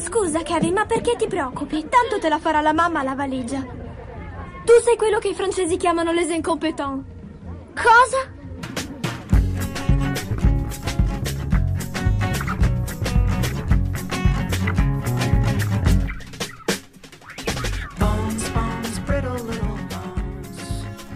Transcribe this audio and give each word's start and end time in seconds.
Scusa, 0.00 0.42
Kevin, 0.42 0.72
ma 0.72 0.86
perché 0.86 1.14
ti 1.16 1.26
preoccupi? 1.26 1.86
Tanto 1.88 2.18
te 2.18 2.30
la 2.30 2.38
farà 2.38 2.62
la 2.62 2.72
mamma 2.72 3.02
la 3.02 3.14
valigia. 3.14 3.60
Tu 3.60 4.72
sei 4.82 4.96
quello 4.96 5.18
che 5.18 5.28
i 5.28 5.34
francesi 5.34 5.76
chiamano 5.76 6.10
les 6.10 6.30
incompetents. 6.30 7.04
Cosa? 7.74 8.38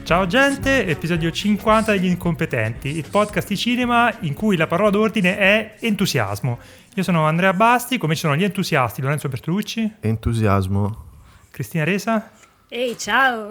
Ciao 0.04 0.26
gente, 0.26 0.86
episodio 0.86 1.30
50 1.30 1.92
degli 1.92 2.04
incompetenti, 2.04 2.88
il 2.88 3.06
podcast 3.10 3.48
di 3.48 3.56
cinema 3.56 4.14
in 4.20 4.34
cui 4.34 4.54
la 4.54 4.66
parola 4.66 4.90
d'ordine 4.90 5.38
è 5.38 5.76
entusiasmo. 5.80 6.58
Io 6.96 7.02
sono 7.02 7.26
Andrea 7.26 7.52
Basti, 7.52 7.98
come 7.98 8.14
ci 8.14 8.20
sono 8.20 8.36
gli 8.36 8.44
entusiasti 8.44 9.02
Lorenzo 9.02 9.28
Bertolucci, 9.28 9.94
Entusiasmo. 10.00 11.02
Cristina 11.50 11.82
Resa 11.84 12.30
Ehi, 12.68 12.96
ciao! 12.98 13.48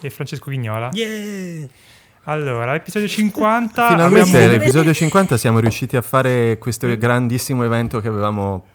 e 0.00 0.10
Francesco 0.10 0.50
Vignola. 0.50 0.90
Yeah! 0.92 1.66
Allora, 2.24 2.74
episodio 2.74 3.08
50 3.08 3.88
Finalmente 3.88 4.30
abbiamo... 4.36 4.54
all'episodio 4.54 4.94
50 4.94 5.36
siamo 5.36 5.58
riusciti 5.58 5.96
a 5.96 6.02
fare 6.02 6.56
questo 6.58 6.96
grandissimo 6.96 7.64
evento 7.64 8.00
che 8.00 8.08
avevamo... 8.08 8.66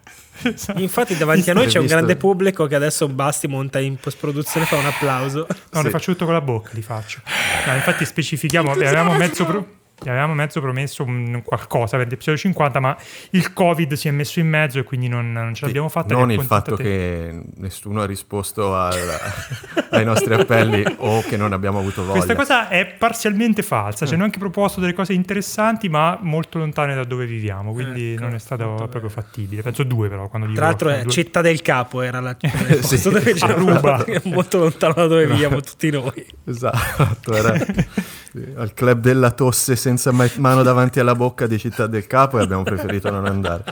Infatti 0.76 1.16
davanti 1.16 1.50
a 1.50 1.54
noi 1.54 1.66
c'è 1.66 1.78
un 1.78 1.86
grande 1.86 2.16
pubblico 2.16 2.66
che 2.66 2.74
adesso 2.74 3.08
Basti 3.08 3.46
monta 3.48 3.78
in 3.78 3.96
post-produzione 3.96 4.64
fa 4.66 4.76
un 4.76 4.86
applauso. 4.86 5.46
No, 5.48 5.78
Sì. 5.78 5.82
le 5.84 5.90
faccio 5.90 6.12
tutto 6.12 6.24
con 6.26 6.34
la 6.34 6.40
bocca, 6.40 6.70
li 6.74 6.82
faccio. 6.82 7.20
No, 7.66 7.74
infatti 7.74 8.04
specifichiamo, 8.04 8.70
avevamo 8.70 9.14
mezzo, 9.14 9.44
pro- 9.44 9.66
vi 10.02 10.08
avevamo 10.08 10.34
mezzo 10.34 10.60
promesso 10.60 11.02
un 11.04 11.42
qualcosa 11.44 11.96
per 11.96 12.08
l'episodio 12.08 12.40
50, 12.40 12.80
ma 12.80 12.96
il 13.30 13.52
Covid 13.52 13.92
si 13.94 14.08
è 14.08 14.10
messo 14.10 14.40
in 14.40 14.48
mezzo 14.48 14.78
e 14.78 14.82
quindi 14.84 15.08
non, 15.08 15.32
non 15.32 15.54
ce 15.54 15.66
l'abbiamo 15.66 15.88
fatta. 15.88 16.14
non 16.14 16.30
il 16.32 16.42
fatto 16.42 16.76
che 16.76 17.40
nessuno 17.56 18.00
ha 18.02 18.06
risposto 18.06 18.74
al- 18.74 18.94
ai 19.90 20.04
nostri 20.04 20.32
appelli 20.34 20.84
o 20.98 21.20
che 21.22 21.36
non 21.36 21.52
abbiamo 21.52 21.78
avuto 21.78 22.02
voglia. 22.02 22.12
Questa 22.14 22.34
cosa 22.34 22.68
è 22.68 22.86
parzialmente 22.86 23.62
falsa, 23.62 24.04
Mm. 24.04 24.08
ci 24.08 24.14
hanno 24.14 24.24
anche 24.24 24.38
proposto 24.38 24.80
delle 24.80 24.92
cose 24.94 25.12
interessanti, 25.12 25.88
ma 25.88 26.18
molto 26.22 26.58
lontane 26.58 26.94
da 26.94 27.04
dove 27.04 27.26
viviamo, 27.26 27.72
quindi 27.72 28.12
Ecco, 28.12 28.22
non 28.22 28.34
è 28.34 28.38
stato 28.38 28.66
molto 28.66 28.88
proprio 28.88 29.10
fattibile. 29.10 29.62
Penso 29.62 29.82
due 29.82 30.08
però, 30.08 30.28
quando 30.28 30.50
Tra 30.52 30.66
l'altro 30.66 30.88
è 30.88 31.02
due. 31.02 31.10
Città 31.12 31.40
del 31.42 31.60
Capo 31.62 32.00
era 32.02 32.20
la 32.20 32.36
Sì. 32.80 33.00
dove 33.10 33.32
c'era- 33.34 34.04
è 34.04 34.20
molto 34.24 34.58
lontano 34.58 34.94
da 34.94 35.06
dove 35.06 35.26
viviamo 35.26 35.60
tutti 35.60 35.90
noi. 35.90 36.24
Esatto, 36.44 37.32
era 37.34 37.52
al 38.56 38.72
club 38.74 39.00
della 39.00 39.32
tosse 39.32 39.74
senza 39.74 39.88
mai- 40.12 40.30
mano 40.36 40.62
davanti 40.62 41.00
alla 41.00 41.14
bocca 41.14 41.46
di 41.46 41.58
Città 41.58 41.86
del 41.86 42.06
Capo 42.06 42.38
e 42.38 42.42
abbiamo 42.42 42.62
preferito 42.62 43.10
non 43.10 43.26
andare. 43.26 43.64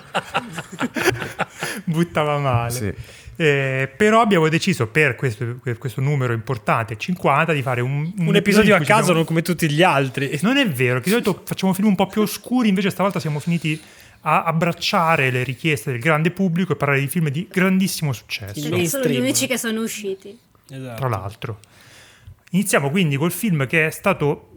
buttava 1.85 2.39
male. 2.39 2.71
Sì. 2.71 2.95
Eh, 3.41 3.89
però 3.97 4.21
abbiamo 4.21 4.49
deciso 4.49 4.89
per 4.89 5.15
questo, 5.15 5.59
per 5.63 5.79
questo 5.79 6.01
numero 6.01 6.33
importante, 6.33 6.97
50, 6.97 7.53
di 7.53 7.63
fare 7.63 7.81
un, 7.81 8.13
Un 8.19 8.35
episodio 8.35 8.75
in 8.75 8.83
a 8.83 8.85
caso, 8.85 9.03
siamo- 9.05 9.19
non 9.19 9.25
come 9.25 9.43
tutti 9.43 9.71
gli 9.71 9.83
altri. 9.83 10.37
Non 10.43 10.57
è 10.57 10.69
vero, 10.69 10.99
che 10.99 11.05
di 11.05 11.11
solito 11.11 11.43
facciamo 11.45 11.73
film 11.73 11.87
un 11.89 11.95
po' 11.95 12.07
più 12.07 12.23
oscuri, 12.23 12.69
invece 12.69 12.91
stavolta 12.91 13.21
siamo 13.21 13.39
finiti 13.39 13.81
a 14.23 14.43
abbracciare 14.43 15.31
le 15.31 15.45
richieste 15.45 15.93
del 15.93 16.01
grande 16.01 16.33
pubblico 16.33 16.73
e 16.73 16.77
parlare 16.77 17.01
di 17.01 17.07
film 17.07 17.29
di 17.29 17.47
grandissimo 17.49 18.13
successo. 18.13 18.69
Perché 18.69 18.89
sono 18.89 19.05
gli 19.05 19.19
unici 19.19 19.47
che 19.47 19.57
sono 19.57 19.81
usciti. 19.83 20.37
Esatto. 20.71 20.99
tra 20.99 21.09
l'altro. 21.09 21.59
Iniziamo 22.51 22.91
quindi 22.91 23.17
col 23.17 23.33
film 23.33 23.67
che 23.67 23.87
è 23.87 23.91
stato 23.91 24.51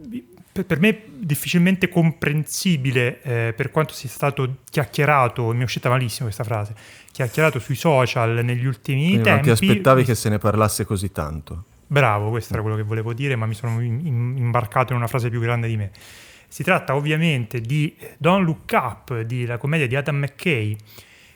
per 0.52 0.78
me 0.80 1.02
difficilmente 1.18 1.88
comprensibile 1.88 3.22
eh, 3.22 3.52
per 3.56 3.70
quanto 3.70 3.94
sia 3.94 4.08
stato 4.08 4.56
chiacchierato, 4.70 5.52
mi 5.52 5.60
è 5.60 5.64
uscita 5.64 5.88
malissimo 5.88 6.24
questa 6.24 6.44
frase, 6.44 6.74
chiacchierato 7.10 7.58
sui 7.58 7.74
social 7.74 8.40
negli 8.44 8.66
ultimi 8.66 9.00
Quindi 9.08 9.16
non 9.16 9.24
tempi. 9.24 9.42
ti 9.44 9.50
aspettavi 9.50 10.04
che 10.04 10.14
se 10.14 10.28
ne 10.28 10.38
parlasse 10.38 10.84
così 10.84 11.10
tanto. 11.10 11.64
Bravo, 11.86 12.30
questo 12.30 12.52
era 12.54 12.62
quello 12.62 12.76
che 12.76 12.82
volevo 12.82 13.12
dire, 13.12 13.36
ma 13.36 13.46
mi 13.46 13.54
sono 13.54 13.80
in- 13.80 14.06
in- 14.06 14.34
imbarcato 14.36 14.92
in 14.92 14.98
una 14.98 15.08
frase 15.08 15.28
più 15.30 15.40
grande 15.40 15.68
di 15.68 15.76
me. 15.76 15.90
Si 16.48 16.62
tratta 16.62 16.94
ovviamente 16.94 17.60
di 17.60 17.94
Don't 18.18 18.44
Look 18.44 18.70
Up, 18.72 19.20
di 19.22 19.46
la 19.46 19.56
commedia 19.58 19.86
di 19.86 19.96
Adam 19.96 20.16
McKay, 20.16 20.76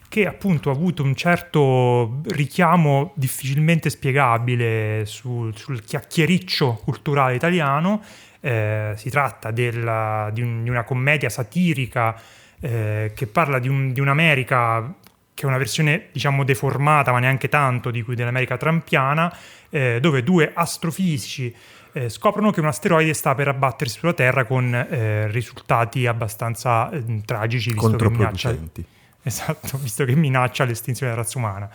che 0.09 0.27
appunto 0.27 0.71
ha 0.71 0.73
avuto 0.73 1.03
un 1.03 1.15
certo 1.15 2.21
richiamo 2.29 3.13
difficilmente 3.17 3.91
spiegabile 3.91 5.05
sul, 5.05 5.57
sul 5.57 5.83
chiacchiericcio 5.83 6.81
culturale 6.85 7.35
italiano. 7.35 8.03
Eh, 8.47 8.93
si 8.95 9.11
tratta 9.11 9.51
della- 9.51 10.31
di, 10.33 10.41
un- 10.41 10.62
di 10.62 10.71
una 10.71 10.84
commedia 10.84 11.29
satirica 11.29 12.15
eh, 12.61 13.11
che 13.15 13.27
parla 13.27 13.59
di, 13.59 13.69
un- 13.69 13.93
di 13.93 13.99
un'America 14.01 14.95
che 15.34 15.43
è 15.43 15.47
una 15.47 15.59
versione 15.59 16.07
diciamo 16.12 16.45
deformata, 16.45 17.11
ma 17.12 17.19
neanche 17.19 17.49
tanto, 17.49 17.91
di 17.91 18.03
cui 18.03 18.15
dell'America 18.15 18.57
trampiana, 18.57 19.34
eh, 19.69 19.99
dove 20.01 20.23
due 20.23 20.53
astrofisici 20.55 21.55
eh, 21.93 22.09
scoprono 22.09 22.51
che 22.53 22.61
un 22.61 22.67
asteroide 22.67 23.12
sta 23.15 23.34
per 23.34 23.49
abbattersi 23.49 23.99
sulla 23.99 24.12
Terra 24.15 24.45
con 24.45 24.73
eh, 24.75 25.27
risultati 25.28 26.07
abbastanza 26.07 26.89
eh, 26.91 27.03
tragici, 27.25 27.73
visto 27.73 27.89
che 27.97 27.97
minaccia. 28.19 28.49
Esatto, 29.27 29.77
visto 29.78 30.05
che 30.05 30.15
minaccia 30.15 30.65
l'estinzione 30.65 31.11
della 31.11 31.25
razza 31.25 31.39
umana. 31.39 31.69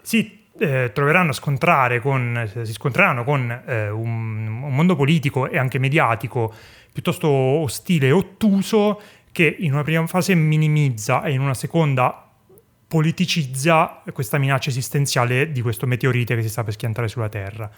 Si 0.00 0.37
eh, 0.58 0.90
troveranno 0.92 1.30
a 1.30 1.34
scontrare 1.34 2.00
con, 2.00 2.36
eh, 2.36 2.64
si 2.64 2.72
scontreranno 2.72 3.24
con 3.24 3.62
eh, 3.66 3.88
un, 3.90 4.62
un 4.62 4.74
mondo 4.74 4.96
politico 4.96 5.48
e 5.48 5.58
anche 5.58 5.78
mediatico 5.78 6.52
piuttosto 6.92 7.28
ostile 7.28 8.08
e 8.08 8.12
ottuso 8.12 9.00
che 9.32 9.56
in 9.58 9.72
una 9.72 9.82
prima 9.82 10.06
fase 10.06 10.34
minimizza 10.34 11.22
e 11.22 11.32
in 11.32 11.40
una 11.40 11.54
seconda 11.54 12.28
politicizza 12.88 14.02
questa 14.12 14.38
minaccia 14.38 14.70
esistenziale 14.70 15.52
di 15.52 15.60
questo 15.60 15.86
meteorite 15.86 16.34
che 16.34 16.42
si 16.42 16.48
sta 16.48 16.64
per 16.64 16.72
schiantare 16.72 17.06
sulla 17.06 17.28
Terra. 17.28 17.70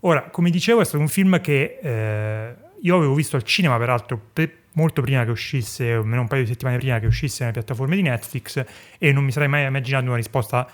Ora, 0.00 0.22
come 0.30 0.50
dicevo, 0.50 0.80
è 0.80 0.84
stato 0.84 1.02
un 1.02 1.08
film 1.08 1.40
che 1.40 1.78
eh, 1.82 2.54
io 2.80 2.96
avevo 2.96 3.14
visto 3.14 3.36
al 3.36 3.42
cinema, 3.42 3.76
peraltro, 3.76 4.20
pe- 4.32 4.58
molto 4.72 5.02
prima 5.02 5.24
che 5.24 5.30
uscisse, 5.30 5.94
o 5.94 6.00
almeno 6.00 6.22
un 6.22 6.28
paio 6.28 6.42
di 6.42 6.48
settimane 6.48 6.78
prima 6.78 7.00
che 7.00 7.06
uscisse 7.06 7.42
nelle 7.42 7.54
piattaforme 7.54 7.96
di 7.96 8.02
Netflix, 8.02 8.64
e 8.98 9.12
non 9.12 9.24
mi 9.24 9.32
sarei 9.32 9.48
mai 9.48 9.66
immaginato 9.66 10.04
una 10.06 10.16
risposta 10.16 10.68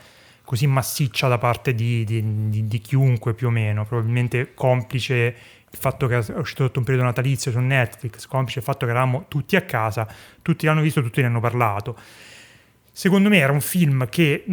così 0.53 0.67
massiccia 0.67 1.29
da 1.29 1.39
parte 1.39 1.75
di, 1.75 2.05
di- 2.05 2.51
di- 2.51 2.67
di 2.67 2.79
chiunque 2.81 3.33
più 3.33 3.47
o 3.47 3.51
meno, 3.51 3.87
probabilmente 3.87 4.53
complice 4.53 5.15
il 5.71 5.79
fatto 5.79 6.07
che 6.07 6.19
è 6.19 6.33
uscito 6.37 6.65
sotto 6.65 6.79
un 6.79 6.85
periodo 6.85 7.07
natalizio 7.07 7.51
su 7.51 7.59
Netflix, 7.59 8.27
complice 8.27 8.59
il 8.59 8.65
fatto 8.67 8.85
che 8.85 8.91
eravamo 8.91 9.25
tutti 9.29 9.57
a 9.57 9.63
casa, 9.63 10.07
tutti 10.43 10.67
l'hanno 10.67 10.83
visto, 10.83 11.01
tutti 11.01 11.23
ne 11.23 11.29
hanno 11.29 11.41
parlato. 11.41 11.97
Secondo 12.93 13.31
me 13.31 13.39
era 13.39 13.51
un 13.51 13.63
film 13.63 14.07
che 14.11 14.45
mh, 14.45 14.53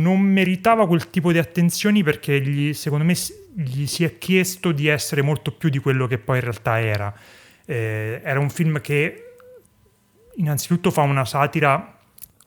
non 0.00 0.20
meritava 0.20 0.86
quel 0.86 1.10
tipo 1.10 1.32
di 1.32 1.38
attenzioni 1.38 2.04
perché 2.04 2.40
gli, 2.40 2.72
secondo 2.72 3.04
me 3.04 3.14
gli 3.52 3.86
si 3.86 4.04
è 4.04 4.18
chiesto 4.18 4.70
di 4.70 4.86
essere 4.86 5.22
molto 5.22 5.50
più 5.50 5.70
di 5.70 5.80
quello 5.80 6.06
che 6.06 6.18
poi 6.18 6.36
in 6.36 6.44
realtà 6.44 6.80
era. 6.80 7.12
Eh, 7.64 8.20
era 8.22 8.38
un 8.38 8.48
film 8.48 8.80
che 8.80 9.34
innanzitutto 10.36 10.92
fa 10.92 11.00
una 11.00 11.24
satira 11.24 11.91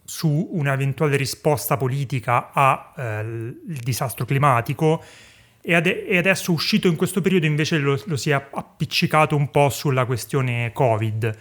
su 0.05 0.49
un'eventuale 0.51 1.17
risposta 1.17 1.77
politica 1.77 2.51
al 2.53 3.55
disastro 3.66 4.25
climatico 4.25 5.03
e, 5.61 5.73
ade- 5.73 6.05
e 6.05 6.17
adesso 6.17 6.51
uscito 6.51 6.88
in 6.88 6.95
questo 6.95 7.21
periodo 7.21 7.47
invece 7.47 7.79
lo, 7.79 7.99
lo 8.05 8.16
si 8.16 8.29
è 8.29 8.33
appiccicato 8.33 9.35
un 9.35 9.49
po' 9.49 9.69
sulla 9.69 10.05
questione 10.05 10.71
Covid 10.73 11.38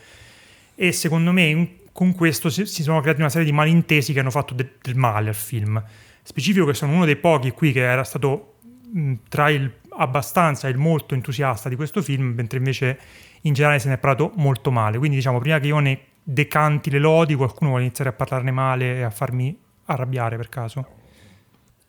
e 0.74 0.92
secondo 0.92 1.30
me 1.30 1.44
in- 1.44 1.68
con 1.92 2.14
questo 2.14 2.50
si, 2.50 2.66
si 2.66 2.82
sono 2.82 3.00
creati 3.00 3.20
una 3.20 3.28
serie 3.28 3.46
di 3.46 3.52
malintesi 3.52 4.12
che 4.12 4.20
hanno 4.20 4.30
fatto 4.30 4.54
de- 4.54 4.72
del 4.82 4.96
male 4.96 5.28
al 5.28 5.34
film. 5.34 5.82
Specifico 6.22 6.66
che 6.66 6.74
sono 6.74 6.92
uno 6.92 7.04
dei 7.04 7.16
pochi 7.16 7.50
qui 7.50 7.70
che 7.70 7.82
era 7.82 8.02
stato 8.02 8.54
mh, 8.90 9.14
tra 9.28 9.50
il 9.50 9.70
abbastanza 9.96 10.66
e 10.66 10.70
il 10.70 10.76
molto 10.76 11.14
entusiasta 11.14 11.68
di 11.68 11.76
questo 11.76 12.02
film, 12.02 12.32
mentre 12.34 12.58
invece 12.58 12.98
in 13.42 13.52
generale 13.52 13.78
se 13.78 13.88
ne 13.88 13.94
è 13.94 13.98
parlato 13.98 14.32
molto 14.36 14.70
male. 14.70 14.98
Quindi 14.98 15.16
diciamo, 15.16 15.38
prima 15.38 15.58
che 15.58 15.66
io 15.68 15.78
ne 15.78 15.98
decanti 16.24 16.90
le 16.90 16.98
lodi, 16.98 17.34
qualcuno 17.34 17.70
vuole 17.70 17.84
iniziare 17.84 18.10
a 18.10 18.14
parlarne 18.14 18.50
male 18.50 18.96
e 18.96 19.02
a 19.02 19.10
farmi 19.10 19.56
arrabbiare 19.84 20.36
per 20.36 20.48
caso? 20.48 20.86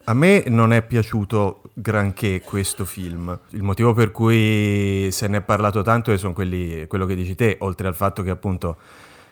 A 0.08 0.14
me 0.14 0.44
non 0.48 0.72
è 0.72 0.84
piaciuto 0.84 1.64
granché 1.74 2.42
questo 2.42 2.86
film. 2.86 3.40
Il 3.52 3.64
motivo 3.64 3.94
per 3.94 4.12
cui 4.12 5.08
se 5.12 5.28
ne 5.28 5.38
è 5.38 5.42
parlato 5.42 5.82
tanto 5.82 6.16
sono 6.18 6.34
quelli, 6.34 6.86
quello 6.86 7.08
che 7.08 7.16
dici 7.16 7.34
te, 7.34 7.58
oltre 7.62 7.88
al 7.88 7.96
fatto 7.96 8.22
che 8.22 8.30
appunto 8.30 8.78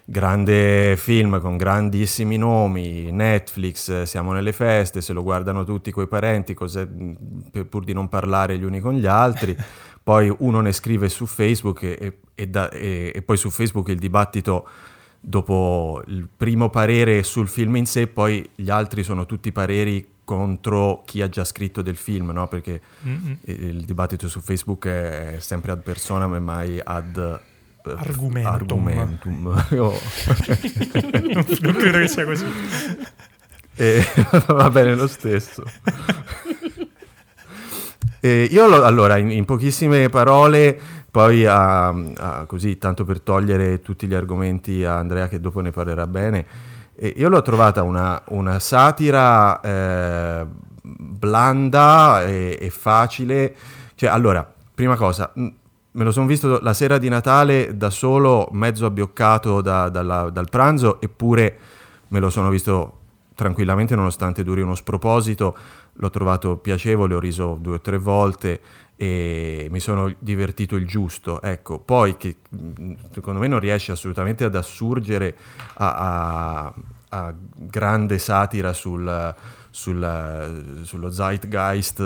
grande 0.06 0.98
film 0.98 1.40
con 1.40 1.58
grandissimi 1.58 2.38
nomi, 2.38 3.12
Netflix, 3.12 4.04
siamo 4.04 4.34
nelle 4.34 4.52
feste, 4.52 5.02
se 5.02 5.14
lo 5.14 5.22
guardano 5.22 5.64
tutti 5.64 5.92
coi 5.92 6.08
parenti, 6.08 6.56
pur 6.56 7.84
di 7.84 7.94
non 7.94 8.10
parlare 8.10 8.58
gli 8.58 8.64
uni 8.64 8.80
con 8.80 8.96
gli 8.96 9.06
altri. 9.06 9.56
Poi 10.04 10.34
uno 10.40 10.60
ne 10.60 10.72
scrive 10.72 11.08
su 11.08 11.28
Facebook 11.28 11.84
e, 11.84 12.20
e 12.34 12.48
da- 12.48 12.70
e- 12.72 13.12
e 13.16 13.22
poi 13.22 13.38
su 13.38 13.50
Facebook 13.50 13.88
il 13.88 14.00
dibattito 14.00 14.68
dopo 15.26 16.04
il 16.08 16.28
primo 16.36 16.70
parere 16.70 17.24
sul 17.24 17.48
film 17.48 17.78
in 17.78 17.86
sé, 17.86 18.08
poi 18.08 18.48
gli 18.54 18.70
altri 18.70 19.04
sono 19.04 19.26
tutti 19.26 19.54
pareri 19.54 20.06
contro 20.26 21.02
chi 21.06 21.22
ha 21.22 21.30
già 21.30 21.46
scritto 21.46 21.82
del 21.82 21.96
film, 21.96 22.32
no? 22.32 22.48
Perché 22.48 22.82
Mm-mm. 23.08 23.38
il 23.44 23.86
dibattito 23.86 24.28
su 24.28 24.42
Facebook 24.42 24.86
è 24.88 25.38
sempre 25.40 25.72
ad 25.72 25.82
personam 25.82 26.36
e 26.36 26.40
mai 26.40 26.80
ad 26.84 27.18
eh, 27.18 27.92
Argumentum. 27.96 28.88
argumentum. 28.88 29.66
Io- 29.72 29.94
non, 31.34 31.46
non 31.62 31.74
credo 31.74 31.98
che 32.00 32.08
sia 32.08 32.26
così. 32.26 32.46
E 33.76 34.04
va 34.48 34.70
bene 34.70 34.96
lo 34.96 35.08
stesso. 35.08 35.64
E 38.20 38.48
io 38.50 38.68
lo, 38.68 38.84
allora, 38.84 39.18
in, 39.18 39.32
in, 39.32 39.44
pochissime 39.46 40.08
parole, 40.10 40.80
poi 41.14 41.46
a, 41.46 41.90
a, 41.90 42.46
così, 42.48 42.80
tanto 42.80 43.06
per 43.06 43.22
togliere 43.22 43.82
tutti 43.82 44.08
gli 44.08 44.16
argomenti 44.16 44.84
a 44.84 44.98
Andrea 44.98 45.28
che 45.28 45.40
dopo 45.40 45.60
ne 45.60 45.70
parlerà 45.70 46.08
bene, 46.08 46.46
io 47.16 47.30
l'ho 47.30 47.42
trovata 47.44 47.84
una, 47.84 48.20
una 48.30 48.58
satira 48.58 49.62
eh, 49.62 50.44
blanda 50.82 52.26
e, 52.26 52.58
e, 52.60 52.70
facile. 52.72 53.56
Cioè, 53.94 54.10
allora, 54.10 54.52
prima 54.74 54.96
cosa, 54.96 55.32
me 55.36 55.54
lo 55.92 56.12
sono 56.12 56.26
visto 56.26 56.60
la 56.60 56.74
sera 56.74 56.98
di 56.98 57.10
Natale 57.10 57.78
da 57.78 57.92
solo, 57.92 58.48
mezzo 58.54 58.88
abbioccato 58.88 59.62
da, 59.62 59.90
dalla, 59.90 60.32
dal 60.32 60.50
pranzo, 60.50 61.00
eppure 61.00 61.58
me 62.08 62.20
lo 62.20 62.32
sono 62.32 62.50
visto 62.50 63.02
tranquillamente 63.36 63.96
nonostante 63.96 64.44
duri 64.44 64.62
uno 64.62 64.74
sproposito, 64.74 65.56
l'ho 65.94 66.10
trovato 66.10 66.58
piacevole, 66.58 67.14
ho 67.14 67.20
riso 67.20 67.56
due 67.62 67.76
o 67.76 67.82
tre 67.82 68.00
volte 68.00 68.60
e 68.96 69.68
mi 69.70 69.80
sono 69.80 70.14
divertito 70.20 70.76
il 70.76 70.88
giusto. 70.88 71.42
Ecco, 71.42 71.80
poi 71.80 72.18
che 72.18 72.38
secondo 73.12 73.40
me 73.40 73.48
non 73.48 73.60
riesce 73.60 73.92
assolutamente 73.92 74.44
ad 74.44 74.56
assurgere 74.56 75.36
a, 75.76 76.66
a, 76.66 76.74
a 77.10 77.34
grande 77.38 78.20
satira 78.20 78.74
sul, 78.74 79.36
sul, 79.70 80.82
sullo 80.84 81.12
zeitgeist 81.12 82.00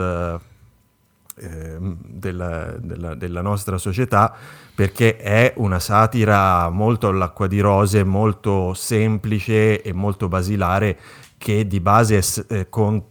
eh, 1.40 1.78
della, 1.80 2.76
della, 2.80 3.14
della, 3.14 3.42
nostra 3.42 3.78
società 3.78 4.34
perché 4.74 5.18
è 5.18 5.54
una 5.58 5.80
satira 5.80 6.70
molto 6.70 7.10
all'acqua 7.10 7.46
di 7.48 7.60
rose, 7.60 8.04
molto 8.04 8.74
semplice 8.74 9.82
e 9.82 9.94
molto 9.94 10.28
basilare 10.28 10.98
che 11.38 11.68
di 11.68 11.80
base 11.80 12.18
è, 12.18 12.46
è, 12.48 12.70
con, 12.70 13.04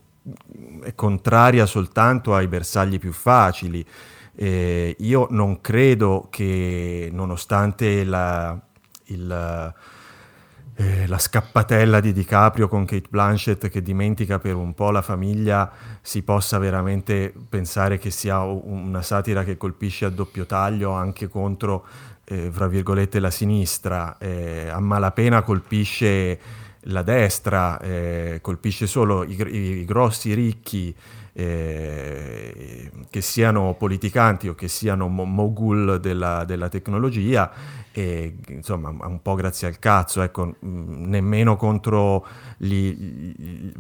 è 0.83 0.95
contraria 0.95 1.67
soltanto 1.67 2.35
ai 2.35 2.49
bersagli 2.49 2.99
più 2.99 3.13
facili. 3.13 3.85
Eh, 4.35 4.95
io 4.99 5.27
non 5.31 5.61
credo 5.61 6.29
che 6.31 7.09
nonostante 7.13 8.05
la, 8.05 8.59
il 9.07 9.75
eh, 10.79 11.07
la 11.07 11.19
scappatella 11.19 12.01
di 12.01 12.13
DiCaprio 12.13 12.69
con 12.69 12.85
Kate 12.85 13.09
Blanchett 13.09 13.69
che 13.69 13.81
dimentica 13.81 14.39
per 14.39 14.55
un 14.57 14.75
po' 14.75 14.91
la 14.91 15.01
famiglia 15.01 15.71
si 16.03 16.23
possa 16.23 16.59
veramente 16.59 17.33
pensare 17.49 17.99
che 17.99 18.11
sia 18.11 18.41
una 18.43 19.01
satira 19.01 19.43
che 19.43 19.57
colpisce 19.57 20.05
a 20.05 20.11
doppio 20.11 20.45
taglio 20.45 20.91
anche 20.91 21.29
contro, 21.29 21.87
eh, 22.25 22.51
fra 22.53 22.67
virgolette, 22.67 23.21
la 23.21 23.31
sinistra, 23.31 24.19
eh, 24.19 24.69
a 24.69 24.79
malapena 24.79 25.43
colpisce 25.43 26.39
la 26.89 27.03
destra, 27.03 27.79
eh, 27.81 28.39
colpisce 28.43 28.87
solo 28.87 29.25
i, 29.25 29.37
i, 29.39 29.85
grossi 29.85 30.35
ricchi 30.35 30.95
eh, 31.33 32.91
che 33.11 33.21
siano 33.21 33.75
politicanti 33.75 34.49
o 34.49 34.55
che 34.55 34.69
siano 34.69 35.09
mogul 35.09 36.01
della, 36.01 36.45
della 36.45 36.69
tecnologia 36.69 37.53
e 37.93 38.37
insomma 38.49 38.89
un 38.89 39.21
po' 39.23 39.35
grazie 39.35 39.69
al 39.69 39.79
cazzo, 39.79 40.23
ecco, 40.23 40.57
nemmeno 40.61 41.57
contro 41.57 42.27
gli, 42.59 42.75
i, 42.75 43.75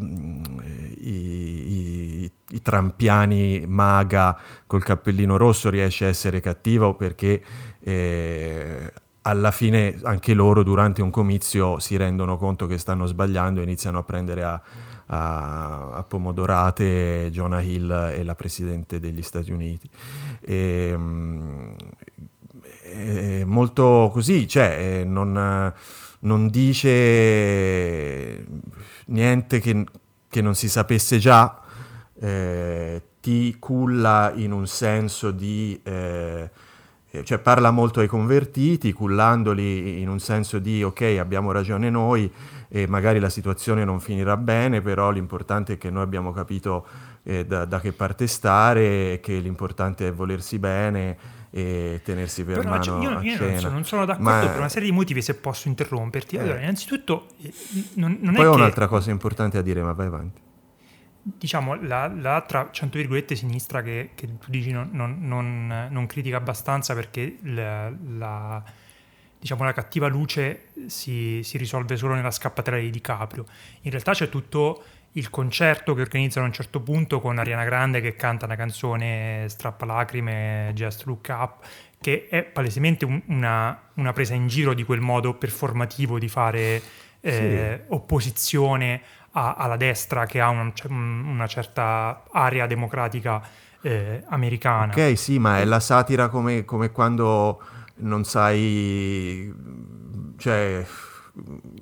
i, 1.00 2.32
i, 2.50 2.62
trampiani 2.62 3.64
maga 3.66 4.38
col 4.66 4.82
cappellino 4.82 5.36
rosso 5.36 5.68
riesce 5.68 6.06
a 6.06 6.08
essere 6.08 6.40
cattivo 6.40 6.94
perché 6.94 7.42
eh, 7.80 8.92
alla 9.26 9.50
fine 9.50 9.98
anche 10.02 10.34
loro 10.34 10.62
durante 10.62 11.02
un 11.02 11.10
comizio 11.10 11.78
si 11.78 11.96
rendono 11.96 12.36
conto 12.36 12.66
che 12.66 12.78
stanno 12.78 13.06
sbagliando 13.06 13.60
e 13.60 13.64
iniziano 13.64 13.98
a 13.98 14.02
prendere 14.02 14.42
a 14.44 14.62
a, 15.06 15.90
a 15.92 16.02
Pomodorate, 16.02 17.28
Jonah 17.30 17.60
Hill 17.60 17.90
e 17.90 18.24
la 18.24 18.34
Presidente 18.34 18.98
degli 18.98 19.22
Stati 19.22 19.52
Uniti. 19.52 19.88
E, 20.40 20.92
mm, 20.96 21.72
è 22.82 23.44
molto 23.44 24.10
così, 24.12 24.48
cioè 24.48 25.04
non, 25.04 25.72
non 26.20 26.48
dice 26.48 28.46
niente 29.06 29.60
che, 29.60 29.84
che, 30.28 30.40
non 30.40 30.54
si 30.54 30.68
sapesse 30.68 31.18
già, 31.18 31.60
eh, 32.18 33.02
ti 33.20 33.56
culla 33.58 34.32
in 34.34 34.52
un 34.52 34.66
senso 34.66 35.30
di... 35.30 35.78
Eh, 35.82 36.50
cioè 37.24 37.38
parla 37.38 37.70
molto 37.70 38.00
ai 38.00 38.06
convertiti, 38.06 38.92
cullandoli 38.92 40.00
in 40.00 40.08
un 40.08 40.18
senso 40.18 40.58
di 40.58 40.82
ok, 40.82 41.16
abbiamo 41.18 41.52
ragione 41.52 41.90
noi, 41.90 42.30
e 42.68 42.86
magari 42.86 43.18
la 43.18 43.28
situazione 43.28 43.84
non 43.84 44.00
finirà 44.00 44.36
bene, 44.36 44.80
però 44.80 45.10
l'importante 45.10 45.74
è 45.74 45.78
che 45.78 45.90
noi 45.90 46.02
abbiamo 46.02 46.32
capito 46.32 46.86
eh, 47.22 47.44
da, 47.46 47.64
da, 47.64 47.80
che 47.80 47.92
parte 47.92 48.26
stare, 48.26 49.20
che 49.22 49.38
l'importante 49.38 50.08
è 50.08 50.12
volersi 50.12 50.58
bene 50.58 51.34
e 51.50 52.00
tenersi 52.04 52.44
per 52.44 52.58
però, 52.58 52.70
mano 52.70 52.82
cioè, 52.82 53.02
io, 53.02 53.20
io 53.20 53.38
non, 53.38 53.58
sono, 53.58 53.72
non, 53.72 53.84
sono, 53.84 54.04
d'accordo 54.04 54.30
Ma... 54.30 54.46
per 54.46 54.58
una 54.58 54.68
serie 54.68 54.90
di 54.90 54.94
motivi 54.94 55.22
se 55.22 55.34
posso 55.34 55.68
interromperti. 55.68 56.36
Allora, 56.36 56.58
eh. 56.58 56.62
innanzitutto 56.62 57.28
eh, 57.42 57.52
non, 57.94 58.18
non 58.20 58.34
Poi 58.34 58.44
ho 58.44 58.50
che... 58.50 58.56
un'altra 58.56 58.86
cosa 58.88 59.10
importante 59.10 59.58
a 59.58 59.62
dire, 59.62 59.82
ma 59.82 59.92
vai 59.92 60.06
avanti 60.06 60.44
diciamo, 61.26 61.74
la, 61.74 62.06
l'altra 62.06 62.68
100 62.70 62.98
virgolette 62.98 63.34
sinistra 63.34 63.82
che, 63.82 64.10
che 64.14 64.38
tu 64.38 64.48
dici 64.48 64.70
non, 64.70 64.90
non, 64.92 65.18
non, 65.22 65.88
non, 65.90 66.06
critica 66.06 66.36
abbastanza 66.36 66.94
perché 66.94 67.38
la, 67.42 67.92
la, 68.16 68.62
diciamo, 69.36 69.64
la 69.64 69.72
cattiva 69.72 70.06
luce 70.06 70.68
si, 70.86 71.40
si, 71.42 71.58
risolve 71.58 71.96
solo 71.96 72.14
nella 72.14 72.30
scappatella 72.30 72.78
di 72.78 72.90
DiCaprio. 72.90 73.44
In 73.82 73.90
realtà 73.90 74.12
c'è 74.12 74.28
tutto 74.28 74.84
il 75.12 75.28
concerto 75.30 75.94
che 75.94 76.02
organizzano 76.02 76.44
a 76.44 76.48
un 76.48 76.54
certo 76.54 76.80
punto 76.80 77.20
con 77.20 77.38
Ariana 77.38 77.64
Grande 77.64 78.00
che 78.00 78.14
canta 78.14 78.44
una 78.44 78.54
canzone 78.54 79.46
strappalacrime, 79.48 80.70
Just 80.74 81.06
Look 81.06 81.26
Up, 81.30 81.66
che 82.00 82.28
è 82.28 82.44
palesemente 82.44 83.04
un, 83.04 83.20
una, 83.26 83.88
una, 83.94 84.12
presa 84.12 84.34
in 84.34 84.46
giro 84.46 84.74
di 84.74 84.84
quel 84.84 85.00
modo 85.00 85.34
performativo 85.34 86.18
di 86.18 86.28
fare 86.28 86.82
eh, 87.20 87.80
sì. 87.82 87.84
opposizione 87.88 89.00
a, 89.38 89.54
alla 89.54 89.76
destra 89.76 90.24
che 90.24 90.40
ha 90.40 90.48
una, 90.48 90.72
una 90.88 91.46
certa 91.46 92.22
area 92.30 92.66
democratica 92.66 93.42
eh, 93.82 94.24
americana. 94.28 94.92
Ok, 94.92 95.16
sì, 95.18 95.38
ma 95.38 95.58
è 95.58 95.64
la 95.64 95.80
satira 95.80 96.28
come, 96.28 96.64
come 96.64 96.90
quando 96.90 97.60
non 97.96 98.24
sai, 98.24 99.54
cioè 100.38 100.84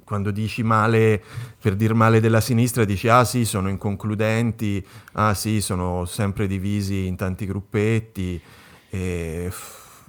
quando 0.04 0.32
dici 0.32 0.64
male, 0.64 1.22
per 1.60 1.76
dir 1.76 1.94
male 1.94 2.18
della 2.18 2.40
sinistra, 2.40 2.84
dici 2.84 3.06
ah 3.08 3.24
sì, 3.24 3.44
sono 3.44 3.68
inconcludenti, 3.68 4.84
ah 5.12 5.32
sì, 5.32 5.60
sono 5.60 6.04
sempre 6.06 6.48
divisi 6.48 7.06
in 7.06 7.14
tanti 7.14 7.46
gruppetti, 7.46 8.40
e, 8.90 9.52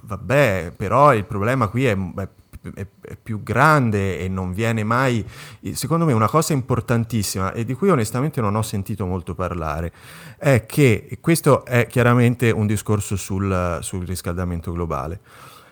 vabbè, 0.00 0.72
però 0.76 1.14
il 1.14 1.24
problema 1.24 1.68
qui 1.68 1.86
è, 1.86 1.96
è, 1.96 2.28
è, 2.74 2.86
è, 3.00 3.16
più 3.22 3.42
grande 3.42 4.18
e 4.18 4.28
non 4.28 4.52
viene 4.52 4.84
mai, 4.84 5.24
secondo 5.72 6.04
me 6.04 6.12
una 6.12 6.28
cosa 6.28 6.52
importantissima 6.52 7.52
e 7.52 7.64
di 7.64 7.74
cui 7.74 7.90
onestamente 7.90 8.40
non 8.40 8.54
ho 8.54 8.62
sentito 8.62 9.06
molto 9.06 9.34
parlare, 9.34 9.92
è 10.38 10.64
che 10.66 11.18
questo 11.20 11.64
è 11.64 11.86
chiaramente 11.86 12.50
un 12.50 12.66
discorso 12.66 13.16
sul, 13.16 13.78
sul 13.82 14.04
riscaldamento 14.06 14.72
globale 14.72 15.20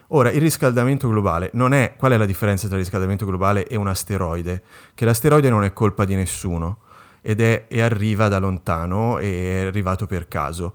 Ora, 0.09 0.31
il 0.31 0.41
riscaldamento 0.41 1.09
globale 1.09 1.51
non 1.55 1.73
è... 1.73 1.95
Qual 1.97 2.13
è 2.13 2.17
la 2.17 2.27
differenza 2.27 2.67
tra 2.67 2.77
il 2.77 2.83
riscaldamento 2.83 3.25
globale 3.25 3.67
e 3.67 3.77
un 3.77 3.89
asteroide? 3.89 4.63
Che 4.95 5.05
l'asteroide 5.05 5.49
non 5.49 5.65
è 5.65 5.73
colpa 5.73 6.05
di 6.05 6.15
nessuno 6.15 6.79
ed 7.21 7.41
è, 7.41 7.67
arriva 7.81 8.29
da 8.29 8.39
lontano 8.39 9.19
e 9.19 9.63
è 9.63 9.67
arrivato 9.67 10.07
per 10.07 10.29
caso. 10.29 10.75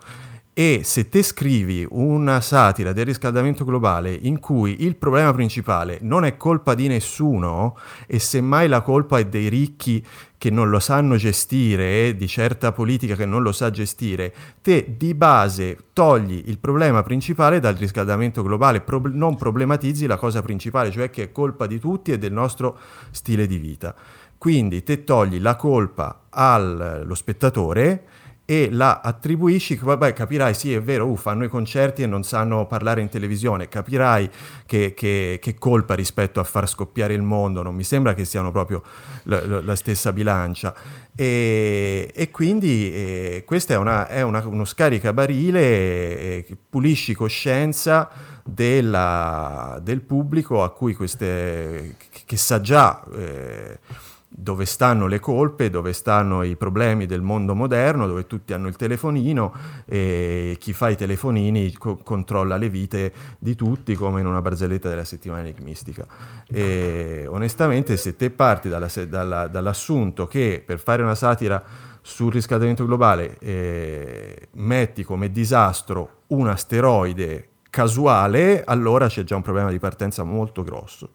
E 0.60 0.82
se 0.84 1.08
te 1.08 1.24
scrivi 1.24 1.88
una 1.90 2.42
satira 2.42 2.92
del 2.92 3.06
riscaldamento 3.06 3.64
globale 3.64 4.12
in 4.12 4.42
cui 4.42 4.84
il 4.84 4.98
problema 4.98 5.32
principale 5.32 6.00
non 6.02 6.26
è 6.26 6.36
colpa 6.36 6.74
di 6.74 6.90
nessuno 6.90 7.78
e 8.06 8.20
semmai 8.20 8.68
la 8.68 8.82
colpa 8.82 9.20
è 9.20 9.26
dei 9.26 9.48
ricchi 9.48 10.06
che 10.38 10.50
non 10.50 10.70
lo 10.70 10.80
sanno 10.80 11.16
gestire, 11.16 12.14
di 12.14 12.28
certa 12.28 12.74
politica 12.74 13.16
che 13.16 13.26
non 13.26 13.42
lo 13.42 13.54
sa 13.54 13.70
gestire, 13.70 14.34
te 14.62 14.96
di 14.98 15.14
base 15.14 15.78
togli 15.94 16.44
il 16.48 16.60
problema 16.60 17.04
principale 17.04 17.62
dal 17.62 17.76
riscaldamento 17.76 18.44
globale, 18.44 18.82
pro- 18.82 19.02
non 19.06 19.38
problematizzi 19.38 20.08
la 20.08 20.18
cosa 20.18 20.42
principale, 20.42 20.92
cioè 20.92 21.10
che 21.10 21.24
è 21.24 21.32
colpa 21.32 21.68
di 21.68 21.80
tutti 21.80 22.12
e 22.12 22.18
del 22.18 22.34
nostro 22.34 22.78
stile 23.12 23.48
di 23.48 23.60
vita. 23.60 23.96
Quindi 24.38 24.84
te 24.84 25.06
togli 25.06 25.40
la 25.40 25.56
colpa 25.56 26.24
allo 26.30 27.16
spettatore 27.16 28.04
e 28.50 28.70
la 28.72 29.02
attribuisci, 29.04 29.76
vabbè 29.80 30.12
capirai 30.12 30.56
sì 30.56 30.74
è 30.74 30.82
vero, 30.82 31.06
uh, 31.06 31.16
fanno 31.16 31.44
i 31.44 31.48
concerti 31.48 32.02
e 32.02 32.08
non 32.08 32.24
sanno 32.24 32.66
parlare 32.66 33.00
in 33.00 33.08
televisione, 33.08 33.68
capirai 33.68 34.28
che, 34.66 34.96
che, 34.96 35.38
che, 35.40 35.54
colpa 35.60 35.94
rispetto 35.94 36.40
a 36.40 36.44
far 36.44 36.68
scoppiare 36.68 37.14
il 37.14 37.22
mondo, 37.22 37.62
non 37.62 37.76
mi 37.76 37.84
sembra 37.84 38.16
che 38.16 38.26
siano 38.26 38.50
proprio 38.52 38.82
la, 39.26 39.62
la 39.62 39.76
stessa 39.76 40.12
bilancia. 40.12 40.74
E, 41.16 42.12
e 42.12 42.32
quindi 42.32 42.92
eh, 42.92 43.44
questo 43.46 43.74
è, 43.74 43.78
una, 43.78 44.08
è 44.08 44.24
una, 44.24 44.44
uno 44.48 44.66
scaricabarile, 44.66 45.60
eh, 45.62 46.58
pulisci 46.72 47.14
coscienza 47.14 48.10
della, 48.44 49.80
del 49.80 50.02
pubblico 50.02 50.64
a 50.64 50.72
cui 50.72 50.96
queste, 50.96 51.98
che 52.26 52.38
sa 52.38 52.60
già... 52.62 53.04
Eh, 53.16 54.08
dove 54.42 54.66
stanno 54.66 55.08
le 55.08 55.20
colpe, 55.20 55.70
dove 55.70 55.92
stanno 55.92 56.44
i 56.44 56.56
problemi 56.56 57.06
del 57.06 57.22
mondo 57.22 57.54
moderno, 57.54 58.08
dove 58.08 58.26
tutti 58.26 58.54
hanno 58.54 58.68
il 58.68 58.76
telefonino 58.76 59.54
e 59.86 60.56
chi 60.60 60.72
fa 60.72 60.90
i 60.90 60.96
telefonini 60.96 61.74
co- 61.74 61.98
controlla 61.98 62.56
le 62.56 62.70
vite 62.70 63.14
di 63.38 63.56
tutti 63.56 63.96
come 63.96 64.22
in 64.22 64.26
una 64.26 64.42
barzelletta 64.42 64.88
della 64.88 65.04
settimana 65.04 65.42
enigmistica. 65.42 66.06
E 66.48 67.26
onestamente 67.28 67.98
se 67.98 68.16
te 68.16 68.30
parti 68.30 68.70
dalla, 68.70 68.90
dalla, 69.08 69.48
dall'assunto 69.48 70.26
che 70.26 70.64
per 70.66 70.80
fare 70.80 71.02
una 71.02 71.16
satira 71.16 71.62
sul 72.02 72.32
riscaldamento 72.32 72.86
globale 72.86 73.38
eh, 73.40 74.48
metti 74.54 75.04
come 75.04 75.32
disastro 75.32 76.22
un 76.28 76.48
asteroide 76.48 77.50
casuale, 77.70 78.64
allora 78.64 79.08
c'è 79.08 79.24
già 79.24 79.36
un 79.36 79.42
problema 79.42 79.70
di 79.70 79.80
partenza 79.80 80.24
molto 80.24 80.64
grosso. 80.64 81.10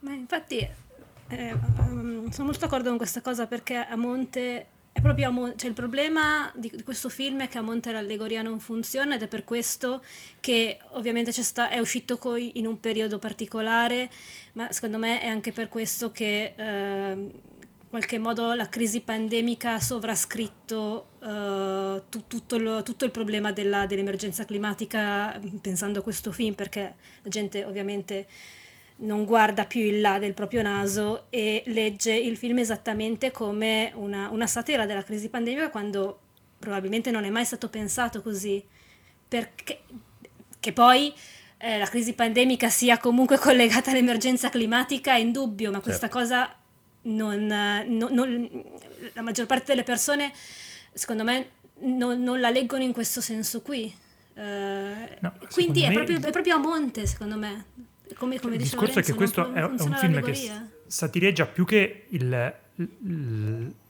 Ma 0.00 0.12
infatti 0.12 0.84
um, 1.30 2.30
sono 2.30 2.44
molto 2.46 2.60
d'accordo 2.60 2.88
con 2.88 2.98
questa 2.98 3.20
cosa 3.20 3.46
perché 3.46 3.76
a 3.76 3.96
monte 3.96 4.66
è 4.96 5.02
proprio 5.02 5.28
a 5.28 5.30
monte, 5.30 5.58
cioè 5.58 5.68
il 5.68 5.74
problema 5.74 6.50
di, 6.54 6.72
di, 6.74 6.82
questo 6.82 7.10
film 7.10 7.42
è 7.42 7.48
che 7.48 7.58
a 7.58 7.60
monte 7.60 7.92
l'allegoria 7.92 8.40
non 8.40 8.58
funziona 8.60 9.16
ed 9.16 9.22
è 9.22 9.28
per 9.28 9.44
questo 9.44 10.02
che 10.40 10.78
ovviamente 10.92 11.32
sta, 11.32 11.68
è 11.68 11.78
uscito 11.78 12.16
coi, 12.16 12.58
in 12.58 12.66
un 12.66 12.80
periodo 12.80 13.18
particolare, 13.18 14.08
ma 14.54 14.72
secondo 14.72 14.96
me 14.96 15.20
è 15.20 15.26
anche 15.26 15.52
per 15.52 15.68
questo 15.68 16.12
che 16.12 16.54
eh, 16.56 17.12
in 17.12 17.90
qualche 17.90 18.18
modo 18.18 18.54
la 18.54 18.70
crisi 18.70 19.02
pandemica 19.02 19.74
ha 19.74 19.80
sovrascritto 19.80 21.08
eh, 21.22 22.02
tu, 22.08 22.26
tutto, 22.26 22.56
lo, 22.56 22.82
tutto, 22.82 23.04
il 23.04 23.10
problema 23.10 23.52
della, 23.52 23.84
dell'emergenza 23.84 24.46
climatica 24.46 25.38
pensando 25.60 25.98
a 25.98 26.02
questo 26.02 26.32
film 26.32 26.54
perché 26.54 26.94
la 27.20 27.28
gente 27.28 27.66
ovviamente 27.66 28.26
non 28.98 29.24
guarda 29.24 29.66
più 29.66 29.82
in 29.82 30.00
là 30.00 30.18
del 30.18 30.32
proprio 30.32 30.62
naso 30.62 31.26
e 31.30 31.62
legge 31.66 32.14
il 32.14 32.36
film 32.36 32.58
esattamente 32.58 33.30
come 33.30 33.92
una, 33.94 34.30
una 34.30 34.46
satira 34.46 34.86
della 34.86 35.04
crisi 35.04 35.28
pandemica 35.28 35.70
quando 35.70 36.20
probabilmente 36.58 37.10
non 37.10 37.24
è 37.24 37.30
mai 37.30 37.44
stato 37.44 37.68
pensato 37.68 38.22
così. 38.22 38.64
Perché 39.28 39.80
che 40.60 40.72
poi 40.72 41.12
eh, 41.58 41.78
la 41.78 41.86
crisi 41.86 42.12
pandemica 42.12 42.68
sia 42.68 42.98
comunque 42.98 43.38
collegata 43.40 43.90
all'emergenza 43.90 44.48
climatica 44.48 45.14
è 45.14 45.18
indubbio, 45.18 45.70
ma 45.70 45.80
questa 45.80 46.08
certo. 46.08 46.18
cosa 46.18 46.56
non, 47.02 47.46
non, 47.46 48.12
non, 48.12 48.50
la 49.12 49.22
maggior 49.22 49.46
parte 49.46 49.66
delle 49.66 49.84
persone, 49.84 50.32
secondo 50.92 51.22
me, 51.22 51.50
non, 51.80 52.20
non 52.22 52.40
la 52.40 52.50
leggono 52.50 52.82
in 52.82 52.92
questo 52.92 53.20
senso 53.20 53.62
qui. 53.62 53.94
Uh, 54.34 54.40
no, 55.20 55.32
quindi 55.52 55.82
è, 55.82 55.88
me... 55.88 55.94
proprio, 55.94 56.18
è 56.18 56.30
proprio 56.30 56.56
a 56.56 56.58
monte, 56.58 57.06
secondo 57.06 57.36
me. 57.36 57.64
Come, 58.14 58.38
come 58.38 58.54
il 58.54 58.60
discorso 58.60 58.94
Lorenzo, 58.94 59.00
è 59.00 59.02
che 59.02 59.14
questo 59.14 59.52
è, 59.52 59.62
un 59.62 59.96
film 59.98 60.22
che 60.22 60.50
satireggia 60.86 61.46
più 61.46 61.64
che 61.64 62.06
il, 62.10 62.54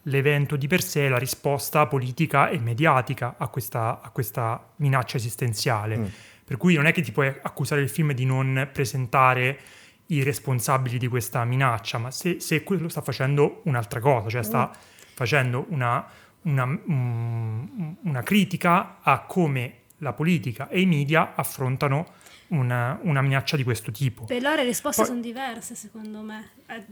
l'evento 0.02 0.56
di 0.56 0.66
per 0.66 0.82
sé, 0.82 1.08
la 1.08 1.18
risposta 1.18 1.86
politica 1.86 2.48
e 2.48 2.58
mediatica 2.58 3.34
a 3.36 3.48
questa, 3.48 4.00
a 4.00 4.10
questa 4.10 4.72
minaccia 4.76 5.16
esistenziale. 5.16 5.98
Mm. 5.98 6.04
Per 6.44 6.56
cui 6.56 6.74
non 6.74 6.86
è 6.86 6.92
che 6.92 7.02
ti 7.02 7.12
puoi 7.12 7.28
accusare 7.28 7.80
il 7.80 7.88
film 7.88 8.12
di 8.12 8.24
non 8.24 8.68
presentare 8.72 9.58
i 10.06 10.22
responsabili 10.22 10.98
di 10.98 11.08
questa 11.08 11.44
minaccia, 11.44 11.98
ma 11.98 12.10
se, 12.12 12.38
se 12.38 12.62
quello 12.62 12.88
sta 12.88 13.00
facendo 13.00 13.62
un'altra 13.64 13.98
cosa, 13.98 14.28
cioè 14.28 14.42
sta 14.44 14.70
mm. 14.70 14.78
facendo 15.14 15.66
una, 15.70 16.06
una, 16.42 16.64
um, 16.64 17.96
una 18.02 18.22
critica 18.22 18.98
a 19.02 19.20
come 19.22 19.80
la 19.98 20.12
politica 20.12 20.68
e 20.68 20.80
i 20.80 20.86
media 20.86 21.34
affrontano 21.34 22.06
una, 22.48 22.98
una, 23.02 23.22
minaccia 23.22 23.56
di 23.56 23.64
questo 23.64 23.90
tipo. 23.90 24.24
Però 24.24 24.54
le 24.54 24.62
risposte 24.64 25.02
Poi... 25.02 25.10
sono 25.10 25.20
diverse, 25.20 25.74
secondo 25.74 26.20
me. 26.20 26.50
Eh, 26.66 26.84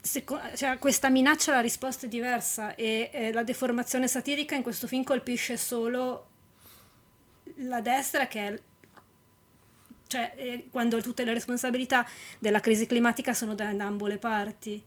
seco- 0.00 0.40
cioè, 0.54 0.78
questa 0.78 1.10
minaccia, 1.10 1.52
la 1.52 1.60
risposta 1.60 2.06
è 2.06 2.08
diversa 2.08 2.74
e 2.74 3.10
eh, 3.12 3.32
la 3.32 3.42
deformazione 3.42 4.08
satirica 4.08 4.54
in 4.54 4.62
questo 4.62 4.86
film 4.86 5.02
colpisce 5.04 5.56
solo 5.56 6.26
la 7.56 7.80
destra 7.80 8.26
che 8.26 8.46
è 8.46 8.60
cioè 10.06 10.34
eh, 10.36 10.66
quando 10.70 11.00
tutte 11.00 11.24
le 11.24 11.32
responsabilità 11.32 12.06
della 12.38 12.60
crisi 12.60 12.86
climatica 12.86 13.32
sono 13.32 13.54
da, 13.54 13.72
da 13.72 13.86
ambo 13.86 14.06
le 14.06 14.18
parti. 14.18 14.82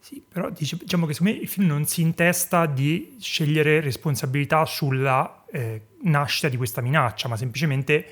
Sì, 0.00 0.22
però 0.26 0.48
diciamo 0.48 1.04
che 1.04 1.12
secondo 1.12 1.34
me 1.34 1.42
il 1.42 1.48
film 1.48 1.66
non 1.66 1.84
si 1.84 2.00
intesta 2.00 2.64
di 2.64 3.16
scegliere 3.20 3.80
responsabilità 3.80 4.64
sulla 4.64 5.44
eh, 5.52 5.82
nascita 6.02 6.48
di 6.48 6.56
questa 6.56 6.80
minaccia, 6.80 7.28
ma 7.28 7.36
semplicemente 7.36 8.06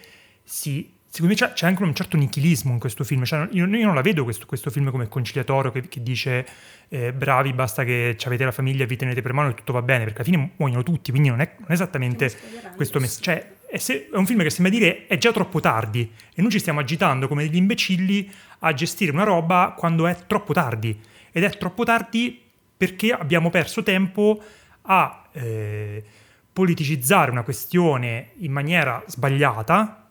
si 0.44 0.96
secondo 1.18 1.34
me 1.34 1.34
c'è, 1.34 1.52
c'è, 1.52 1.66
anche 1.66 1.82
un 1.82 1.94
certo 1.94 2.16
nichilismo 2.16 2.72
in 2.72 2.78
questo 2.78 3.02
film. 3.02 3.24
Cioè, 3.24 3.48
io, 3.50 3.66
io, 3.66 3.86
non 3.86 3.94
la 3.94 4.02
vedo 4.02 4.22
questo, 4.22 4.46
questo 4.46 4.70
film 4.70 4.90
come 4.90 5.08
conciliatorio 5.08 5.72
che, 5.72 5.88
che 5.88 6.02
dice 6.02 6.46
eh, 6.88 7.12
bravi, 7.12 7.52
basta 7.52 7.82
che 7.84 8.16
avete 8.24 8.44
la 8.44 8.52
famiglia, 8.52 8.84
vi 8.84 8.96
tenete 8.96 9.20
per 9.20 9.32
mano 9.32 9.48
e 9.48 9.54
tutto 9.54 9.72
va 9.72 9.82
bene, 9.82 10.04
perché 10.04 10.22
alla 10.22 10.30
fine 10.30 10.50
muoiono 10.56 10.82
tutti, 10.84 11.10
quindi 11.10 11.28
non 11.28 11.40
è, 11.40 11.54
non 11.58 11.68
è 11.70 11.72
esattamente 11.72 12.32
questo 12.76 13.00
messaggio. 13.00 13.22
Cioè, 13.22 13.52
è, 13.68 13.78
se, 13.78 14.08
è, 14.10 14.16
un 14.16 14.26
film 14.26 14.42
che 14.42 14.50
sembra 14.50 14.72
dire 14.72 15.06
è 15.06 15.18
già 15.18 15.32
troppo 15.32 15.58
tardi 15.60 16.10
e 16.34 16.40
noi 16.40 16.50
ci 16.50 16.60
stiamo 16.60 16.80
agitando 16.80 17.26
come 17.26 17.42
degli 17.44 17.56
imbecilli 17.56 18.30
a 18.60 18.72
gestire 18.72 19.10
una 19.10 19.24
roba 19.24 19.74
quando 19.76 20.06
è 20.06 20.16
troppo 20.26 20.52
tardi. 20.52 20.98
Ed 21.32 21.42
è 21.42 21.50
troppo 21.58 21.84
tardi 21.84 22.40
perché 22.76 23.12
abbiamo 23.12 23.50
perso 23.50 23.82
tempo 23.82 24.40
a 24.82 25.24
eh, 25.32 26.04
politicizzare 26.52 27.30
una 27.32 27.42
questione 27.42 28.30
in 28.38 28.52
maniera 28.52 29.02
sbagliata, 29.06 30.07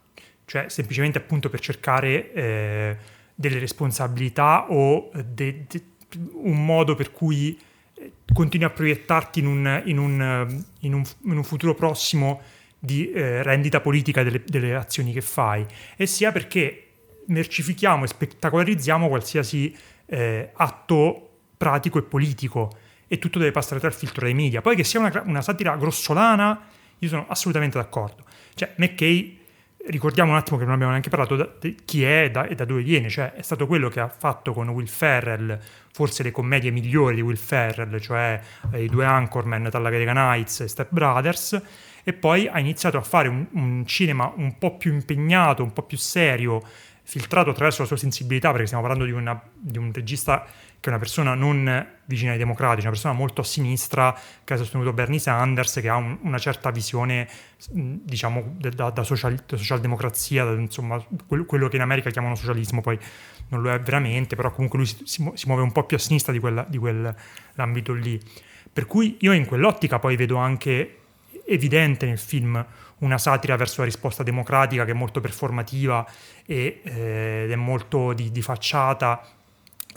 cioè 0.47 0.69
semplicemente 0.69 1.17
appunto 1.17 1.49
per 1.49 1.59
cercare 1.59 2.31
eh, 2.31 2.97
delle 3.35 3.59
responsabilità 3.59 4.71
o 4.71 5.11
de, 5.13 5.65
de, 5.67 5.83
un 6.31 6.63
modo 6.65 6.95
per 6.95 7.11
cui 7.11 7.59
eh, 7.95 8.11
continui 8.33 8.65
a 8.65 8.69
proiettarti 8.69 9.39
in 9.39 9.45
un, 9.45 9.81
in 9.85 9.97
un, 9.97 10.63
in 10.79 10.93
un, 10.93 11.03
in 11.25 11.35
un 11.35 11.43
futuro 11.43 11.75
prossimo 11.75 12.41
di 12.79 13.11
eh, 13.11 13.43
rendita 13.43 13.81
politica 13.81 14.23
delle, 14.23 14.41
delle, 14.45 14.73
azioni 14.73 15.11
che 15.11 15.19
fai, 15.19 15.65
e 15.97 16.05
sia 16.05 16.31
perché 16.31 16.83
mercifichiamo 17.25 18.05
e 18.05 18.07
spettacolarizziamo 18.07 19.09
qualsiasi 19.09 19.75
eh, 20.05 20.51
atto 20.53 21.29
pratico 21.57 21.97
e 21.99 22.03
politico 22.03 22.71
e 23.05 23.19
tutto 23.19 23.37
deve 23.37 23.51
passare 23.51 23.81
tra 23.81 23.89
il 23.89 23.95
filtro 23.95 24.23
dei 24.23 24.33
media. 24.33 24.61
Poi 24.61 24.77
che 24.77 24.85
sia 24.85 25.01
una, 25.01 25.23
una 25.25 25.41
satira 25.41 25.75
grossolana, 25.75 26.67
io 26.99 27.07
sono 27.09 27.25
assolutamente 27.27 27.77
d'accordo. 27.77 28.23
Cioè, 28.53 28.75
McKay 28.77 29.45
ricordiamo 29.87 30.31
un 30.31 30.37
attimo 30.37 30.57
che 30.57 30.63
non 30.63 30.73
abbiamo 30.73 30.91
neanche 30.91 31.09
parlato 31.09 31.35
da, 31.35 31.49
di 31.59 31.75
chi 31.83 32.03
è 32.03 32.23
e 32.23 32.31
da, 32.31 32.45
e 32.45 32.55
da, 32.55 32.65
dove 32.65 32.81
viene, 32.81 33.09
cioè 33.09 33.33
è 33.33 33.41
stato 33.41 33.67
quello 33.67 33.89
che 33.89 33.99
ha 33.99 34.07
fatto 34.07 34.53
con 34.53 34.69
Will 34.69 34.87
Ferrell 34.87 35.59
forse 35.97 36.21
le 36.21 36.31
commedie 36.31 36.69
migliori 36.69 37.15
di 37.15 37.21
Will 37.21 37.37
Ferrell, 37.37 37.99
cioè 37.99 38.39
eh, 38.71 38.83
i 38.83 38.87
due 38.87 39.03
Anchorman, 39.03 39.67
Talladega 39.71 40.13
Nights 40.13 40.59
e 40.59 40.67
Step 40.67 40.89
Brothers, 40.91 41.59
e 42.03 42.13
poi 42.13 42.47
ha 42.47 42.59
iniziato 42.59 42.97
a 42.97 43.01
fare 43.01 43.27
un, 43.27 43.47
un 43.53 43.83
cinema 43.87 44.31
un 44.35 44.59
po' 44.59 44.77
più 44.77 44.93
impegnato, 44.93 45.63
un 45.63 45.73
po' 45.73 45.81
più 45.81 45.97
serio, 45.97 46.61
filtrato 47.01 47.49
attraverso 47.49 47.81
la 47.81 47.87
sua 47.87 47.97
sensibilità, 47.97 48.51
perché 48.51 48.67
stiamo 48.67 48.83
parlando 48.85 49.09
di, 49.09 49.17
una, 49.17 49.41
di 49.53 49.79
un 49.79 49.91
regista 49.91 50.45
che 50.79 50.85
è 50.85 50.89
una 50.89 50.99
persona 50.99 51.33
non 51.33 51.95
vicina 52.05 52.31
ai 52.31 52.37
democratici, 52.37 52.81
una 52.81 52.91
persona 52.91 53.13
molto 53.13 53.41
a 53.41 53.43
sinistra 53.43 54.17
che 54.43 54.53
ha 54.53 54.57
sostenuto 54.57 54.93
Bernie 54.93 55.19
Sanders, 55.19 55.79
che 55.81 55.89
ha 55.89 55.95
un, 55.95 56.17
una 56.21 56.37
certa 56.37 56.71
visione, 56.71 57.27
diciamo, 57.69 58.55
da, 58.57 58.89
da, 58.91 59.03
social, 59.03 59.35
da 59.45 59.57
socialdemocrazia, 59.57 60.45
da, 60.45 60.51
insomma, 60.51 61.03
quello, 61.25 61.67
che 61.67 61.75
in 61.75 61.81
America 61.81 62.09
chiamano 62.09 62.35
socialismo, 62.35 62.81
poi 62.81 62.97
non 63.49 63.61
lo 63.61 63.71
è 63.71 63.79
veramente, 63.79 64.35
però 64.35 64.51
comunque 64.51 64.79
lui 64.79 64.87
si, 64.87 65.31
si 65.33 65.47
muove 65.47 65.61
un 65.61 65.71
po' 65.71 65.83
più 65.83 65.97
a 65.97 65.99
sinistra 65.99 66.31
di, 66.31 66.39
quella, 66.39 66.65
di 66.67 66.77
quell'ambito 66.77 67.93
lì. 67.93 68.19
Per 68.71 68.85
cui 68.85 69.17
io 69.21 69.33
in 69.33 69.45
quell'ottica 69.45 69.99
poi 69.99 70.15
vedo 70.15 70.37
anche 70.37 70.99
evidente 71.47 72.05
nel 72.05 72.19
film 72.19 72.63
una 72.99 73.17
satira 73.17 73.55
verso 73.55 73.79
la 73.79 73.85
risposta 73.85 74.23
democratica 74.23 74.85
che 74.85 74.91
è 74.91 74.93
molto 74.93 75.21
performativa 75.21 76.05
e, 76.45 76.81
eh, 76.83 77.41
ed 77.45 77.51
è 77.51 77.55
molto 77.55 78.13
di, 78.13 78.31
di 78.31 78.41
facciata 78.41 79.21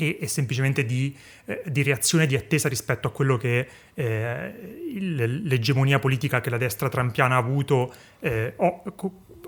e, 0.09 0.19
e 0.21 0.26
semplicemente 0.26 0.85
di, 0.85 1.16
eh, 1.47 1.62
di, 1.66 1.83
reazione 1.83 2.26
di 2.26 2.37
attesa 2.37 2.69
rispetto 2.69 3.09
a 3.09 3.12
quello 3.12 3.37
che 3.37 3.69
eh, 3.95 4.85
il, 4.92 5.42
l'egemonia 5.45 5.99
politica 5.99 6.40
che 6.40 6.50
la 6.50 6.59
destra 6.59 6.88
trampiana 6.88 7.35
ha 7.35 7.38
avuto 7.38 7.92
eh, 8.21 8.54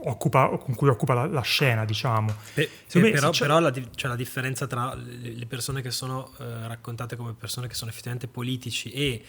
occupa, 0.04 0.48
con 0.48 0.74
cui 0.74 0.88
occupa 0.88 1.14
la, 1.14 1.26
la 1.26 1.40
scena, 1.42 1.84
diciamo. 1.84 2.34
Pe, 2.54 2.68
pe, 2.90 3.10
però, 3.10 3.30
però 3.30 3.60
la, 3.60 3.72
cioè 3.72 4.10
la, 4.10 4.16
differenza 4.16 4.66
tra 4.66 4.94
le 4.94 5.46
persone 5.46 5.82
che 5.82 5.90
sono 5.90 6.32
eh, 6.38 6.66
raccontate 6.66 7.16
come 7.16 7.34
persone 7.34 7.68
che 7.68 7.74
sono 7.74 7.90
effettivamente 7.90 8.28
politici 8.28 8.90
e 8.90 9.22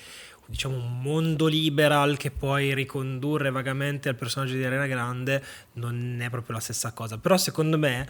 diciamo 0.46 0.76
un 0.76 1.02
mondo 1.02 1.48
liberal 1.48 2.18
che 2.18 2.30
puoi 2.30 2.74
ricondurre 2.74 3.50
vagamente 3.50 4.10
al 4.10 4.16
personaggio 4.16 4.56
di 4.56 4.64
Arena 4.64 4.88
Grande 4.88 5.44
non 5.74 6.20
è 6.22 6.30
proprio 6.30 6.56
la 6.56 6.62
stessa 6.62 6.92
cosa. 6.92 7.18
Però 7.18 7.38
secondo 7.38 7.78
me 7.78 8.08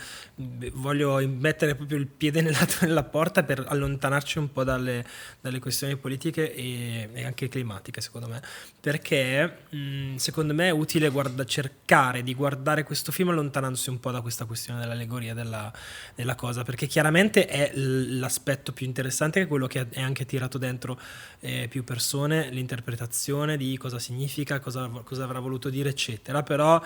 voglio 0.74 1.26
mettere 1.28 1.76
proprio 1.76 1.98
il 1.98 2.08
piede 2.08 2.42
nella, 2.44 2.66
nella 2.82 3.04
porta 3.04 3.44
per 3.44 3.64
allontanarci 3.68 4.38
un 4.38 4.52
po' 4.52 4.64
dalle, 4.64 5.06
dalle 5.40 5.60
questioni 5.60 5.96
politiche 5.96 6.54
e, 6.54 7.10
e, 7.14 7.26
anche 7.26 7.48
climatiche 7.48 8.02
secondo 8.02 8.28
me. 8.28 8.42
Perché 8.80 9.66
mh, 9.70 10.16
secondo 10.16 10.54
me 10.54 10.68
è 10.68 10.72
utile 10.72 11.10
guarda, 11.10 11.46
cercare 11.46 12.24
di 12.24 12.34
guardare 12.34 12.84
questo 12.84 13.12
film 13.12 13.30
allontanandosi 13.30 13.90
un 13.90 14.00
po' 14.00 14.12
da 14.12 14.22
questa 14.22 14.46
questione 14.46 14.80
dell'allegoria 14.80 15.34
della, 15.34 15.72
della 16.16 16.36
cosa. 16.36 16.64
Perché 16.64 16.88
chiaramente 16.88 17.46
è 17.46 17.72
l'aspetto 17.76 18.72
più 18.74 18.86
interessante 18.86 19.40
che 19.40 19.46
è 19.46 19.48
quello 19.48 19.68
che 19.68 19.88
è 19.90 20.02
anche 20.02 20.26
tirato 20.26 20.58
dentro 20.58 21.00
eh, 21.40 21.68
più 21.70 21.84
persone, 21.84 22.50
l'interpretazione 22.50 23.58
di 23.58 23.78
cosa 23.78 24.00
significa, 24.00 24.60
cosa, 24.60 24.88
cosa 25.04 25.24
avrà 25.24 25.40
voluto 25.40 25.70
dire, 25.70 25.90
eccetera. 25.90 26.44
Però 26.44 26.82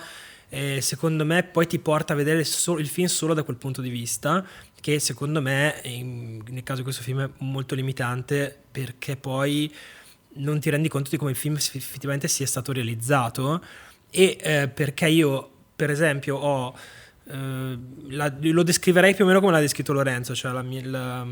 eh, 0.50 0.80
secondo 0.80 1.24
me 1.24 1.42
poi 1.42 1.66
ti 1.66 1.78
porta 1.78 2.14
a 2.14 2.16
vedere 2.16 2.44
so- 2.44 2.78
il 2.78 2.88
film 2.88 3.06
solo 3.06 3.34
da 3.34 3.42
quel 3.42 3.56
punto 3.56 3.80
di 3.80 3.90
vista, 3.90 4.44
che 4.80 4.98
secondo 4.98 5.40
me 5.42 5.80
in, 5.84 6.42
nel 6.48 6.62
caso 6.62 6.78
di 6.78 6.84
questo 6.84 7.02
film 7.02 7.24
è 7.24 7.30
molto 7.38 7.74
limitante 7.74 8.56
perché 8.70 9.16
poi 9.16 9.72
non 10.34 10.60
ti 10.60 10.70
rendi 10.70 10.88
conto 10.88 11.10
di 11.10 11.16
come 11.16 11.32
il 11.32 11.36
film 11.36 11.56
effettivamente 11.56 12.28
sia 12.28 12.46
stato 12.46 12.72
realizzato. 12.72 13.62
E 14.10 14.38
eh, 14.40 14.68
perché 14.68 15.06
io 15.08 15.50
per 15.76 15.90
esempio 15.90 16.36
ho 16.36 16.74
la, 17.30 18.34
lo 18.40 18.62
descriverei 18.62 19.14
più 19.14 19.24
o 19.24 19.26
meno 19.26 19.40
come 19.40 19.52
l'ha 19.52 19.60
descritto 19.60 19.92
Lorenzo, 19.92 20.34
cioè 20.34 20.50
la, 20.50 20.64
la, 20.84 21.26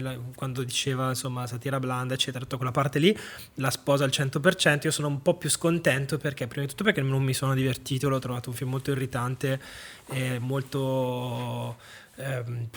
la, 0.00 0.18
quando 0.34 0.62
diceva 0.62 1.08
insomma 1.08 1.46
satira 1.46 1.80
blanda, 1.80 2.12
eccetera, 2.12 2.44
tutta 2.44 2.56
quella 2.56 2.72
parte 2.72 2.98
lì 2.98 3.16
la 3.54 3.70
sposa 3.70 4.04
al 4.04 4.10
100%. 4.10 4.80
Io 4.84 4.90
sono 4.90 5.08
un 5.08 5.22
po' 5.22 5.36
più 5.36 5.48
scontento 5.48 6.18
perché, 6.18 6.46
prima 6.46 6.64
di 6.64 6.70
tutto, 6.70 6.84
perché 6.84 7.00
non 7.00 7.22
mi 7.22 7.32
sono 7.32 7.54
divertito, 7.54 8.08
l'ho 8.10 8.18
trovato 8.18 8.50
un 8.50 8.56
film 8.56 8.70
molto 8.70 8.90
irritante 8.90 9.60
e 10.08 10.38
molto. 10.38 12.02
Ehm, 12.16 12.68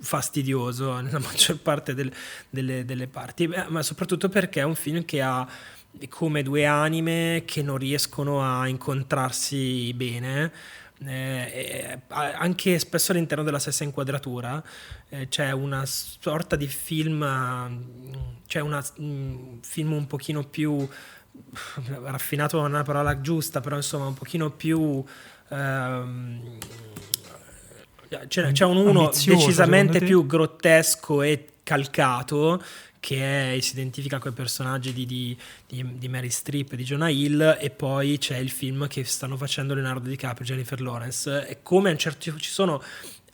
fastidioso 0.00 0.98
nella 1.00 1.18
maggior 1.20 1.58
parte 1.58 1.92
del, 1.92 2.10
delle, 2.48 2.86
delle, 2.86 3.06
parti, 3.06 3.46
ma 3.46 3.82
soprattutto 3.82 4.30
perché 4.30 4.60
è 4.60 4.62
un 4.62 4.74
film 4.74 5.04
che 5.04 5.20
ha 5.20 5.46
come 6.08 6.42
due 6.42 6.64
anime 6.64 7.42
che 7.44 7.60
non 7.60 7.76
riescono 7.76 8.42
a 8.42 8.66
incontrarsi 8.66 9.92
bene 9.92 10.50
eh, 11.08 12.00
anche 12.08 12.78
spesso 12.78 13.12
all'interno 13.12 13.44
della 13.44 13.58
stessa 13.58 13.84
inquadratura 13.84 14.62
eh, 15.08 15.28
c'è 15.28 15.50
una 15.52 15.84
sorta 15.86 16.56
di 16.56 16.66
film, 16.66 17.20
c'è 18.46 18.60
una, 18.60 18.84
un 18.98 19.58
film 19.62 19.92
un 19.92 20.06
pochino 20.06 20.44
più 20.44 20.88
raffinato 22.02 22.58
non 22.58 22.70
è 22.70 22.74
una 22.74 22.82
parola 22.82 23.20
giusta, 23.20 23.60
però 23.60 23.76
insomma 23.76 24.06
un 24.06 24.14
pochino 24.14 24.50
più... 24.50 25.04
Ehm, 25.48 26.58
c'è, 28.28 28.52
c'è, 28.52 28.64
un 28.64 28.76
uno 28.76 29.10
decisamente 29.10 29.98
più 29.98 30.24
grottesco 30.24 31.22
e 31.22 31.48
calcato 31.64 32.62
che 33.04 33.56
è, 33.56 33.60
si 33.60 33.74
identifica 33.74 34.18
con 34.18 34.30
i 34.30 34.34
personaggi 34.34 34.94
di, 34.94 35.04
di, 35.04 35.36
di, 35.66 35.98
di, 35.98 36.08
Mary 36.08 36.30
Streep 36.30 36.72
e 36.72 36.76
di 36.76 36.84
Jonah 36.84 37.10
Hill 37.10 37.58
e 37.60 37.68
poi 37.68 38.16
c'è 38.16 38.38
il 38.38 38.48
film 38.48 38.86
che 38.86 39.04
stanno 39.04 39.36
facendo 39.36 39.74
Leonardo 39.74 40.08
DiCaprio 40.08 40.46
e 40.46 40.48
Jennifer 40.48 40.80
Lawrence. 40.80 41.46
E 41.46 41.58
come 41.62 41.90
a 41.90 41.92
un 41.92 41.98
certo, 41.98 42.34
ci 42.38 42.48
sono 42.48 42.82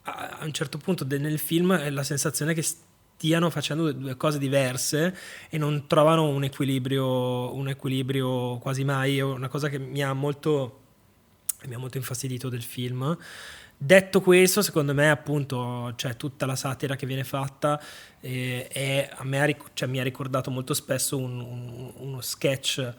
a 0.02 0.40
un 0.42 0.52
certo 0.52 0.76
punto 0.76 1.06
nel 1.06 1.38
film 1.38 1.92
la 1.92 2.02
sensazione 2.02 2.52
che 2.52 2.62
stiano 2.62 3.48
facendo 3.48 3.92
due 3.92 4.16
cose 4.16 4.38
diverse 4.38 5.16
e 5.48 5.56
non 5.56 5.86
trovano 5.86 6.26
un 6.26 6.42
equilibrio, 6.42 7.54
un 7.54 7.68
equilibrio 7.68 8.58
quasi 8.58 8.82
mai, 8.82 9.20
una 9.20 9.46
cosa 9.46 9.68
che 9.68 9.78
mi 9.78 10.02
ha 10.02 10.12
molto, 10.12 10.80
mi 11.66 11.74
ha 11.74 11.78
molto 11.78 11.96
infastidito 11.96 12.48
del 12.48 12.62
film 12.62 13.16
Detto 13.82 14.20
questo, 14.20 14.60
secondo 14.60 14.92
me, 14.92 15.08
appunto, 15.08 15.94
cioè, 15.96 16.14
tutta 16.14 16.44
la 16.44 16.54
satira 16.54 16.96
che 16.96 17.06
viene 17.06 17.24
fatta 17.24 17.80
eh, 18.20 18.68
è, 18.68 19.08
a 19.10 19.24
me 19.24 19.42
ha, 19.42 19.56
cioè, 19.72 19.88
mi 19.88 19.98
ha 19.98 20.02
ricordato 20.02 20.50
molto 20.50 20.74
spesso 20.74 21.16
un, 21.16 21.40
un, 21.40 21.92
uno 21.96 22.20
sketch 22.20 22.92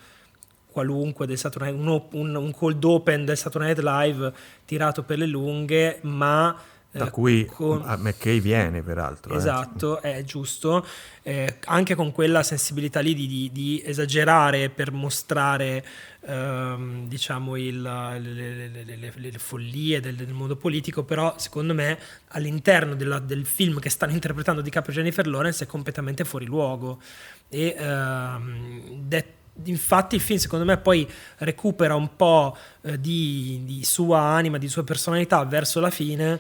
qualunque 0.72 1.28
del 1.28 1.38
Saturday 1.38 1.72
un, 1.72 2.36
un 2.36 2.52
cold 2.52 2.84
open 2.84 3.26
del 3.26 3.38
Saturday 3.38 3.76
Night 3.76 3.84
Live 3.84 4.34
tirato 4.66 5.04
per 5.04 5.20
le 5.20 5.28
lunghe, 5.28 6.00
ma 6.02 6.60
da 6.92 7.08
eh, 7.08 7.10
cui 7.10 7.46
con... 7.46 7.82
McKay 8.00 8.42
viene 8.42 8.82
peraltro. 8.82 9.34
Eh. 9.34 9.38
Esatto, 9.38 10.02
eh. 10.02 10.16
è 10.16 10.24
giusto, 10.24 10.86
eh, 11.24 11.58
anche 11.66 11.96
con 11.96 12.12
quella 12.12 12.44
sensibilità 12.44 13.00
lì 13.00 13.16
di, 13.16 13.28
di, 13.28 13.50
di 13.52 13.82
esagerare 13.86 14.70
per 14.70 14.92
mostrare 14.92 15.86
ehm, 16.22 17.08
diciamo 17.08 17.56
il, 17.56 17.82
le, 17.82 18.20
le, 18.20 18.84
le, 18.84 19.12
le, 19.16 19.32
follie 19.38 20.02
del, 20.02 20.16
del, 20.16 20.34
mondo 20.34 20.58
politico, 20.58 21.04
però 21.04 21.34
secondo 21.38 21.74
me 21.74 21.98
all'interno 22.30 22.94
della, 22.96 23.20
del 23.20 23.46
film 23.46 23.80
che 23.80 23.90
stanno 23.90 24.12
interpretando 24.12 24.62
di 24.62 24.70
Capo 24.70 24.92
Jennifer 24.92 25.26
Lawrence 25.26 25.64
è 25.64 25.68
completamente 25.68 26.26
fuori 26.26 26.46
luogo. 26.46 27.02
E, 27.48 27.76
ehm, 27.78 28.82
detto 29.08 29.40
infatti 29.66 30.16
il 30.16 30.22
film 30.22 30.40
secondo 30.40 30.64
me 30.64 30.78
poi 30.78 31.08
recupera 31.40 31.94
un 31.94 32.16
po' 32.16 32.56
eh, 32.82 33.00
di, 33.00 33.62
di, 33.66 33.84
sua 33.84 34.20
anima, 34.20 34.58
di 34.58 34.70
sua 34.70 34.84
personalità 34.84 35.44
verso 35.44 35.82
la 35.82 35.90
fine 35.90 36.40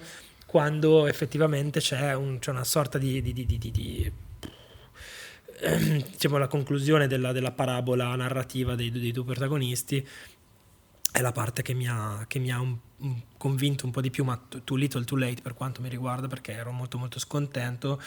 quando 0.51 1.07
effettivamente 1.07 1.79
c'è, 1.79 2.13
un, 2.13 2.37
c'è 2.39 2.51
una 2.51 2.65
sorta 2.65 2.97
di, 2.97 3.21
di, 3.21 3.31
di, 3.31 3.45
di 3.47 4.11
diciamo 6.11 6.37
la 6.37 6.49
conclusione 6.49 7.07
della, 7.07 7.31
della 7.31 7.53
parabola 7.53 8.13
narrativa 8.17 8.75
dei, 8.75 8.91
dei, 8.91 9.13
due 9.13 9.23
protagonisti 9.23 10.05
è 11.09 11.21
la 11.21 11.31
parte 11.31 11.61
che 11.61 11.73
mi 11.73 11.87
ha, 11.87 12.25
che 12.27 12.39
mi 12.39 12.51
ha 12.51 12.59
un, 12.59 12.75
un, 12.97 13.21
convinto 13.37 13.85
un 13.85 13.93
po' 13.93 14.01
di 14.01 14.09
più, 14.09 14.25
ma 14.25 14.37
too 14.65 14.75
little 14.75 15.05
too 15.05 15.17
late 15.17 15.41
per 15.41 15.53
quanto 15.53 15.81
mi 15.81 15.87
riguarda, 15.87 16.27
perché 16.27 16.51
ero 16.51 16.73
molto 16.73 16.97
molto 16.97 17.17
scontento. 17.17 18.01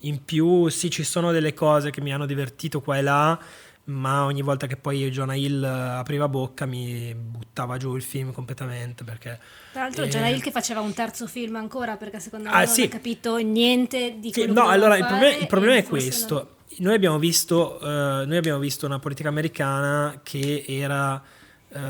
In 0.00 0.24
più 0.24 0.70
sì, 0.70 0.88
ci 0.88 1.04
sono 1.04 1.30
delle 1.30 1.52
cose 1.52 1.90
che 1.90 2.00
mi 2.00 2.10
hanno 2.10 2.24
divertito 2.24 2.80
qua 2.80 2.96
e 2.96 3.02
là, 3.02 3.38
ma 3.84 4.24
ogni 4.24 4.42
volta 4.42 4.66
che 4.68 4.76
poi 4.76 5.10
Jonah 5.10 5.34
Hill 5.34 5.62
apriva 5.64 6.28
bocca 6.28 6.66
mi 6.66 7.12
buttava 7.14 7.78
giù 7.78 7.96
il 7.96 8.02
film 8.02 8.32
completamente 8.32 9.02
perché 9.02 9.40
tra 9.72 9.82
l'altro 9.82 10.04
eh... 10.04 10.08
Jonah 10.08 10.28
Hill 10.28 10.40
che 10.40 10.52
faceva 10.52 10.80
un 10.80 10.94
terzo 10.94 11.26
film 11.26 11.56
ancora 11.56 11.96
perché 11.96 12.20
secondo 12.20 12.48
me 12.48 12.54
ah, 12.54 12.58
non 12.58 12.68
sì. 12.68 12.82
ha 12.82 12.88
capito 12.88 13.36
niente 13.38 14.18
di 14.20 14.30
quello 14.32 14.54
sì, 14.54 14.58
no 14.60 14.68
allora 14.68 14.96
il 14.96 15.04
problema, 15.04 15.36
il 15.36 15.46
problema 15.48 15.76
è 15.76 15.82
questo. 15.82 16.34
non... 16.34 16.46
noi, 16.78 16.94
abbiamo 16.94 17.18
visto, 17.18 17.78
uh, 17.80 17.86
noi 17.86 18.36
abbiamo 18.36 18.60
visto 18.60 18.86
una 18.86 19.00
politica 19.00 19.28
americana 19.28 20.20
che 20.22 20.64
era 20.68 21.20
uh, 21.68 21.80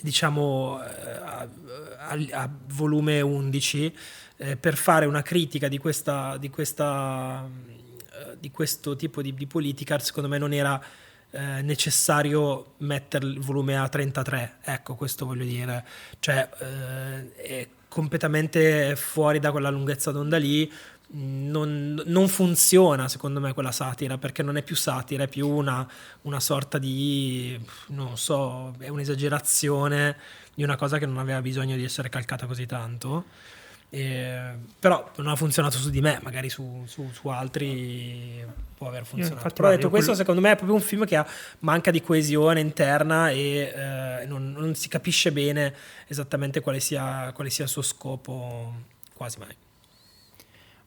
diciamo 0.00 0.74
uh, 0.74 0.80
a, 0.80 1.48
a, 2.30 2.50
volume 2.68 3.20
11 3.20 3.96
eh, 4.36 4.56
per 4.56 4.76
fare 4.76 5.04
una 5.04 5.22
critica 5.22 5.66
di 5.66 5.78
questa, 5.78 6.36
di 6.36 6.48
questa 6.48 7.44
di 8.38 8.50
questo 8.50 8.96
tipo 8.96 9.22
di, 9.22 9.34
di, 9.34 9.46
politica, 9.46 9.98
secondo 9.98 10.28
me 10.28 10.38
non 10.38 10.52
era 10.52 10.82
eh, 11.30 11.62
necessario 11.62 12.74
mettere 12.78 13.26
il 13.26 13.40
volume 13.40 13.76
a 13.76 13.88
33. 13.88 14.58
Ecco, 14.62 14.94
questo 14.94 15.26
voglio 15.26 15.44
dire. 15.44 15.84
Cioè, 16.18 16.48
eh, 16.58 17.32
è 17.34 17.68
completamente 17.88 18.96
fuori 18.96 19.38
da 19.38 19.50
quella 19.50 19.70
lunghezza 19.70 20.10
d'onda 20.10 20.38
lì. 20.38 20.70
Non, 21.10 22.02
non, 22.04 22.28
funziona 22.28 23.08
secondo 23.08 23.40
me 23.40 23.54
quella 23.54 23.72
satira 23.72 24.18
perché 24.18 24.42
non 24.42 24.58
è 24.58 24.62
più 24.62 24.76
satira, 24.76 25.24
è 25.24 25.28
più 25.28 25.48
una, 25.48 25.88
una 26.22 26.38
sorta 26.38 26.76
di, 26.76 27.58
non 27.88 28.18
so, 28.18 28.74
è 28.78 28.88
un'esagerazione 28.88 30.16
di 30.54 30.62
una 30.64 30.76
cosa 30.76 30.98
che 30.98 31.06
non 31.06 31.16
aveva 31.16 31.40
bisogno 31.40 31.76
di 31.76 31.84
essere 31.84 32.10
calcata 32.10 32.44
così 32.44 32.66
tanto. 32.66 33.24
Eh, 33.90 34.50
però 34.78 35.10
non 35.16 35.28
ha 35.28 35.36
funzionato 35.36 35.78
su 35.78 35.88
di 35.88 36.00
me, 36.00 36.20
magari 36.22 36.50
su, 36.50 36.84
su, 36.86 37.08
su 37.12 37.28
altri 37.28 38.44
può 38.74 38.88
aver 38.88 39.04
funzionato. 39.04 39.48
però 39.54 39.70
detto 39.70 39.88
questo, 39.88 40.10
quello... 40.10 40.14
secondo 40.14 40.40
me 40.40 40.52
è 40.52 40.56
proprio 40.56 40.76
un 40.76 40.82
film 40.82 41.04
che 41.04 41.16
ha, 41.16 41.26
manca 41.60 41.90
di 41.90 42.02
coesione 42.02 42.60
interna 42.60 43.30
e 43.30 43.72
eh, 43.74 44.26
non, 44.26 44.52
non, 44.52 44.74
si 44.74 44.88
capisce 44.88 45.32
bene 45.32 45.74
esattamente 46.06 46.60
quale 46.60 46.80
sia, 46.80 47.32
quale 47.32 47.50
sia 47.50 47.64
il 47.64 47.70
suo 47.70 47.82
scopo, 47.82 48.74
quasi 49.14 49.38
mai. 49.38 49.56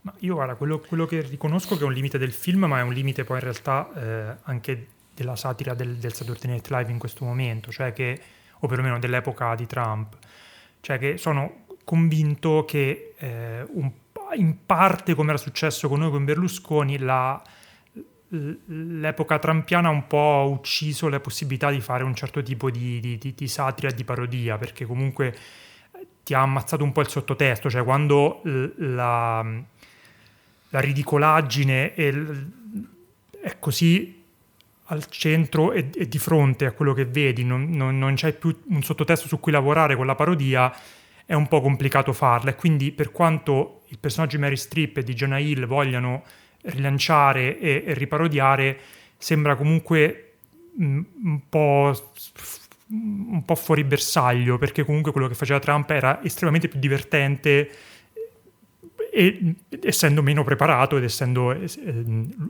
Ma 0.03 0.13
io 0.19 0.35
guarda, 0.35 0.55
quello, 0.55 0.79
quello, 0.79 1.05
che 1.05 1.21
riconosco 1.21 1.75
che 1.75 1.83
è 1.83 1.85
un 1.85 1.93
limite 1.93 2.17
del 2.17 2.31
film, 2.31 2.65
ma 2.65 2.79
è 2.79 2.81
un 2.81 2.93
limite 2.93 3.23
poi 3.23 3.37
in 3.37 3.43
realtà 3.43 3.89
eh, 3.93 4.35
anche 4.43 4.87
della 5.13 5.35
satira 5.35 5.73
del, 5.73 5.97
del 5.97 6.13
Saturday 6.13 6.51
Night 6.51 6.69
Live 6.69 6.91
in 6.91 6.97
questo 6.97 7.25
momento, 7.25 7.71
cioè 7.71 7.93
che, 7.93 8.19
o 8.59 8.67
perlomeno 8.67 8.99
dell'epoca 8.99 9.53
di 9.55 9.67
Trump, 9.67 10.15
cioè 10.79 10.97
che 10.97 11.17
sono 11.17 11.60
convinto 11.83 12.65
che 12.65 13.13
eh, 13.17 13.65
un, 13.69 13.91
in 14.35 14.65
parte, 14.65 15.15
come 15.15 15.29
era 15.29 15.37
successo 15.37 15.87
con 15.87 15.99
noi 15.99 16.11
con 16.11 16.25
Berlusconi, 16.25 16.97
la, 16.97 17.41
l'epoca 18.29 19.39
trampiana 19.39 19.89
ha 19.89 19.91
un 19.91 20.07
po' 20.07 20.49
ucciso 20.51 21.09
la 21.09 21.19
possibilità 21.19 21.69
di 21.69 21.81
fare 21.81 22.03
un 22.03 22.15
certo 22.15 22.41
tipo 22.41 22.69
di, 22.69 22.99
di, 22.99 23.17
di, 23.17 23.33
di 23.35 23.47
satira, 23.47 23.91
di 23.91 24.03
parodia, 24.03 24.57
perché 24.57 24.85
comunque 24.85 25.35
ti 26.23 26.33
ha 26.33 26.41
ammazzato 26.41 26.83
un 26.83 26.91
po' 26.91 27.01
il 27.01 27.09
sottotesto, 27.09 27.69
cioè 27.69 27.83
quando 27.83 28.41
la, 28.43 29.43
la 30.69 30.79
ridicolaggine 30.79 31.93
è 31.93 33.59
così 33.59 34.19
al 34.85 35.05
centro 35.07 35.71
e, 35.71 35.89
e, 35.93 36.07
di 36.07 36.17
fronte 36.19 36.65
a 36.65 36.71
quello 36.71 36.93
che 36.93 37.05
vedi, 37.05 37.43
non, 37.43 37.69
non, 37.69 37.97
non, 37.97 38.13
c'è 38.15 38.33
più 38.33 38.55
un 38.67 38.83
sottotesto 38.83 39.27
su 39.27 39.39
cui 39.39 39.51
lavorare 39.51 39.95
con 39.95 40.05
la 40.05 40.15
parodia, 40.15 40.73
è 41.31 41.33
un 41.33 41.47
po' 41.47 41.61
complicato 41.61 42.11
farla. 42.11 42.49
E 42.49 42.55
quindi 42.55 42.91
per 42.91 43.13
quanto 43.13 43.83
il 43.87 43.99
personaggio 43.99 44.35
di 44.35 44.41
Mary 44.41 44.57
Streep 44.57 44.97
e 44.97 45.03
di 45.03 45.13
Jonah 45.13 45.37
Hill 45.37 45.65
vogliano 45.65 46.23
rilanciare 46.63 47.57
e, 47.57 47.83
e 47.87 47.93
riparodiare, 47.93 48.77
sembra 49.17 49.55
comunque 49.55 50.33
mm, 50.81 51.01
un 51.23 51.39
po', 51.47 52.13
un 52.89 53.43
po' 53.45 53.55
fuori 53.55 53.85
bersaglio, 53.85 54.57
perché 54.57 54.83
comunque 54.83 55.13
quello 55.13 55.29
che 55.29 55.33
faceva 55.33 55.61
Trump 55.61 55.89
era 55.91 56.21
estremamente 56.21 56.67
più 56.67 56.81
divertente 56.81 57.69
e 59.09 59.55
essendo 59.83 60.21
meno 60.21 60.43
preparato 60.43 60.97
ed 60.97 61.03
essendo 61.03 61.53
eh, 61.53 61.69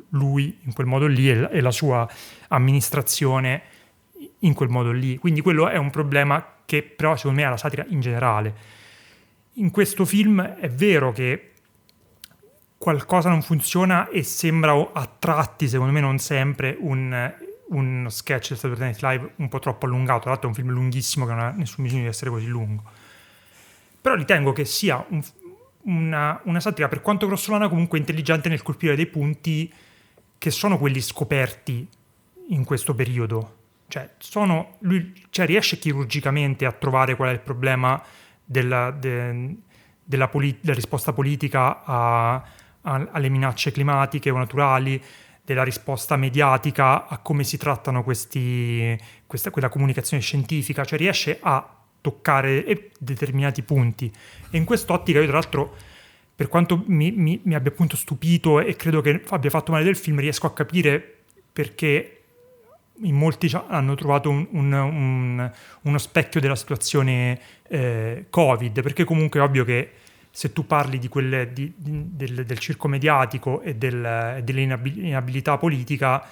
lui 0.09 0.57
in 0.63 0.73
quel 0.73 0.87
modo 0.87 1.05
lì 1.05 1.29
e 1.29 1.61
la 1.61 1.71
sua 1.71 2.09
amministrazione 2.47 3.61
in 4.41 4.53
quel 4.53 4.69
modo 4.69 4.91
lì. 4.91 5.17
Quindi 5.17 5.41
quello 5.41 5.67
è 5.67 5.77
un 5.77 5.89
problema 5.89 6.45
che 6.65 6.83
però 6.83 7.15
secondo 7.15 7.41
me 7.41 7.47
è 7.47 7.49
la 7.49 7.57
satira 7.57 7.85
in 7.87 7.99
generale. 7.99 8.55
In 9.55 9.71
questo 9.71 10.05
film 10.05 10.41
è 10.41 10.69
vero 10.69 11.11
che 11.11 11.51
qualcosa 12.77 13.29
non 13.29 13.41
funziona 13.41 14.09
e 14.09 14.23
sembra 14.23 14.73
a 14.93 15.05
tratti, 15.05 15.67
secondo 15.67 15.91
me 15.91 15.99
non 15.99 16.17
sempre, 16.17 16.75
un, 16.79 17.33
un 17.69 18.07
sketch 18.09 18.49
del 18.49 18.57
Saturday 18.57 18.87
Night 18.87 19.01
Live 19.01 19.33
un 19.35 19.49
po' 19.49 19.59
troppo 19.59 19.85
allungato. 19.85 20.21
Tra 20.21 20.29
l'altro 20.31 20.47
è 20.47 20.51
un 20.51 20.57
film 20.57 20.71
lunghissimo 20.71 21.25
che 21.25 21.33
non 21.33 21.41
ha 21.41 21.51
nessun 21.51 21.83
bisogno 21.83 22.03
di 22.03 22.07
essere 22.07 22.31
così 22.31 22.47
lungo. 22.47 22.83
Però 24.01 24.15
ritengo 24.15 24.51
che 24.51 24.65
sia 24.65 25.05
un, 25.09 25.21
una, 25.83 26.39
una, 26.45 26.59
satira 26.59 26.87
per 26.87 27.01
quanto 27.01 27.27
grossolana 27.27 27.69
comunque 27.69 27.99
intelligente 27.99 28.49
nel 28.49 28.63
colpire 28.63 28.95
dei 28.95 29.05
punti 29.05 29.71
che 30.37 30.49
sono 30.49 30.79
quelli 30.79 31.01
scoperti 31.01 31.87
in 32.47 32.63
questo 32.63 32.95
periodo. 32.95 33.59
Cioè, 33.91 34.09
sono, 34.19 34.77
lui 34.79 35.13
cioè, 35.31 35.45
riesce 35.45 35.77
chirurgicamente 35.77 36.65
a 36.65 36.71
trovare 36.71 37.17
qual 37.17 37.27
è 37.27 37.33
il 37.33 37.41
problema 37.41 38.01
della, 38.41 38.89
de, 38.89 39.55
della, 40.01 40.29
polit- 40.29 40.59
della 40.61 40.75
risposta 40.75 41.11
politica 41.11 41.83
a, 41.83 42.35
a, 42.35 43.07
alle 43.11 43.27
minacce 43.27 43.73
climatiche 43.73 44.29
o 44.29 44.37
naturali, 44.37 45.03
della 45.43 45.63
risposta 45.63 46.15
mediatica 46.15 47.05
a 47.05 47.17
come 47.17 47.43
si 47.43 47.57
trattano 47.57 48.01
questi, 48.05 48.97
questa, 49.27 49.49
quella 49.49 49.67
comunicazione 49.67 50.23
scientifica, 50.23 50.85
cioè 50.85 50.97
riesce 50.97 51.39
a 51.41 51.77
toccare 51.99 52.91
determinati 52.97 53.61
punti. 53.61 54.09
E 54.49 54.57
in 54.57 54.63
quest'ottica 54.63 55.19
io 55.19 55.25
tra 55.25 55.33
l'altro, 55.33 55.75
per 56.33 56.47
quanto 56.47 56.81
mi, 56.87 57.11
mi, 57.11 57.41
mi 57.43 57.55
abbia 57.55 57.71
appunto 57.71 57.97
stupito 57.97 58.61
e 58.61 58.77
credo 58.77 59.01
che 59.01 59.21
abbia 59.27 59.49
fatto 59.49 59.73
male 59.73 59.83
del 59.83 59.97
film, 59.97 60.17
riesco 60.17 60.47
a 60.47 60.53
capire 60.53 61.23
perché 61.51 62.20
in 63.01 63.15
molti 63.15 63.51
hanno 63.67 63.95
trovato 63.95 64.29
un, 64.29 64.47
un, 64.51 64.71
un, 64.73 65.51
uno 65.81 65.97
specchio 65.97 66.39
della 66.39 66.55
situazione 66.55 67.39
eh, 67.67 68.25
Covid, 68.29 68.81
perché 68.81 69.03
comunque 69.03 69.39
è 69.39 69.43
ovvio 69.43 69.63
che 69.63 69.91
se 70.31 70.53
tu 70.53 70.65
parli 70.65 70.97
di 70.97 71.09
quelle, 71.09 71.51
di, 71.51 71.73
di, 71.75 72.15
del, 72.15 72.45
del, 72.45 72.57
circo 72.57 72.87
mediatico 72.87 73.61
e 73.61 73.75
del, 73.75 74.39
dell'inabilità 74.43 75.57
politica, 75.57 76.25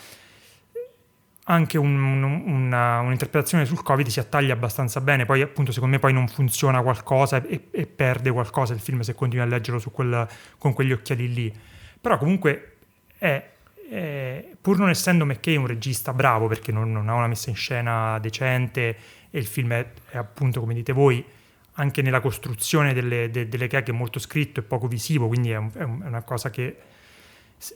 anche 1.43 1.77
un, 1.77 2.23
una, 2.23 2.99
un'interpretazione 3.01 3.65
sul 3.65 3.81
Covid 3.83 4.07
si 4.07 4.19
attaglia 4.19 4.53
abbastanza 4.53 5.01
bene. 5.01 5.25
Poi, 5.25 5.41
appunto, 5.41 5.71
secondo 5.71 5.95
me 5.95 5.99
poi 5.99 6.13
non 6.13 6.27
funziona 6.27 6.81
qualcosa 6.81 7.43
e, 7.43 7.67
e 7.71 7.87
perde 7.87 8.31
qualcosa 8.31 8.73
il 8.73 8.79
film 8.79 9.01
se 9.01 9.15
continui 9.15 9.45
a 9.45 9.49
leggerlo 9.49 9.81
quel, 9.91 10.27
con 10.57 10.73
quegli 10.73 10.91
occhiali 10.91 11.33
lì. 11.33 11.53
Però 11.99 12.17
comunque 12.17 12.77
è, 13.17 13.49
è, 13.89 14.45
pur 14.61 14.77
non 14.77 14.89
essendo 14.89 15.25
McKay 15.25 15.55
un 15.55 15.65
regista 15.65 16.13
bravo, 16.13 16.47
perché 16.47 16.71
non, 16.71 16.91
non, 16.91 17.09
ha 17.09 17.15
una 17.15 17.27
messa 17.27 17.49
in 17.49 17.55
scena 17.55 18.19
decente 18.19 18.95
e 19.31 19.39
il 19.39 19.47
film 19.47 19.73
è, 19.73 19.91
è 20.11 20.17
appunto, 20.17 20.59
come 20.59 20.75
dite 20.75 20.93
voi, 20.93 21.25
anche 21.73 22.01
nella 22.01 22.19
costruzione 22.19 22.93
delle, 22.93 23.29
de, 23.31 23.47
delle 23.47 23.67
gag 23.67 23.89
è 23.89 23.91
molto 23.91 24.19
scritto 24.19 24.59
e 24.59 24.63
poco 24.63 24.87
visivo, 24.87 25.27
quindi 25.27 25.51
è, 25.51 25.57
un, 25.57 25.71
è, 25.73 25.83
una 25.83 26.21
cosa 26.21 26.49
che, 26.49 26.77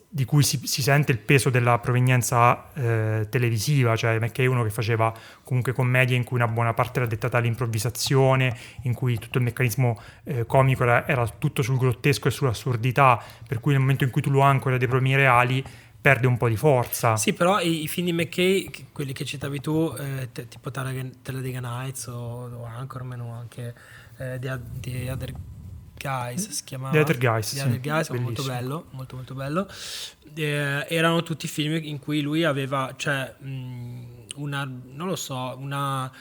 di 0.07 0.25
cui 0.25 0.43
si, 0.43 0.59
si, 0.65 0.81
sente 0.81 1.11
il 1.11 1.17
peso 1.17 1.49
della 1.49 1.79
provenienza 1.79 2.71
eh, 2.73 3.27
televisiva, 3.29 3.95
cioè 3.95 4.19
McKay 4.19 4.45
è 4.45 4.49
uno 4.49 4.63
che 4.63 4.69
faceva 4.69 5.11
comunque 5.43 5.71
commedie 5.73 6.15
in 6.15 6.25
cui 6.25 6.37
una 6.37 6.47
buona 6.47 6.73
parte 6.73 6.99
era 6.99 7.07
dettata 7.07 7.37
all'improvvisazione, 7.37 8.55
in 8.83 8.93
cui 8.93 9.17
tutto 9.17 9.39
il 9.39 9.45
meccanismo 9.45 9.99
eh, 10.25 10.45
comico 10.45 10.83
era, 10.83 11.07
era, 11.07 11.27
tutto 11.27 11.61
sul 11.61 11.77
grottesco 11.77 12.27
e 12.27 12.31
sull'assurdità, 12.31 13.21
per 13.47 13.59
cui 13.59 13.71
nel 13.71 13.81
momento 13.81 14.03
in 14.03 14.11
cui 14.11 14.21
tu 14.21 14.29
lo 14.29 14.41
ancora 14.41 14.77
dei 14.77 14.87
problemi 14.87 15.15
reali 15.15 15.63
perde 16.03 16.27
un 16.27 16.35
po' 16.35 16.49
di 16.49 16.57
forza. 16.57 17.15
Sì, 17.15 17.31
però 17.31 17.61
i, 17.61 17.83
i 17.83 17.87
film 17.87 18.07
di 18.07 18.11
McKay, 18.11 18.87
quelli 18.91 19.13
che 19.13 19.23
citavi 19.23 19.61
tu, 19.61 19.95
eh, 19.97 20.27
te, 20.33 20.49
tipo 20.49 20.69
Talladega 20.69 21.61
Nights 21.61 22.07
o, 22.07 22.49
o 22.53 22.65
Anchorman 22.65 23.21
o 23.21 23.31
anche 23.31 23.73
eh, 24.17 24.37
The, 24.37 24.59
The 24.81 25.09
Other 25.09 25.33
Guys, 25.97 26.49
si 26.49 26.63
chiamava 26.65 26.91
The 26.91 26.99
Other 26.99 27.17
Guys, 27.17 27.53
The 27.53 27.61
Other 27.61 27.79
Guys 27.79 28.09
molto 28.09 28.43
bello, 28.43 28.87
molto 28.89 29.15
molto 29.15 29.33
bello. 29.33 29.65
Eh, 30.35 30.85
erano 30.89 31.23
tutti 31.23 31.47
film 31.47 31.79
in 31.81 31.99
cui 31.99 32.19
lui 32.19 32.43
aveva, 32.43 32.93
cioè, 32.97 33.33
mh, 33.39 34.01
una, 34.35 34.65
non 34.65 35.07
lo 35.07 35.15
so, 35.15 35.55
una 35.57 36.11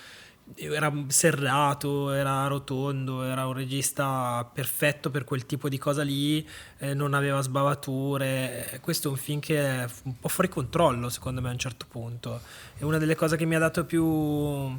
era 0.56 0.92
serrato, 1.08 2.12
era 2.12 2.46
rotondo, 2.46 3.22
era 3.22 3.46
un 3.46 3.52
regista 3.52 4.48
perfetto 4.52 5.10
per 5.10 5.24
quel 5.24 5.46
tipo 5.46 5.68
di 5.68 5.78
cosa 5.78 6.02
lì, 6.02 6.46
eh, 6.78 6.94
non 6.94 7.14
aveva 7.14 7.40
sbavature. 7.40 8.78
Questo 8.80 9.08
è 9.08 9.10
un 9.10 9.16
film 9.16 9.40
che 9.40 9.58
è 9.58 9.86
un 10.04 10.18
po' 10.18 10.28
fuori 10.28 10.48
controllo, 10.48 11.08
secondo 11.08 11.40
me, 11.40 11.48
a 11.48 11.52
un 11.52 11.58
certo 11.58 11.86
punto. 11.88 12.40
È 12.76 12.82
una 12.82 12.98
delle 12.98 13.14
cose 13.14 13.36
che 13.36 13.44
mi 13.44 13.54
ha 13.54 13.58
dato 13.58 13.84
più, 13.84 14.78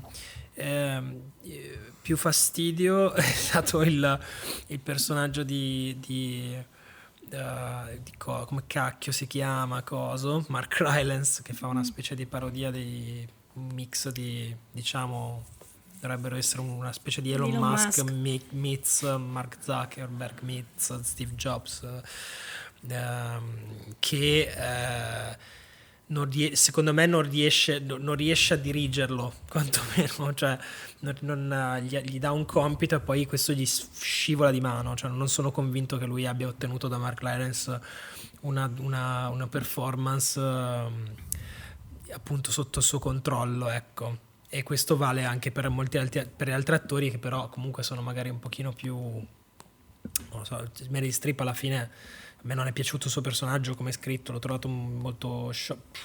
eh, 0.53 1.01
più 2.01 2.17
fastidio 2.17 3.13
è 3.15 3.21
stato 3.21 3.81
il, 3.81 4.19
il 4.67 4.79
personaggio 4.79 5.43
di, 5.43 5.97
di 5.99 6.71
Uh, 7.33 7.99
co- 8.17 8.45
come 8.45 8.65
cacchio 8.67 9.11
si 9.11 9.25
chiama 9.25 9.81
Coso 9.81 10.45
Mark 10.49 10.77
Rylance 10.77 11.41
che 11.41 11.53
fa 11.53 11.65
una 11.65 11.83
specie 11.83 12.13
di 12.13 12.27
parodia 12.27 12.69
di 12.69 13.27
un 13.53 13.69
mix 13.73 14.09
di 14.09 14.55
diciamo 14.71 15.43
dovrebbero 16.07 16.35
essere 16.35 16.61
una 16.61 16.91
specie 16.91 17.21
di 17.21 17.31
Elon, 17.31 17.51
Elon 17.51 17.69
Musk, 17.69 18.03
Musk. 18.11 18.51
meets 18.51 19.01
Mark 19.03 19.57
Zuckerberg 19.61 20.41
meets 20.41 20.99
Steve 20.99 21.33
Jobs 21.35 21.87
uh, 22.81 22.91
che 23.99 24.53
uh, 26.07 26.23
ries- 26.25 26.61
secondo 26.61 26.93
me 26.93 27.05
non 27.05 27.21
riesce, 27.21 27.79
non 27.79 28.15
riesce, 28.15 28.55
a 28.55 28.57
dirigerlo 28.57 29.33
quantomeno 29.47 30.33
cioè 30.33 30.57
non, 30.99 31.15
non, 31.21 31.79
gli, 31.83 31.97
gli, 31.99 32.19
dà 32.19 32.31
un 32.31 32.45
compito 32.45 32.95
e 32.95 32.99
poi 32.99 33.25
questo 33.25 33.53
gli 33.53 33.65
scivola 33.65 34.51
di 34.51 34.59
mano 34.59 34.95
cioè 34.95 35.09
non 35.09 35.29
sono 35.29 35.51
convinto 35.51 35.97
che 35.97 36.05
lui 36.05 36.27
abbia 36.27 36.47
ottenuto 36.47 36.89
da 36.89 36.97
Mark 36.97 37.21
Lawrence 37.21 37.79
una, 38.41 38.69
una, 38.79 39.29
una 39.29 39.47
performance 39.47 40.37
appunto 42.11 42.51
sotto 42.51 42.79
il 42.79 42.85
suo 42.85 42.99
controllo 42.99 43.69
ecco 43.69 44.22
e 44.53 44.61
questo 44.61 44.95
vale 44.95 45.23
anche 45.23 45.51
per 45.51 45.67
molti 45.69 45.97
altri, 45.97 46.29
per 46.35 46.49
altri 46.49 46.75
attori 46.75 47.09
che 47.09 47.17
però 47.17 47.49
comunque 47.49 47.81
sono 47.81 48.03
magari 48.03 48.29
un 48.29 48.37
pochino 48.37 48.71
più 48.71 48.95
non 48.95 49.25
lo 50.29 50.43
so, 50.43 50.69
Mary 50.89 51.11
Strip 51.11 51.39
alla 51.39 51.55
fine 51.55 51.81
a 51.81 52.41
me 52.41 52.53
non 52.53 52.67
è 52.67 52.71
piaciuto 52.71 53.07
il 53.07 53.11
suo 53.11 53.21
personaggio 53.21 53.73
come 53.73 53.89
è 53.89 53.93
scritto, 53.93 54.31
l'ho 54.31 54.37
trovato 54.37 54.67
molto 54.67 55.51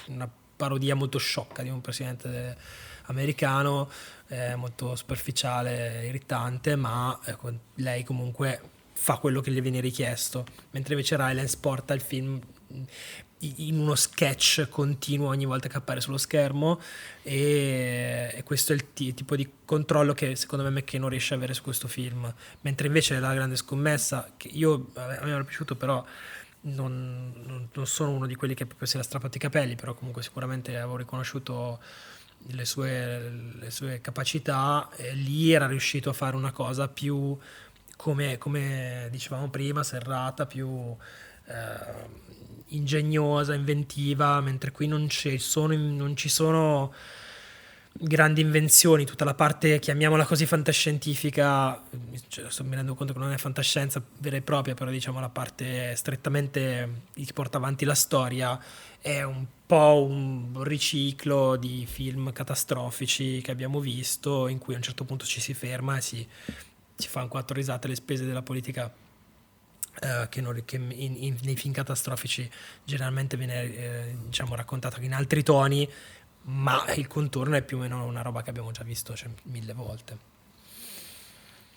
una 0.07 0.31
parodia 0.57 0.95
molto 0.95 1.19
sciocca 1.19 1.63
di 1.63 1.69
un 1.69 1.83
presidente 1.83 2.57
americano, 3.07 3.91
eh, 4.29 4.55
molto 4.57 4.97
superficiale, 4.97 6.07
irritante, 6.07 6.75
ma 6.75 7.19
eh, 7.25 7.37
lei 7.75 8.03
comunque 8.03 8.61
fa 8.93 9.19
quello 9.19 9.41
che 9.41 9.51
gli 9.51 9.61
viene 9.61 9.81
richiesto, 9.81 10.47
mentre 10.71 10.95
invece 10.95 11.17
Rylance 11.17 11.59
porta 11.61 11.95
il 11.95 12.01
film 12.01 12.41
in 13.41 13.79
uno 13.79 13.95
sketch 13.95 14.69
continuo 14.69 15.29
ogni 15.29 15.45
volta 15.45 15.69
che 15.69 15.77
appare 15.77 16.01
sullo 16.01 16.17
schermo 16.19 16.81
e, 17.23 18.31
e 18.35 18.43
questo 18.43 18.73
è 18.73 18.75
il 18.75 18.93
t- 18.93 19.15
tipo 19.15 19.37
di 19.37 19.49
controllo 19.65 20.13
che 20.13 20.35
secondo 20.37 20.65
me 20.65 20.71
McKay 20.71 20.99
non 20.99 21.09
riesce 21.09 21.35
a 21.35 21.37
avere 21.37 21.55
su 21.55 21.63
questo 21.63 21.89
film. 21.89 22.33
Mentre 22.63 22.87
invece 22.87 23.19
la 23.19 23.35
grande 23.35 23.57
scommessa 23.57 24.33
che 24.37 24.49
io 24.49 24.91
a 24.95 25.07
me 25.07 25.31
era 25.31 25.45
piaciuto 25.45 25.77
però 25.77 26.05
non, 26.61 27.33
non, 27.45 27.69
non, 27.73 27.87
sono 27.87 28.11
uno 28.11 28.27
di 28.27 28.35
quelli 28.35 28.55
che 28.55 28.67
proprio 28.67 28.89
si 28.89 28.97
era 28.97 29.05
strappato 29.05 29.37
i 29.37 29.41
capelli 29.41 29.77
però 29.77 29.95
comunque 29.95 30.23
sicuramente 30.23 30.77
avevo 30.77 30.97
riconosciuto 30.97 31.81
le 32.49 32.65
sue, 32.65 33.31
le 33.59 33.71
sue 33.71 34.01
capacità 34.01 34.89
e 34.97 35.15
lì 35.15 35.53
era 35.53 35.67
riuscito 35.67 36.11
a 36.11 36.13
fare 36.13 36.37
una 36.37 36.53
cosa 36.53 36.89
più 36.89 37.37
come, 37.97 38.39
come 38.39 39.09
dicevamo 39.11 39.49
prima 39.49 39.83
serrata 39.83 40.47
più 40.47 40.97
eh, 41.47 42.28
ingegnosa, 42.69 43.55
inventiva, 43.55 44.41
mentre 44.41 44.71
qui 44.73 44.87
non 44.87 45.09
ci 45.09 45.39
sono, 45.39 45.75
non 45.75 46.17
ci 46.17 46.29
sono 46.29 46.93
grandi 48.01 48.41
invenzioni, 48.41 49.05
tutta 49.05 49.25
la 49.25 49.35
parte, 49.35 49.79
chiamiamola 49.79 50.25
così, 50.25 50.47
fantascientifica, 50.47 51.83
cioè, 52.29 52.47
mi 52.63 52.77
rendo 52.77 52.95
conto 52.95 53.13
che 53.13 53.19
non 53.19 53.33
è 53.33 53.37
fantascienza 53.37 54.03
vera 54.19 54.37
e 54.37 54.43
propria, 54.43 54.75
però 54.75 54.91
diciamo 54.91 55.19
la 55.21 55.29
parte 55.29 55.97
strettamente 55.97 57.03
che 57.15 57.33
porta 57.33 57.57
avanti 57.59 57.85
la 57.85 57.95
storia, 57.95 58.59
è 59.01 59.23
un 59.23 59.45
po' 59.67 60.07
un 60.09 60.63
riciclo 60.63 61.57
di 61.57 61.87
film 61.87 62.33
catastrofici 62.33 63.41
che 63.43 63.51
abbiamo 63.51 63.81
visto, 63.81 64.47
in 64.49 64.59
cui 64.59 64.75
a 64.75 64.77
un 64.77 64.83
certo 64.83 65.05
punto 65.05 65.25
ci 65.25 65.41
si 65.41 65.55
ferma 65.55 65.97
e 65.97 66.01
si, 66.01 66.27
si 66.95 67.09
fa 67.09 67.23
un 67.23 67.29
quattro 67.29 67.57
risate 67.57 67.87
alle 67.87 67.97
spese 67.97 68.25
della 68.25 68.43
politica 68.43 68.93
Uh, 70.01 70.29
che, 70.29 70.41
non, 70.41 70.63
che 70.65 70.77
in, 70.77 70.91
in, 70.93 71.37
nei 71.43 71.57
film 71.57 71.73
catastrofici 71.73 72.49
generalmente 72.85 73.37
viene 73.37 73.63
eh, 73.63 74.17
diciamo, 74.27 74.55
raccontato 74.55 75.01
in 75.01 75.13
altri 75.13 75.43
toni, 75.43 75.91
ma 76.43 76.85
il 76.95 77.09
contorno 77.09 77.57
è 77.57 77.63
più 77.63 77.79
o 77.79 77.81
meno 77.81 78.05
una 78.05 78.23
roba 78.23 78.43
che 78.43 78.51
abbiamo 78.51 78.71
già 78.71 78.85
visto 78.85 79.17
cioè, 79.17 79.29
mille 79.45 79.73
volte. 79.73 80.19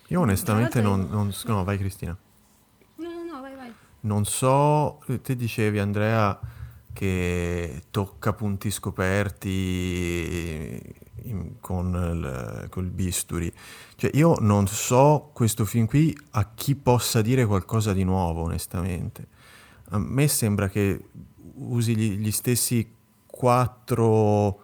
Io 0.08 0.20
onestamente 0.20 0.82
non, 0.82 1.08
non... 1.10 1.34
No, 1.46 1.64
vai 1.64 1.78
Cristina. 1.78 2.16
No, 2.96 3.10
no, 3.10 3.24
no, 3.24 3.42
vai, 3.42 3.56
vai. 3.56 3.74
Non 4.02 4.26
so, 4.26 5.00
te 5.22 5.36
dicevi 5.36 5.80
Andrea 5.80 6.40
che 6.94 7.84
tocca 7.90 8.34
punti 8.34 8.70
scoperti 8.70 9.50
in, 11.24 11.60
con 11.60 11.94
il, 11.94 12.68
col 12.70 12.90
bisturi. 12.90 13.52
Cioè, 13.96 14.12
io 14.14 14.36
non 14.40 14.68
so 14.68 15.30
questo 15.34 15.66
film 15.66 15.86
qui 15.86 16.18
a 16.32 16.50
chi 16.54 16.76
possa 16.76 17.22
dire 17.22 17.46
qualcosa 17.46 17.94
di 17.94 18.04
nuovo, 18.04 18.44
onestamente. 18.44 19.28
A 19.90 20.00
me 20.00 20.28
sembra 20.28 20.70
che 20.70 21.06
usi 21.56 21.96
gli, 21.96 22.18
gli 22.18 22.32
stessi 22.32 22.96
quattro 23.26 24.62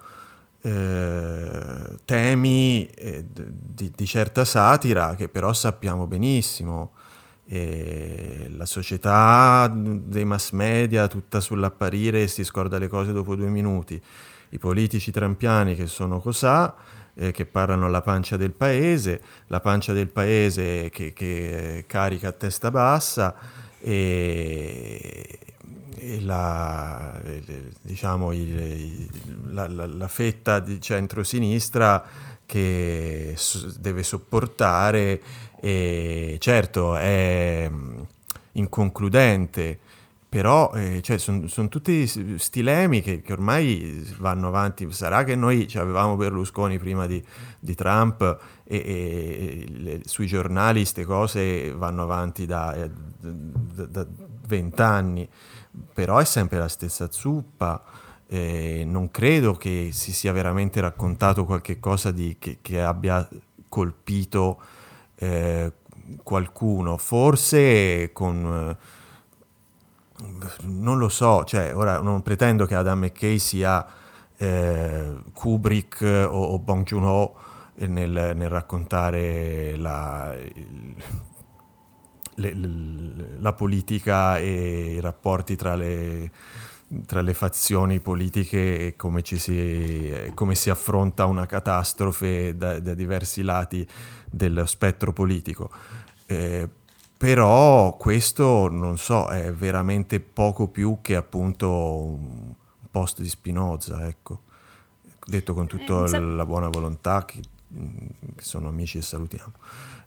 eh, 0.62 1.98
temi 2.04 2.86
eh, 2.88 3.26
di, 3.30 3.92
di, 3.96 4.06
certa 4.06 4.44
satira 4.44 5.16
che 5.16 5.30
però 5.30 5.54
sappiamo 5.54 6.08
benissimo. 6.08 6.92
E 7.50 8.52
la 8.58 8.66
società 8.66 9.72
dei 9.74 10.26
mass 10.26 10.52
media 10.52 11.08
tutta 11.08 11.40
sull'apparire 11.40 12.28
si 12.28 12.44
scorda 12.44 12.78
le 12.78 12.90
cose 12.90 13.14
dopo 13.14 13.36
due 13.36 13.48
minuti. 13.48 14.02
I 14.50 14.58
politici 14.58 15.12
trampiani 15.12 15.76
che 15.76 15.88
sono 15.88 16.20
cosà, 16.20 16.76
eh, 17.16 17.32
che 17.32 17.46
parlano 17.46 17.86
alla 17.86 18.02
pancia 18.02 18.38
del 18.38 18.52
paese, 18.52 19.22
la 19.48 19.60
pancia 19.60 19.94
del 19.94 20.08
paese 20.08 20.90
che, 20.90 21.14
che 21.14 21.86
carica 21.88 22.30
a 22.30 22.32
testa 22.32 22.72
bassa 22.72 23.36
e, 23.80 25.40
la, 26.22 27.20
diciamo, 27.82 28.32
il, 28.32 29.08
la, 29.50 29.68
la, 29.68 29.86
la, 29.88 30.08
fetta 30.08 30.60
di 30.60 30.80
centro-sinistra 30.80 32.04
che 32.46 33.36
deve 33.80 34.04
sopportare 34.04 35.22
e 35.60 36.38
certo 36.40 36.96
è 36.96 37.68
mm, 37.70 38.00
inconcludente 38.54 39.80
però 40.30 40.74
eh, 40.74 41.02
cioè, 41.02 41.18
sono 41.18 41.48
son 41.48 41.70
tutti 41.70 42.06
stilemi 42.38 43.02
che, 43.02 43.22
che, 43.22 43.32
ormai 43.32 44.06
vanno 44.18 44.50
avanti. 44.50 44.92
Sarà 44.92 45.24
che 45.24 45.36
noi 45.36 45.72
avevamo 45.76 46.18
Berlusconi 46.18 46.78
prima 46.78 47.06
di, 47.06 47.24
di 47.60 47.76
Trump 47.76 48.38
e, 48.66 48.78
e 48.78 49.66
le, 49.70 50.02
sui 50.04 50.28
giornali 50.28 50.80
queste 50.80 51.06
cose 51.06 51.72
vanno 51.72 52.04
avanti 52.04 52.46
da 52.46 52.76
vent'anni, 54.48 55.28
però 55.94 56.18
è 56.18 56.26
sempre 56.26 56.60
la 56.60 56.68
stessa 56.68 57.10
zuppa. 57.10 57.82
Eh, 58.30 58.84
non 58.86 59.10
credo 59.10 59.54
che 59.54 59.92
si 59.94 60.12
sia 60.12 60.34
veramente 60.34 60.82
raccontato 60.82 61.46
qualche 61.46 61.80
cosa 61.80 62.12
di, 62.12 62.36
che, 62.38 62.58
che, 62.62 62.82
abbia 62.82 63.26
colpito 63.70 64.62
eh, 65.16 65.72
qualcuno, 66.22 66.98
forse 66.98 68.12
con... 68.12 68.78
non 70.64 70.98
lo 70.98 71.10
so, 71.10 71.44
cioè, 71.44 71.76
ora 71.76 72.02
non 72.02 72.22
pretendo 72.22 72.66
che 72.66 72.76
Adam 72.76 73.00
McKay 73.00 73.38
sia 73.40 73.86
eh, 74.38 75.16
Kubrick 75.34 76.02
o, 76.02 76.44
o 76.44 76.60
Bong 76.60 76.86
Joon-ho 76.86 77.36
nel, 77.76 78.34
nel 78.36 78.50
raccontare 78.50 79.76
la, 79.76 80.36
il, 80.36 80.96
le, 82.36 82.54
le, 82.54 83.38
la 83.40 83.54
politica 83.54 84.38
e 84.38 84.94
i 84.96 85.00
rapporti 85.00 85.56
tra 85.56 85.76
le, 85.76 86.32
tra 87.06 87.22
le 87.22 87.34
fazioni 87.34 88.00
politiche 88.00 88.88
e 88.88 88.96
come, 88.96 89.22
si, 89.24 90.32
come, 90.34 90.56
si, 90.56 90.70
affronta 90.70 91.26
una 91.26 91.46
catastrofe 91.46 92.56
da, 92.56 92.80
da, 92.80 92.94
diversi 92.94 93.42
lati 93.42 93.88
dello 94.30 94.66
spettro 94.66 95.14
politico. 95.14 95.70
Eh, 96.26 96.70
però 97.18 97.98
questo, 97.98 98.70
non 98.70 98.98
so, 99.00 99.28
è 99.28 99.52
veramente 99.52 100.20
poco 100.20 100.68
più 100.68 101.00
che 101.02 101.16
appunto 101.16 101.70
un 101.70 102.54
post 102.92 103.22
di 103.22 103.30
Spinoza, 103.30 104.08
ecco. 104.08 104.42
Detto 105.26 105.54
con 105.56 105.66
tutta 105.66 106.06
eh, 106.06 106.20
la 106.20 106.46
buona 106.46 106.70
volontà, 106.70 107.26
che, 107.26 107.42
che 107.42 108.44
sono 108.44 108.68
amici 108.68 109.00
e 109.00 109.02
salutiamo. 109.02 109.54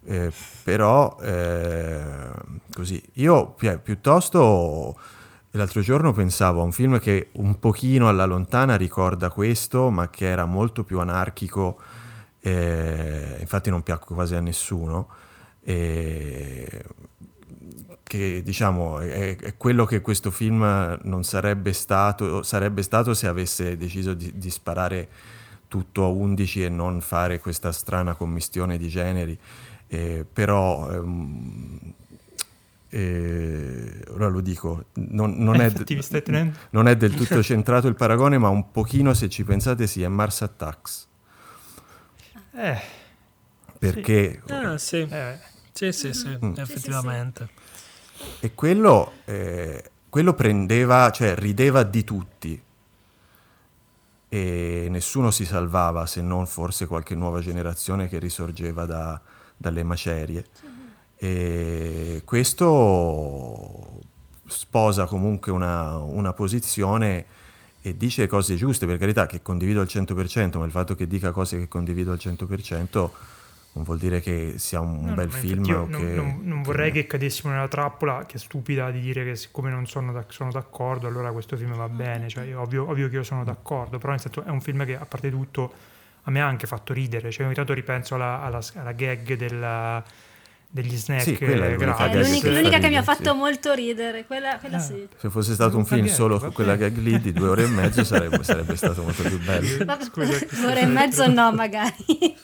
Eh, 0.04 0.32
però 0.62 1.18
eh, 1.20 2.30
così 2.72 3.02
io 3.14 3.48
pi- 3.48 3.78
piuttosto 3.82 4.98
l'altro 5.50 5.82
giorno 5.82 6.14
pensavo 6.14 6.62
a 6.62 6.64
un 6.64 6.72
film 6.72 6.98
che 6.98 7.28
un 7.32 7.58
pochino 7.58 8.08
alla 8.08 8.24
lontana 8.24 8.76
ricorda 8.76 9.28
questo 9.28 9.90
ma 9.90 10.08
che 10.08 10.24
era 10.26 10.46
molto 10.46 10.84
più 10.84 11.00
anarchico 11.00 11.78
eh, 12.40 13.36
infatti 13.40 13.68
non 13.68 13.82
piacque 13.82 14.14
quasi 14.14 14.36
a 14.36 14.40
nessuno 14.40 15.08
che 18.02 18.42
diciamo 18.42 18.98
è, 18.98 19.36
è, 19.36 19.56
quello 19.56 19.84
che 19.84 20.00
questo 20.00 20.30
film 20.30 20.98
non 21.02 21.22
sarebbe 21.22 21.72
stato 21.72 22.42
sarebbe 22.42 22.82
stato 22.82 23.14
se 23.14 23.28
avesse 23.28 23.76
deciso 23.76 24.14
di, 24.14 24.32
di 24.34 24.50
sparare 24.50 25.08
tutto 25.68 26.04
a 26.04 26.08
11 26.08 26.64
e 26.64 26.68
non 26.68 27.00
fare 27.00 27.38
questa 27.38 27.70
strana 27.70 28.14
commistione 28.14 28.78
di 28.78 28.88
generi 28.88 29.38
eh, 29.86 30.24
però 30.30 30.90
ehm, 30.90 31.94
eh, 32.92 34.04
ora 34.08 34.26
lo 34.26 34.40
dico, 34.40 34.86
non, 34.94 35.34
non, 35.36 35.60
è, 35.60 35.72
non, 36.70 36.88
è, 36.88 36.96
del 36.96 37.14
tutto 37.14 37.40
centrato 37.42 37.86
il 37.86 37.94
paragone, 37.94 38.36
ma 38.36 38.48
un 38.48 38.72
pochino, 38.72 39.14
se 39.14 39.28
ci 39.28 39.44
pensate, 39.44 39.86
sì, 39.86 40.02
è 40.02 40.08
Mars 40.08 40.42
Attacks. 40.42 41.06
Eh, 42.52 42.80
Perché... 43.78 44.42
Sì. 44.44 44.52
Ah, 44.52 44.78
sì. 44.78 44.96
Eh. 45.08 45.38
Sì, 45.80 45.92
sì, 45.92 46.12
sì, 46.12 46.38
mm. 46.44 46.52
effettivamente. 46.56 47.48
E 48.40 48.54
quello, 48.54 49.12
eh, 49.24 49.82
quello 50.10 50.34
prendeva, 50.34 51.10
cioè 51.10 51.34
rideva 51.34 51.84
di 51.84 52.04
tutti 52.04 52.62
e 54.28 54.86
nessuno 54.90 55.30
si 55.30 55.46
salvava 55.46 56.04
se 56.04 56.20
non 56.20 56.46
forse 56.46 56.86
qualche 56.86 57.14
nuova 57.14 57.40
generazione 57.40 58.08
che 58.08 58.18
risorgeva 58.18 58.84
da, 58.84 59.18
dalle 59.56 59.82
macerie. 59.82 60.44
E 61.16 62.22
questo 62.26 64.00
sposa 64.46 65.06
comunque 65.06 65.50
una, 65.50 65.96
una, 65.96 66.32
posizione 66.34 67.24
e 67.80 67.96
dice 67.96 68.26
cose 68.26 68.54
giuste, 68.56 68.84
per 68.84 68.98
carità, 68.98 69.24
che 69.24 69.40
condivido 69.40 69.80
al 69.80 69.88
100%, 69.88 70.58
ma 70.58 70.64
il 70.66 70.70
fatto 70.70 70.94
che 70.94 71.06
dica 71.06 71.30
cose 71.30 71.58
che 71.58 71.68
condivido 71.68 72.12
al 72.12 72.18
100% 72.20 73.10
non 73.72 73.84
vuol 73.84 73.98
dire 73.98 74.20
che 74.20 74.54
sia 74.56 74.80
un 74.80 75.04
no, 75.04 75.14
bel 75.14 75.28
no, 75.28 75.32
film. 75.32 75.64
Io 75.64 75.86
che, 75.86 75.92
non, 75.92 76.14
non, 76.14 76.40
non, 76.42 76.62
vorrei 76.62 76.90
che... 76.90 77.02
che 77.02 77.06
cadessimo 77.06 77.52
nella 77.52 77.68
trappola, 77.68 78.26
che 78.26 78.34
è 78.34 78.38
stupida, 78.38 78.90
di 78.90 79.00
dire 79.00 79.24
che 79.24 79.36
siccome 79.36 79.70
non 79.70 79.86
sono, 79.86 80.12
da, 80.12 80.24
sono 80.28 80.50
d'accordo, 80.50 81.06
allora 81.06 81.30
questo 81.30 81.56
film 81.56 81.74
va 81.74 81.88
bene. 81.88 82.28
Cioè, 82.28 82.56
ovvio, 82.56 82.88
ovvio, 82.88 83.08
che 83.08 83.16
io 83.16 83.22
sono 83.22 83.44
d'accordo, 83.44 83.98
però 83.98 84.10
nel 84.10 84.20
senso 84.20 84.42
è 84.42 84.50
un 84.50 84.60
film 84.60 84.84
che 84.84 84.96
a 84.96 85.06
parte 85.06 85.30
tutto 85.30 85.72
a 86.24 86.30
me 86.30 86.40
ha 86.40 86.46
anche 86.46 86.66
fatto 86.66 86.92
ridere. 86.92 87.30
Cioè, 87.30 87.46
ogni 87.46 87.54
tanto 87.54 87.72
ripenso 87.72 88.16
alla, 88.16 88.42
alla, 88.42 88.60
alla 88.74 88.92
gag 88.92 89.34
della, 89.34 90.02
degli 90.72 90.96
snack 90.96 91.22
sì, 91.22 91.36
quella 91.36 91.66
è 91.66 91.74
l'unica, 91.74 92.08
è 92.08 92.22
l'unica, 92.22 92.48
l'unica 92.48 92.78
che 92.78 92.88
mi 92.88 92.96
ha 92.96 93.02
fatto 93.02 93.32
sì. 93.32 93.36
molto 93.36 93.72
ridere 93.74 94.24
quella, 94.24 94.56
quella 94.58 94.76
ah, 94.76 94.80
sì. 94.80 95.08
se 95.16 95.28
fosse 95.28 95.54
stato 95.54 95.76
un 95.76 95.84
film 95.84 96.06
solo 96.06 96.38
con 96.38 96.52
quella 96.52 96.76
gag 96.76 96.96
lì 96.98 97.20
di 97.20 97.32
due 97.32 97.48
ore 97.48 97.64
e 97.64 97.66
mezzo 97.66 98.04
sarebbe, 98.04 98.44
sarebbe 98.44 98.76
stato 98.76 99.02
molto 99.02 99.22
più 99.22 99.40
bello. 99.40 99.84
Due 99.84 100.66
ore 100.66 100.80
e 100.80 100.86
mezzo 100.86 101.26
no 101.26 101.50
magari. 101.52 102.36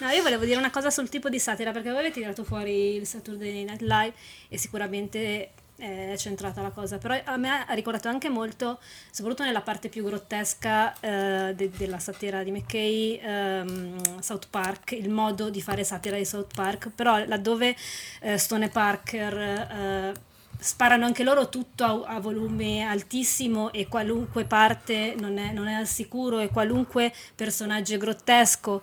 No 0.00 0.08
io 0.08 0.22
volevo 0.22 0.44
dire 0.44 0.58
una 0.58 0.70
cosa 0.70 0.90
sul 0.90 1.08
tipo 1.08 1.30
di 1.30 1.38
satira 1.38 1.72
perché 1.72 1.88
voi 1.88 2.00
avete 2.00 2.20
tirato 2.20 2.44
fuori 2.44 2.96
il 2.96 3.06
Saturday 3.06 3.64
Night 3.64 3.80
Live 3.80 4.12
e 4.48 4.58
sicuramente 4.58 5.52
è 5.80 6.14
centrata 6.16 6.60
la 6.62 6.70
cosa, 6.70 6.98
però 6.98 7.18
a 7.24 7.36
me 7.36 7.64
ha 7.66 7.72
ricordato 7.74 8.08
anche 8.08 8.28
molto, 8.28 8.78
soprattutto 9.10 9.44
nella 9.44 9.62
parte 9.62 9.88
più 9.88 10.04
grottesca 10.04 10.94
eh, 11.00 11.54
de- 11.54 11.70
della 11.70 11.98
satira 11.98 12.42
di 12.42 12.50
McKay, 12.50 13.20
ehm, 13.22 14.20
South 14.20 14.48
Park, 14.50 14.92
il 14.92 15.08
modo 15.08 15.50
di 15.50 15.62
fare 15.62 15.82
satira 15.84 16.16
di 16.16 16.24
South 16.24 16.54
Park, 16.54 16.90
però 16.90 17.24
laddove 17.24 17.74
eh, 18.20 18.38
Stone 18.38 18.68
Parker 18.68 19.38
eh, 19.38 20.14
sparano 20.58 21.06
anche 21.06 21.24
loro 21.24 21.48
tutto 21.48 21.84
a, 21.84 22.14
a, 22.16 22.20
volume 22.20 22.82
altissimo 22.82 23.72
e 23.72 23.88
qualunque 23.88 24.44
parte 24.44 25.14
non 25.18 25.38
è, 25.38 25.52
non 25.52 25.66
è, 25.66 25.72
al 25.72 25.86
sicuro 25.86 26.38
e 26.40 26.48
qualunque 26.48 27.12
personaggio 27.34 27.94
è 27.94 27.98
grottesco. 27.98 28.82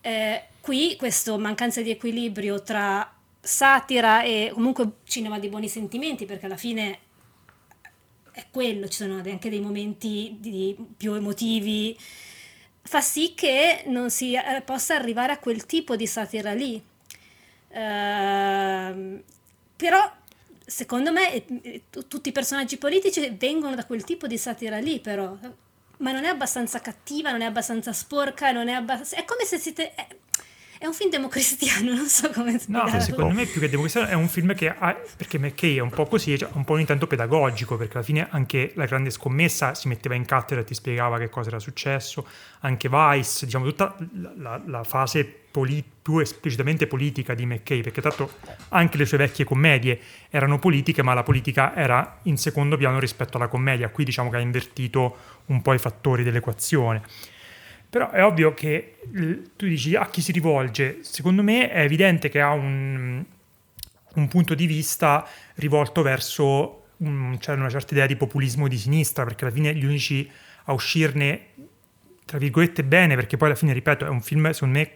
Eh, 0.00 0.44
qui 0.60 0.96
questa 0.96 1.36
mancanza 1.36 1.82
di 1.82 1.90
equilibrio 1.90 2.62
tra 2.62 3.08
satira 3.44 4.22
e 4.22 4.52
comunque 4.54 4.98
cinema 5.04 5.40
di 5.40 5.48
buoni 5.48 5.68
sentimenti, 5.68 6.26
perché 6.26 6.46
alla 6.46 6.56
fine 6.56 6.98
è 8.30 8.46
quello, 8.50 8.88
ci 8.88 8.98
sono 8.98 9.20
anche 9.24 9.50
dei 9.50 9.60
momenti 9.60 10.36
di, 10.38 10.76
più 10.96 11.12
emotivi, 11.14 11.98
fa 12.82 13.00
sì 13.00 13.34
che 13.34 13.82
non 13.86 14.10
si 14.10 14.34
eh, 14.34 14.62
possa 14.64 14.94
arrivare 14.94 15.32
a 15.32 15.38
quel 15.38 15.66
tipo 15.66 15.96
di 15.96 16.06
satira 16.06 16.52
lì. 16.52 16.82
Uh, 17.68 19.22
però 19.76 20.12
secondo 20.64 21.10
me 21.10 21.32
eh, 21.32 21.44
eh, 21.62 21.82
tutti 21.88 22.28
i 22.28 22.32
personaggi 22.32 22.76
politici 22.76 23.34
vengono 23.38 23.74
da 23.74 23.86
quel 23.86 24.04
tipo 24.04 24.26
di 24.26 24.38
satira 24.38 24.78
lì, 24.78 25.00
però. 25.00 25.36
Ma 25.98 26.10
non 26.10 26.24
è 26.24 26.28
abbastanza 26.28 26.80
cattiva, 26.80 27.30
non 27.30 27.42
è 27.42 27.44
abbastanza 27.44 27.92
sporca, 27.92 28.50
non 28.50 28.68
è 28.68 28.72
abbastanza... 28.72 29.16
È 29.16 29.24
come 29.24 29.44
se 29.44 29.58
siete... 29.58 29.94
È, 29.94 30.06
è 30.82 30.86
un 30.86 30.94
film 30.94 31.10
democristiano, 31.10 31.94
non 31.94 32.08
so 32.08 32.28
come 32.30 32.58
spiegarlo. 32.58 32.94
No, 32.94 33.00
secondo 33.00 33.32
me 33.32 33.46
più 33.46 33.60
che 33.60 33.68
democristiano 33.68 34.08
è 34.08 34.14
un 34.14 34.26
film 34.26 34.52
che 34.52 34.68
ha... 34.68 35.00
Perché 35.16 35.38
McKay 35.38 35.76
è 35.76 35.80
un 35.80 35.90
po' 35.90 36.06
così, 36.06 36.36
cioè 36.36 36.48
un 36.54 36.64
po' 36.64 36.72
ogni 36.72 36.84
tanto 36.84 37.06
pedagogico, 37.06 37.76
perché 37.76 37.98
alla 37.98 38.04
fine 38.04 38.26
anche 38.28 38.72
La 38.74 38.84
Grande 38.86 39.10
Scommessa 39.10 39.76
si 39.76 39.86
metteva 39.86 40.16
in 40.16 40.24
cattedra 40.24 40.64
e 40.64 40.66
ti 40.66 40.74
spiegava 40.74 41.18
che 41.18 41.28
cosa 41.28 41.50
era 41.50 41.60
successo, 41.60 42.26
anche 42.62 42.88
Vice, 42.88 43.44
diciamo 43.44 43.64
tutta 43.64 43.94
la, 44.14 44.32
la, 44.36 44.62
la 44.66 44.82
fase 44.82 45.24
poli- 45.24 45.84
più 46.02 46.18
esplicitamente 46.18 46.88
politica 46.88 47.34
di 47.34 47.46
McKay, 47.46 47.80
perché 47.82 48.00
tanto 48.00 48.38
anche 48.70 48.96
le 48.96 49.04
sue 49.04 49.18
vecchie 49.18 49.44
commedie 49.44 50.00
erano 50.30 50.58
politiche, 50.58 51.04
ma 51.04 51.14
la 51.14 51.22
politica 51.22 51.76
era 51.76 52.18
in 52.22 52.36
secondo 52.36 52.76
piano 52.76 52.98
rispetto 52.98 53.36
alla 53.36 53.46
commedia. 53.46 53.88
Qui 53.90 54.02
diciamo 54.02 54.30
che 54.30 54.36
ha 54.36 54.40
invertito 54.40 55.16
un 55.46 55.62
po' 55.62 55.74
i 55.74 55.78
fattori 55.78 56.24
dell'equazione. 56.24 57.02
Però 57.92 58.08
è 58.08 58.24
ovvio 58.24 58.54
che 58.54 59.00
tu 59.54 59.66
dici 59.66 59.94
a 59.94 60.08
chi 60.08 60.22
si 60.22 60.32
rivolge. 60.32 61.00
Secondo 61.02 61.42
me 61.42 61.68
è 61.68 61.80
evidente 61.80 62.30
che 62.30 62.40
ha 62.40 62.52
un, 62.52 63.22
un 64.14 64.28
punto 64.28 64.54
di 64.54 64.64
vista 64.64 65.28
rivolto 65.56 66.00
verso 66.00 66.84
un, 66.96 67.36
cioè 67.38 67.54
una 67.54 67.68
certa 67.68 67.92
idea 67.92 68.06
di 68.06 68.16
populismo 68.16 68.66
di 68.66 68.78
sinistra, 68.78 69.24
perché 69.24 69.44
alla 69.44 69.52
fine 69.52 69.74
gli 69.74 69.84
unici 69.84 70.26
a 70.64 70.72
uscirne, 70.72 71.48
tra 72.24 72.38
virgolette, 72.38 72.82
bene, 72.82 73.14
perché 73.14 73.36
poi 73.36 73.48
alla 73.48 73.58
fine, 73.58 73.74
ripeto, 73.74 74.06
è 74.06 74.08
un 74.08 74.22
film, 74.22 74.50
secondo 74.52 74.78
me, 74.78 74.90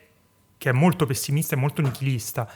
che 0.56 0.70
è 0.70 0.72
molto 0.72 1.04
pessimista 1.04 1.54
e 1.54 1.58
molto 1.58 1.82
nichilista. 1.82 2.50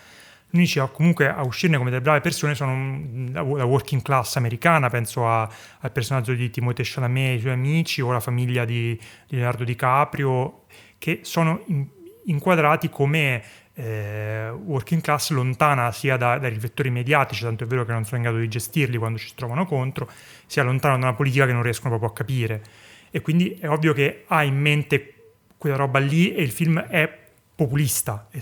Unici 0.52 0.78
a, 0.80 0.86
comunque 0.88 1.28
a 1.28 1.42
uscirne 1.44 1.76
come 1.76 1.90
delle 1.90 2.02
brave 2.02 2.20
persone 2.20 2.54
sono 2.54 3.02
la, 3.32 3.42
la 3.42 3.64
working 3.64 4.02
class 4.02 4.36
americana, 4.36 4.88
penso 4.88 5.28
a, 5.28 5.48
al 5.80 5.92
personaggio 5.92 6.32
di 6.32 6.50
Timothée 6.50 6.84
Chalamet 6.86 7.28
e 7.28 7.34
i 7.34 7.40
suoi 7.40 7.52
amici 7.52 8.00
o 8.00 8.10
la 8.10 8.20
famiglia 8.20 8.64
di, 8.64 8.98
di 9.26 9.36
Leonardo 9.36 9.64
DiCaprio, 9.64 10.64
che 10.98 11.20
sono 11.22 11.62
in, 11.66 11.86
inquadrati 12.24 12.88
come 12.88 13.42
eh, 13.74 14.50
working 14.50 15.00
class 15.00 15.30
lontana 15.30 15.90
sia 15.92 16.16
da, 16.16 16.38
dai 16.38 16.50
riflettori 16.50 16.90
mediatici, 16.90 17.44
tanto 17.44 17.64
è 17.64 17.66
vero 17.66 17.84
che 17.84 17.92
non 17.92 18.04
sono 18.04 18.16
in 18.16 18.22
grado 18.24 18.38
di 18.38 18.48
gestirli 18.48 18.96
quando 18.98 19.18
ci 19.18 19.32
trovano 19.34 19.64
contro, 19.64 20.08
sia 20.46 20.62
lontano 20.62 20.98
da 20.98 21.06
una 21.06 21.14
politica 21.14 21.46
che 21.46 21.52
non 21.52 21.62
riescono 21.62 21.90
proprio 21.90 22.10
a 22.10 22.12
capire. 22.12 22.62
E 23.10 23.20
quindi 23.20 23.56
è 23.60 23.68
ovvio 23.68 23.92
che 23.92 24.24
ha 24.26 24.44
in 24.44 24.58
mente 24.58 25.14
quella 25.56 25.76
roba 25.76 25.98
lì 25.98 26.34
e 26.34 26.42
il 26.42 26.50
film 26.50 26.78
è 26.80 27.18
populista 27.54 28.28
e, 28.30 28.40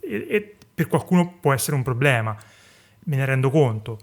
e, 0.00 0.26
e 0.28 0.55
per 0.76 0.88
qualcuno 0.88 1.38
può 1.40 1.54
essere 1.54 1.74
un 1.74 1.82
problema, 1.82 2.36
me 3.04 3.16
ne 3.16 3.24
rendo 3.24 3.48
conto. 3.50 3.98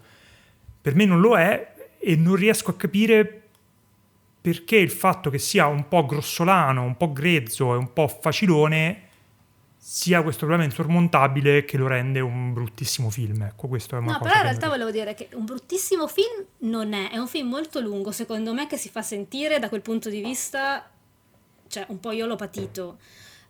Per 0.81 0.95
me 0.95 1.05
non 1.05 1.19
lo 1.19 1.37
è 1.37 1.75
e 1.99 2.15
non 2.15 2.35
riesco 2.35 2.71
a 2.71 2.75
capire 2.75 3.41
perché 4.41 4.77
il 4.77 4.89
fatto 4.89 5.29
che 5.29 5.37
sia 5.37 5.67
un 5.67 5.87
po' 5.87 6.03
grossolano, 6.07 6.81
un 6.81 6.97
po' 6.97 7.13
grezzo 7.13 7.75
e 7.75 7.77
un 7.77 7.93
po' 7.93 8.07
facilone 8.07 9.11
sia 9.77 10.23
questo 10.23 10.45
problema 10.45 10.63
insormontabile 10.63 11.63
che 11.63 11.77
lo 11.77 11.85
rende 11.85 12.21
un 12.21 12.53
bruttissimo 12.53 13.11
film. 13.11 13.43
Ecco, 13.43 13.67
questo 13.67 13.95
è 13.95 13.99
una 13.99 14.13
no, 14.13 14.19
però 14.19 14.35
in 14.37 14.41
realtà 14.41 14.67
volevo 14.67 14.89
dire 14.89 15.13
che 15.13 15.27
un 15.33 15.45
bruttissimo 15.45 16.07
film 16.07 16.43
non 16.59 16.93
è, 16.93 17.11
è 17.11 17.17
un 17.17 17.27
film 17.27 17.49
molto 17.49 17.79
lungo, 17.81 18.11
secondo 18.11 18.51
me, 18.51 18.65
che 18.65 18.77
si 18.77 18.89
fa 18.89 19.03
sentire 19.03 19.59
da 19.59 19.69
quel 19.69 19.81
punto 19.81 20.09
di 20.09 20.21
vista, 20.21 20.89
cioè 21.67 21.85
un 21.89 21.99
po' 21.99 22.11
io 22.11 22.25
l'ho 22.25 22.35
patito. 22.35 22.97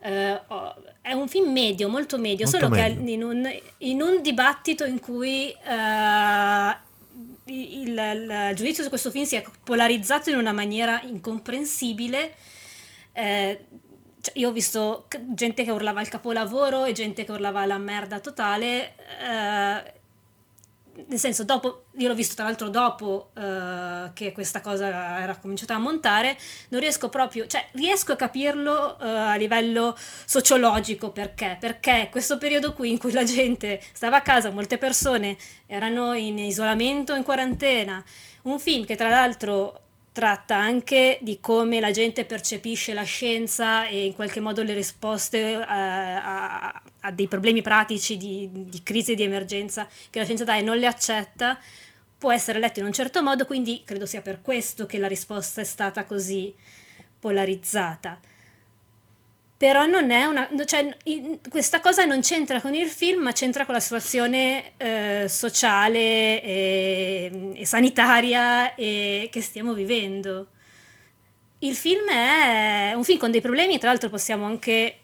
Uh, 0.04 0.74
è 1.02 1.14
un 1.14 1.30
film 1.30 1.52
medio, 1.52 1.88
molto 1.88 2.18
medio, 2.18 2.46
molto 2.46 2.60
solo 2.60 2.70
medio. 2.70 3.04
che 3.04 3.12
in 3.12 3.24
un, 3.24 3.50
in 3.78 4.02
un, 4.02 4.22
dibattito 4.22 4.84
in 4.84 5.00
cui 5.00 5.56
uh, 5.66 6.76
il, 7.46 7.88
il, 7.88 8.52
giudizio 8.54 8.84
su 8.84 8.90
questo 8.90 9.12
film 9.12 9.24
si 9.24 9.38
è 9.38 9.44
polarizzato 9.64 10.30
in 10.30 10.38
una 10.38 10.52
maniera 10.52 11.02
incomprensibile. 11.04 12.36
Eh, 13.14 13.66
cioè 14.20 14.38
io 14.38 14.50
ho 14.50 14.52
visto 14.52 15.08
gente 15.28 15.64
che 15.64 15.72
urlava 15.72 16.02
il 16.02 16.08
capolavoro 16.08 16.86
e 16.86 16.94
gente 16.94 17.26
che 17.26 17.32
urlava 17.32 17.66
la 17.66 17.78
merda 17.78 18.20
totale. 18.20 18.96
Eh, 19.22 20.02
nel 21.08 21.18
senso, 21.18 21.44
dopo, 21.44 21.86
io 21.98 22.08
l'ho 22.08 22.14
visto 22.14 22.36
tra 22.36 22.46
l'altro 22.46 22.70
dopo 22.70 23.32
uh, 23.36 24.14
che 24.14 24.32
questa 24.32 24.62
cosa 24.62 25.20
era 25.20 25.36
cominciata 25.38 25.74
a 25.76 25.80
montare, 25.80 26.38
non 26.70 26.80
riesco 26.80 27.10
proprio, 27.10 27.48
cioè 27.48 27.68
riesco 27.74 28.12
a 28.12 28.16
capirlo 28.16 28.98
uh, 29.00 29.04
a 29.04 29.36
livello 29.36 29.98
sociologico 30.26 31.12
perché? 31.12 31.58
Perché 31.60 32.10
questo 32.12 32.38
periodo 32.38 32.74
qui 32.74 32.92
in 32.92 33.00
cui 33.00 33.12
la 33.12 33.24
gente 33.24 33.82
stava 33.92 34.18
a 34.18 34.22
casa, 34.22 34.52
molte 34.52 34.78
persone 34.78 35.36
erano 35.66 36.14
in 36.14 36.38
isolamento, 36.38 37.16
in 37.16 37.24
quarantena, 37.24 38.04
un 38.44 38.60
film 38.60 38.86
che 38.86 38.96
tra 38.96 39.10
l'altro 39.10 39.83
tratta 40.14 40.56
anche 40.56 41.18
di 41.22 41.40
come 41.42 41.80
la 41.80 41.92
gente 41.92 42.24
percepisce 42.24 42.94
la 42.94 43.04
scienza 43.04 43.88
e 43.88 44.06
in 44.06 44.14
qualche 44.14 44.40
modo 44.40 44.62
le 44.62 44.74
risposte 44.74 45.56
a, 45.56 46.68
a, 46.68 46.82
a 47.02 47.12
dei 47.12 47.28
problemi 47.28 47.62
pratici 47.62 48.16
di, 48.16 48.48
di, 48.52 48.84
crisi 48.84 49.14
e 49.14 49.16
di 49.16 49.24
emergenza 49.24 49.88
che 50.10 50.20
la 50.20 50.26
scienza 50.26 50.44
dà 50.44 50.56
e 50.56 50.62
non 50.62 50.78
le 50.78 50.86
accetta, 50.86 51.60
può 52.18 52.32
essere 52.32 52.60
letto 52.60 52.80
in 52.80 52.86
un 52.86 52.94
certo 52.94 53.24
modo, 53.24 53.46
quindi 53.46 53.82
credo 53.84 54.06
sia 54.06 54.22
per 54.22 54.42
questo 54.42 54.86
che 54.86 55.00
la 55.00 55.08
risposta 55.08 55.62
è 55.62 55.66
stata 55.66 56.06
così 56.06 56.54
polarizzata 57.20 58.20
però 59.64 59.86
non 59.86 60.12
è 60.12 60.26
una... 60.26 60.50
Cioè, 60.66 60.94
questa 61.50 61.80
cosa 61.80 62.04
non 62.04 62.20
c'entra 62.20 62.60
con 62.60 62.74
il 62.74 62.90
film, 62.90 63.22
ma 63.22 63.32
c'entra 63.32 63.64
con 63.64 63.74
la 63.74 63.80
situazione 63.80 64.74
eh, 64.76 65.28
sociale 65.30 66.44
e, 66.44 67.52
e 67.54 67.66
sanitaria 67.66 68.76
e, 68.76 69.30
che 69.32 69.40
stiamo 69.40 69.72
vivendo. 69.72 70.48
Il 71.60 71.76
film 71.76 72.10
è 72.10 72.92
un 72.94 73.06
film 73.06 73.18
con 73.18 73.32
dei 73.32 73.40
problemi, 73.40 73.80
tra 73.80 73.88
l'altro 73.88 74.10
possiamo 74.10 74.44
anche 74.44 74.98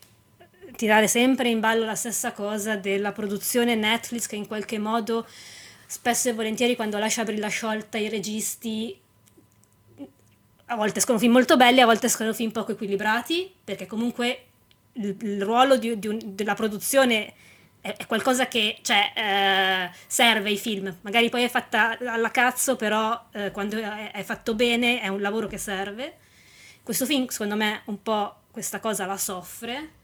tirare 0.75 1.07
sempre 1.07 1.47
in 1.47 1.61
ballo 1.61 1.85
la 1.85 1.95
stessa 1.95 2.33
cosa 2.33 2.75
della 2.75 3.13
produzione 3.13 3.75
Netflix 3.75 4.25
che 4.27 4.35
in 4.35 4.45
qualche 4.45 4.77
modo 4.77 5.25
spesso 5.87 6.27
e 6.27 6.33
volentieri 6.33 6.75
quando 6.75 6.97
lascia 6.97 7.23
brilla 7.23 7.47
sciolta 7.47 7.97
i 7.97 8.09
registi 8.09 8.93
a 10.65 10.75
volte 10.75 10.99
escono 10.99 11.17
film 11.17 11.31
molto 11.31 11.55
belli, 11.55 11.79
a 11.79 11.85
volte 11.85 12.07
escono 12.07 12.33
film 12.33 12.51
poco 12.51 12.73
equilibrati, 12.73 13.51
perché 13.63 13.87
comunque 13.87 14.48
il, 14.93 15.15
il 15.21 15.43
ruolo 15.43 15.77
di, 15.77 15.97
di 15.99 16.07
un, 16.07 16.19
della 16.23 16.55
produzione 16.55 17.33
è, 17.81 17.95
è, 17.95 18.05
qualcosa 18.05 18.47
che 18.47 18.79
cioè, 18.81 19.11
eh, 19.15 19.97
serve 20.07 20.49
ai 20.49 20.57
film. 20.57 20.93
Magari 21.01 21.29
poi 21.29 21.43
è 21.43 21.49
fatta 21.49 21.97
alla 21.99 22.31
cazzo, 22.31 22.75
però 22.75 23.27
eh, 23.31 23.51
quando 23.51 23.77
è, 23.77 24.11
è, 24.11 24.23
fatto 24.23 24.53
bene 24.53 25.01
è 25.01 25.07
un 25.07 25.21
lavoro 25.21 25.47
che 25.47 25.57
serve. 25.57 26.17
Questo 26.83 27.05
film, 27.05 27.27
secondo 27.27 27.55
me, 27.55 27.81
un 27.85 28.01
po' 28.01 28.35
questa 28.51 28.79
cosa 28.79 29.05
la 29.05 29.17
soffre. 29.17 29.97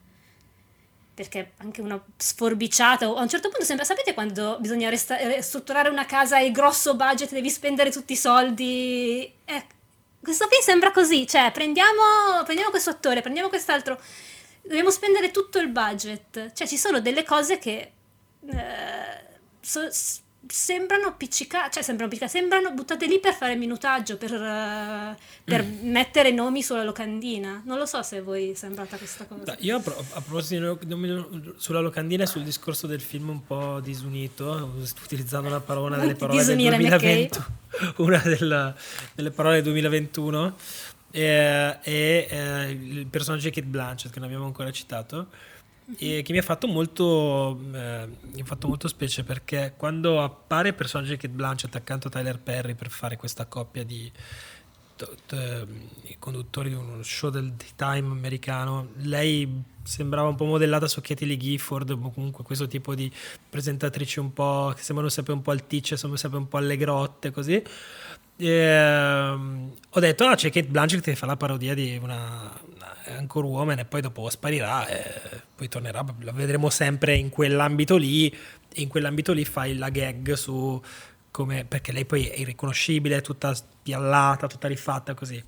Perché 1.13 1.53
anche 1.57 1.79
una 1.79 2.01
sforbiciata, 2.17 3.05
a 3.05 3.21
un 3.21 3.29
certo 3.29 3.47
punto 3.47 3.63
sembra, 3.63 3.85
sapete 3.85 4.13
quando 4.13 4.57
bisogna 4.59 4.89
resta- 4.89 5.15
ristrutturare 5.15 5.87
una 5.87 6.05
casa 6.05 6.39
e 6.41 6.51
grosso 6.51 6.95
budget, 6.95 7.31
devi 7.31 7.49
spendere 7.49 7.89
tutti 7.89 8.11
i 8.11 8.17
soldi? 8.17 9.33
Eh, 9.45 9.65
questo 10.21 10.47
film 10.49 10.61
sembra 10.61 10.91
così, 10.91 11.25
cioè 11.25 11.51
prendiamo, 11.53 12.43
prendiamo 12.43 12.69
questo 12.69 12.89
attore, 12.89 13.21
prendiamo 13.21 13.47
quest'altro 13.47 13.97
dobbiamo 14.65 14.89
spendere 14.89 15.31
tutto 15.31 15.59
il 15.59 15.69
budget. 15.69 16.53
Cioè, 16.53 16.67
ci 16.67 16.77
sono 16.77 16.99
delle 16.99 17.23
cose 17.23 17.57
che 17.57 17.91
eh, 18.47 19.25
so, 19.61 19.87
sembrano 20.47 21.07
appiccicate, 21.07 21.71
cioè 21.71 21.83
sembrano 21.83 22.11
appiccicate, 22.11 22.37
sembrano 22.37 22.71
buttate 22.73 23.07
lì 23.07 23.19
per 23.19 23.33
fare 23.33 23.55
minutaggio, 23.55 24.17
per, 24.17 24.31
uh, 24.31 25.15
per 25.43 25.63
mm. 25.63 25.89
mettere 25.89 26.31
nomi 26.31 26.61
sulla 26.61 26.83
locandina. 26.83 27.61
Non 27.65 27.77
lo 27.77 27.85
so 27.85 28.01
se 28.03 28.17
a 28.17 28.23
voi 28.23 28.51
è 28.51 28.53
sembrata 28.53 28.97
questa 28.97 29.25
cosa. 29.25 29.43
Da, 29.43 29.55
io 29.59 29.77
a, 29.77 29.79
pro- 29.79 29.97
a 29.97 30.21
proposito 30.21 30.77
di, 30.81 31.53
sulla 31.57 31.79
locandina 31.79 32.23
e 32.23 32.27
sul 32.27 32.43
discorso 32.43 32.87
del 32.87 33.01
film 33.01 33.29
un 33.29 33.45
po' 33.45 33.79
disunito, 33.79 34.73
utilizzando 35.03 35.47
una 35.47 35.61
parola 35.61 35.97
delle 35.97 36.13
parole 36.15 36.43
del 36.43 36.55
2020, 36.55 37.39
una 37.97 38.19
della, 38.19 38.75
delle 39.13 39.31
parole 39.31 39.55
del 39.55 39.63
2021 39.63 40.55
e, 41.15 41.79
e 41.81 42.27
eh, 42.29 42.69
il 42.71 43.07
personaggio 43.07 43.47
di 43.47 43.55
Kate 43.55 43.67
Blanchett 43.67 44.11
che 44.11 44.19
non 44.19 44.27
abbiamo 44.27 44.45
ancora 44.45 44.69
citato 44.71 45.27
e 45.97 46.23
che 46.23 46.33
mi 46.33 46.39
ha 46.39 46.41
fatto 46.41 46.67
molto 46.67 47.57
eh, 47.73 48.07
mi 48.33 48.41
ha 48.41 48.43
fatto 48.43 48.67
molto 48.67 48.89
specie 48.89 49.23
perché 49.23 49.75
quando 49.77 50.21
appare 50.21 50.69
il 50.69 50.73
personaggio 50.73 51.11
di 51.11 51.17
Kate 51.17 51.33
Blanchett 51.33 51.73
accanto 51.75 52.07
a 52.07 52.11
Tyler 52.11 52.37
Perry 52.39 52.73
per 52.73 52.89
fare 52.89 53.15
questa 53.15 53.45
coppia 53.45 53.85
di 53.85 54.11
i 54.97 56.15
conduttori 56.19 56.69
di 56.69 56.75
uno 56.75 57.03
show 57.03 57.29
del 57.29 57.53
time 57.75 58.11
americano 58.11 58.89
lei 58.99 59.63
sembrava 59.83 60.29
un 60.29 60.35
po' 60.35 60.45
modellata 60.45 60.87
su 60.87 61.01
Katie 61.01 61.27
Lee 61.27 61.37
Gifford 61.37 61.89
o 61.89 62.11
comunque 62.11 62.45
questo 62.45 62.65
tipo 62.67 62.95
di 62.95 63.11
presentatrici 63.49 64.19
un 64.19 64.31
po' 64.31 64.71
che 64.73 64.81
sembrano 64.81 65.09
sempre 65.09 65.33
un 65.33 65.41
po' 65.41 65.51
alticce 65.51 65.97
sembrano 65.97 66.17
sempre 66.17 66.39
un 66.39 66.47
po' 66.47 66.57
allegrotte 66.57 67.31
così 67.31 67.61
e, 68.37 69.29
um, 69.31 69.73
ho 69.89 69.99
detto 69.99 70.25
ah 70.25 70.35
c'è 70.35 70.51
Kate 70.51 70.67
Blanchett 70.67 71.01
che 71.01 71.15
fa 71.15 71.25
la 71.25 71.37
parodia 71.37 71.73
di 71.73 71.99
una, 72.01 72.51
una 72.75 72.95
Anchor 73.17 73.45
Woman 73.45 73.79
e 73.79 73.85
poi 73.85 74.01
dopo 74.01 74.29
sparirà 74.29 74.85
poi 75.55 75.69
tornerà 75.69 76.03
la 76.19 76.31
vedremo 76.31 76.69
sempre 76.69 77.15
in 77.15 77.29
quell'ambito 77.29 77.95
lì 77.95 78.29
e 78.29 78.81
in 78.81 78.89
quell'ambito 78.89 79.31
lì 79.31 79.45
fai 79.45 79.77
la 79.77 79.89
gag 79.89 80.33
su 80.33 80.81
come, 81.35 81.65
perché 81.65 81.91
lei 81.91 82.05
poi 82.05 82.27
è 82.27 82.39
irriconoscibile, 82.39 83.19
tutta 83.19 83.53
spiallata, 83.53 84.47
tutta 84.47 84.69
rifatta 84.69 85.13
così. 85.13 85.43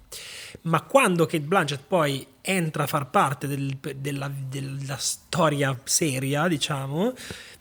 Ma 0.63 0.81
quando 0.81 1.25
Kate 1.25 1.39
Blanchett 1.39 1.81
poi 1.87 2.27
entra 2.41 2.83
a 2.83 2.87
far 2.87 3.09
parte 3.09 3.47
del, 3.47 3.77
della, 3.95 4.29
della, 4.29 4.97
storia 4.97 5.79
seria, 5.85 6.49
diciamo, 6.49 7.13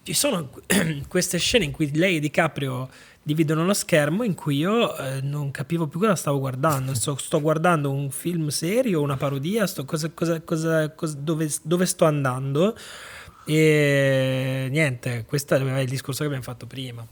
ci 0.03 0.13
sono 0.13 0.51
queste 1.07 1.39
scene 1.39 1.67
in 1.67 1.71
cui 1.71 1.95
lei 1.95 2.17
e 2.17 2.21
DiCaprio 2.21 2.89
dividono 3.27 3.67
lo 3.67 3.75
schermo 3.75 4.23
in 4.23 4.35
cui 4.35 4.59
io 4.59 4.97
eh, 4.97 5.21
non 5.21 5.51
capivo 5.51 5.89
più 5.89 5.99
cosa 5.99 6.15
stavo 6.15 6.39
guardando. 6.39 6.95
Sto, 6.95 7.17
sto 7.17 7.41
guardando 7.41 7.91
un 7.91 8.11
film 8.13 8.49
serio, 8.49 9.03
una 9.03 9.17
parodia, 9.17 9.67
sto, 9.67 9.85
cosa, 9.85 10.11
cosa, 10.11 10.41
cosa, 10.43 10.87
dove, 11.19 11.51
dove 11.63 11.87
sto 11.87 12.05
andando? 12.05 12.77
E 13.45 14.69
niente, 14.71 15.25
questo 15.27 15.57
è 15.57 15.81
il 15.81 15.89
discorso 15.89 16.21
che 16.21 16.27
abbiamo 16.27 16.45
fatto 16.45 16.67
prima 16.67 17.05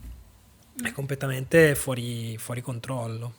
è 0.83 0.93
completamente 0.93 1.75
fuori, 1.75 2.37
fuori 2.39 2.61
controllo. 2.61 3.35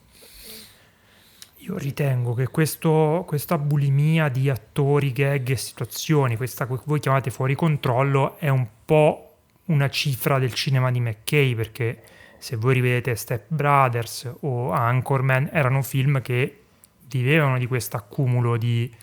Io 1.57 1.77
ritengo 1.77 2.33
che 2.33 2.47
questo, 2.47 3.23
questa 3.25 3.57
bulimia 3.57 4.29
di 4.29 4.49
attori, 4.49 5.11
gag 5.11 5.49
e 5.49 5.55
situazioni, 5.57 6.37
questa 6.37 6.67
che 6.67 6.79
voi 6.85 6.99
chiamate 6.99 7.31
fuori 7.31 7.55
controllo, 7.55 8.37
è 8.37 8.49
un 8.49 8.67
po' 8.85 9.33
una 9.65 9.89
cifra 9.89 10.37
del 10.37 10.53
cinema 10.53 10.91
di 10.91 10.99
McKay, 10.99 11.55
perché 11.55 12.03
se 12.45 12.57
voi 12.57 12.75
rivedete 12.75 13.15
Step 13.15 13.45
Brothers 13.47 14.31
o 14.41 14.69
Anchorman, 14.69 15.49
erano 15.51 15.81
film 15.81 16.21
che 16.21 16.61
vivevano 17.07 17.57
di 17.57 17.65
questo 17.65 17.97
accumulo 17.97 18.55
di, 18.55 18.93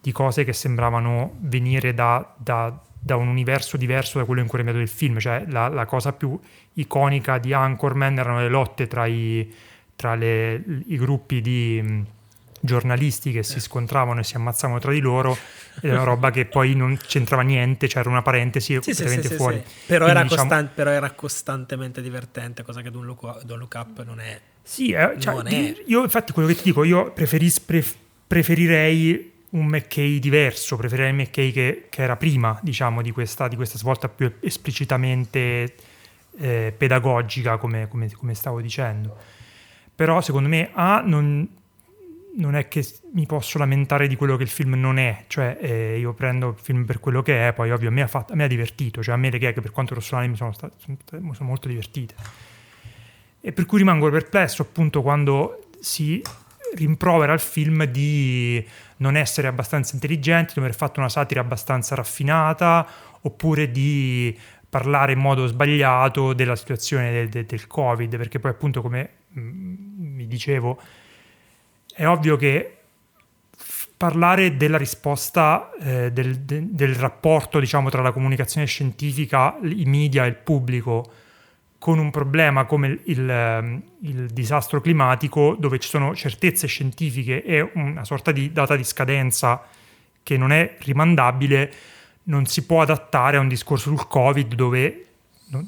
di, 0.00 0.12
cose 0.12 0.44
che 0.44 0.54
sembravano 0.54 1.34
venire 1.40 1.92
da, 1.92 2.34
da, 2.38 2.74
da 2.98 3.16
un 3.16 3.28
universo 3.28 3.76
diverso 3.76 4.16
da 4.18 4.24
quello 4.24 4.40
in 4.40 4.46
cui 4.46 4.60
era 4.60 4.70
il 4.70 4.88
film, 4.88 5.18
cioè 5.18 5.44
la, 5.46 5.68
la, 5.68 5.84
cosa 5.84 6.14
più 6.14 6.40
iconica 6.72 7.36
di 7.36 7.52
Anchorman 7.52 8.16
erano 8.16 8.38
le 8.38 8.48
lotte 8.48 8.86
tra 8.86 9.04
i, 9.04 9.54
tra 9.94 10.14
le, 10.14 10.54
i 10.86 10.96
gruppi 10.96 11.42
di 11.42 12.02
giornalisti 12.66 13.32
che 13.32 13.42
si 13.42 13.60
scontravano 13.60 14.20
e 14.20 14.24
si 14.24 14.36
ammazzavano 14.36 14.78
tra 14.78 14.92
di 14.92 15.00
loro 15.00 15.36
è 15.80 15.88
una 15.88 16.02
roba 16.04 16.30
che 16.30 16.44
poi 16.44 16.74
non 16.74 16.98
c'entrava 16.98 17.42
niente, 17.42 17.86
c'era 17.86 18.10
una 18.10 18.22
parentesi 18.22 18.74
sì, 18.74 18.80
completamente 18.80 19.22
sì, 19.22 19.28
sì, 19.28 19.34
fuori. 19.36 19.62
Però, 19.86 20.06
era 20.06 20.22
diciamo... 20.22 20.42
costan- 20.42 20.70
però, 20.74 20.90
era 20.90 21.10
costantemente 21.12 22.02
divertente, 22.02 22.62
cosa 22.62 22.82
che 22.82 22.90
Don't 22.90 23.06
Look, 23.06 23.44
Don't 23.44 23.60
Look 23.60 23.74
Up 23.74 24.04
non 24.04 24.20
è. 24.20 24.38
Sì, 24.62 24.90
eh, 24.90 25.14
cioè, 25.18 25.34
non 25.34 25.46
è. 25.46 25.74
io 25.86 26.02
infatti 26.02 26.32
quello 26.32 26.48
che 26.48 26.56
ti 26.56 26.64
dico, 26.64 26.84
io 26.84 27.12
preferis- 27.12 27.60
pref- 27.60 27.96
preferirei 28.26 29.32
un 29.50 29.66
McKay 29.66 30.18
diverso, 30.18 30.76
preferirei 30.76 31.10
il 31.10 31.16
McKay 31.16 31.52
che, 31.52 31.86
che 31.88 32.02
era 32.02 32.16
prima, 32.16 32.58
diciamo, 32.62 33.00
di 33.00 33.10
questa, 33.12 33.48
di 33.48 33.56
questa 33.56 33.78
svolta 33.78 34.08
più 34.08 34.30
esplicitamente 34.40 35.74
eh, 36.38 36.74
pedagogica, 36.76 37.56
come, 37.56 37.88
come, 37.88 38.10
come, 38.12 38.34
stavo 38.34 38.60
dicendo. 38.60 39.16
Però 39.94 40.20
secondo 40.20 40.48
me, 40.48 40.70
A, 40.72 41.02
non, 41.04 41.48
non, 42.36 42.54
è 42.56 42.68
che 42.68 42.86
mi 43.12 43.26
posso 43.26 43.58
lamentare 43.58 44.08
di 44.08 44.16
quello 44.16 44.36
che 44.36 44.42
il 44.42 44.48
film 44.48 44.74
non 44.74 44.98
è, 44.98 45.24
cioè 45.26 45.58
eh, 45.60 45.98
io 45.98 46.12
prendo 46.12 46.50
il 46.50 46.58
film 46.60 46.84
per 46.84 47.00
quello 47.00 47.22
che 47.22 47.48
è, 47.48 47.52
poi 47.52 47.70
ovvio 47.70 47.88
a 47.88 47.92
me 47.92 48.02
ha, 48.02 48.06
fatto, 48.06 48.32
a 48.32 48.36
me 48.36 48.44
ha 48.44 48.48
divertito, 48.48 49.02
cioè 49.02 49.14
a 49.14 49.18
me 49.18 49.30
le 49.30 49.38
gag 49.38 49.60
per 49.60 49.70
quanto 49.70 49.94
rossolane 49.94 50.28
mi 50.28 50.36
sono, 50.36 50.52
state, 50.52 50.74
sono, 50.78 51.32
sono 51.34 51.48
molto 51.48 51.68
divertite. 51.68 52.14
E 53.40 53.52
per 53.52 53.66
cui 53.66 53.78
rimango 53.78 54.10
perplesso 54.10 54.62
appunto 54.62 55.02
quando 55.02 55.68
si 55.80 56.22
rimprovera 56.74 57.32
al 57.32 57.40
film 57.40 57.84
di 57.84 58.64
non 58.98 59.16
essere 59.16 59.46
abbastanza 59.46 59.94
intelligenti, 59.94 60.54
di 60.54 60.60
aver 60.60 60.74
fatto 60.74 61.00
una 61.00 61.08
satira 61.08 61.40
abbastanza 61.40 61.94
raffinata, 61.94 62.86
oppure 63.20 63.70
di 63.70 64.36
parlare 64.68 65.12
in 65.12 65.20
modo 65.20 65.46
sbagliato 65.46 66.32
della 66.32 66.56
situazione 66.56 67.12
del, 67.12 67.28
del, 67.28 67.46
del 67.46 67.66
Covid, 67.66 68.16
perché 68.16 68.38
poi 68.38 68.50
appunto 68.50 68.82
come 68.82 69.10
mm, 69.38 70.14
mi 70.14 70.26
dicevo, 70.26 70.78
è 71.96 72.06
ovvio 72.06 72.36
che 72.36 72.76
parlare 73.96 74.58
della 74.58 74.76
risposta 74.76 75.70
eh, 75.80 76.12
del, 76.12 76.40
de, 76.40 76.62
del, 76.68 76.94
rapporto 76.94 77.58
diciamo, 77.58 77.88
tra 77.88 78.02
la 78.02 78.12
comunicazione 78.12 78.66
scientifica, 78.66 79.56
i 79.62 79.86
media 79.86 80.26
e 80.26 80.28
il 80.28 80.34
pubblico 80.34 81.10
con 81.78 81.98
un 81.98 82.10
problema 82.10 82.66
come 82.66 82.88
il, 82.88 83.00
il, 83.04 83.30
ehm, 83.30 83.82
il, 84.00 84.26
disastro 84.26 84.82
climatico, 84.82 85.56
dove 85.58 85.78
ci 85.78 85.88
sono 85.88 86.14
certezze 86.14 86.66
scientifiche 86.66 87.42
e 87.42 87.70
una 87.74 88.04
sorta 88.04 88.30
di 88.30 88.52
data 88.52 88.76
di 88.76 88.84
scadenza 88.84 89.62
che 90.22 90.36
non 90.36 90.52
è 90.52 90.76
rimandabile, 90.80 91.72
non 92.24 92.44
si 92.44 92.66
può 92.66 92.82
adattare 92.82 93.38
a 93.38 93.40
un 93.40 93.48
discorso 93.48 93.88
sul 93.88 94.06
Covid 94.06 94.54
dove, 94.54 95.06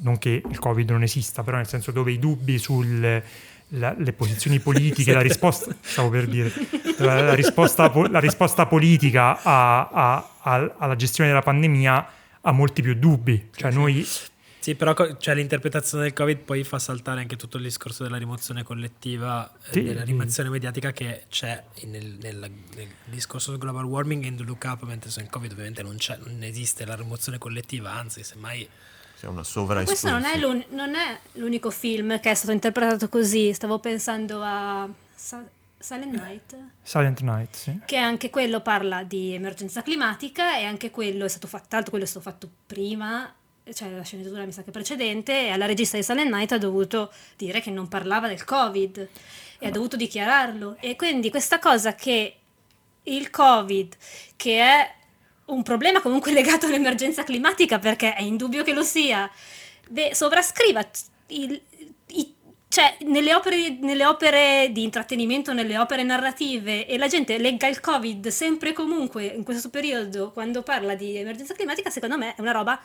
non 0.02 0.18
che 0.18 0.42
il 0.46 0.58
Covid 0.58 0.90
non 0.90 1.02
esista, 1.02 1.42
però 1.42 1.56
nel 1.56 1.68
senso 1.68 1.90
dove 1.90 2.12
i 2.12 2.18
dubbi 2.18 2.58
sulle 3.68 4.12
posizioni 4.12 4.58
politiche, 4.58 5.12
la 5.12 5.20
risposta, 5.22 5.74
stavo 5.80 6.08
per 6.08 6.26
dire, 6.26 6.52
la, 6.98 7.22
la, 7.22 7.34
risposta, 7.34 7.92
la 8.08 8.20
risposta, 8.20 8.66
politica 8.66 9.40
a, 9.42 9.88
a, 9.88 10.30
a, 10.40 10.74
alla 10.78 10.96
gestione 10.96 11.30
della 11.30 11.42
pandemia 11.42 12.08
ha 12.40 12.52
molti 12.52 12.82
più 12.82 12.94
dubbi. 12.94 13.50
Cioè 13.54 13.70
noi 13.70 14.06
sì, 14.60 14.74
però 14.74 14.94
cioè, 15.16 15.34
l'interpretazione 15.34 16.04
del 16.04 16.12
Covid 16.12 16.38
poi 16.38 16.62
fa 16.62 16.78
saltare 16.78 17.20
anche 17.20 17.36
tutto 17.36 17.56
il 17.56 17.62
discorso 17.62 18.02
della 18.02 18.18
rimozione 18.18 18.64
collettiva, 18.64 19.50
eh, 19.50 19.72
sì. 19.72 19.82
della 19.82 20.02
rimozione 20.02 20.50
mediatica 20.50 20.92
che 20.92 21.24
c'è 21.30 21.64
nel, 21.84 22.18
nel, 22.20 22.50
nel, 22.74 22.88
discorso 23.04 23.52
del 23.52 23.60
global 23.60 23.84
warming 23.84 24.24
e 24.24 24.26
in 24.26 24.36
The 24.36 24.42
Look 24.42 24.64
Up, 24.64 24.82
mentre 24.82 25.10
nel 25.16 25.30
Covid 25.30 25.52
ovviamente 25.52 25.82
non, 25.82 25.96
non 26.24 26.42
esiste 26.42 26.84
la 26.84 26.96
rimozione 26.96 27.38
collettiva, 27.38 27.92
anzi, 27.92 28.22
semmai... 28.22 28.68
C'è 29.18 29.26
una 29.26 29.42
Questo 29.84 30.10
non 30.10 30.24
è, 30.24 30.38
non 30.38 30.94
è, 30.94 31.18
l'unico 31.32 31.70
film 31.70 32.20
che 32.20 32.30
è 32.30 32.34
stato 32.34 32.52
interpretato 32.52 33.08
così, 33.08 33.52
stavo 33.52 33.80
pensando 33.80 34.40
a... 34.42 34.88
Silent 35.80 36.12
Night. 36.12 36.56
Silent 36.82 37.20
Night, 37.20 37.54
sì. 37.54 37.80
Che 37.84 37.96
anche 37.96 38.30
quello 38.30 38.60
parla 38.60 39.02
di 39.02 39.34
emergenza 39.34 39.82
climatica 39.82 40.56
e 40.58 40.64
anche 40.64 40.90
quello 40.90 41.24
è 41.24 41.28
stato 41.28 41.48
fatto, 41.48 41.66
l'altro 41.70 41.90
quello 41.90 42.04
è 42.04 42.08
stato 42.08 42.28
fatto 42.28 42.48
prima 42.66 43.32
cioè 43.72 43.90
la 43.90 44.02
sceneggiatura 44.02 44.44
mi 44.44 44.52
sa 44.52 44.62
che 44.62 44.70
precedente, 44.70 45.46
e 45.46 45.50
alla 45.50 45.66
regista 45.66 45.96
di 45.96 46.02
Silent 46.02 46.30
Night 46.30 46.52
ha 46.52 46.58
dovuto 46.58 47.12
dire 47.36 47.60
che 47.60 47.70
non 47.70 47.88
parlava 47.88 48.28
del 48.28 48.44
Covid 48.44 49.08
e 49.58 49.66
ha 49.66 49.70
dovuto 49.70 49.96
dichiararlo. 49.96 50.76
E 50.80 50.96
quindi 50.96 51.30
questa 51.30 51.58
cosa 51.58 51.94
che 51.94 52.36
il 53.02 53.30
Covid, 53.30 53.94
che 54.36 54.60
è 54.60 54.94
un 55.48 55.62
problema 55.62 56.00
comunque 56.00 56.32
legato 56.34 56.66
all'emergenza 56.66 57.24
climatica, 57.24 57.78
perché 57.78 58.14
è 58.14 58.22
indubbio 58.22 58.62
che 58.62 58.72
lo 58.72 58.82
sia, 58.82 59.30
beh, 59.88 60.14
sovrascriva 60.14 60.86
il, 61.28 61.60
i, 62.08 62.34
cioè, 62.68 62.96
nelle 63.06 63.34
opere, 63.34 63.78
nelle 63.80 64.04
opere, 64.04 64.70
di 64.72 64.82
intrattenimento, 64.82 65.52
nelle 65.52 65.78
opere 65.78 66.02
narrative, 66.02 66.86
e 66.86 66.98
la 66.98 67.08
gente 67.08 67.38
legga 67.38 67.66
il 67.66 67.80
Covid 67.80 68.28
sempre 68.28 68.70
e 68.70 68.72
comunque 68.72 69.24
in 69.24 69.44
questo 69.44 69.70
periodo, 69.70 70.30
quando 70.32 70.62
parla 70.62 70.94
di 70.94 71.16
emergenza 71.16 71.54
climatica, 71.54 71.90
secondo 71.90 72.18
me 72.18 72.34
è 72.34 72.40
una 72.40 72.52
roba 72.52 72.80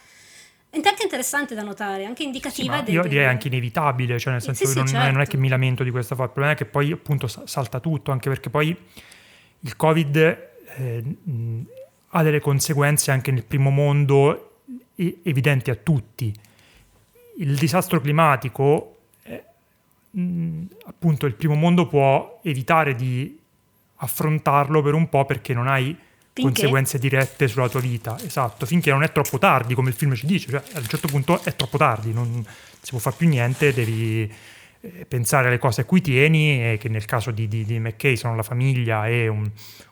anche 0.76 1.03
interessante 1.03 1.53
da 1.53 1.61
notare, 1.61 2.05
anche 2.05 2.24
indicativa. 2.24 2.84
Sì, 2.84 2.91
io 2.91 3.03
direi 3.03 3.26
anche 3.26 3.47
inevitabile, 3.47 4.18
cioè 4.18 4.34
nel 4.34 4.41
senso 4.41 4.66
sì, 4.66 4.74
che 4.74 4.80
non, 4.80 4.88
certo. 4.88 5.11
non, 5.11 5.22
è 5.22 5.28
che 5.28 5.38
mi 5.38 5.47
lamento 5.47 5.84
di 5.84 5.91
questa 5.91 6.16
cosa, 6.16 6.28
il 6.28 6.34
problema 6.34 6.55
è 6.55 6.57
che 6.57 6.66
poi 6.66 6.91
appunto 6.91 7.28
salta 7.28 7.80
tutto, 7.80 8.11
anche 8.11 8.30
perché 8.30 8.49
poi 8.49 8.76
il 9.59 9.76
Covid 9.76 10.16
eh, 10.78 11.03
ha 12.16 12.24
delle 12.24 12.39
conseguenze 12.39 13.11
anche 13.11 13.32
nel 13.32 13.43
primo 13.43 13.70
mondo 13.70 14.61
evidenti 14.95 15.72
a 15.72 15.76
tutti. 15.76 16.34
Il 17.38 17.55
disastro 17.55 17.99
climatico, 17.99 18.97
eh, 19.24 19.43
appunto 20.86 21.26
il 21.26 21.34
primo 21.34 21.55
mondo 21.55 21.88
può 21.88 22.39
evitare 22.43 22.93
di 22.95 23.39
affrontarlo 23.95 24.82
per 24.84 24.93
un 24.93 25.09
po' 25.09 25.26
perché 25.26 25.53
non 25.53 25.68
hai 25.68 25.86
Finché? 25.86 26.41
conseguenze 26.41 26.99
dirette 26.99 27.47
sulla 27.47 27.70
tua 27.70 27.80
vita, 27.80 28.20
esatto, 28.24 28.66
finché 28.66 28.91
non 28.91 29.03
è 29.03 29.11
troppo 29.11 29.39
tardi, 29.39 29.74
come 29.74 29.89
il 29.89 29.95
film 29.95 30.14
ci 30.14 30.26
dice, 30.26 30.49
cioè 30.49 30.64
a 30.74 30.80
un 30.80 30.88
certo 30.88 31.07
punto 31.07 31.43
è 31.43 31.55
troppo 31.55 31.78
tardi, 31.78 32.11
non 32.11 32.43
si 32.82 32.89
può 32.91 32.99
fare 32.99 33.16
più 33.18 33.28
niente, 33.28 33.74
devi, 33.74 34.32
pensare 35.07 35.47
alle 35.47 35.59
cose 35.59 35.81
a 35.81 35.86
cui 35.86 36.01
tieni 36.01 36.71
e 36.71 36.77
che 36.77 36.89
nel 36.89 37.05
caso 37.05 37.31
di, 37.31 37.47
di, 37.47 37.63
di 37.63 37.79
McKay 37.79 38.17
sono 38.17 38.36
la 38.36 38.43
famiglia 38.43 39.07
e 39.07 39.27
un, 39.27 39.49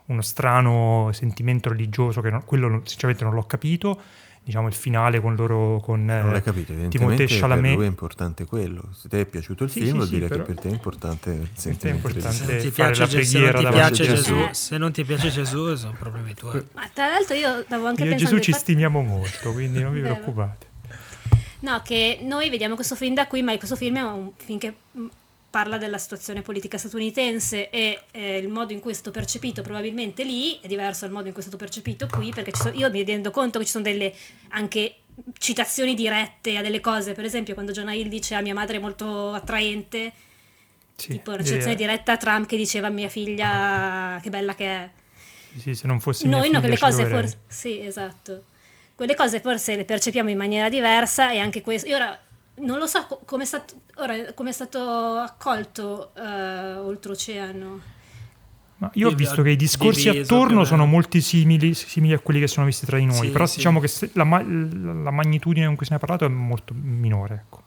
uno 0.07 0.21
strano 0.21 1.09
sentimento 1.13 1.69
religioso 1.69 2.19
che 2.21 2.29
non, 2.29 2.43
quello 2.43 2.81
sinceramente 2.83 3.23
non 3.23 3.33
l'ho 3.33 3.43
capito 3.43 4.01
diciamo 4.43 4.67
il 4.67 4.73
finale 4.73 5.21
con 5.21 5.35
loro 5.35 5.79
con 5.79 6.03
non 6.03 6.31
l'hai 6.31 6.41
capito 6.41 6.71
evidentemente 6.71 7.25
Chalamet. 7.27 7.63
per 7.63 7.75
lui 7.75 7.85
è 7.85 7.87
importante 7.87 8.45
quello. 8.45 8.89
Se 8.91 9.07
ti 9.07 9.17
è 9.17 9.25
piaciuto 9.25 9.63
il 9.63 9.69
sì, 9.69 9.81
film 9.81 9.91
sì, 9.91 9.97
vuol 9.97 10.07
dire 10.09 10.27
sì, 10.27 10.33
che 10.33 10.39
per 10.41 10.59
te 10.59 10.69
è 10.69 10.71
importante 10.71 11.29
il 11.29 11.49
sentimento 11.53 11.87
è 11.87 11.91
importante 11.91 12.35
se 12.35 12.57
ti 12.57 12.71
piace, 12.71 13.23
se 13.23 13.39
non 13.39 13.53
ti 13.53 13.69
piace 13.69 14.03
Gesù, 14.03 14.35
se 14.51 14.77
non 14.77 14.91
ti 14.91 15.03
piace 15.05 15.29
Gesù 15.29 15.75
sono 15.75 15.95
problemi 15.97 16.33
tuoi 16.33 16.65
ma 16.73 16.89
tra 16.91 17.07
l'altro 17.07 17.35
io 17.35 17.49
avevo 17.49 17.87
anche 17.87 18.03
io 18.03 18.15
Gesù 18.15 18.39
ci 18.39 18.51
stimiamo 18.51 19.01
molto 19.01 19.53
quindi 19.53 19.81
non 19.81 19.93
vi 19.93 20.01
preoccupate 20.01 20.70
no 21.61 21.81
che 21.83 22.19
noi 22.21 22.49
vediamo 22.49 22.75
questo 22.75 22.95
film 22.95 23.15
da 23.15 23.27
qui 23.27 23.41
ma 23.41 23.57
questo 23.57 23.75
film 23.75 23.97
è 23.97 24.01
un 24.03 24.31
film 24.35 24.59
che 24.59 24.73
parla 25.49 25.77
della 25.77 25.97
situazione 25.97 26.41
politica 26.41 26.77
statunitense 26.77 27.69
e 27.69 28.03
eh, 28.11 28.37
il 28.37 28.47
modo 28.47 28.71
in 28.71 28.79
cui 28.79 28.91
è 28.91 28.93
stato 28.93 29.11
percepito 29.11 29.61
probabilmente 29.61 30.23
lì 30.23 30.57
è 30.61 30.67
diverso 30.67 31.05
dal 31.05 31.13
modo 31.13 31.27
in 31.27 31.33
cui 31.33 31.41
è 31.41 31.45
stato 31.45 31.57
percepito 31.57 32.07
qui 32.07 32.31
perché 32.31 32.55
sono, 32.55 32.73
io 32.73 32.89
mi 32.89 33.03
rendo 33.03 33.31
conto 33.31 33.59
che 33.59 33.65
ci 33.65 33.71
sono 33.71 33.83
delle 33.83 34.13
anche 34.49 34.95
citazioni 35.37 35.93
dirette 35.93 36.57
a 36.57 36.61
delle 36.61 36.79
cose. 36.79 37.13
Per 37.13 37.25
esempio 37.25 37.53
quando 37.53 37.73
Jonah 37.73 37.93
Hill 37.93 38.07
dice 38.07 38.35
a 38.35 38.37
ah, 38.37 38.41
mia 38.41 38.53
madre 38.53 38.77
è 38.77 38.79
molto 38.79 39.33
attraente 39.33 40.13
sì, 40.95 41.09
tipo 41.09 41.31
una 41.31 41.43
citazione 41.43 41.75
diretta 41.75 42.13
a 42.13 42.17
Trump 42.17 42.47
che 42.47 42.57
diceva 42.57 42.87
a 42.87 42.91
mia 42.91 43.09
figlia 43.09 44.19
che 44.21 44.29
bella 44.29 44.55
che 44.55 44.65
è 44.65 44.89
sì, 45.57 45.75
se 45.75 45.85
non 45.85 45.99
fosse 45.99 46.27
noi 46.27 46.49
no, 46.49 46.59
quelle 46.59 46.77
cose 46.77 47.05
forse 47.05 47.39
sì 47.47 47.79
esatto 47.81 48.43
quelle 49.01 49.15
cose 49.15 49.39
forse 49.39 49.75
le 49.75 49.83
percepiamo 49.83 50.29
in 50.29 50.37
maniera 50.37 50.69
diversa 50.69 51.31
e 51.31 51.39
anche 51.39 51.63
questo 51.63 51.87
io 51.87 51.95
ora 51.95 52.15
non 52.57 52.77
lo 52.77 52.85
so 52.85 53.07
come 53.25 53.41
è 53.41 53.45
stato, 53.47 53.73
ora, 53.95 54.31
come 54.35 54.51
è 54.51 54.53
stato 54.53 54.79
accolto 54.79 56.11
uh, 56.15 56.85
oltreoceano. 56.85 57.81
Ma 58.77 58.91
io 58.93 59.07
ho 59.07 59.15
visto 59.15 59.41
che 59.41 59.49
i 59.49 59.55
discorsi 59.55 60.07
attorno 60.07 60.65
sono 60.65 60.85
molto 60.85 61.19
simili, 61.19 61.73
simili, 61.73 62.13
a 62.13 62.19
quelli 62.19 62.39
che 62.39 62.47
sono 62.47 62.67
visti 62.67 62.85
tra 62.85 62.99
di 62.99 63.05
noi, 63.05 63.25
sì, 63.25 63.29
però 63.29 63.47
sì. 63.47 63.55
diciamo 63.55 63.79
che 63.79 63.89
la, 64.13 64.23
la, 64.23 65.11
magnitudine 65.11 65.65
con 65.65 65.75
cui 65.75 65.85
se 65.85 65.93
ne 65.93 65.97
è 65.97 65.99
parlato 65.99 66.25
è 66.25 66.29
molto 66.29 66.75
minore. 66.75 67.45
Ecco, 67.45 67.63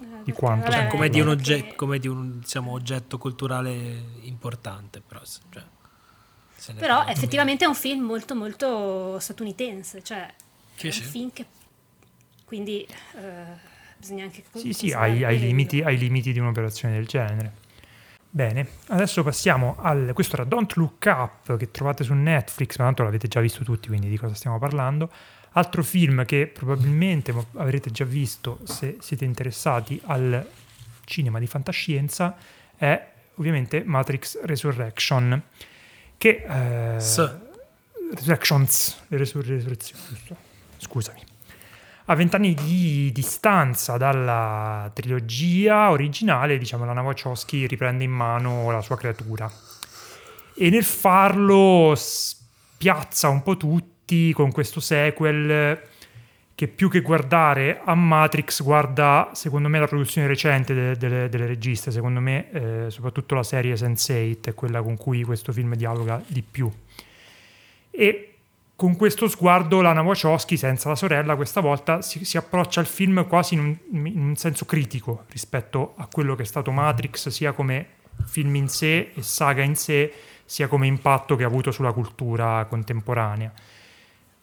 eh, 0.00 0.22
di 0.24 0.32
quanto 0.32 0.70
cioè, 0.70 0.86
come, 0.86 1.10
di 1.10 1.20
un, 1.20 1.28
oggetto, 1.28 1.74
come 1.74 1.98
di 1.98 2.08
un 2.08 2.38
diciamo, 2.38 2.72
oggetto 2.72 3.18
culturale 3.18 4.04
importante. 4.22 5.02
Però, 5.06 5.20
cioè, 5.50 5.62
però 6.76 7.04
effettivamente 7.06 7.64
è 7.64 7.68
un 7.68 7.74
film 7.74 8.04
molto 8.04 8.34
molto 8.34 9.18
statunitense, 9.18 10.02
cioè 10.02 10.32
sì, 10.76 10.88
è 10.88 10.94
un 10.94 11.02
film 11.02 11.32
che 11.32 11.46
quindi... 12.44 12.86
Uh, 13.14 13.68
bisogna 14.00 14.24
anche 14.24 14.42
Sì, 14.54 14.72
sì, 14.72 14.92
ai, 14.92 15.22
ai, 15.22 15.38
limiti, 15.38 15.82
ai 15.82 15.98
limiti 15.98 16.32
di 16.32 16.38
un'operazione 16.38 16.94
del 16.94 17.06
genere. 17.06 17.52
Bene, 18.28 18.66
adesso 18.88 19.22
passiamo 19.22 19.76
al... 19.78 20.12
Questo 20.14 20.36
era 20.36 20.44
Don't 20.44 20.74
Look 20.74 21.04
Up 21.06 21.56
che 21.56 21.70
trovate 21.70 22.02
su 22.02 22.14
Netflix, 22.14 22.78
ma 22.78 22.86
tanto 22.86 23.02
l'avete 23.02 23.28
già 23.28 23.40
visto 23.40 23.62
tutti, 23.62 23.88
quindi 23.88 24.08
di 24.08 24.16
cosa 24.16 24.34
stiamo 24.34 24.58
parlando. 24.58 25.10
Altro 25.52 25.82
film 25.82 26.24
che 26.24 26.46
probabilmente 26.46 27.34
avrete 27.54 27.90
già 27.90 28.04
visto 28.04 28.60
se 28.64 28.96
siete 29.00 29.24
interessati 29.24 30.00
al 30.06 30.48
cinema 31.04 31.38
di 31.38 31.46
fantascienza 31.46 32.36
è 32.76 33.08
ovviamente 33.34 33.82
Matrix 33.84 34.40
Resurrection, 34.42 35.42
che... 36.20 36.44
Eh, 36.46 37.00
Resurrections, 38.12 39.04
le 39.06 39.18
resurrezioni, 39.18 40.02
scusami. 40.76 41.20
A 42.06 42.14
vent'anni 42.16 42.54
di 42.54 43.10
distanza 43.12 43.96
dalla 43.96 44.90
trilogia 44.92 45.90
originale, 45.90 46.58
diciamo, 46.58 46.84
la 46.84 47.00
Wachowski 47.00 47.68
riprende 47.68 48.02
in 48.02 48.10
mano 48.10 48.70
la 48.72 48.82
sua 48.82 48.96
creatura. 48.96 49.50
E 50.56 50.70
nel 50.70 50.82
farlo 50.82 51.94
spiazza 51.96 53.28
un 53.28 53.44
po' 53.44 53.56
tutti 53.56 54.32
con 54.32 54.50
questo 54.50 54.80
sequel 54.80 55.80
che 56.60 56.68
più 56.68 56.90
che 56.90 57.00
guardare 57.00 57.80
a 57.82 57.94
Matrix 57.94 58.62
guarda, 58.62 59.30
secondo 59.32 59.68
me, 59.68 59.78
la 59.78 59.86
produzione 59.86 60.26
recente 60.26 60.74
delle, 60.74 60.94
delle, 60.98 61.28
delle 61.30 61.46
registe, 61.46 61.90
secondo 61.90 62.20
me, 62.20 62.50
eh, 62.50 62.90
soprattutto 62.90 63.34
la 63.34 63.42
serie 63.42 63.72
Sense8 63.76 64.42
è 64.42 64.52
quella 64.52 64.82
con 64.82 64.98
cui 64.98 65.22
questo 65.22 65.54
film 65.54 65.74
dialoga 65.74 66.22
di 66.26 66.42
più. 66.42 66.70
E 67.90 68.34
con 68.76 68.94
questo 68.94 69.26
sguardo 69.26 69.80
Lana 69.80 70.02
Wachowski, 70.02 70.58
senza 70.58 70.90
la 70.90 70.96
sorella, 70.96 71.34
questa 71.34 71.62
volta 71.62 72.02
si, 72.02 72.26
si 72.26 72.36
approccia 72.36 72.80
al 72.80 72.86
film 72.86 73.26
quasi 73.26 73.54
in 73.54 73.60
un, 73.60 74.06
in 74.08 74.20
un, 74.20 74.36
senso 74.36 74.66
critico 74.66 75.24
rispetto 75.30 75.94
a 75.96 76.08
quello 76.12 76.34
che 76.34 76.42
è 76.42 76.46
stato 76.46 76.70
Matrix, 76.72 77.28
sia 77.28 77.52
come 77.52 77.86
film 78.26 78.54
in 78.56 78.68
sé 78.68 79.12
e 79.14 79.22
saga 79.22 79.62
in 79.62 79.76
sé, 79.76 80.12
sia 80.44 80.68
come 80.68 80.86
impatto 80.86 81.36
che 81.36 81.44
ha 81.44 81.46
avuto 81.46 81.70
sulla 81.70 81.92
cultura 81.92 82.66
contemporanea. 82.68 83.50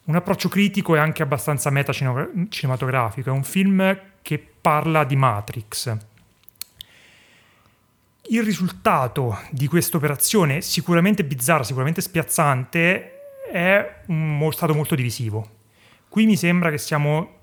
Un 0.07 0.15
approccio 0.15 0.47
critico 0.47 0.95
e 0.95 0.99
anche 0.99 1.21
abbastanza 1.21 1.69
meta-cinematografico, 1.69 3.29
è 3.29 3.33
un 3.33 3.43
film 3.43 3.99
che 4.21 4.39
parla 4.61 5.03
di 5.03 5.17
Matrix. 5.17 5.97
Il 8.29 8.41
risultato 8.41 9.37
di 9.51 9.67
questa 9.67 9.97
operazione, 9.97 10.61
sicuramente 10.61 11.25
bizzarra, 11.25 11.63
sicuramente 11.63 11.99
spiazzante, 11.99 13.41
è 13.51 14.01
un, 14.07 14.49
stato 14.53 14.73
molto 14.73 14.95
divisivo. 14.95 15.55
Qui 16.07 16.25
mi 16.25 16.37
sembra 16.37 16.69
che 16.69 16.77
siamo 16.77 17.36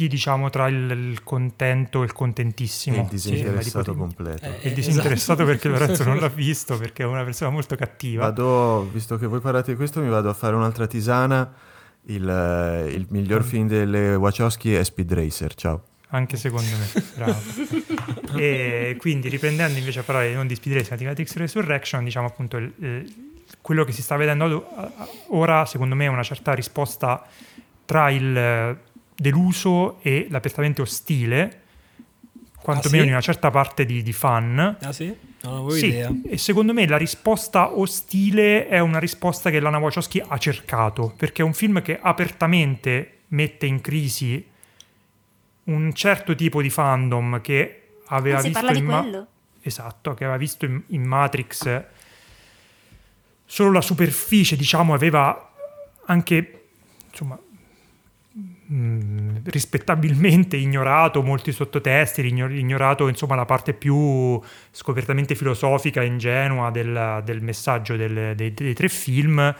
tutti, 0.00 0.08
diciamo, 0.08 0.48
tra 0.48 0.68
il, 0.68 0.90
il 0.90 1.22
contento 1.22 2.00
e 2.02 2.04
il 2.04 2.12
contentissimo. 2.12 3.02
Il 3.02 3.08
disinteressato 3.08 3.92
sì, 3.92 3.98
completo. 3.98 4.44
Eh, 4.44 4.68
il 4.68 4.72
disinteressato 4.72 5.42
esatto. 5.42 5.44
perché 5.44 5.68
Lorenzo 5.68 6.04
non 6.04 6.18
l'ha 6.18 6.28
visto, 6.34 6.78
perché 6.78 7.02
è 7.02 7.06
una 7.06 7.24
persona 7.24 7.50
molto 7.50 7.76
cattiva. 7.76 8.24
Vado, 8.24 8.88
visto 8.90 9.18
che 9.18 9.26
voi 9.26 9.40
parlate 9.40 9.72
di 9.72 9.76
questo, 9.76 10.00
mi 10.00 10.08
vado 10.08 10.30
a 10.30 10.34
fare 10.34 10.56
un'altra 10.56 10.86
tisana. 10.86 11.52
Il, 12.04 12.26
eh, 12.26 12.90
il 12.92 13.06
miglior 13.10 13.44
film 13.44 13.68
delle 13.68 14.14
Wachowski 14.14 14.74
è 14.74 14.82
Speed 14.82 15.12
Racer. 15.12 15.54
Ciao 15.54 15.84
anche 16.12 16.36
secondo 16.36 16.68
me, 16.76 17.04
bravo. 17.14 17.38
e 18.36 18.96
quindi 18.98 19.28
riprendendo 19.28 19.78
invece 19.78 20.00
a 20.00 20.02
parlare 20.02 20.34
non 20.34 20.48
di 20.48 20.56
Speed 20.56 20.78
Racer 20.78 20.90
ma 20.90 20.96
di 20.96 21.04
Matrix 21.04 21.36
Resurrection, 21.36 22.02
diciamo 22.02 22.26
appunto 22.26 22.56
il, 22.56 23.14
quello 23.60 23.84
che 23.84 23.92
si 23.92 24.02
sta 24.02 24.16
vedendo 24.16 24.66
ora, 25.28 25.64
secondo 25.66 25.94
me, 25.94 26.06
è 26.06 26.08
una 26.08 26.24
certa 26.24 26.52
risposta 26.52 27.24
tra 27.84 28.10
il 28.10 28.76
deluso 29.20 30.00
e 30.00 30.28
l'apertamente 30.30 30.80
ostile, 30.80 31.62
quantomeno 32.56 33.02
ah, 33.02 33.04
sì? 33.04 33.08
in 33.08 33.12
una 33.12 33.20
certa 33.20 33.50
parte 33.50 33.84
di, 33.84 34.02
di 34.02 34.12
fan. 34.14 34.78
Ah 34.80 34.92
sì? 34.92 35.14
Non 35.42 35.52
avevo 35.52 35.70
sì, 35.70 35.88
idea. 35.88 36.10
E 36.26 36.38
secondo 36.38 36.72
me 36.72 36.86
la 36.86 36.96
risposta 36.96 37.76
ostile 37.76 38.66
è 38.66 38.78
una 38.78 38.98
risposta 38.98 39.50
che 39.50 39.60
Lana 39.60 39.78
Wachowski 39.78 40.22
ha 40.26 40.38
cercato, 40.38 41.12
perché 41.16 41.42
è 41.42 41.44
un 41.44 41.52
film 41.52 41.82
che 41.82 41.98
apertamente 42.00 43.18
mette 43.28 43.66
in 43.66 43.82
crisi 43.82 44.46
un 45.64 45.92
certo 45.92 46.34
tipo 46.34 46.62
di 46.62 46.70
fandom 46.70 47.42
che 47.42 47.98
aveva 48.06 48.38
ah, 48.38 48.42
visto 48.42 48.72
in 48.72 48.84
Ma- 48.84 49.26
esatto, 49.60 50.14
che 50.14 50.24
aveva 50.24 50.38
visto 50.38 50.64
in, 50.64 50.82
in 50.88 51.02
Matrix 51.02 51.84
solo 53.44 53.70
la 53.70 53.82
superficie, 53.82 54.56
diciamo, 54.56 54.94
aveva 54.94 55.52
anche, 56.06 56.68
insomma, 57.10 57.38
rispettabilmente 59.44 60.56
ignorato 60.56 61.22
molti 61.22 61.50
sottotesti, 61.50 62.24
ignorato 62.24 63.08
insomma 63.08 63.34
la 63.34 63.44
parte 63.44 63.74
più 63.74 64.40
scopertamente 64.70 65.34
filosofica 65.34 66.02
e 66.02 66.06
ingenua 66.06 66.70
del, 66.70 67.20
del 67.24 67.42
messaggio 67.42 67.96
del, 67.96 68.34
dei, 68.36 68.54
dei, 68.54 68.74
tre 68.74 68.88
film. 68.88 69.54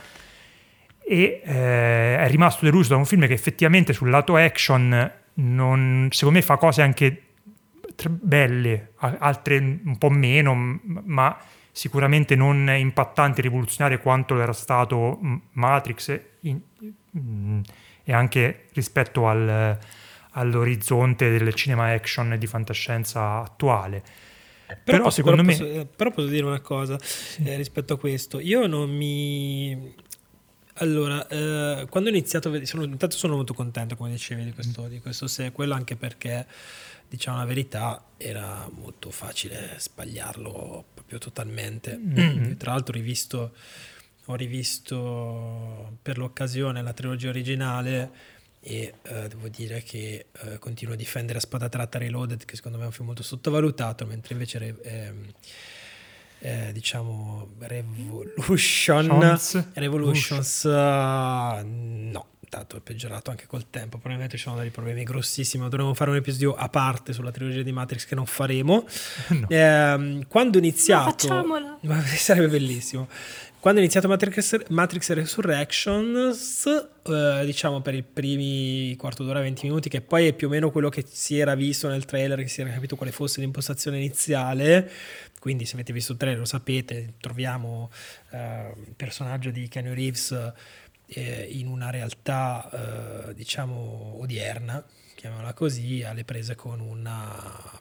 E 1.02 1.42
eh, 1.44 2.18
è 2.18 2.26
rimasto 2.28 2.64
deluso 2.64 2.90
da 2.90 2.96
un 2.96 3.04
film 3.04 3.26
che 3.26 3.32
effettivamente 3.32 3.92
sul 3.92 4.10
lato 4.10 4.36
action 4.36 5.12
non, 5.34 6.08
secondo 6.12 6.38
me 6.38 6.44
fa 6.44 6.56
cose 6.56 6.82
anche 6.82 7.22
belle, 8.08 8.92
altre 8.98 9.58
un 9.58 9.98
po' 9.98 10.10
meno, 10.10 10.54
ma 10.84 11.36
sicuramente 11.72 12.36
non 12.36 12.68
impattanti 12.70 13.40
e 13.40 13.42
rivoluzionarie 13.42 13.98
quanto 13.98 14.40
era 14.40 14.52
stato 14.52 15.18
Matrix 15.52 16.20
in, 16.42 16.60
in, 17.12 17.62
e 18.10 18.12
anche 18.12 18.66
rispetto 18.72 19.28
al, 19.28 19.78
all'orizzonte 20.30 21.30
del 21.30 21.54
cinema 21.54 21.92
action 21.92 22.34
di 22.36 22.46
fantascienza 22.48 23.36
attuale. 23.36 24.02
Però, 24.66 24.98
però 24.98 25.10
secondo 25.10 25.44
però 25.44 25.48
me... 25.48 25.56
Posso, 25.56 25.86
però 25.94 26.10
posso 26.10 26.26
dire 26.26 26.44
una 26.44 26.60
cosa 26.60 26.98
sì. 27.00 27.44
eh, 27.44 27.56
rispetto 27.56 27.94
a 27.94 27.98
questo. 27.98 28.40
Io 28.40 28.66
non 28.66 28.90
mi... 28.90 29.94
Allora, 30.74 31.24
eh, 31.28 31.86
quando 31.88 32.08
ho 32.08 32.12
iniziato, 32.12 32.64
sono, 32.64 32.82
intanto 32.82 33.16
sono 33.16 33.36
molto 33.36 33.54
contento, 33.54 33.94
come 33.94 34.10
dicevi, 34.10 34.42
di 34.42 34.52
questo, 34.52 34.88
di 34.88 35.00
questo 35.00 35.28
sequel, 35.28 35.70
anche 35.70 35.94
perché, 35.94 36.44
diciamo 37.08 37.38
la 37.38 37.44
verità, 37.44 38.06
era 38.16 38.68
molto 38.72 39.12
facile 39.12 39.76
sbagliarlo 39.78 40.84
proprio 40.94 41.18
totalmente. 41.18 41.96
Mm-hmm. 41.96 42.54
Tra 42.54 42.72
l'altro 42.72 42.92
rivisto, 42.92 43.52
ho 44.32 44.36
rivisto 44.36 45.98
per 46.02 46.18
l'occasione 46.18 46.82
la 46.82 46.92
trilogia 46.92 47.28
originale 47.28 48.10
e 48.60 48.94
uh, 49.08 49.26
devo 49.26 49.48
dire 49.48 49.82
che 49.82 50.26
uh, 50.42 50.58
continuo 50.58 50.94
a 50.94 50.96
difendere 50.96 51.38
a 51.38 51.40
spada 51.40 51.68
tratta 51.68 51.98
Reloaded 51.98 52.44
che 52.44 52.56
secondo 52.56 52.76
me 52.76 52.84
è 52.84 52.86
un 52.86 52.92
film 52.92 53.06
molto 53.06 53.22
sottovalutato 53.22 54.04
mentre 54.04 54.34
invece 54.34 54.76
ehm, 54.82 55.26
eh, 56.40 56.70
diciamo 56.72 57.54
Revolution 57.58 59.04
Shons. 59.04 59.64
Revolutions 59.74 60.62
uh, 60.64 61.62
no 61.64 62.26
tanto 62.50 62.76
è 62.76 62.80
peggiorato 62.80 63.30
anche 63.30 63.46
col 63.46 63.70
tempo. 63.70 63.96
Probabilmente 63.96 64.36
ci 64.36 64.42
sono 64.42 64.58
dei 64.58 64.70
problemi 64.70 65.04
grossissimi 65.04 65.62
dovremmo 65.62 65.94
fare 65.94 66.10
un 66.10 66.16
episodio 66.16 66.54
a 66.54 66.68
parte 66.68 67.14
sulla 67.14 67.30
trilogia 67.30 67.62
di 67.62 67.72
Matrix 67.72 68.04
che 68.04 68.14
non 68.14 68.26
faremo. 68.26 68.84
No. 69.30 69.46
Ehm, 69.48 70.26
quando 70.26 70.58
ho 70.58 70.60
iniziato 70.60 71.44
ma 71.82 72.00
sarebbe 72.02 72.48
bellissimo 72.48 73.08
quando 73.60 73.80
ho 73.80 73.82
iniziato 73.82 74.08
Matrix, 74.08 74.68
Matrix 74.70 75.10
Resurrections, 75.12 76.64
eh, 77.02 77.42
diciamo 77.44 77.82
per 77.82 77.94
i 77.94 78.02
primi 78.02 78.96
quarto 78.96 79.22
d'ora, 79.22 79.40
20 79.40 79.66
minuti, 79.66 79.90
che 79.90 80.00
poi 80.00 80.28
è 80.28 80.32
più 80.32 80.46
o 80.46 80.50
meno 80.50 80.70
quello 80.70 80.88
che 80.88 81.04
si 81.06 81.38
era 81.38 81.54
visto 81.54 81.86
nel 81.86 82.06
trailer, 82.06 82.38
che 82.40 82.48
si 82.48 82.62
era 82.62 82.70
capito 82.70 82.96
quale 82.96 83.12
fosse 83.12 83.40
l'impostazione 83.40 83.98
iniziale. 83.98 84.90
Quindi, 85.38 85.66
se 85.66 85.74
avete 85.74 85.92
visto 85.92 86.12
il 86.12 86.18
trailer, 86.18 86.40
lo 86.40 86.46
sapete, 86.46 87.14
troviamo 87.20 87.90
eh, 88.30 88.74
il 88.86 88.94
personaggio 88.96 89.50
di 89.50 89.68
Keanu 89.68 89.92
Reeves 89.92 90.52
eh, 91.06 91.48
in 91.50 91.66
una 91.66 91.90
realtà, 91.90 93.28
eh, 93.28 93.34
diciamo, 93.34 94.16
odierna, 94.20 94.82
chiamiamola 95.14 95.52
così, 95.52 96.02
alle 96.02 96.24
prese 96.24 96.54
con 96.54 96.80
una, 96.80 97.78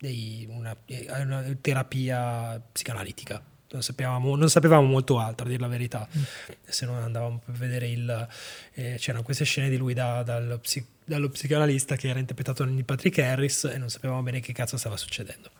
una- 0.00 0.76
eh, 0.86 1.22
una 1.22 1.44
terapia 1.60 2.58
psicanalitica 2.72 3.49
non 3.72 3.82
sapevamo, 3.82 4.34
non 4.36 4.50
sapevamo 4.50 4.86
molto 4.86 5.18
altro, 5.18 5.46
a 5.46 5.48
dire 5.48 5.60
la 5.60 5.68
verità. 5.68 6.08
Se 6.64 6.86
non 6.86 6.96
andavamo 6.96 7.40
per 7.44 7.54
vedere 7.54 7.88
il. 7.88 8.28
eh, 8.74 8.96
c'erano 8.98 9.22
queste 9.22 9.44
scene 9.44 9.68
di 9.68 9.76
lui 9.76 9.94
da- 9.94 10.22
dallo, 10.22 10.58
psi- 10.58 10.84
dallo 11.04 11.28
psicanalista 11.28 11.96
che 11.96 12.08
era 12.08 12.18
interpretato 12.18 12.64
da 12.64 12.70
Neil 12.70 12.84
Patrick 12.84 13.18
Harris 13.18 13.64
e 13.64 13.78
non 13.78 13.88
sapevamo 13.88 14.22
bene 14.22 14.40
che 14.40 14.52
cazzo 14.52 14.76
stava 14.76 14.96
succedendo. 14.96 15.50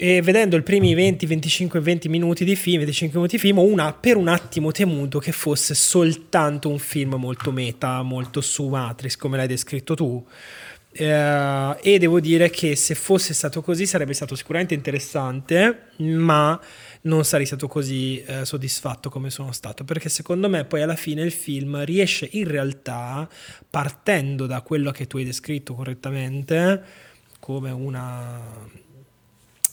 E 0.00 0.20
vedendo 0.22 0.56
i 0.56 0.62
primi 0.62 0.94
20, 0.94 1.26
25, 1.26 1.80
20 1.80 2.08
minuti 2.08 2.44
di 2.44 2.54
film, 2.56 2.76
25 2.78 3.16
minuti 3.16 3.36
di 3.36 3.42
film, 3.42 3.58
una, 3.58 3.92
per 3.92 4.16
un 4.16 4.28
attimo 4.28 4.70
temuto 4.70 5.18
che 5.18 5.32
fosse 5.32 5.74
soltanto 5.74 6.68
un 6.68 6.78
film 6.78 7.14
molto 7.14 7.50
meta, 7.50 8.02
molto 8.02 8.40
su 8.40 8.68
Matrix, 8.68 9.16
come 9.16 9.36
l'hai 9.38 9.46
descritto 9.48 9.94
tu. 9.94 10.24
Eh, 10.90 11.76
e 11.82 11.98
devo 11.98 12.18
dire 12.18 12.50
che 12.50 12.74
se 12.74 12.94
fosse 12.94 13.34
stato 13.34 13.60
così 13.62 13.86
sarebbe 13.86 14.14
stato 14.14 14.34
sicuramente 14.34 14.74
interessante, 14.74 15.90
ma 15.98 16.58
non 17.02 17.24
sarei 17.24 17.46
stato 17.46 17.68
così 17.68 18.20
eh, 18.22 18.44
soddisfatto 18.44 19.08
come 19.10 19.30
sono 19.30 19.52
stato, 19.52 19.84
perché 19.84 20.08
secondo 20.08 20.48
me 20.48 20.64
poi 20.64 20.82
alla 20.82 20.96
fine 20.96 21.22
il 21.22 21.30
film 21.32 21.84
riesce 21.84 22.28
in 22.32 22.48
realtà, 22.48 23.28
partendo 23.70 24.46
da 24.46 24.62
quello 24.62 24.90
che 24.90 25.06
tu 25.06 25.18
hai 25.18 25.24
descritto 25.24 25.74
correttamente, 25.74 26.82
come 27.38 27.70
una 27.70 28.66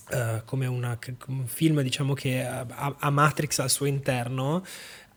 eh, 0.09 0.41
come, 0.45 0.68
una- 0.68 0.97
un 1.28 1.47
film 1.47 1.82
diciamo 1.82 2.13
che 2.13 2.45
ha, 2.45 2.95
ha 2.99 3.09
Matrix 3.09 3.59
al 3.59 3.70
suo 3.72 3.86
interno 3.88 4.63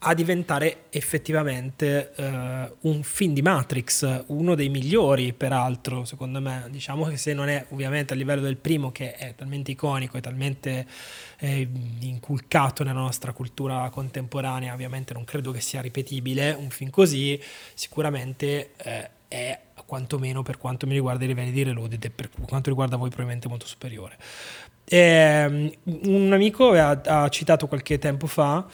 a 0.01 0.15
diventare 0.15 0.85
effettivamente 0.91 2.13
eh, 2.15 2.73
un 2.83 3.03
film 3.03 3.35
di 3.35 3.43
Matrix, 3.43 4.25
uno 4.29 4.55
dei 4.55 4.69
migliori 4.69 5.33
peraltro 5.33 6.05
secondo 6.05 6.41
me, 6.41 6.67
diciamo 6.71 7.07
che 7.07 7.17
se 7.17 7.35
non 7.35 7.49
è 7.49 7.67
ovviamente 7.71 8.13
a 8.13 8.17
livello 8.17 8.43
del 8.43 8.57
primo 8.57 8.93
che 8.93 9.15
è 9.15 9.35
talmente 9.35 9.73
iconico 9.73 10.17
e 10.17 10.21
talmente 10.21 10.87
eh, 11.39 11.69
inculcato 12.01 12.85
nella 12.85 13.01
nostra 13.01 13.33
cultura 13.33 13.91
contemporanea, 13.91 14.73
ovviamente 14.73 15.15
non 15.15 15.25
credo 15.25 15.51
che 15.51 15.61
sia 15.61 15.81
ripetibile 15.81 16.53
un 16.53 16.71
film 16.71 16.91
così, 16.91 17.41
sicuramente 17.75 18.71
eh, 18.77 19.11
è 19.27 19.61
quantomeno 19.85 20.43
per 20.43 20.59
quanto 20.59 20.87
mi 20.87 20.93
riguarda 20.93 21.25
i 21.25 21.27
livelli 21.27 21.51
di 21.51 21.65
Reloaded 21.65 22.05
e 22.05 22.11
per 22.11 22.31
quanto 22.47 22.71
riguarda 22.71 22.97
voi 22.97 23.09
probabilmente 23.09 23.49
molto 23.49 23.67
superiore. 23.67 24.17
Ehm, 24.91 25.71
un 26.05 26.33
amico 26.33 26.73
ha, 26.73 27.01
ha 27.05 27.29
citato 27.29 27.67
qualche 27.67 27.99
tempo 27.99 28.27
fa, 28.27 28.67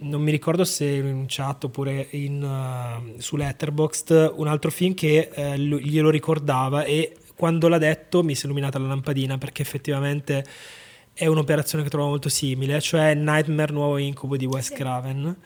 non 0.00 0.22
mi 0.22 0.30
ricordo 0.30 0.64
se 0.64 0.86
in 0.86 1.24
chat 1.28 1.64
oppure 1.64 2.08
in, 2.12 2.42
uh, 2.42 3.18
su 3.20 3.36
Letterboxd, 3.36 4.32
un 4.36 4.46
altro 4.48 4.70
film 4.70 4.94
che 4.94 5.30
eh, 5.32 5.58
lo- 5.58 5.78
glielo 5.78 6.10
ricordava 6.10 6.84
e 6.84 7.14
quando 7.34 7.68
l'ha 7.68 7.78
detto 7.78 8.22
mi 8.22 8.34
si 8.34 8.42
è 8.42 8.44
illuminata 8.46 8.78
la 8.78 8.88
lampadina 8.88 9.38
perché 9.38 9.62
effettivamente 9.62 10.44
è 11.12 11.26
un'operazione 11.26 11.84
che 11.84 11.90
trovo 11.90 12.08
molto 12.08 12.28
simile, 12.28 12.80
cioè 12.80 13.14
Nightmare 13.14 13.72
Nuovo 13.72 13.98
Incubo 13.98 14.36
di 14.36 14.46
Wes 14.46 14.68
Sì. 14.68 14.74
Craven. 14.74 15.36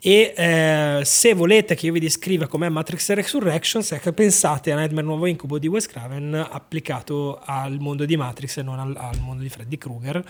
E 0.00 0.32
eh, 0.36 1.00
se 1.04 1.34
volete 1.34 1.74
che 1.74 1.86
io 1.86 1.92
vi 1.92 1.98
descriva 1.98 2.46
com'è 2.46 2.68
Matrix 2.68 3.10
Resurrections, 3.14 3.98
che 4.00 4.12
pensate 4.12 4.70
a 4.70 4.76
Nightmare 4.76 5.04
Nuovo 5.04 5.26
Incubo 5.26 5.58
di 5.58 5.66
Wes 5.66 5.88
Craven 5.88 6.34
applicato 6.34 7.40
al 7.44 7.80
mondo 7.80 8.04
di 8.04 8.16
Matrix 8.16 8.58
e 8.58 8.62
non 8.62 8.78
al, 8.78 8.94
al 8.96 9.18
mondo 9.18 9.42
di 9.42 9.48
Freddy 9.48 9.76
Krueger. 9.76 10.24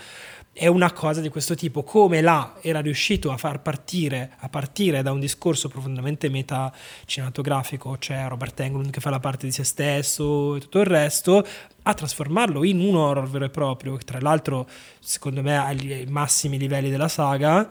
È 0.51 0.65
una 0.65 0.91
cosa 0.91 1.21
di 1.21 1.29
questo 1.29 1.53
tipo, 1.53 1.83
come 1.83 2.19
là 2.21 2.55
era 2.61 2.79
riuscito 2.79 3.31
a 3.31 3.37
far 3.37 3.61
partire, 3.61 4.31
a 4.39 4.49
partire 4.49 5.03
da 5.03 5.11
un 5.11 5.19
discorso 5.19 5.69
profondamente 5.69 6.29
meta 6.29 6.73
cinematografico, 7.05 7.95
c'è 7.99 8.27
Robert 8.27 8.59
Englund 8.59 8.89
che 8.89 8.99
fa 8.99 9.11
la 9.11 9.19
parte 9.19 9.45
di 9.45 9.51
se 9.51 9.63
stesso 9.63 10.55
e 10.55 10.61
tutto 10.61 10.79
il 10.79 10.87
resto, 10.87 11.45
a 11.83 11.93
trasformarlo 11.93 12.63
in 12.63 12.79
un 12.79 12.95
horror 12.95 13.29
vero 13.29 13.45
e 13.45 13.49
proprio, 13.49 13.95
che 13.95 14.03
tra 14.03 14.19
l'altro 14.19 14.67
secondo 14.99 15.43
me 15.43 15.57
ha 15.57 15.71
i 15.71 16.05
massimi 16.09 16.57
livelli 16.57 16.89
della 16.89 17.07
saga, 17.07 17.69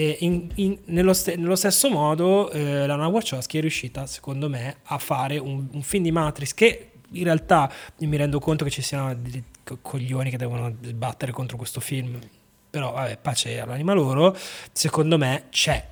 in- 0.00 0.50
in- 0.56 0.78
nello, 0.86 1.12
ste- 1.12 1.36
nello 1.36 1.56
stesso 1.56 1.88
modo 1.90 2.50
eh, 2.50 2.86
Lana 2.86 3.06
Wachowski 3.06 3.58
è 3.58 3.60
riuscita 3.60 4.06
secondo 4.06 4.48
me 4.48 4.76
a 4.84 4.98
fare 4.98 5.38
un, 5.38 5.66
un 5.72 5.82
film 5.82 6.02
di 6.04 6.10
Matrix 6.12 6.54
che 6.54 6.90
in 7.10 7.24
realtà 7.24 7.70
mi 7.98 8.16
rendo 8.16 8.38
conto 8.40 8.64
che 8.64 8.70
ci 8.70 8.82
siano 8.82 9.14
dei 9.14 9.42
co- 9.64 9.78
coglioni 9.80 10.30
che 10.30 10.36
devono 10.36 10.74
sbattere 10.82 11.32
contro 11.32 11.56
questo 11.56 11.80
film 11.80 12.18
però 12.68 12.92
vabbè 12.92 13.16
pace 13.16 13.58
all'anima 13.58 13.94
loro. 13.94 14.36
Secondo 14.72 15.16
me 15.16 15.44
c'è 15.50 15.82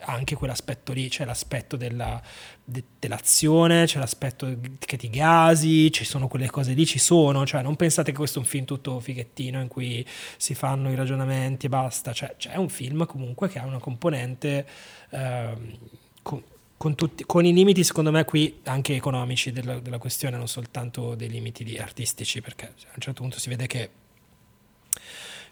anche 0.00 0.34
quell'aspetto 0.34 0.92
lì 0.92 1.08
c'è 1.08 1.24
l'aspetto 1.24 1.76
della, 1.76 2.20
de- 2.68 2.82
dell'azione 2.98 3.86
c'è 3.86 4.00
l'aspetto 4.00 4.52
che 4.78 4.96
ti 4.96 5.08
gasi 5.08 5.90
ci 5.92 6.04
sono 6.04 6.26
quelle 6.26 6.50
cose 6.50 6.72
lì 6.72 6.84
ci 6.84 6.98
sono 6.98 7.46
cioè 7.46 7.62
non 7.62 7.76
pensate 7.76 8.10
che 8.10 8.16
questo 8.16 8.40
è 8.40 8.42
un 8.42 8.48
film 8.48 8.64
tutto 8.64 8.98
fighettino 8.98 9.60
in 9.60 9.68
cui 9.68 10.04
si 10.36 10.54
fanno 10.54 10.90
i 10.90 10.96
ragionamenti 10.96 11.66
e 11.66 11.68
basta 11.68 12.12
cioè 12.12 12.34
c'è 12.36 12.56
un 12.56 12.68
film 12.68 13.06
comunque 13.06 13.48
che 13.48 13.60
ha 13.60 13.64
una 13.64 13.78
componente 13.78 14.66
ehm, 15.10 15.78
con, 16.22 16.42
con 16.76 16.96
tutti, 16.96 17.24
con 17.24 17.44
i 17.44 17.52
limiti 17.52 17.84
secondo 17.84 18.10
me 18.10 18.24
qui 18.24 18.58
anche 18.64 18.96
economici 18.96 19.52
della, 19.52 19.78
della 19.78 19.98
questione 19.98 20.36
non 20.36 20.48
soltanto 20.48 21.14
dei 21.14 21.28
limiti 21.28 21.62
di 21.62 21.78
artistici 21.78 22.40
perché 22.40 22.66
a 22.66 22.94
un 22.94 23.00
certo 23.00 23.20
punto 23.20 23.38
si 23.38 23.48
vede 23.48 23.68
che 23.68 23.90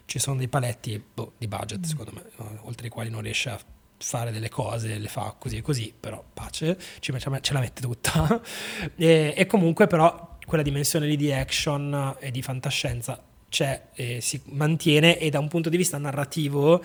ci 0.03 0.19
sono 0.19 0.37
dei 0.37 0.49
paletti 0.49 1.01
boh, 1.13 1.31
di 1.37 1.47
budget 1.47 1.83
secondo 1.85 2.11
me 2.11 2.57
oltre 2.63 2.87
i 2.87 2.89
quali 2.89 3.09
non 3.09 3.21
riesce 3.21 3.49
a 3.49 3.59
fare 4.07 4.31
delle 4.31 4.49
cose 4.49 4.99
le 4.99 5.07
fa 5.07 5.35
così 5.35 5.57
e 5.57 5.61
così 5.63 5.91
però 5.99 6.23
pace 6.31 6.77
ci 6.99 7.11
ce 7.17 7.53
la 7.53 7.59
mette 7.59 7.81
tutta. 7.81 8.39
E, 8.97 9.33
e 9.35 9.45
comunque 9.47 9.87
però 9.87 10.37
quella 10.45 10.63
dimensione 10.63 11.07
lì 11.07 11.15
di 11.17 11.31
action 11.31 12.15
e 12.19 12.29
di 12.29 12.43
fantascienza 12.43 13.21
c'è 13.49 13.87
e 13.95 14.21
si 14.21 14.39
mantiene 14.49 15.17
e 15.17 15.31
da 15.31 15.39
un 15.39 15.47
punto 15.47 15.69
di 15.69 15.77
vista 15.77 15.97
narrativo 15.97 16.83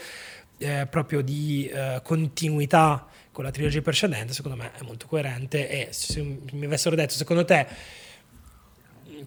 eh, 0.57 0.87
proprio 0.89 1.21
di 1.21 1.69
eh, 1.69 2.01
continuità 2.03 3.07
con 3.31 3.45
la 3.45 3.51
trilogia 3.51 3.83
precedente 3.83 4.33
secondo 4.33 4.57
me 4.57 4.73
è 4.73 4.83
molto 4.83 5.07
coerente 5.07 5.69
e 5.69 5.89
se 5.93 6.23
mi 6.23 6.65
avessero 6.65 6.97
detto 6.97 7.13
secondo 7.13 7.45
te 7.45 7.67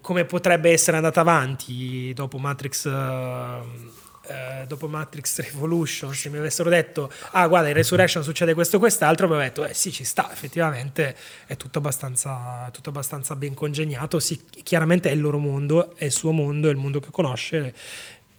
come 0.00 0.24
potrebbe 0.24 0.72
essere 0.72 0.96
andata 0.96 1.20
avanti 1.20 2.12
dopo 2.12 2.38
Matrix 2.38 2.86
eh, 2.86 4.02
eh, 4.26 4.64
dopo 4.66 4.88
Matrix 4.88 5.40
Revolution 5.40 6.14
se 6.14 6.28
mi 6.28 6.38
avessero 6.38 6.70
detto 6.70 7.12
ah 7.32 7.46
guarda 7.46 7.68
in 7.68 7.74
Resurrection 7.74 8.22
succede 8.22 8.54
questo 8.54 8.76
e 8.76 8.78
quest'altro 8.78 9.26
avrei 9.26 9.48
detto 9.48 9.64
eh 9.64 9.74
sì 9.74 9.92
ci 9.92 10.04
sta 10.04 10.32
effettivamente 10.32 11.16
è 11.46 11.56
tutto 11.56 11.78
abbastanza, 11.78 12.68
tutto 12.72 12.90
abbastanza 12.90 13.36
ben 13.36 13.54
congegnato. 13.54 14.18
Sì, 14.18 14.44
chiaramente 14.62 15.10
è 15.10 15.12
il 15.12 15.20
loro 15.20 15.38
mondo 15.38 15.94
è 15.96 16.04
il 16.04 16.12
suo 16.12 16.32
mondo 16.32 16.68
è 16.68 16.70
il 16.70 16.76
mondo 16.76 17.00
che 17.00 17.10
conosce 17.10 17.74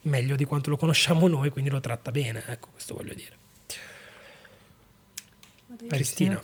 meglio 0.01 0.35
di 0.35 0.45
quanto 0.45 0.69
lo 0.69 0.77
conosciamo 0.77 1.27
noi 1.27 1.49
quindi 1.49 1.69
lo 1.69 1.79
tratta 1.79 2.11
bene 2.11 2.43
ecco 2.47 2.69
questo 2.71 2.95
voglio 2.95 3.13
dire. 3.13 3.43
Cristina. 5.87 6.41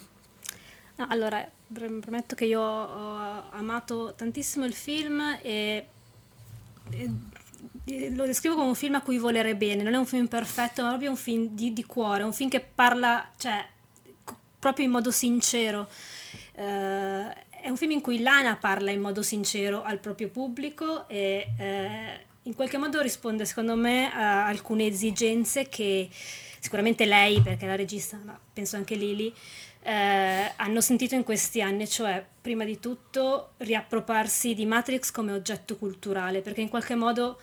No, 0.98 1.08
allora, 1.10 1.50
premetto 1.72 2.36
che 2.36 2.46
io 2.46 2.62
ho 2.62 3.50
amato 3.52 4.14
tantissimo 4.16 4.66
il 4.66 4.74
film 4.74 5.40
e- 5.42 5.88
e 6.90 7.10
lo 7.86 8.26
descrivo 8.26 8.56
come 8.56 8.68
un 8.68 8.76
film 8.76 8.96
a 8.96 9.02
cui 9.02 9.18
volere 9.18 9.56
bene. 9.56 9.84
Non 9.84 9.94
è 9.94 9.98
un 9.98 10.06
film 10.06 10.28
perfetto, 10.28 10.84
ma 10.84 10.90
proprio 10.90 11.10
un 11.10 11.18
film 11.18 11.48
di, 11.48 11.74
di 11.74 11.84
cuore, 11.84 12.24
un 12.24 12.34
film 12.34 12.50
che 12.50 12.60
parla, 12.62 13.30
cioè, 13.38 13.66
co- 14.24 14.38
proprio 14.60 14.86
in 14.86 14.92
modo 14.92 15.12
sincero. 15.12 15.90
Eh, 16.54 17.34
è 17.62 17.70
un 17.70 17.78
film 17.78 17.92
in 17.92 18.02
cui 18.02 18.20
Lana 18.22 18.56
parla 18.56 18.92
in 18.92 19.02
modo 19.02 19.22
sincero 19.22 19.84
al 19.84 20.00
proprio 20.00 20.30
pubblico 20.30 21.08
e, 21.08 21.48
eh, 21.58 22.26
in 22.44 22.56
qualche 22.56 22.78
modo 22.78 23.02
risponde 23.02 23.46
secondo 23.46 23.76
me 23.76 24.12
a 24.12 24.48
alcune 24.48 24.88
esigenze 24.88 25.70
che 25.70 26.10
sicuramente 26.60 27.06
lei, 27.06 27.40
perché 27.42 27.66
è 27.66 27.68
la 27.68 27.76
regista, 27.76 28.20
ma 28.24 28.40
penso 28.52 28.78
anche 28.78 28.96
Lili, 28.96 29.34
eh, 29.84 30.52
hanno 30.56 30.82
sentito 30.82 31.16
in 31.16 31.24
questi 31.24 31.62
anni, 31.62 31.88
cioè 31.88 32.24
prima 32.42 32.64
di 32.64 32.80
tutto 32.80 33.54
riappropriarsi 33.58 34.54
di 34.54 34.66
Matrix 34.66 35.12
come 35.12 35.32
oggetto 35.32 35.78
culturale, 35.78 36.42
perché 36.42 36.62
in 36.62 36.70
qualche 36.70 36.96
modo 36.96 37.40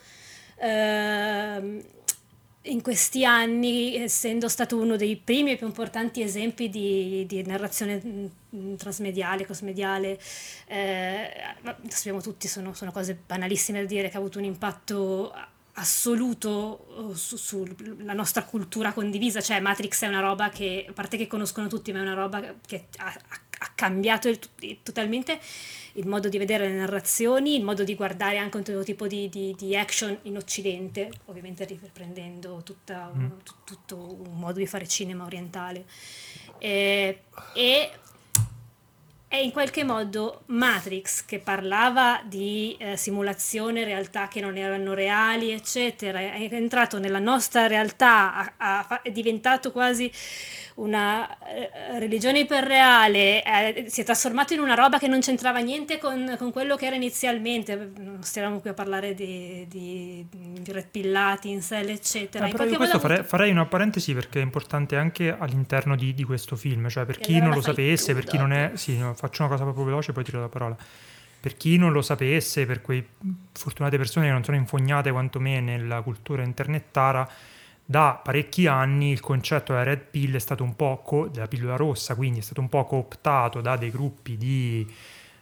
eh, 0.59 1.83
in 2.63 2.81
questi 2.81 3.25
anni, 3.25 3.95
essendo 3.95 4.47
stato 4.49 4.77
uno 4.77 4.95
dei 4.95 5.15
primi 5.15 5.51
e 5.51 5.55
più 5.55 5.65
importanti 5.65 6.21
esempi 6.21 6.69
di, 6.69 7.25
di 7.25 7.43
narrazione 7.43 8.01
mm, 8.55 8.75
transmediale, 8.75 9.45
cosmediale, 9.45 10.19
eh, 10.67 11.31
sappiamo 11.87 12.21
tutti, 12.21 12.47
sono, 12.47 12.73
sono 12.73 12.91
cose 12.91 13.17
banalissime 13.25 13.81
da 13.81 13.87
dire, 13.87 14.09
che 14.09 14.17
ha 14.17 14.19
avuto 14.19 14.39
un 14.39 14.45
impatto 14.45 15.33
assoluto 15.73 17.13
sulla 17.15 17.73
su 17.75 18.13
nostra 18.13 18.43
cultura 18.43 18.91
condivisa, 18.91 19.39
cioè 19.39 19.61
Matrix 19.61 20.03
è 20.03 20.07
una 20.07 20.19
roba 20.19 20.49
che, 20.49 20.85
a 20.89 20.91
parte 20.91 21.15
che 21.15 21.27
conoscono 21.27 21.67
tutti, 21.67 21.93
ma 21.93 21.99
è 21.99 22.01
una 22.01 22.13
roba 22.13 22.41
che 22.65 22.87
ha, 22.97 23.13
ha 23.59 23.71
cambiato 23.75 24.27
il, 24.27 24.39
totalmente 24.83 25.39
il 25.99 26.07
modo 26.07 26.29
di 26.29 26.37
vedere 26.37 26.67
le 26.67 26.75
narrazioni, 26.75 27.55
il 27.55 27.63
modo 27.63 27.83
di 27.83 27.93
guardare 27.93 28.37
anche 28.37 28.57
un 28.57 28.63
certo 28.63 28.83
tipo 28.83 29.05
di, 29.05 29.27
di, 29.29 29.53
di 29.57 29.75
action 29.75 30.17
in 30.23 30.37
Occidente, 30.37 31.11
ovviamente 31.25 31.65
riprendendo 31.65 32.61
tutta, 32.63 33.11
mm. 33.13 33.27
tutto 33.65 33.97
un 33.97 34.39
modo 34.39 34.59
di 34.59 34.65
fare 34.65 34.87
cinema 34.87 35.25
orientale. 35.25 35.85
E, 36.57 37.23
e 37.53 37.91
è 39.29 39.35
in 39.35 39.51
qualche 39.51 39.83
modo 39.83 40.41
Matrix 40.47 41.23
che 41.23 41.37
parlava 41.37 42.19
di 42.25 42.75
eh, 42.79 42.97
simulazione, 42.97 43.83
realtà 43.83 44.27
che 44.27 44.41
non 44.41 44.57
erano 44.57 44.95
reali, 44.95 45.51
eccetera, 45.51 46.19
è 46.19 46.49
entrato 46.51 46.97
nella 46.97 47.19
nostra 47.19 47.67
realtà, 47.67 48.33
ha, 48.57 48.85
ha, 48.87 49.01
è 49.03 49.11
diventato 49.11 49.71
quasi 49.71 50.11
una 50.79 51.27
eh, 51.45 51.99
religione 51.99 52.39
iperreale, 52.39 53.43
eh, 53.43 53.85
si 53.87 54.01
è 54.01 54.03
trasformato 54.03 54.53
in 54.53 54.61
una 54.61 54.73
roba 54.73 54.97
che 54.97 55.07
non 55.07 55.19
c'entrava 55.19 55.59
niente 55.59 55.97
con, 55.97 56.35
con 56.37 56.51
quello 56.51 56.75
che 56.75 56.85
era 56.85 56.95
inizialmente. 56.95 57.91
Non 57.97 58.23
stiamo 58.23 58.59
qui 58.59 58.69
a 58.69 58.73
parlare 58.73 59.13
di, 59.13 59.65
di, 59.67 60.25
di 60.29 60.71
red 60.71 60.87
pillati, 60.89 61.49
in 61.49 61.61
cell, 61.61 61.89
eccetera. 61.89 62.45
Eh, 62.45 62.49
in 62.49 62.55
questo 62.55 62.79
modo... 62.79 62.99
farei, 62.99 63.23
farei, 63.23 63.51
una 63.51 63.65
parentesi 63.65 64.13
perché 64.13 64.39
è 64.39 64.43
importante 64.43 64.95
anche 64.95 65.35
all'interno 65.37 65.95
di, 65.95 66.13
di 66.13 66.23
questo 66.23 66.55
film, 66.55 66.87
cioè 66.89 67.05
per 67.05 67.19
chi 67.19 67.39
non 67.39 67.53
lo 67.53 67.61
sapesse, 67.61 68.13
per 68.13 68.23
chi 68.23 68.37
non 68.37 68.53
è... 68.53 68.71
Sì, 68.75 68.97
no, 68.97 69.13
faccio 69.19 69.41
una 69.43 69.51
cosa 69.51 69.63
proprio 69.63 69.83
veloce 69.83 70.13
poi 70.13 70.23
tiro 70.23 70.39
la 70.39 70.47
parola. 70.47 70.77
Per 71.41 71.55
chi 71.55 71.77
non 71.77 71.91
lo 71.91 72.01
sapesse, 72.01 72.65
per 72.65 72.81
quei 72.81 73.05
fortunate 73.51 73.97
persone 73.97 74.27
che 74.27 74.31
non 74.31 74.43
sono 74.43 74.57
infognate 74.57 75.11
quanto 75.11 75.39
me 75.39 75.59
nella 75.59 76.01
cultura 76.01 76.43
internettara, 76.43 77.29
da 77.85 78.19
parecchi 78.21 78.67
anni 78.67 79.11
il 79.11 79.19
concetto 79.19 79.71
della 79.71 79.83
red 79.83 80.01
pill 80.11 80.35
è 80.35 80.39
stato 80.39 80.63
un 80.63 80.75
po' 80.75 81.01
co- 81.03 81.27
della 81.27 81.47
pillola 81.47 81.75
rossa, 81.75 82.15
quindi 82.15 82.39
è 82.39 82.41
stato 82.41 82.61
un 82.61 82.69
po' 82.69 82.85
cooptato 82.85 83.61
da 83.61 83.77
dei 83.77 83.89
gruppi 83.89 84.37
di 84.37 84.87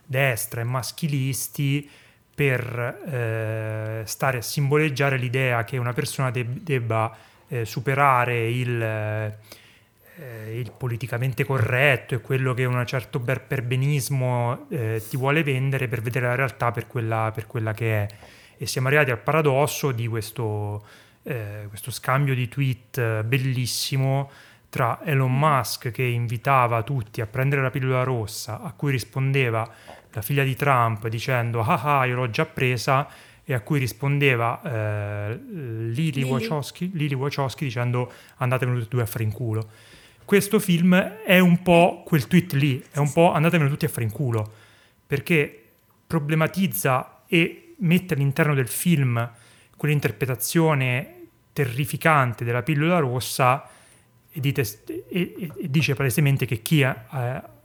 destra 0.05 0.61
e 0.61 0.63
maschilisti 0.63 1.89
per 2.33 3.01
eh, 3.05 4.03
stare 4.05 4.37
a 4.37 4.41
simboleggiare 4.41 5.17
l'idea 5.17 5.63
che 5.63 5.77
una 5.77 5.93
persona 5.93 6.31
deb- 6.31 6.59
debba 6.59 7.15
eh, 7.47 7.65
superare 7.65 8.49
il, 8.49 9.35
eh, 10.19 10.59
il, 10.59 10.71
politicamente 10.71 11.43
corretto 11.43 12.15
e 12.15 12.21
quello 12.21 12.53
che 12.53 12.65
un 12.65 12.83
certo 12.85 13.19
perbenismo 13.19 14.67
eh, 14.69 15.01
ti 15.07 15.17
vuole 15.17 15.43
vendere 15.43 15.87
per 15.87 16.01
vedere 16.01 16.27
la 16.27 16.35
realtà 16.35 16.71
per 16.71 16.87
quella, 16.87 17.31
per 17.33 17.47
quella 17.47 17.73
che 17.73 18.03
è. 18.03 18.07
E 18.57 18.65
siamo 18.65 18.87
arrivati 18.87 19.11
al 19.11 19.19
paradosso 19.19 19.91
di 19.91 20.07
questo 20.07 20.83
eh, 21.27 21.65
questo 21.67 21.91
scambio 21.91 22.33
di 22.33 22.47
tweet 22.47 22.97
eh, 22.97 23.23
bellissimo 23.25 24.31
tra 24.69 25.01
Elon 25.03 25.37
Musk 25.37 25.91
che 25.91 26.03
invitava 26.03 26.83
tutti 26.83 27.19
a 27.19 27.27
prendere 27.27 27.61
la 27.61 27.69
pillola 27.69 28.03
rossa, 28.03 28.61
a 28.61 28.71
cui 28.71 28.91
rispondeva 28.91 29.69
la 30.11 30.21
figlia 30.21 30.43
di 30.43 30.55
Trump 30.55 31.07
dicendo 31.07 31.61
ah 31.61 31.99
ah 31.99 32.05
io 32.05 32.15
l'ho 32.15 32.29
già 32.29 32.45
presa 32.45 33.07
e 33.43 33.53
a 33.53 33.61
cui 33.61 33.79
rispondeva 33.79 34.61
eh, 34.61 35.39
Lily, 35.49 36.23
Wachowski, 36.23 36.91
Lily 36.93 37.13
Wachowski 37.13 37.65
dicendo 37.65 38.11
andatevene 38.37 38.77
tutti 38.77 38.89
e 38.89 38.95
due 38.95 39.03
a 39.03 39.05
fare 39.05 39.23
in 39.23 39.31
culo. 39.31 39.69
Questo 40.27 40.59
film 40.59 40.93
è 40.93 41.39
un 41.39 41.61
po' 41.61 42.03
quel 42.05 42.27
tweet 42.27 42.51
lì, 42.51 42.83
è 42.91 42.97
un 42.97 43.13
po' 43.13 43.31
andatevene 43.31 43.69
tutti 43.69 43.85
a 43.85 43.87
fare 43.87 44.03
in 44.03 44.11
culo, 44.11 44.51
perché 45.07 45.63
problematizza 46.05 47.23
e 47.27 47.75
mette 47.77 48.13
all'interno 48.13 48.53
del 48.53 48.67
film 48.67 49.31
quell'interpretazione 49.77 51.27
terrificante 51.53 52.43
della 52.43 52.61
pillola 52.61 52.99
rossa 52.99 53.69
e, 54.29 54.39
dite, 54.41 54.65
e, 54.85 55.33
e, 55.39 55.51
e 55.61 55.69
dice 55.69 55.93
palesemente 55.93 56.45
che 56.45 56.61
chi 56.61 56.81
eh, 56.81 56.95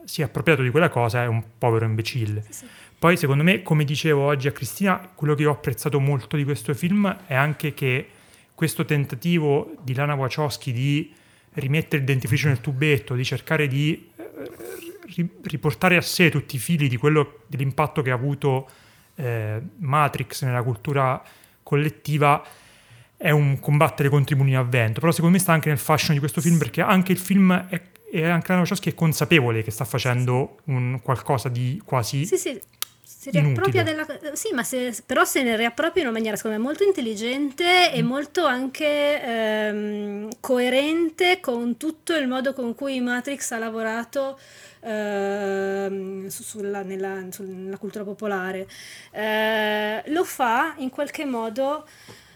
si 0.04 0.20
è 0.20 0.24
appropriato 0.24 0.62
di 0.62 0.70
quella 0.70 0.88
cosa 0.88 1.24
è 1.24 1.26
un 1.26 1.42
povero 1.58 1.84
imbecille. 1.84 2.42
Sì, 2.42 2.52
sì. 2.52 2.66
Poi, 2.96 3.16
secondo 3.16 3.42
me, 3.42 3.62
come 3.62 3.82
dicevo 3.82 4.22
oggi 4.22 4.46
a 4.46 4.52
Cristina, 4.52 5.10
quello 5.12 5.34
che 5.34 5.46
ho 5.46 5.50
apprezzato 5.50 5.98
molto 5.98 6.36
di 6.36 6.44
questo 6.44 6.72
film 6.74 7.12
è 7.26 7.34
anche 7.34 7.74
che 7.74 8.08
questo 8.54 8.84
tentativo 8.84 9.74
di 9.82 9.94
Lana 9.94 10.14
Wachowski 10.14 10.72
di 10.72 11.20
rimettere 11.54 11.98
il 11.98 12.04
dentifricio 12.04 12.48
nel 12.48 12.60
tubetto, 12.60 13.14
di 13.14 13.24
cercare 13.24 13.66
di 13.66 14.10
eh, 14.16 15.28
riportare 15.42 15.96
a 15.96 16.00
sé 16.00 16.30
tutti 16.30 16.56
i 16.56 16.58
fili 16.58 16.88
di 16.88 16.96
quello, 16.96 17.40
dell'impatto 17.46 18.02
che 18.02 18.10
ha 18.10 18.14
avuto 18.14 18.68
eh, 19.16 19.60
Matrix 19.78 20.42
nella 20.44 20.62
cultura 20.62 21.22
collettiva, 21.62 22.44
è 23.16 23.30
un 23.30 23.60
combattere 23.60 24.08
contro 24.08 24.34
i 24.34 24.38
mulini 24.38 24.56
a 24.56 24.62
vento, 24.62 25.00
però 25.00 25.12
secondo 25.12 25.36
me 25.36 25.40
sta 25.40 25.52
anche 25.52 25.68
nel 25.68 25.78
fascino 25.78 26.14
di 26.14 26.18
questo 26.18 26.40
film 26.40 26.58
perché 26.58 26.80
anche 26.80 27.12
il 27.12 27.18
film 27.18 27.52
è, 27.68 27.80
e 28.10 28.26
anche 28.26 28.52
la 28.52 28.58
Wachowski 28.58 28.90
è 28.90 28.94
consapevole 28.94 29.62
che 29.62 29.70
sta 29.70 29.84
facendo 29.84 30.58
un 30.64 31.00
qualcosa 31.02 31.48
di 31.48 31.80
quasi 31.84 32.26
sì, 32.26 32.36
sì. 32.36 32.60
Si 33.04 33.30
riappropria 33.30 33.82
della, 33.82 34.06
sì, 34.32 34.52
ma 34.52 34.62
se, 34.62 34.94
però 35.04 35.24
se 35.24 35.42
ne 35.42 35.56
riappropria 35.56 36.02
in 36.02 36.08
una 36.08 36.16
maniera 36.16 36.36
secondo 36.36 36.56
me 36.56 36.62
molto 36.62 36.84
intelligente 36.84 37.92
e 37.92 38.00
mm. 38.00 38.06
molto 38.06 38.46
anche 38.46 39.22
ehm, 39.22 40.28
coerente 40.38 41.40
con 41.40 41.76
tutto 41.76 42.14
il 42.14 42.28
modo 42.28 42.52
con 42.52 42.76
cui 42.76 43.00
Matrix 43.00 43.50
ha 43.50 43.58
lavorato 43.58 44.38
ehm, 44.80 46.28
sulla, 46.28 46.82
nella, 46.82 47.26
sulla 47.30 47.76
cultura 47.76 48.04
popolare. 48.04 48.68
Eh, 49.10 50.02
lo 50.06 50.22
fa 50.24 50.74
in 50.78 50.90
qualche 50.90 51.24
modo 51.24 51.86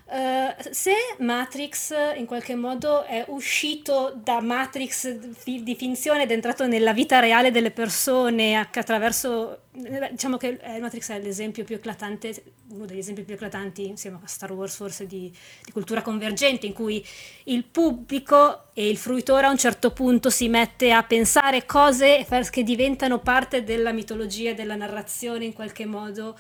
Uh, 0.09 0.55
se 0.71 0.93
Matrix 1.19 1.93
in 2.15 2.27
qualche 2.27 2.55
modo 2.55 3.03
è 3.03 3.25
uscito 3.27 4.15
da 4.15 4.41
Matrix 4.41 5.11
di 5.11 5.75
finzione 5.75 6.23
ed 6.23 6.31
è 6.31 6.35
entrato 6.35 6.69
nella 6.69 6.93
vita 6.93 7.19
reale 7.19 7.51
delle 7.51 7.73
persone 7.73 8.55
attraverso 8.55 9.63
diciamo 9.73 10.37
che 10.37 10.61
Matrix 10.81 11.11
è 11.11 11.19
l'esempio 11.19 11.65
più 11.65 11.75
eclatante 11.75 12.41
uno 12.69 12.85
degli 12.85 12.99
esempi 12.99 13.25
più 13.25 13.35
eclatanti 13.35 13.89
insieme 13.89 14.21
a 14.23 14.29
Star 14.29 14.53
Wars 14.53 14.77
forse 14.77 15.09
di, 15.09 15.29
di 15.65 15.73
cultura 15.73 16.03
convergente 16.03 16.67
in 16.67 16.73
cui 16.73 17.05
il 17.45 17.65
pubblico 17.65 18.73
e 18.75 18.89
il 18.89 18.99
fruitore 18.99 19.47
a 19.47 19.51
un 19.51 19.59
certo 19.59 19.91
punto 19.91 20.31
si 20.31 20.49
mette 20.49 20.93
a 20.93 21.03
pensare 21.03 21.67
cose 21.67 22.25
che 22.51 22.63
diventano 22.63 23.19
parte 23.19 23.65
della 23.65 23.91
mitologia 23.91 24.53
della 24.53 24.77
narrazione 24.77 25.47
in 25.47 25.53
qualche 25.53 25.85
modo 25.85 26.39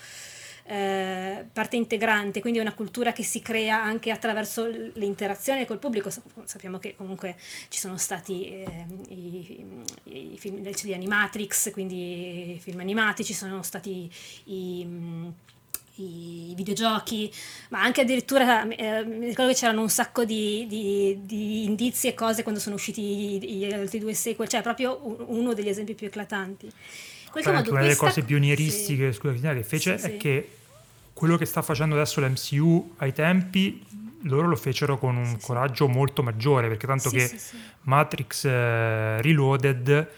eh, 0.68 1.46
parte 1.52 1.76
integrante, 1.76 2.40
quindi 2.40 2.58
è 2.58 2.62
una 2.62 2.74
cultura 2.74 3.12
che 3.12 3.22
si 3.22 3.40
crea 3.40 3.80
anche 3.80 4.10
attraverso 4.10 4.66
l'interazione 4.66 5.64
col 5.64 5.78
pubblico. 5.78 6.10
Sappiamo 6.44 6.78
che 6.78 6.96
comunque 6.96 7.36
ci 7.68 7.78
sono 7.78 7.96
stati 7.96 8.48
eh, 8.48 8.86
i, 9.08 9.64
i, 10.04 10.36
film 10.38 10.60
di 10.60 10.94
Animatrix, 10.94 11.70
quindi 11.70 12.54
i 12.54 12.58
film 12.58 12.80
animati, 12.80 13.24
ci 13.24 13.34
sono 13.34 13.62
stati 13.62 14.10
i 14.44 15.34
i 15.98 16.52
videogiochi, 16.54 17.32
ma 17.70 17.82
anche 17.82 18.02
addirittura 18.02 18.68
eh, 18.68 19.02
mi 19.04 19.28
ricordo 19.28 19.52
che 19.52 19.58
c'erano 19.58 19.80
un 19.80 19.88
sacco 19.88 20.26
di, 20.26 20.66
di, 20.68 21.20
di, 21.22 21.64
indizi 21.64 22.08
e 22.08 22.12
cose 22.12 22.42
quando 22.42 22.60
sono 22.60 22.74
usciti 22.74 23.00
gli 23.02 23.72
altri 23.72 23.98
due 23.98 24.12
sequel, 24.12 24.46
cioè 24.46 24.60
proprio 24.60 25.00
uno 25.28 25.54
degli 25.54 25.68
esempi 25.68 25.94
più 25.94 26.06
eclatanti. 26.06 26.70
una 27.46 27.62
delle 27.62 27.96
cose 27.96 28.22
pionieristiche 28.22 29.12
sì. 29.12 29.18
scusa, 29.18 29.54
che 29.54 29.62
fece 29.62 29.98
sì, 29.98 30.06
è 30.06 30.10
sì. 30.10 30.16
che 30.18 30.48
quello 31.16 31.38
che 31.38 31.46
sta 31.46 31.62
facendo 31.62 31.94
adesso 31.94 32.20
l'MCU 32.20 32.92
ai 32.98 33.14
tempi 33.14 33.82
loro 34.24 34.48
lo 34.48 34.56
fecero 34.56 34.98
con 34.98 35.16
un 35.16 35.38
sì, 35.38 35.46
coraggio 35.46 35.86
sì. 35.86 35.92
molto 35.92 36.22
maggiore 36.22 36.68
perché 36.68 36.86
tanto 36.86 37.08
sì, 37.08 37.16
che 37.16 37.40
Matrix 37.84 38.44
eh, 38.44 39.22
Reloaded 39.22 40.08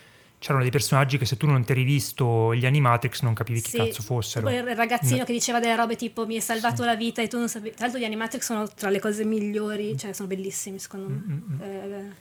c'erano 0.41 0.63
dei 0.63 0.73
personaggi 0.73 1.17
che 1.17 1.25
se 1.25 1.37
tu 1.37 1.47
non 1.47 1.65
ti 1.65 1.71
eri 1.71 1.85
visto 1.85 2.53
gli 2.53 2.67
Animatrix 2.67 3.23
non 3.23 3.33
capivi 3.33 3.61
chi 3.61 3.77
cazzo 3.77 4.03
fossero. 4.03 4.51
il 4.51 4.75
ragazzino 4.75 5.19
no. 5.19 5.25
che 5.25 5.33
diceva 5.33 5.61
delle 5.61 5.77
robe 5.77 5.95
tipo 5.95 6.27
mi 6.27 6.35
hai 6.35 6.41
salvato 6.41 6.85
la 6.85 6.97
vita 6.97 7.23
e 7.23 7.29
tu 7.29 7.39
non 7.39 7.49
sapevi. 7.49 7.77
Tra 7.77 7.85
l'altro 7.85 8.01
gli 8.01 8.05
Animatrix 8.05 8.43
sono 8.43 8.67
tra 8.67 8.91
le 8.91 8.99
cose 8.99 9.25
migliori, 9.25 9.97
cioè 9.97 10.13
sono 10.13 10.27
bellissimi 10.27 10.81
secondo 10.81 11.09
me. 11.09 11.23
Mm-hmm. 11.27 11.61
Eh, 11.61 12.13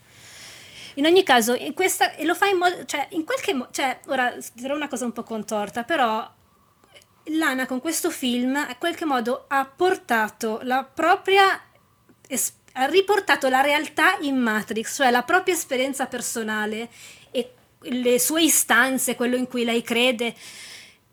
in 0.94 1.06
ogni 1.06 1.22
caso, 1.22 1.54
in 1.54 1.74
questa, 1.74 2.14
e 2.14 2.24
lo 2.24 2.34
fa 2.34 2.46
in 2.46 2.58
modo, 2.58 2.84
cioè 2.84 3.06
in 3.10 3.24
qualche 3.24 3.54
modo, 3.54 3.70
cioè 3.72 4.00
ora 4.06 4.34
dirò 4.52 4.74
una 4.74 4.88
cosa 4.88 5.04
un 5.04 5.12
po' 5.12 5.22
contorta, 5.22 5.84
però 5.84 6.28
Lana 7.30 7.66
con 7.66 7.80
questo 7.80 8.10
film 8.10 8.54
in 8.56 8.76
qualche 8.78 9.04
modo 9.04 9.44
ha 9.48 9.64
portato 9.66 10.60
la 10.62 10.84
propria 10.84 11.60
es- 12.26 12.52
ha 12.72 12.86
riportato 12.86 13.48
la 13.48 13.60
realtà 13.60 14.16
in 14.20 14.36
Matrix, 14.36 14.94
cioè 14.96 15.10
la 15.10 15.22
propria 15.22 15.54
esperienza 15.54 16.06
personale 16.06 16.88
e 17.30 17.52
le 17.80 18.18
sue 18.20 18.42
istanze, 18.42 19.16
quello 19.16 19.36
in 19.36 19.48
cui 19.48 19.64
lei 19.64 19.82
crede, 19.82 20.34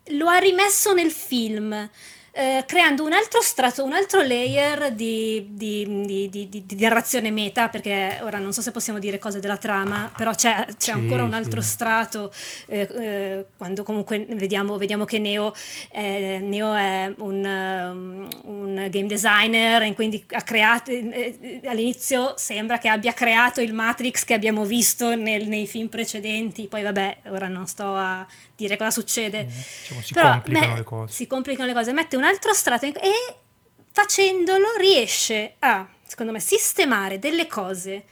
lo 0.09 0.28
ha 0.28 0.38
rimesso 0.38 0.93
nel 0.93 1.11
film 1.11 1.89
eh, 2.38 2.65
creando 2.67 3.05
un 3.05 3.13
altro 3.13 3.39
strato, 3.41 3.86
un 3.86 3.93
altro 3.93 4.21
layer 4.21 4.91
di, 4.91 5.47
di, 5.51 6.29
di, 6.29 6.49
di, 6.49 6.75
narrazione 6.77 7.31
meta, 7.31 7.69
perché 7.69 8.19
ora 8.23 8.39
non 8.39 8.51
so 8.51 8.61
se 8.61 8.71
possiamo 8.71 8.99
dire 8.99 9.17
cose 9.17 9.39
della 9.39 9.55
trama, 9.55 10.11
però 10.17 10.33
c'è, 10.33 10.65
c'è 10.65 10.75
sì, 10.77 10.91
ancora 10.91 11.23
un 11.23 11.33
altro 11.33 11.61
sì. 11.61 11.69
strato 11.69 12.33
eh, 12.67 12.89
eh, 12.91 13.45
quando 13.55 13.83
comunque 13.83 14.25
vediamo, 14.31 14.77
vediamo 14.77 15.05
che 15.05 15.17
Neo, 15.17 15.53
eh, 15.91 16.39
Neo 16.41 16.73
è 16.73 17.13
un, 17.19 17.45
um, 17.45 18.27
un, 18.43 18.88
game 18.89 19.07
designer 19.07 19.83
e 19.83 19.93
quindi 19.93 20.25
ha 20.31 20.41
creato, 20.41 20.91
eh, 20.91 21.61
all'inizio 21.63 22.33
sembra 22.36 22.79
che 22.79 22.89
abbia 22.89 23.13
creato 23.13 23.61
il 23.61 23.73
Matrix 23.73 24.25
che 24.25 24.33
abbiamo 24.33 24.65
visto 24.65 25.15
nel, 25.15 25.47
nei 25.47 25.67
film 25.67 25.88
precedenti, 25.88 26.67
poi 26.67 26.83
vabbè, 26.83 27.17
ora 27.27 27.47
non 27.47 27.65
sto 27.65 27.95
a 27.95 28.27
dire 28.55 28.77
cosa 28.77 28.91
succede. 28.91 29.43
Mm, 29.43 29.47
diciamo, 29.47 30.01
si 30.01 30.13
Però, 30.13 30.31
complicano 30.31 30.67
me, 30.67 30.75
le 30.75 30.83
cose. 30.83 31.13
Si 31.13 31.27
complicano 31.27 31.67
le 31.67 31.73
cose, 31.73 31.93
mette 31.93 32.15
un 32.17 32.23
altro 32.26 32.53
strato 32.53 32.86
e 32.86 33.36
facendolo 33.91 34.76
riesce 34.78 35.55
a, 35.59 35.88
secondo 36.05 36.32
me, 36.32 36.39
sistemare 36.39 37.19
delle 37.19 37.47
cose 37.47 38.05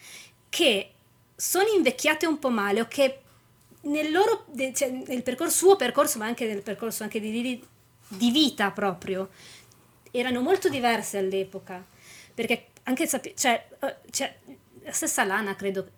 che 0.49 0.91
sono 1.36 1.68
invecchiate 1.68 2.26
un 2.26 2.39
po' 2.39 2.49
male 2.49 2.82
o 2.82 2.88
che 2.88 3.20
nel 3.82 4.11
loro 4.11 4.45
cioè, 4.74 4.89
nel 4.89 5.24
percorso, 5.24 5.57
suo 5.57 5.76
percorso, 5.76 6.18
ma 6.18 6.26
anche 6.26 6.45
nel 6.45 6.61
percorso 6.61 7.03
anche 7.03 7.20
di, 7.20 7.61
di, 8.07 8.32
vita 8.32 8.72
proprio, 8.72 9.30
erano 10.11 10.41
molto 10.41 10.70
diverse 10.70 11.18
all'epoca. 11.18 11.86
Perché 12.34 12.68
anche 12.84 13.07
cioè, 13.07 13.68
eh, 13.80 13.95
cioè, 14.09 14.38
la 14.84 14.91
stessa 14.91 15.24
Lana 15.24 15.55
credo 15.55 15.89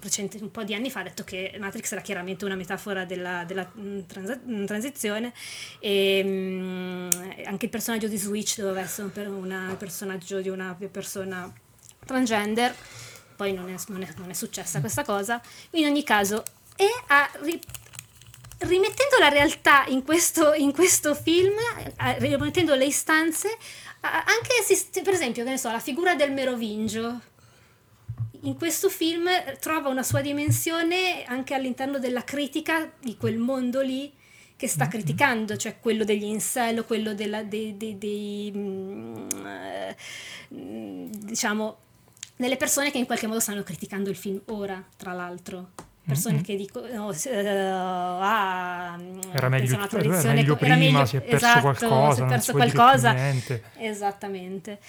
recente, 0.00 0.38
un 0.40 0.50
po' 0.50 0.64
di 0.64 0.74
anni 0.74 0.90
fa 0.90 1.00
ha 1.00 1.02
detto 1.02 1.22
che 1.22 1.54
Matrix 1.58 1.92
era 1.92 2.00
chiaramente 2.00 2.46
una 2.46 2.54
metafora 2.54 3.04
della, 3.04 3.44
della 3.44 3.70
mm, 3.78 4.00
mm, 4.48 4.64
transizione. 4.64 5.32
E 5.78 6.22
um, 6.24 7.10
anche 7.44 7.66
il 7.66 7.70
personaggio 7.70 8.08
di 8.08 8.16
Switch 8.16 8.58
doveva 8.58 8.80
essere 8.80 9.08
un, 9.28 9.76
personaggio 9.78 10.40
di 10.40 10.48
una 10.48 10.76
persona 10.90 11.52
transgender. 12.04 12.74
Poi 13.36 13.52
non 13.52 13.68
è, 13.68 13.76
non 13.88 14.02
è, 14.02 14.08
non 14.16 14.30
è 14.30 14.34
successa 14.34 14.80
questa 14.80 15.04
cosa. 15.04 15.40
In 15.72 15.84
ogni 15.86 16.02
caso 16.04 16.42
e 16.74 16.86
ha 17.08 17.30
ri- 17.40 17.60
rimettendo 18.58 19.18
la 19.18 19.28
realtà 19.28 19.84
in 19.88 20.04
questo, 20.04 20.54
in 20.54 20.72
questo 20.72 21.14
film 21.14 21.54
rimettendo 22.18 22.74
le 22.74 22.86
istanze 22.86 23.48
anche 24.00 25.02
per 25.02 25.12
esempio 25.12 25.42
che 25.42 25.50
ne 25.50 25.58
so 25.58 25.72
la 25.72 25.80
figura 25.80 26.14
del 26.14 26.30
Merovingio 26.30 27.20
in 28.42 28.56
questo 28.56 28.88
film 28.88 29.28
trova 29.60 29.88
una 29.88 30.02
sua 30.02 30.20
dimensione 30.20 31.24
anche 31.26 31.54
all'interno 31.54 31.98
della 31.98 32.24
critica 32.24 32.90
di 33.00 33.16
quel 33.16 33.38
mondo 33.38 33.80
lì 33.80 34.12
che 34.58 34.66
sta 34.66 34.82
mm-hmm. 34.82 34.92
criticando, 34.92 35.56
cioè 35.56 35.78
quello 35.78 36.02
degli 36.04 36.24
incel, 36.24 36.84
quello 36.84 37.14
della, 37.14 37.44
dei, 37.44 37.76
dei, 37.76 37.96
dei 37.96 38.52
mm, 38.52 39.28
eh, 39.46 39.96
diciamo, 40.48 41.76
delle 42.34 42.56
persone 42.56 42.90
che 42.90 42.98
in 42.98 43.06
qualche 43.06 43.28
modo 43.28 43.38
stanno 43.38 43.62
criticando 43.62 44.10
il 44.10 44.16
film 44.16 44.40
ora, 44.46 44.84
tra 44.96 45.12
l'altro. 45.12 45.70
Persone 46.04 46.36
mm-hmm. 46.36 46.42
che 46.42 46.56
dicono, 46.56 47.08
uh, 47.08 47.12
ah, 48.20 48.98
era 49.30 49.48
meglio, 49.48 49.78
era 49.78 50.32
meglio 50.32 50.56
prima, 50.56 50.74
era 50.74 50.76
meglio, 50.76 51.04
si 51.04 51.16
è 51.18 51.20
perso 51.20 51.46
esatto, 51.46 51.60
qualcosa, 51.60 52.14
si 52.14 52.22
è 52.22 52.26
perso 52.26 52.52
qualcosa. 52.52 53.14
Esattamente. 53.76 54.80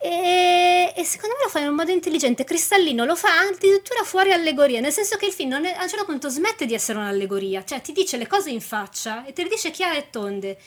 E, 0.00 0.92
e, 0.94 1.04
secondo 1.04 1.34
me 1.36 1.42
lo 1.42 1.48
fa 1.48 1.58
in 1.58 1.68
un 1.68 1.74
modo 1.74 1.90
intelligente, 1.90 2.44
cristallino, 2.44 3.04
lo 3.04 3.16
fa 3.16 3.40
addirittura 3.40 4.04
fuori 4.04 4.32
allegoria, 4.32 4.78
nel 4.80 4.92
senso 4.92 5.16
che 5.16 5.26
il 5.26 5.32
film 5.32 5.52
è, 5.64 5.72
a 5.72 5.82
un 5.82 5.88
certo 5.88 6.04
punto 6.04 6.28
smette 6.28 6.66
di 6.66 6.74
essere 6.74 6.98
un'allegoria, 6.98 7.64
cioè 7.64 7.80
ti 7.80 7.90
dice 7.92 8.16
le 8.16 8.28
cose 8.28 8.50
in 8.50 8.60
faccia 8.60 9.24
e 9.24 9.32
te 9.32 9.42
le 9.42 9.48
dice 9.48 9.72
chiare 9.72 9.98
e 9.98 10.10
tonde. 10.10 10.58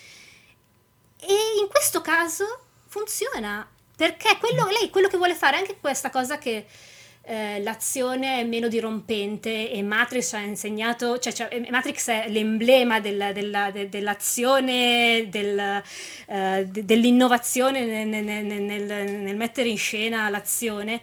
E 1.17 1.33
in 1.61 1.67
questo 1.69 2.01
caso 2.01 2.65
funziona, 2.87 3.65
perché 3.95 4.37
quello, 4.37 4.67
lei 4.67 4.89
quello 4.89 5.07
che 5.07 5.17
vuole 5.17 5.35
fare, 5.35 5.55
anche 5.57 5.77
questa 5.79 6.09
cosa 6.09 6.37
che 6.37 6.65
eh, 7.31 7.61
l'azione 7.61 8.41
è 8.41 8.43
meno 8.43 8.67
dirompente 8.67 9.71
e 9.71 9.81
Matrix 9.81 10.33
ha 10.33 10.39
insegnato, 10.39 11.17
cioè, 11.17 11.31
cioè 11.31 11.65
Matrix 11.69 12.09
è 12.09 12.27
l'emblema 12.27 12.99
della, 12.99 13.31
della, 13.31 13.71
de, 13.71 13.87
dell'azione, 13.87 15.27
del, 15.29 15.81
uh, 16.27 16.65
de, 16.65 16.83
dell'innovazione 16.83 17.85
nel, 17.85 18.05
nel, 18.05 18.45
nel, 18.45 19.11
nel, 19.11 19.35
mettere 19.37 19.69
in 19.69 19.77
scena 19.77 20.27
l'azione. 20.27 20.99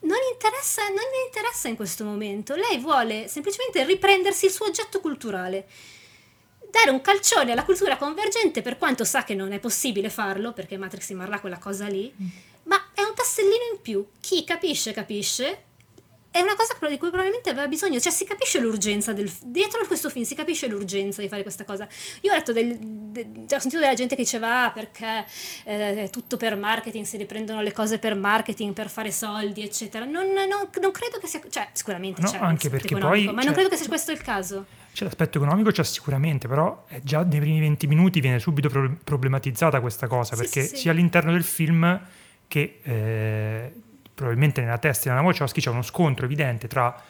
Non, 0.00 0.18
interessa, 0.32 0.82
non 0.88 0.96
le 0.96 1.26
interessa 1.26 1.68
in 1.68 1.76
questo 1.76 2.02
momento, 2.02 2.56
lei 2.56 2.78
vuole 2.78 3.28
semplicemente 3.28 3.84
riprendersi 3.84 4.46
il 4.46 4.50
suo 4.50 4.66
oggetto 4.66 5.00
culturale 5.00 5.66
dare 6.70 6.90
un 6.90 7.00
calcione 7.00 7.52
alla 7.52 7.64
cultura 7.64 7.96
convergente 7.96 8.62
per 8.62 8.76
quanto 8.76 9.04
sa 9.04 9.24
che 9.24 9.34
non 9.34 9.52
è 9.52 9.58
possibile 9.58 10.10
farlo 10.10 10.52
perché 10.52 10.76
Matrix 10.76 11.08
rimarrà 11.08 11.40
quella 11.40 11.56
cosa 11.56 11.86
lì 11.86 12.12
mm 12.20 12.26
ma 12.68 12.90
è 12.94 13.02
un 13.02 13.14
tassellino 13.14 13.64
in 13.72 13.80
più. 13.80 14.06
Chi 14.20 14.44
capisce, 14.44 14.92
capisce. 14.92 15.64
È 16.30 16.40
una 16.40 16.54
cosa 16.56 16.74
di 16.88 16.98
cui 16.98 17.08
probabilmente 17.08 17.50
aveva 17.50 17.66
bisogno, 17.66 17.98
cioè 17.98 18.12
si 18.12 18.24
capisce 18.24 18.60
l'urgenza 18.60 19.12
del 19.12 19.30
dietro 19.44 19.80
a 19.80 19.86
questo 19.86 20.10
film 20.10 20.24
si 20.24 20.34
capisce 20.34 20.66
l'urgenza 20.68 21.22
di 21.22 21.28
fare 21.28 21.42
questa 21.42 21.64
cosa. 21.64 21.88
Io 22.20 22.30
ho 22.30 22.34
letto 22.34 22.52
del, 22.52 22.76
de, 22.78 23.26
ho 23.44 23.58
sentito 23.58 23.80
della 23.80 23.94
gente 23.94 24.14
che 24.14 24.22
diceva 24.22 24.64
ah, 24.64 24.70
perché 24.70 25.24
eh, 25.64 26.04
è 26.04 26.10
tutto 26.10 26.36
per 26.36 26.56
marketing, 26.56 27.04
si 27.06 27.16
riprendono 27.16 27.62
le 27.62 27.72
cose 27.72 27.98
per 27.98 28.14
marketing, 28.14 28.74
per 28.74 28.90
fare 28.90 29.10
soldi, 29.10 29.62
eccetera. 29.62 30.04
Non, 30.04 30.26
non, 30.32 30.68
non 30.80 30.90
credo 30.92 31.18
che 31.18 31.26
sia 31.26 31.40
cioè 31.48 31.68
sicuramente 31.72 32.20
no, 32.20 32.30
c'è 32.30 32.38
anche 32.38 32.68
perché 32.68 32.96
poi 32.96 33.24
ma 33.32 33.42
non 33.42 33.54
credo 33.54 33.70
che 33.70 33.76
sia 33.76 33.88
questo 33.88 34.12
il 34.12 34.20
caso. 34.20 34.66
C'è 34.92 35.04
l'aspetto 35.04 35.38
economico, 35.38 35.70
c'è 35.70 35.84
sicuramente, 35.84 36.46
però 36.46 36.84
già 37.02 37.22
nei 37.22 37.40
primi 37.40 37.60
20 37.60 37.86
minuti 37.86 38.20
viene 38.20 38.38
subito 38.38 38.68
pro- 38.68 38.96
problematizzata 39.02 39.80
questa 39.80 40.08
cosa, 40.08 40.34
sì, 40.34 40.42
perché 40.42 40.62
sì, 40.62 40.68
sì. 40.68 40.76
sia 40.76 40.90
all'interno 40.90 41.32
del 41.32 41.44
film 41.44 42.00
che 42.48 42.80
eh, 42.82 43.72
probabilmente 44.18 44.60
nella 44.60 44.78
testa 44.78 45.04
di 45.04 45.16
Anna 45.16 45.24
Wachowski 45.24 45.60
c'è 45.60 45.70
uno 45.70 45.82
scontro 45.82 46.24
evidente 46.24 46.66
tra 46.66 47.00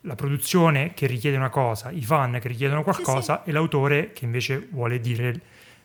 la 0.00 0.14
produzione 0.16 0.94
che 0.94 1.06
richiede 1.06 1.36
una 1.36 1.48
cosa, 1.48 1.92
i 1.92 2.02
fan 2.02 2.40
che 2.40 2.48
richiedono 2.48 2.82
qualcosa 2.82 3.36
sì, 3.36 3.42
sì. 3.44 3.50
e 3.50 3.52
l'autore 3.52 4.12
che 4.12 4.24
invece 4.24 4.66
vuole 4.70 5.00
dire 5.00 5.40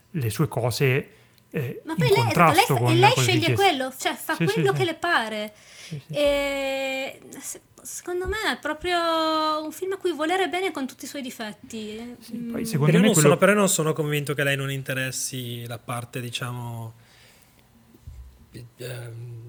le 0.10 0.30
sue 0.32 0.48
cose 0.48 1.10
eh, 1.52 1.82
Ma 1.86 1.94
poi 1.94 2.08
lei, 2.08 2.16
contrasto 2.16 2.74
lei, 2.74 2.82
con 2.84 2.96
lei 2.98 3.14
sceglie 3.16 3.54
quello, 3.54 3.94
cioè 3.96 4.16
fa 4.16 4.34
sì, 4.36 4.46
quello 4.46 4.74
che 4.74 4.84
le 4.86 4.96
pare. 4.96 5.54
E 6.10 7.20
secondo 7.84 8.26
me 8.26 8.38
è 8.54 8.58
proprio 8.60 8.98
un 9.64 9.72
film 9.72 9.92
a 9.92 9.98
cui 9.98 10.14
volere 10.14 10.48
bene 10.48 10.72
con 10.72 10.88
tutti 10.88 11.06
i 11.06 11.08
suoi 11.08 11.22
difetti. 11.22 12.16
Poi, 12.52 12.62
mm. 12.64 12.84
però, 12.84 13.00
non 13.00 13.02
quello... 13.02 13.14
sono, 13.14 13.38
però 13.38 13.54
non 13.54 13.70
sono 13.70 13.94
convinto 13.94 14.34
che 14.34 14.44
lei 14.44 14.56
non 14.56 14.72
interessi 14.72 15.68
la 15.68 15.78
parte, 15.78 16.22
diciamo 16.22 16.94
Ehm, 18.78 19.41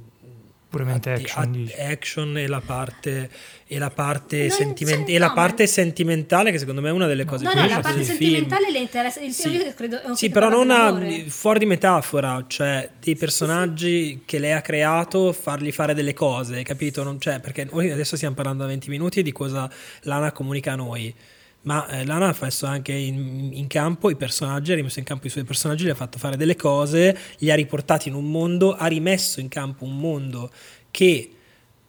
puramente 0.72 1.12
action, 1.12 1.70
action 1.78 2.38
e 2.38 2.46
la 2.46 2.62
parte, 2.64 3.28
e 3.66 3.78
la 3.78 3.90
parte, 3.90 4.48
sentiment- 4.48 5.06
e 5.06 5.18
la 5.18 5.32
parte 5.32 5.66
sentimentale 5.66 6.50
che 6.50 6.58
secondo 6.58 6.80
me 6.80 6.88
è 6.88 6.92
una 6.92 7.06
delle 7.06 7.26
cose 7.26 7.44
no, 7.44 7.50
più 7.50 7.60
no, 7.60 7.66
la 7.66 7.80
parte 7.80 8.02
sentimentale 8.02 8.70
le 8.70 8.78
interessa 8.78 9.20
il 9.20 9.32
sì, 9.34 9.50
film 9.50 9.74
credo 9.74 10.14
sì 10.14 10.30
però 10.30 10.48
non 10.48 10.70
ha 10.70 10.98
fuori 11.26 11.58
di 11.58 11.66
metafora 11.66 12.42
cioè 12.46 12.88
dei 12.98 13.16
personaggi 13.16 14.02
sì, 14.02 14.08
sì. 14.12 14.22
che 14.24 14.38
lei 14.38 14.52
ha 14.52 14.62
creato 14.62 15.34
fargli 15.34 15.70
fare 15.70 15.92
delle 15.92 16.14
cose 16.14 16.62
capito? 16.62 17.02
Non, 17.02 17.20
cioè, 17.20 17.38
perché 17.38 17.68
noi 17.70 17.90
adesso 17.90 18.16
stiamo 18.16 18.34
parlando 18.34 18.62
da 18.62 18.68
20 18.70 18.88
minuti 18.88 19.22
di 19.22 19.32
cosa 19.32 19.70
Lana 20.04 20.32
comunica 20.32 20.72
a 20.72 20.76
noi 20.76 21.14
ma 21.62 21.86
eh, 21.88 22.04
Lana 22.04 22.28
ha 22.28 22.36
messo 22.40 22.66
anche 22.66 22.92
in, 22.92 23.50
in, 23.52 23.66
campo 23.68 24.10
i 24.10 24.16
personaggi, 24.16 24.72
ha 24.72 24.74
rimesso 24.74 24.98
in 24.98 25.04
campo 25.04 25.26
i 25.26 25.30
suoi 25.30 25.44
personaggi, 25.44 25.84
gli 25.84 25.90
ha 25.90 25.94
fatto 25.94 26.18
fare 26.18 26.36
delle 26.36 26.56
cose, 26.56 27.16
li 27.38 27.50
ha 27.50 27.54
riportati 27.54 28.08
in 28.08 28.14
un 28.14 28.30
mondo, 28.30 28.74
ha 28.74 28.86
rimesso 28.86 29.38
in 29.40 29.48
campo 29.48 29.84
un 29.84 29.98
mondo 29.98 30.50
che 30.90 31.30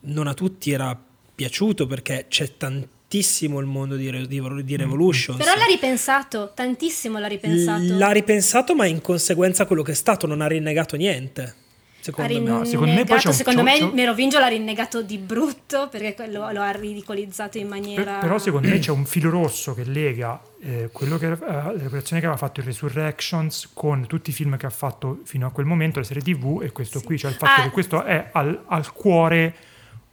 non 0.02 0.28
a 0.28 0.34
tutti 0.34 0.72
era 0.72 1.00
piaciuto 1.36 1.88
perché 1.88 2.26
c'è 2.30 2.56
tantissimo 2.56 3.60
il 3.60 3.66
mondo 3.66 3.96
di, 3.96 4.12
di, 4.12 4.28
di 4.28 4.42
mm-hmm. 4.42 4.76
Revolution. 4.76 5.38
Però 5.38 5.56
l'ha 5.56 5.66
ripensato, 5.66 6.52
tantissimo 6.54 7.18
l'ha 7.18 7.28
ripensato. 7.28 7.98
L'ha 7.98 8.12
ripensato 8.12 8.76
ma 8.76 8.86
in 8.86 9.02
conseguenza 9.02 9.66
quello 9.66 9.82
che 9.82 9.94
è 9.94 9.96
stato 9.96 10.28
non 10.28 10.42
ha 10.42 10.48
rinnegato 10.48 10.96
niente. 10.96 11.62
Secondo 12.04 12.34
me, 12.34 12.50
no, 12.50 12.66
secondo 12.66 12.94
me, 12.94 13.06
poi 13.06 13.18
c'è 13.18 13.28
un, 13.30 13.34
secondo 13.34 13.64
me 13.64 13.90
Merovingio 13.94 14.38
l'ha 14.38 14.48
rinnegato 14.48 15.02
di 15.02 15.18
brutto 15.18 15.88
perché 15.88 16.28
lo, 16.30 16.52
lo 16.52 16.62
ha 16.62 16.72
ridicolizzato 16.72 17.58
in 17.58 17.70
maniera. 17.70 18.04
Per, 18.04 18.20
però, 18.20 18.38
secondo 18.40 18.68
me 18.68 18.78
c'è 18.78 18.92
un 18.92 19.06
filo 19.06 19.30
rosso 19.30 19.74
che 19.74 19.86
lega 19.86 20.38
eh, 20.62 20.90
quello 20.92 21.18
che, 21.18 21.28
eh, 21.28 21.38
l'operazione 21.38 22.20
che 22.20 22.28
aveva 22.28 22.36
fatto 22.36 22.60
il 22.60 22.66
Resurrections 22.66 23.70
con 23.74 24.06
tutti 24.06 24.32
i 24.32 24.34
film 24.34 24.58
che 24.58 24.66
ha 24.66 24.70
fatto 24.70 25.22
fino 25.24 25.48
a 25.48 25.52
quel 25.52 25.66
momento, 25.66 26.00
le 26.00 26.06
serie 26.06 26.22
TV 26.22 26.62
e 26.62 26.74
questo 26.74 27.00
sì. 27.00 27.06
qui, 27.06 27.18
cioè 27.18 27.32
il 27.32 27.38
fatto 27.38 27.62
ah, 27.62 27.64
che 27.64 27.70
questo 27.70 28.04
è 28.04 28.32
al, 28.34 28.64
al 28.68 28.92
cuore 28.92 29.56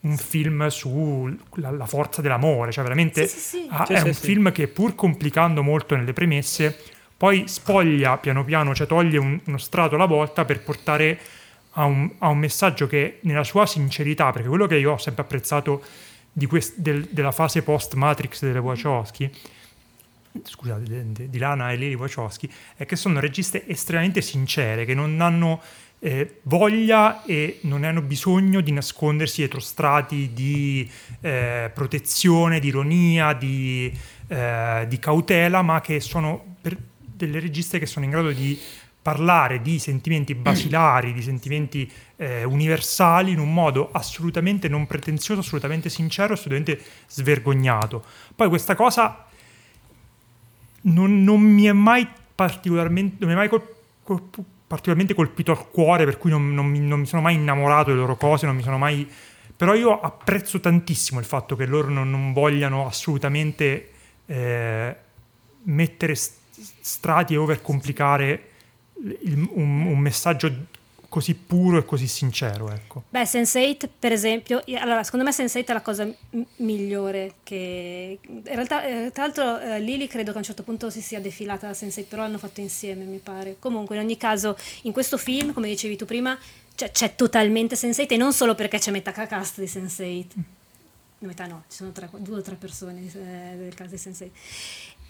un 0.02 0.16
film 0.16 0.68
sulla 0.68 1.86
forza 1.86 2.22
dell'amore, 2.22 2.70
cioè 2.70 2.84
veramente 2.84 3.26
sì, 3.26 3.38
sì, 3.38 3.66
ha, 3.68 3.84
è 3.86 4.00
un 4.00 4.14
film 4.14 4.52
che 4.52 4.68
pur 4.68 4.94
complicando 4.94 5.64
molto 5.64 5.96
nelle 5.96 6.12
premesse 6.12 6.76
poi 7.16 7.48
spoglia 7.48 8.16
piano 8.16 8.44
piano, 8.44 8.74
cioè 8.74 8.86
toglie 8.86 9.18
un, 9.18 9.38
uno 9.44 9.58
strato 9.58 9.96
alla 9.96 10.06
volta 10.06 10.46
per 10.46 10.62
portare 10.62 11.18
a 11.80 11.84
un, 11.84 12.10
a 12.18 12.28
un, 12.28 12.38
messaggio 12.38 12.86
che 12.86 13.18
nella 13.22 13.44
sua 13.44 13.64
sincerità, 13.64 14.30
perché 14.32 14.48
quello 14.48 14.66
che 14.66 14.76
io 14.76 14.92
ho 14.92 14.98
sempre 14.98 15.22
apprezzato 15.22 15.82
quest, 16.46 16.76
del, 16.76 17.08
della 17.10 17.32
fase 17.32 17.62
post-Matrix 17.62 18.42
delle 18.42 18.58
Wachowski, 18.58 19.30
scusate, 20.42 21.28
di, 21.28 21.38
Lana 21.38 21.72
e 21.72 21.76
Lily 21.76 21.94
Wachowski, 21.94 22.50
è 22.76 22.84
che 22.84 22.96
sono 22.96 23.18
registe 23.18 23.66
estremamente 23.66 24.20
sincere, 24.20 24.84
che 24.84 24.92
non 24.92 25.18
hanno 25.22 25.60
eh, 26.00 26.40
voglia 26.42 27.24
e 27.24 27.60
non 27.62 27.84
hanno 27.84 28.02
bisogno 28.02 28.60
di 28.60 28.72
nascondersi 28.72 29.38
dietro 29.38 29.60
strati 29.60 30.32
di 30.34 30.88
eh, 31.22 31.70
protezione, 31.72 32.60
di 32.60 32.68
ironia, 32.68 33.32
di, 33.32 33.90
eh, 34.28 34.84
di 34.86 34.98
cautela, 34.98 35.62
ma 35.62 35.80
che 35.80 36.00
sono 36.00 36.56
delle 36.60 37.40
registe 37.40 37.78
che 37.78 37.86
sono 37.86 38.04
in 38.04 38.10
grado 38.10 38.30
di 38.32 38.58
parlare 39.02 39.62
di 39.62 39.78
sentimenti 39.78 40.34
basilari, 40.34 41.12
di 41.12 41.22
sentimenti 41.22 41.90
eh, 42.16 42.44
universali 42.44 43.32
in 43.32 43.38
un 43.38 43.52
modo 43.52 43.90
assolutamente 43.92 44.68
non 44.68 44.86
pretenzioso, 44.86 45.40
assolutamente 45.40 45.88
sincero, 45.88 46.34
assolutamente 46.34 46.80
svergognato. 47.08 48.04
Poi 48.34 48.48
questa 48.48 48.74
cosa 48.74 49.26
non, 50.82 51.24
non 51.24 51.40
mi 51.40 51.64
è 51.64 51.72
mai 51.72 52.06
particolarmente, 52.34 53.16
non 53.20 53.28
mi 53.28 53.34
è 53.34 53.38
mai 53.38 53.48
col, 53.48 53.62
col, 54.02 54.22
particolarmente 54.66 55.14
colpito 55.14 55.50
al 55.50 55.70
cuore, 55.70 56.04
per 56.04 56.18
cui 56.18 56.30
non, 56.30 56.52
non, 56.52 56.66
mi, 56.66 56.80
non 56.80 57.00
mi 57.00 57.06
sono 57.06 57.22
mai 57.22 57.34
innamorato 57.34 57.90
delle 57.90 58.00
loro 58.00 58.16
cose, 58.16 58.46
non 58.46 58.56
mi 58.56 58.62
sono 58.62 58.78
mai... 58.78 59.08
Però 59.56 59.74
io 59.74 60.00
apprezzo 60.00 60.58
tantissimo 60.60 61.20
il 61.20 61.26
fatto 61.26 61.54
che 61.56 61.66
loro 61.66 61.88
non, 61.88 62.08
non 62.08 62.32
vogliano 62.32 62.86
assolutamente 62.86 63.90
eh, 64.24 64.96
mettere 65.64 66.14
strati 66.14 67.34
e 67.34 67.36
overcomplicare 67.36 68.49
il, 69.02 69.48
un, 69.52 69.86
un, 69.86 69.98
messaggio 69.98 70.52
così 71.08 71.34
puro 71.34 71.78
e 71.78 71.84
così 71.84 72.06
sincero. 72.06 72.70
Ecco. 72.70 73.04
Beh, 73.08 73.24
Sense8 73.24 73.88
per 73.98 74.12
esempio, 74.12 74.62
allora 74.78 75.02
secondo 75.02 75.24
me 75.24 75.32
Sense8 75.32 75.66
è 75.66 75.72
la 75.72 75.80
cosa 75.80 76.04
m- 76.04 76.42
migliore 76.56 77.34
che... 77.42 78.18
In 78.22 78.42
realtà, 78.44 78.84
eh, 78.84 79.10
tra 79.12 79.24
l'altro 79.24 79.58
eh, 79.58 79.80
Lily 79.80 80.06
credo 80.06 80.30
che 80.30 80.36
a 80.36 80.40
un 80.40 80.44
certo 80.44 80.62
punto 80.62 80.88
si 80.90 81.00
sia 81.00 81.20
defilata 81.20 81.66
da 81.66 81.72
Sense8, 81.72 82.06
però 82.08 82.22
l'hanno 82.22 82.38
fatto 82.38 82.60
insieme 82.60 83.04
mi 83.04 83.18
pare. 83.18 83.56
Comunque 83.58 83.96
in 83.96 84.02
ogni 84.02 84.16
caso 84.16 84.56
in 84.82 84.92
questo 84.92 85.18
film, 85.18 85.52
come 85.52 85.68
dicevi 85.68 85.96
tu 85.96 86.04
prima, 86.04 86.38
c'è, 86.74 86.90
c'è 86.90 87.14
totalmente 87.14 87.74
Sense8 87.74 88.06
e 88.08 88.16
non 88.16 88.32
solo 88.32 88.54
perché 88.54 88.78
c'è 88.78 88.90
metà 88.90 89.12
cast 89.12 89.60
di 89.60 89.66
Sense8. 89.66 90.58
Metà 91.20 91.46
no, 91.46 91.64
ci 91.68 91.76
sono 91.76 91.92
tre, 91.92 92.08
due 92.18 92.38
o 92.38 92.42
tre 92.42 92.54
persone 92.54 93.00
eh, 93.00 93.56
del 93.56 93.74
caso 93.74 93.90
di 93.90 93.96
Sense8 93.96 94.30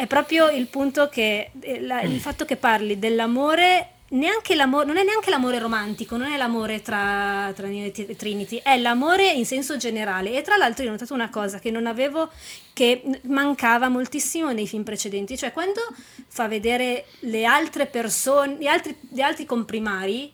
è 0.00 0.06
proprio 0.06 0.48
il 0.48 0.66
punto 0.68 1.10
che 1.10 1.50
eh, 1.60 1.80
la, 1.82 2.00
il 2.00 2.20
fatto 2.20 2.46
che 2.46 2.56
parli 2.56 2.98
dell'amore 2.98 3.96
neanche 4.12 4.54
l'amore, 4.54 4.86
non 4.86 4.96
è 4.96 5.04
neanche 5.04 5.28
l'amore 5.28 5.58
romantico, 5.58 6.16
non 6.16 6.32
è 6.32 6.38
l'amore 6.38 6.80
tra, 6.80 7.52
tra 7.54 7.68
Trinity, 7.68 8.60
è 8.62 8.78
l'amore 8.78 9.30
in 9.30 9.44
senso 9.44 9.76
generale. 9.76 10.36
E 10.36 10.42
tra 10.42 10.56
l'altro 10.56 10.82
io 10.84 10.88
ho 10.88 10.92
notato 10.92 11.12
una 11.12 11.28
cosa 11.28 11.58
che 11.58 11.70
non 11.70 11.86
avevo, 11.86 12.30
che 12.72 13.02
mancava 13.24 13.88
moltissimo 13.88 14.52
nei 14.52 14.66
film 14.66 14.84
precedenti, 14.84 15.36
cioè 15.36 15.52
quando 15.52 15.80
fa 16.26 16.48
vedere 16.48 17.04
le 17.20 17.44
altre 17.44 17.86
persone, 17.86 18.56
gli 18.58 18.66
altri, 18.66 18.96
gli 19.00 19.20
altri 19.20 19.44
comprimari, 19.44 20.32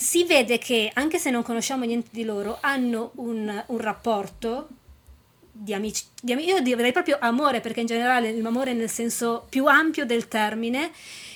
si 0.00 0.22
vede 0.22 0.58
che 0.58 0.92
anche 0.94 1.18
se 1.18 1.28
non 1.28 1.42
conosciamo 1.42 1.84
niente 1.84 2.10
di 2.12 2.22
loro, 2.22 2.58
hanno 2.60 3.10
un, 3.16 3.64
un 3.66 3.78
rapporto 3.78 4.68
di 5.50 5.74
amici, 5.74 6.04
di 6.22 6.32
amici, 6.32 6.50
io 6.50 6.60
direi 6.60 6.92
proprio 6.92 7.16
amore, 7.20 7.60
perché 7.60 7.80
in 7.80 7.86
generale 7.86 8.32
l'amore 8.40 8.70
è 8.70 8.74
nel 8.74 8.88
senso 8.88 9.44
più 9.48 9.66
ampio 9.66 10.06
del 10.06 10.28
termine, 10.28 10.92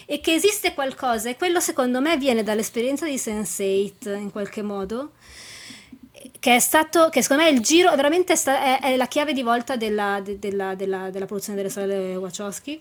e 0.07 0.21
che 0.21 0.35
esiste 0.35 0.75
qualcosa, 0.75 1.29
e 1.29 1.37
quello 1.37 1.59
secondo 1.59 2.01
me 2.01 2.17
viene 2.17 2.45
dall'esperienza 2.45 3.05
di 3.05 3.17
Sense8 3.17 4.17
in 4.17 4.31
qualche 4.31 4.63
modo, 4.63 5.15
che 6.39 6.55
è 6.55 6.61
stato, 6.61 7.09
che 7.09 7.21
secondo 7.21 7.43
me 7.43 7.49
è 7.49 7.53
il 7.53 7.63
giro, 7.63 7.93
veramente 7.97 8.35
è, 8.35 8.79
è 8.81 8.97
la 8.97 9.09
chiave 9.09 9.33
di 9.33 9.43
volta 9.43 9.75
della, 9.75 10.21
de, 10.23 10.39
della, 10.39 10.77
della, 10.77 11.11
della 11.11 11.27
produzione 11.27 11.59
delle 11.59 11.69
sorelle 11.69 12.15
Wachowski. 12.15 12.81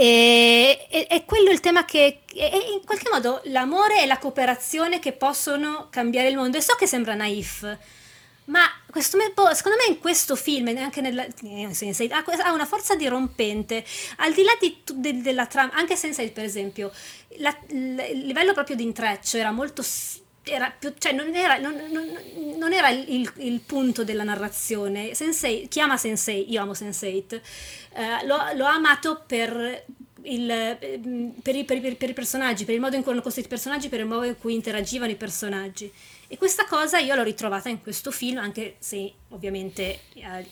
E, 0.00 0.86
è 1.08 1.24
quello 1.24 1.50
il 1.50 1.58
tema 1.58 1.84
che 1.84 2.20
è 2.32 2.70
in 2.72 2.84
qualche 2.84 3.10
modo 3.10 3.40
l'amore 3.46 4.00
e 4.00 4.06
la 4.06 4.18
cooperazione 4.18 5.00
che 5.00 5.10
possono 5.10 5.88
cambiare 5.90 6.28
il 6.28 6.36
mondo. 6.36 6.56
E 6.56 6.60
so 6.60 6.76
che 6.76 6.86
sembra 6.86 7.14
naif, 7.14 7.76
ma 8.44 8.60
questo, 8.88 9.18
secondo 9.54 9.76
me 9.76 9.92
in 9.92 9.98
questo 9.98 10.36
film, 10.36 10.68
anche 10.78 11.00
nella, 11.00 11.24
ha 11.24 12.52
una 12.52 12.64
forza 12.64 12.94
dirompente, 12.94 13.84
al 14.18 14.32
di 14.32 14.42
là 14.44 14.52
di, 14.60 14.78
de, 14.94 15.20
della 15.20 15.46
trama, 15.46 15.72
anche 15.72 15.96
senza 15.96 16.22
il 16.22 16.30
per 16.30 16.44
esempio, 16.44 16.92
la, 17.38 17.56
il 17.70 18.24
livello 18.24 18.52
proprio 18.52 18.76
di 18.76 18.84
intreccio 18.84 19.36
era 19.36 19.50
molto... 19.50 19.82
Era 20.48 20.72
più, 20.76 20.92
cioè 20.98 21.12
non 21.12 21.34
era, 21.34 21.58
non, 21.58 21.74
non, 21.90 22.06
non 22.56 22.72
era 22.72 22.88
il, 22.88 23.30
il, 23.36 23.60
punto 23.60 24.04
della 24.04 24.24
narrazione. 24.24 25.14
Sensei, 25.14 25.68
chiama 25.68 25.96
Sensei, 25.96 26.50
io 26.50 26.62
amo 26.62 26.72
Sense8, 26.72 27.40
eh, 27.94 28.26
l'ho, 28.26 28.38
l'ho 28.54 28.64
amato 28.64 29.22
per 29.26 29.84
il, 30.22 30.76
per, 31.42 31.56
i, 31.56 31.64
per, 31.64 31.76
i, 31.76 31.94
per, 31.94 32.10
i, 32.10 32.12
personaggi, 32.12 32.64
per 32.64 32.74
il 32.74 32.80
modo 32.80 32.96
in 32.96 33.02
cui 33.02 33.12
hanno 33.12 33.22
costruito 33.22 33.48
i 33.48 33.52
personaggi, 33.52 33.88
per 33.88 34.00
il 34.00 34.06
modo 34.06 34.24
in 34.24 34.38
cui 34.38 34.54
interagivano 34.54 35.10
i 35.10 35.16
personaggi. 35.16 35.90
E 36.26 36.36
questa 36.36 36.66
cosa 36.66 36.98
io 36.98 37.14
l'ho 37.14 37.22
ritrovata 37.22 37.68
in 37.68 37.80
questo 37.80 38.10
film, 38.10 38.38
anche 38.38 38.76
se 38.78 39.12
ovviamente 39.28 40.00
eh, 40.14 40.46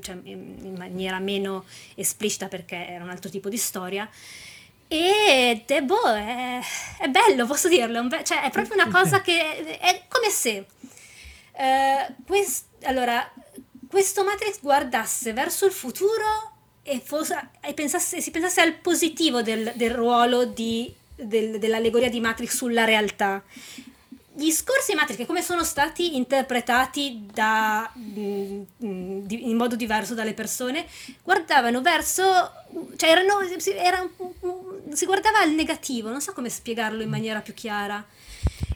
cioè, 0.00 0.18
in 0.24 0.74
maniera 0.76 1.18
meno 1.18 1.64
esplicita 1.94 2.48
perché 2.48 2.88
era 2.88 3.04
un 3.04 3.10
altro 3.10 3.30
tipo 3.30 3.48
di 3.48 3.56
storia. 3.56 4.08
E 4.86 5.64
boh, 5.82 6.14
è, 6.14 6.60
è 6.98 7.08
bello, 7.08 7.46
posso 7.46 7.68
dirlo, 7.68 8.00
è, 8.00 8.02
be- 8.04 8.24
cioè, 8.24 8.42
è 8.42 8.50
proprio 8.50 8.74
una 8.74 8.90
cosa 8.90 9.20
che 9.20 9.78
è 9.78 10.02
come 10.08 10.30
se 10.30 10.66
eh, 11.56 12.14
quest- 12.26 12.84
allora, 12.84 13.32
questo 13.88 14.24
Matrix 14.24 14.60
guardasse 14.60 15.32
verso 15.32 15.66
il 15.66 15.72
futuro 15.72 16.52
e, 16.82 17.00
fosse, 17.02 17.50
e 17.60 17.72
pensasse, 17.74 18.20
si 18.20 18.30
pensasse 18.30 18.60
al 18.60 18.74
positivo 18.74 19.42
del, 19.42 19.72
del 19.74 19.90
ruolo 19.92 20.44
di, 20.44 20.92
del, 21.14 21.58
dell'allegoria 21.58 22.10
di 22.10 22.20
Matrix 22.20 22.56
sulla 22.56 22.84
realtà 22.84 23.42
gli 24.36 24.50
scorsi 24.50 24.94
Matrix, 24.94 25.26
come 25.26 25.42
sono 25.42 25.62
stati 25.62 26.16
interpretati 26.16 27.26
da, 27.32 27.90
mm, 27.96 28.62
di, 29.24 29.48
in 29.48 29.56
modo 29.56 29.76
diverso 29.76 30.14
dalle 30.14 30.34
persone, 30.34 30.86
guardavano 31.22 31.80
verso, 31.80 32.22
cioè 32.96 33.10
erano, 33.10 33.40
era, 33.76 34.08
si 34.92 35.06
guardava 35.06 35.38
al 35.38 35.52
negativo, 35.52 36.10
non 36.10 36.20
so 36.20 36.32
come 36.32 36.48
spiegarlo 36.48 37.02
in 37.02 37.10
maniera 37.10 37.40
più 37.40 37.54
chiara. 37.54 38.04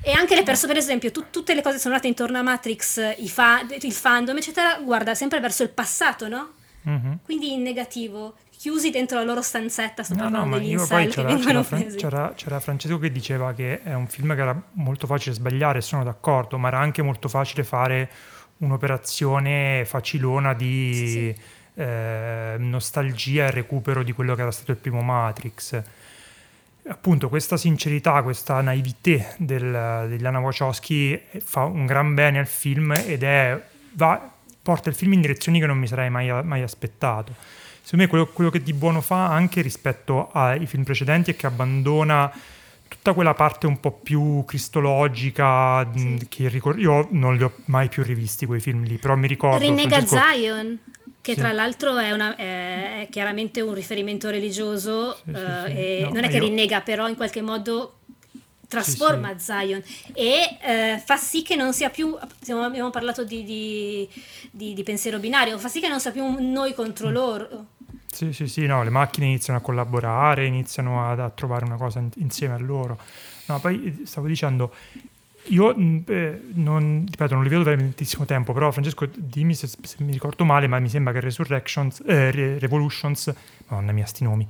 E 0.01 0.13
anche 0.13 0.37
le 0.37 0.45
persone, 0.45 0.73
per 0.73 0.81
esempio, 0.81 1.11
tu, 1.11 1.25
tutte 1.31 1.55
le 1.55 1.63
cose 1.63 1.75
che 1.75 1.81
sono 1.81 1.95
nate 1.95 2.07
intorno 2.07 2.39
a 2.39 2.43
Matrix, 2.43 3.17
fa, 3.27 3.67
il 3.69 3.93
fandom, 3.93 4.37
eccetera, 4.37 4.79
guarda 4.79 5.15
sempre 5.15 5.41
verso 5.41 5.65
il 5.65 5.71
passato, 5.71 6.29
no? 6.29 6.53
Mm-hmm. 6.89 7.13
Quindi 7.25 7.53
in 7.53 7.63
negativo 7.63 8.37
chiusi 8.59 8.91
dentro 8.91 9.19
la 9.19 9.25
loro 9.25 9.41
stanzetta 9.41 10.03
sto 10.03 10.17
no, 10.17 10.29
no, 10.29 10.45
ma 10.45 10.57
io 10.57 10.85
poi 10.85 11.07
c'era, 11.07 11.37
c'era, 11.37 11.63
Fran- 11.63 11.95
c'era, 11.95 12.33
c'era, 12.35 12.59
Francesco 12.59 12.99
che 12.99 13.13
diceva 13.13 13.53
che 13.53 13.85
è 13.85 13.95
un 13.95 14.09
film 14.09 14.35
che 14.35 14.41
era 14.41 14.63
molto 14.73 15.07
facile 15.07 15.37
sbagliare, 15.37 15.81
sono 15.81 16.03
d'accordo, 16.03 16.59
ma 16.59 16.67
era 16.67 16.81
anche 16.81 17.01
molto 17.03 17.29
facile 17.29 17.63
fare 17.63 18.11
un'operazione 18.57 19.85
facilona 19.87 20.55
di 20.55 20.93
sì, 20.93 21.07
sì. 21.07 21.35
Eh, 21.75 22.57
nostalgia 22.59 23.47
e 23.47 23.53
recupero 23.53 24.03
di 24.03 24.11
quello 24.11 24.35
che 24.35 24.41
era 24.43 24.51
stato 24.51 24.73
il 24.73 24.79
primo 24.79 25.03
Matrix. 25.03 25.81
Appunto, 26.89 27.29
questa 27.29 27.57
sincerità, 27.57 28.21
questa 28.25 28.61
naivete 28.61 29.35
del, 29.37 30.07
degli 30.09 30.27
Anna 30.27 30.41
Wachowski 30.41 31.21
fa 31.45 31.63
un 31.63 31.87
gran 31.87 32.13
bene 32.15 32.41
al 32.41 32.49
film 32.49 32.93
ed 33.07 33.23
è, 33.23 33.57
va, 33.93 34.33
porta 34.61 34.89
il 34.89 34.97
film 34.97 35.13
in 35.13 35.21
direzioni 35.21 35.61
che 35.61 35.67
non 35.67 35.79
mi 35.79 35.87
sarei 35.87 36.11
mai, 36.11 36.29
mai 36.43 36.63
aspettato 36.63 37.58
secondo 37.89 38.05
me 38.05 38.07
quello, 38.07 38.27
quello 38.27 38.51
che 38.51 38.63
di 38.63 38.75
buono 38.75 39.01
fa 39.01 39.29
anche 39.29 39.63
rispetto 39.63 40.29
ai 40.33 40.67
film 40.67 40.85
precedenti 40.85 41.31
è 41.31 41.37
che 41.37 41.47
abbandona 41.47 42.31
tutta 42.87 43.15
quella 43.15 43.33
parte 43.33 43.67
un 43.67 43.81
po' 43.81 43.93
più 43.93 44.45
cristologica 44.45 45.91
sì. 45.97 46.27
che 46.29 46.49
ricor- 46.49 46.79
io 46.79 47.09
non 47.13 47.37
li 47.37 47.45
ho 47.45 47.55
mai 47.67 47.89
più 47.89 48.03
rivisti 48.03 48.45
quei 48.45 48.61
film 48.61 48.85
lì, 48.85 48.99
però 48.99 49.17
mi 49.17 49.27
ricordo 49.27 49.59
Rinnega 49.59 50.05
Francesco... 50.05 50.23
Zion 50.35 50.79
che 51.23 51.33
sì. 51.33 51.39
tra 51.41 51.53
l'altro 51.53 51.97
è, 51.97 52.13
una, 52.13 52.37
è, 52.37 53.09
chiaramente 53.11 53.63
un 53.63 53.73
riferimento 53.73 54.29
religioso 54.29 55.17
sì, 55.25 55.31
eh, 55.31 56.01
no, 56.03 56.11
non 56.13 56.25
è 56.25 56.29
che 56.29 56.37
io... 56.37 56.43
rinnega 56.43 56.83
però 56.83 57.09
in 57.09 57.17
qualche 57.17 57.41
modo 57.41 58.01
trasforma 58.69 59.31
sì, 59.31 59.39
sì. 59.39 59.45
Zion 59.45 59.83
e 60.13 60.59
eh, 60.61 61.03
fa 61.03 61.17
sì 61.17 61.41
che 61.41 61.57
non 61.57 61.73
sia 61.73 61.89
più 61.89 62.15
abbiamo 62.51 62.91
parlato 62.91 63.25
di, 63.25 63.45
di, 63.45 64.07
di, 64.51 64.75
di, 64.75 64.83
pensiero 64.83 65.19
binario 65.19 65.57
fa 65.57 65.69
sì 65.69 65.81
che 65.81 65.89
non 65.89 66.01
sia 66.01 66.11
più 66.11 66.37
noi 66.39 66.75
contro 66.75 67.09
mm. 67.09 67.13
loro 67.13 67.67
sì, 68.11 68.33
sì, 68.33 68.47
sì, 68.49 68.67
no, 68.67 68.83
le 68.83 68.91
macchine 68.91 69.27
iniziano 69.27 69.59
a 69.59 69.63
collaborare, 69.63 70.47
iniziano 70.47 71.05
a, 71.05 71.11
a 71.13 71.31
trovare 71.31 71.65
una 71.65 71.77
cosa 71.77 71.99
in, 71.99 72.09
insieme 72.17 72.55
a 72.55 72.59
loro. 72.59 72.99
No, 73.47 73.59
poi 73.61 73.85
eh, 74.03 74.07
stavo 74.07 74.27
dicendo, 74.27 74.73
io 75.45 75.75
eh, 75.75 76.41
non, 76.55 77.05
ripeto, 77.09 77.35
non 77.35 77.43
li 77.43 77.49
vedo 77.49 77.63
da 77.63 77.75
tantissimo 77.77 78.25
tempo, 78.25 78.53
però 78.53 78.71
Francesco, 78.71 79.07
dimmi 79.15 79.55
se, 79.55 79.67
se, 79.67 79.97
mi 79.99 80.13
ricordo 80.13 80.45
male, 80.45 80.67
ma 80.67 80.79
mi 80.79 80.89
sembra 80.89 81.13
che 81.13 81.21
Resurrections, 81.21 82.03
eh, 82.07 82.31
Revolutions, 82.59 83.33
madonna 83.69 83.93
mia, 83.93 84.05
sti 84.07 84.25
nomi, 84.25 84.47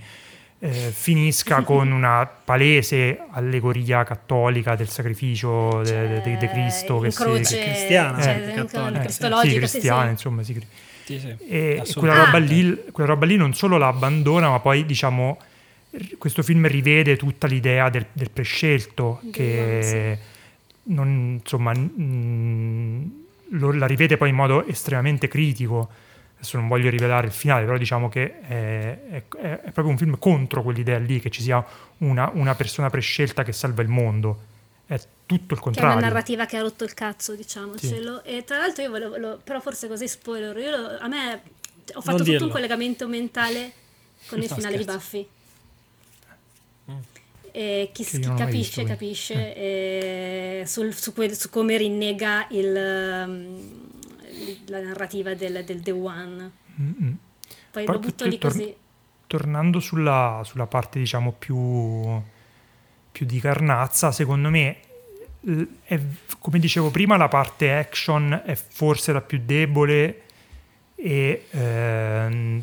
eh, 0.60 0.90
finisca 0.92 1.62
con 1.64 1.90
una 1.92 2.26
palese 2.26 3.20
allegoria 3.30 4.02
cattolica 4.02 4.74
del 4.74 4.88
sacrificio 4.88 5.82
de- 5.82 6.20
de- 6.22 6.36
de 6.36 6.48
Cristo 6.48 6.98
che 6.98 7.10
si- 7.10 7.22
croce, 7.22 7.56
che- 7.58 7.64
cristiana, 7.64 8.20
cioè, 8.20 8.44
eh, 8.48 8.52
cattolica, 8.52 8.98
eh, 9.00 9.02
cristologica, 9.04 9.48
sì, 9.48 9.52
sì, 9.66 9.70
cristiana, 9.70 10.04
sì. 10.04 10.10
insomma, 10.10 10.42
sì. 10.42 10.66
Sì, 11.08 11.18
sì, 11.20 11.34
E 11.48 11.76
quella 12.00 12.14
roba, 12.14 12.38
lì, 12.38 12.82
quella 12.92 13.08
roba 13.08 13.24
lì 13.26 13.36
non 13.36 13.54
solo 13.54 13.78
la 13.78 13.88
abbandona, 13.88 14.50
ma 14.50 14.60
poi 14.60 14.84
diciamo 14.84 15.38
questo 16.18 16.42
film 16.42 16.66
rivede 16.66 17.16
tutta 17.16 17.46
l'idea 17.46 17.88
del, 17.88 18.04
del 18.12 18.30
prescelto 18.30 19.20
che 19.32 20.18
non, 20.84 21.38
insomma 21.40 21.72
mm, 21.74 23.02
lo- 23.52 23.72
la 23.72 23.86
rivede 23.86 24.16
poi 24.18 24.28
in 24.28 24.34
modo 24.34 24.66
estremamente 24.66 25.28
critico. 25.28 25.88
Adesso 26.34 26.56
non 26.58 26.68
voglio 26.68 26.88
rivelare 26.90 27.26
il 27.26 27.32
finale, 27.32 27.64
però 27.64 27.76
diciamo 27.78 28.08
che 28.08 28.40
è, 28.40 28.98
è- 29.10 29.22
è- 29.40 29.60
è 29.60 29.70
proprio 29.70 29.88
un 29.88 29.96
film 29.98 30.18
contro 30.18 30.62
quell'idea 30.62 30.98
lì, 30.98 31.20
che 31.20 31.30
ci 31.30 31.42
sia 31.42 31.64
una, 31.98 32.30
una 32.34 32.54
persona 32.54 32.90
prescelta 32.90 33.42
che 33.42 33.52
salva 33.52 33.80
il 33.82 33.88
mondo. 33.88 34.38
Tutto 35.28 35.54
il 35.54 35.60
Che 35.60 35.66
è 35.66 35.68
una 35.68 35.76
contrario. 35.76 36.00
narrativa 36.00 36.46
che 36.46 36.56
ha 36.56 36.62
rotto 36.62 36.84
il 36.84 36.94
cazzo, 36.94 37.34
diciamocelo. 37.34 38.24
E 38.24 38.44
tra 38.44 38.56
l'altro 38.56 38.82
io 38.82 38.88
volevo, 38.90 39.16
lo- 39.18 39.40
però 39.44 39.60
forse 39.60 39.86
così 39.86 40.08
spoiler, 40.08 40.56
io 40.56 40.70
lo- 40.70 40.98
a 40.98 41.06
me 41.06 41.42
ho 41.94 42.00
fatto 42.00 42.16
tutto 42.18 42.30
dirlo. 42.30 42.46
un 42.46 42.52
collegamento 42.52 43.06
mentale 43.08 43.72
con 44.26 44.38
il 44.40 44.46
No, 44.48 44.54
finale 44.54 44.76
di 44.78 44.82
scherzo. 44.84 44.98
Buffy. 44.98 45.28
E 47.52 47.90
chi, 47.92 48.04
chi 48.04 48.18
non 48.20 48.36
capisce, 48.36 48.82
visto, 48.82 48.84
capisce 48.84 49.54
eh, 49.56 50.62
sul- 50.66 50.94
su, 50.94 51.12
quel- 51.12 51.34
su 51.36 51.50
come 51.50 51.76
rinnega 51.76 52.46
il, 52.50 52.72
la 54.66 54.80
narrativa 54.80 55.34
del, 55.34 55.64
del 55.64 55.80
The 55.82 55.90
One. 55.90 56.50
Mm-mm. 56.80 57.16
Poi 57.70 57.84
Poi 57.84 57.94
lo 57.94 57.98
butto 58.00 58.24
lì 58.26 58.38
tor- 58.38 58.52
così. 58.52 58.74
tornando 59.26 59.80
sulla, 59.80 60.42
sulla 60.44 60.66
parte 60.66 60.98
diciamo 60.98 61.32
più, 61.32 62.20
più 63.12 63.26
di 63.26 63.40
carnazza, 63.40 64.12
secondo 64.12 64.50
me, 64.50 64.76
è- 65.84 66.00
come 66.38 66.58
dicevo 66.58 66.90
prima, 66.90 67.16
la 67.16 67.28
parte 67.28 67.72
action 67.74 68.42
è 68.44 68.54
forse 68.54 69.12
la 69.12 69.20
più 69.20 69.40
debole 69.44 70.22
e 70.94 71.46
ehm, 71.50 72.62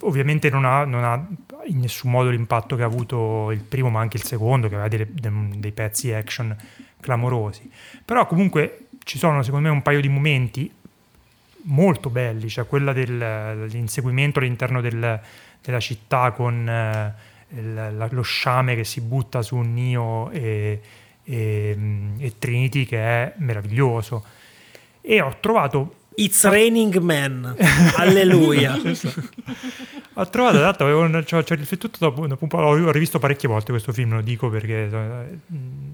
ovviamente 0.00 0.50
non 0.50 0.64
ha, 0.64 0.84
non 0.84 1.04
ha 1.04 1.26
in 1.66 1.78
nessun 1.80 2.10
modo 2.10 2.30
l'impatto 2.30 2.74
che 2.76 2.82
ha 2.82 2.86
avuto 2.86 3.50
il 3.52 3.60
primo, 3.60 3.88
ma 3.90 4.00
anche 4.00 4.16
il 4.16 4.24
secondo, 4.24 4.68
che 4.68 4.74
aveva 4.74 4.88
delle- 4.88 5.08
de- 5.12 5.58
dei 5.58 5.72
pezzi 5.72 6.12
action 6.12 6.56
clamorosi. 7.00 7.70
Però 8.04 8.26
comunque 8.26 8.86
ci 9.04 9.18
sono 9.18 9.42
secondo 9.42 9.68
me 9.68 9.74
un 9.74 9.82
paio 9.82 10.00
di 10.00 10.08
momenti 10.08 10.70
molto 11.64 12.10
belli, 12.10 12.48
cioè 12.48 12.66
quella 12.66 12.92
del- 12.92 13.18
dell'inseguimento 13.68 14.38
all'interno 14.40 14.80
del- 14.80 15.20
della 15.60 15.80
città 15.80 16.32
con 16.32 16.68
eh, 16.68 17.14
il- 17.50 17.74
la- 17.96 18.08
lo 18.10 18.22
sciame 18.22 18.74
che 18.74 18.84
si 18.84 19.00
butta 19.00 19.42
su 19.42 19.56
Neo 19.58 20.30
e, 20.30 20.80
e, 21.24 21.74
mm, 21.76 22.16
e 22.20 22.32
Trinity 22.38 22.84
che 22.84 22.98
è 22.98 23.34
meraviglioso. 23.38 24.24
E 25.00 25.20
ho 25.20 25.36
trovato 25.40 25.96
It's 26.16 26.44
Raining 26.44 26.98
Man. 26.98 27.56
Alleluia. 27.96 28.78
Ho 30.16 30.28
trovato, 30.28 30.56
esatto, 30.58 30.82
avevo, 30.84 31.24
ci 31.24 31.34
ho, 31.34 31.42
ci 31.42 31.52
ho 31.54 31.56
riflettuto 31.56 31.96
dopo, 31.98 32.26
dopo 32.26 32.42
un 32.44 32.48
po', 32.50 32.60
l'ho 32.60 32.90
rivisto 32.90 33.18
parecchie 33.18 33.48
volte 33.48 33.70
questo 33.72 33.92
film, 33.94 34.12
lo 34.12 34.20
dico 34.20 34.50
perché, 34.50 34.84
eh, 34.92 35.38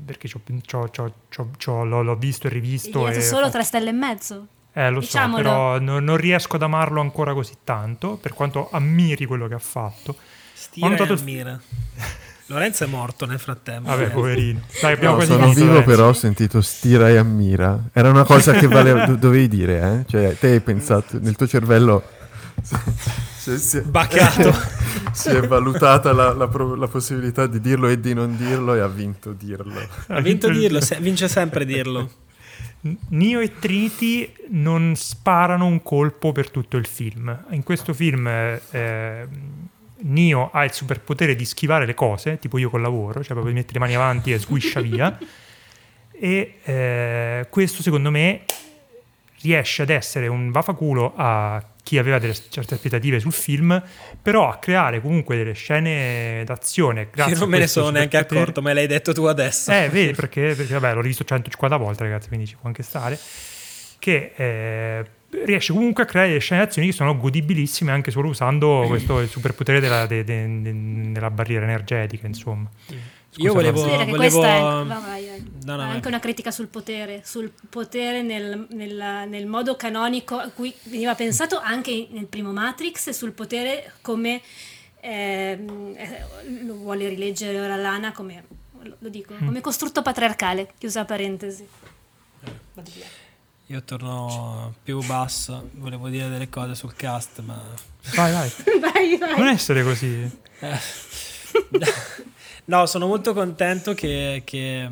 perché 0.04 0.26
ci 0.26 0.36
ho- 0.36 0.40
ci 0.60 0.74
ho- 0.74 0.88
ci 0.90 1.00
ho- 1.00 1.12
ci 1.28 1.40
ho- 1.40 1.50
ci 1.56 1.68
ho- 1.70 1.84
l'ho, 1.84 2.02
l'ho 2.02 2.16
visto 2.16 2.48
e 2.48 2.50
rivisto. 2.50 3.04
Dato 3.04 3.16
e 3.16 3.20
solo 3.20 3.46
ho- 3.46 3.50
tre 3.50 3.62
stelle 3.62 3.90
e 3.90 3.92
mezzo. 3.92 4.46
Eh, 4.72 4.90
lo 4.90 4.98
diciamolo. 4.98 5.36
so, 5.36 5.42
però 5.48 5.78
non, 5.78 6.02
non 6.02 6.16
riesco 6.16 6.56
ad 6.56 6.62
amarlo 6.62 7.00
ancora 7.00 7.32
così 7.32 7.54
tanto, 7.62 8.16
per 8.16 8.34
quanto 8.34 8.68
ammiri 8.72 9.24
quello 9.24 9.46
che 9.46 9.54
ha 9.54 9.58
fatto. 9.60 10.16
Stira 10.52 10.86
Ho 10.86 10.88
e 10.88 10.92
notato- 10.98 11.12
ammira. 11.20 11.60
Lorenzo 12.50 12.84
è 12.84 12.86
morto 12.86 13.26
nel 13.26 13.38
frattempo. 13.38 13.88
Vabbè, 13.90 14.10
poverino. 14.10 14.60
Dai, 14.80 14.94
abbiamo 14.94 15.16
No, 15.16 15.22
sono 15.22 15.52
vivo 15.52 15.66
Lorenzo. 15.66 15.88
però 15.90 16.08
ho 16.08 16.12
sentito 16.14 16.60
stira 16.62 17.08
e 17.10 17.16
ammira. 17.18 17.78
Era 17.92 18.08
una 18.10 18.24
cosa 18.24 18.52
che 18.52 18.66
valeva- 18.66 19.04
do- 19.06 19.16
dovevi 19.16 19.48
dire, 19.48 19.80
eh? 19.80 20.04
Cioè, 20.10 20.36
te 20.38 20.48
hai 20.52 20.60
pensato, 20.60 21.18
nel 21.20 21.36
tuo 21.36 21.46
cervello... 21.46 22.02
si- 23.36 23.58
si- 23.58 23.80
Bacato. 23.82 24.54
si 25.12 25.28
è 25.28 25.40
valutata 25.46 26.12
la, 26.12 26.32
la 26.32 26.48
pro- 26.48 26.74
la 26.74 26.88
possibilità 26.88 27.46
di 27.46 27.60
dirlo 27.60 27.86
e 27.88 28.00
di 28.00 28.14
non 28.14 28.34
dirlo 28.36 28.74
e 28.74 28.80
ha 28.80 28.88
vinto 28.88 29.32
dirlo. 29.32 29.80
Ha 30.06 30.20
vinto 30.20 30.48
dirlo, 30.50 30.80
se- 30.80 30.98
vince 31.00 31.28
sempre 31.28 31.66
dirlo. 31.66 32.10
Neo 33.10 33.40
e 33.40 33.58
Trinity 33.58 34.32
non 34.50 34.94
sparano 34.96 35.66
un 35.66 35.82
colpo 35.82 36.32
per 36.32 36.50
tutto 36.50 36.76
il 36.78 36.86
film. 36.86 37.44
In 37.50 37.62
questo 37.62 37.92
film 37.92 38.26
eh, 38.26 39.28
Neo 40.00 40.50
ha 40.52 40.64
il 40.64 40.72
superpotere 40.72 41.34
di 41.34 41.44
schivare 41.44 41.86
le 41.86 41.94
cose, 41.94 42.38
tipo 42.38 42.58
io 42.58 42.70
col 42.70 42.80
lavoro, 42.80 43.22
cioè 43.22 43.32
proprio 43.32 43.54
mette 43.54 43.72
le 43.72 43.78
mani 43.78 43.94
avanti 43.94 44.32
e 44.32 44.38
sguiscia 44.38 44.80
via. 44.80 45.18
E 46.20 46.54
eh, 46.64 47.46
questo 47.48 47.80
secondo 47.80 48.10
me 48.10 48.42
riesce 49.40 49.82
ad 49.82 49.90
essere 49.90 50.26
un 50.26 50.50
vaffaculo 50.50 51.12
a 51.14 51.62
chi 51.88 51.96
aveva 51.96 52.18
delle 52.18 52.34
certe 52.34 52.74
aspettative 52.74 53.18
sul 53.18 53.32
film, 53.32 53.82
però 54.20 54.50
a 54.50 54.58
creare 54.58 55.00
comunque 55.00 55.36
delle 55.36 55.54
scene 55.54 56.42
d'azione. 56.44 57.08
Grazie 57.10 57.32
Io 57.32 57.38
non 57.38 57.48
me 57.48 57.58
ne 57.58 57.66
sono 57.66 57.88
neanche 57.88 58.18
accorto, 58.18 58.60
me 58.60 58.74
l'hai 58.74 58.86
detto 58.86 59.12
tu 59.14 59.24
adesso. 59.24 59.72
Eh, 59.72 59.88
vedi, 59.88 60.12
perché, 60.12 60.54
perché, 60.54 60.74
vabbè, 60.74 60.92
l'ho 60.92 61.00
rivisto 61.00 61.24
150 61.24 61.76
volte, 61.76 62.02
ragazzi, 62.02 62.28
quindi 62.28 62.46
ci 62.46 62.56
può 62.56 62.66
anche 62.68 62.82
stare. 62.82 63.18
Che 63.98 64.32
eh, 64.36 65.04
riesce 65.30 65.72
comunque 65.72 66.02
a 66.04 66.06
creare 66.06 66.28
delle 66.28 66.40
scene 66.40 66.64
d'azione 66.64 66.88
che 66.88 66.94
sono 66.94 67.16
godibilissime 67.16 67.90
anche 67.92 68.10
solo 68.10 68.28
usando 68.28 68.84
questo 68.88 69.20
il 69.20 69.28
superpotere 69.28 69.80
della, 69.80 70.06
de- 70.06 70.24
de- 70.24 70.62
de- 70.62 71.12
della 71.12 71.30
barriera 71.30 71.64
energetica, 71.64 72.26
insomma. 72.26 72.68
Io 73.36 73.52
Scusa, 73.52 73.52
volevo- 73.52 73.72
Posso 73.82 73.84
dire 73.94 74.04
che 74.06 74.10
volevo- 74.10 74.16
questa 74.40 74.46
è 74.48 74.60
anche, 74.60 74.88
vai, 74.88 75.02
vai, 75.02 75.26
vai. 75.26 75.50
No, 75.64 75.74
no, 75.76 75.82
È 75.82 75.84
vai. 75.84 75.94
anche 75.94 76.08
una 76.08 76.18
critica 76.18 76.50
sul 76.50 76.66
potere, 76.68 77.20
sul 77.24 77.52
potere 77.68 78.22
nel, 78.22 78.66
nel- 78.70 79.26
nel 79.28 79.46
modo 79.46 79.76
canonico 79.76 80.36
a 80.36 80.48
cui 80.48 80.74
veniva 80.84 81.14
pensato 81.14 81.60
anche 81.60 82.08
nel 82.10 82.26
primo 82.26 82.52
Matrix 82.52 83.08
e 83.08 83.12
sul 83.12 83.32
potere 83.32 83.92
come 84.00 84.40
ehm, 85.00 85.94
eh, 85.96 86.24
lo 86.64 86.74
vuole 86.74 87.08
rileggere 87.08 87.60
ora 87.60 87.76
Lana 87.76 88.12
come 88.12 88.44
lo 88.98 89.08
dico, 89.08 89.34
Mm. 89.34 89.44
come 89.46 89.60
costrutto 89.60 90.02
patriarcale, 90.02 90.72
chiusa 90.78 91.04
parentesi. 91.04 91.66
Vado 92.74 92.90
via. 92.94 93.04
Io 93.70 93.82
torno 93.82 94.74
più 94.82 95.04
basso, 95.04 95.68
volevo 95.74 96.08
dire 96.08 96.28
delle 96.28 96.48
cose 96.48 96.74
sul 96.74 96.94
cast, 96.94 97.40
ma... 97.40 97.60
Vai, 98.14 98.32
vai. 98.32 98.50
vai, 98.80 99.16
vai. 99.18 99.36
Non 99.38 99.48
essere 99.48 99.82
così. 99.82 100.30
No, 102.66 102.84
sono 102.84 103.06
molto 103.06 103.32
contento 103.32 103.94
che, 103.94 104.42
che- 104.44 104.88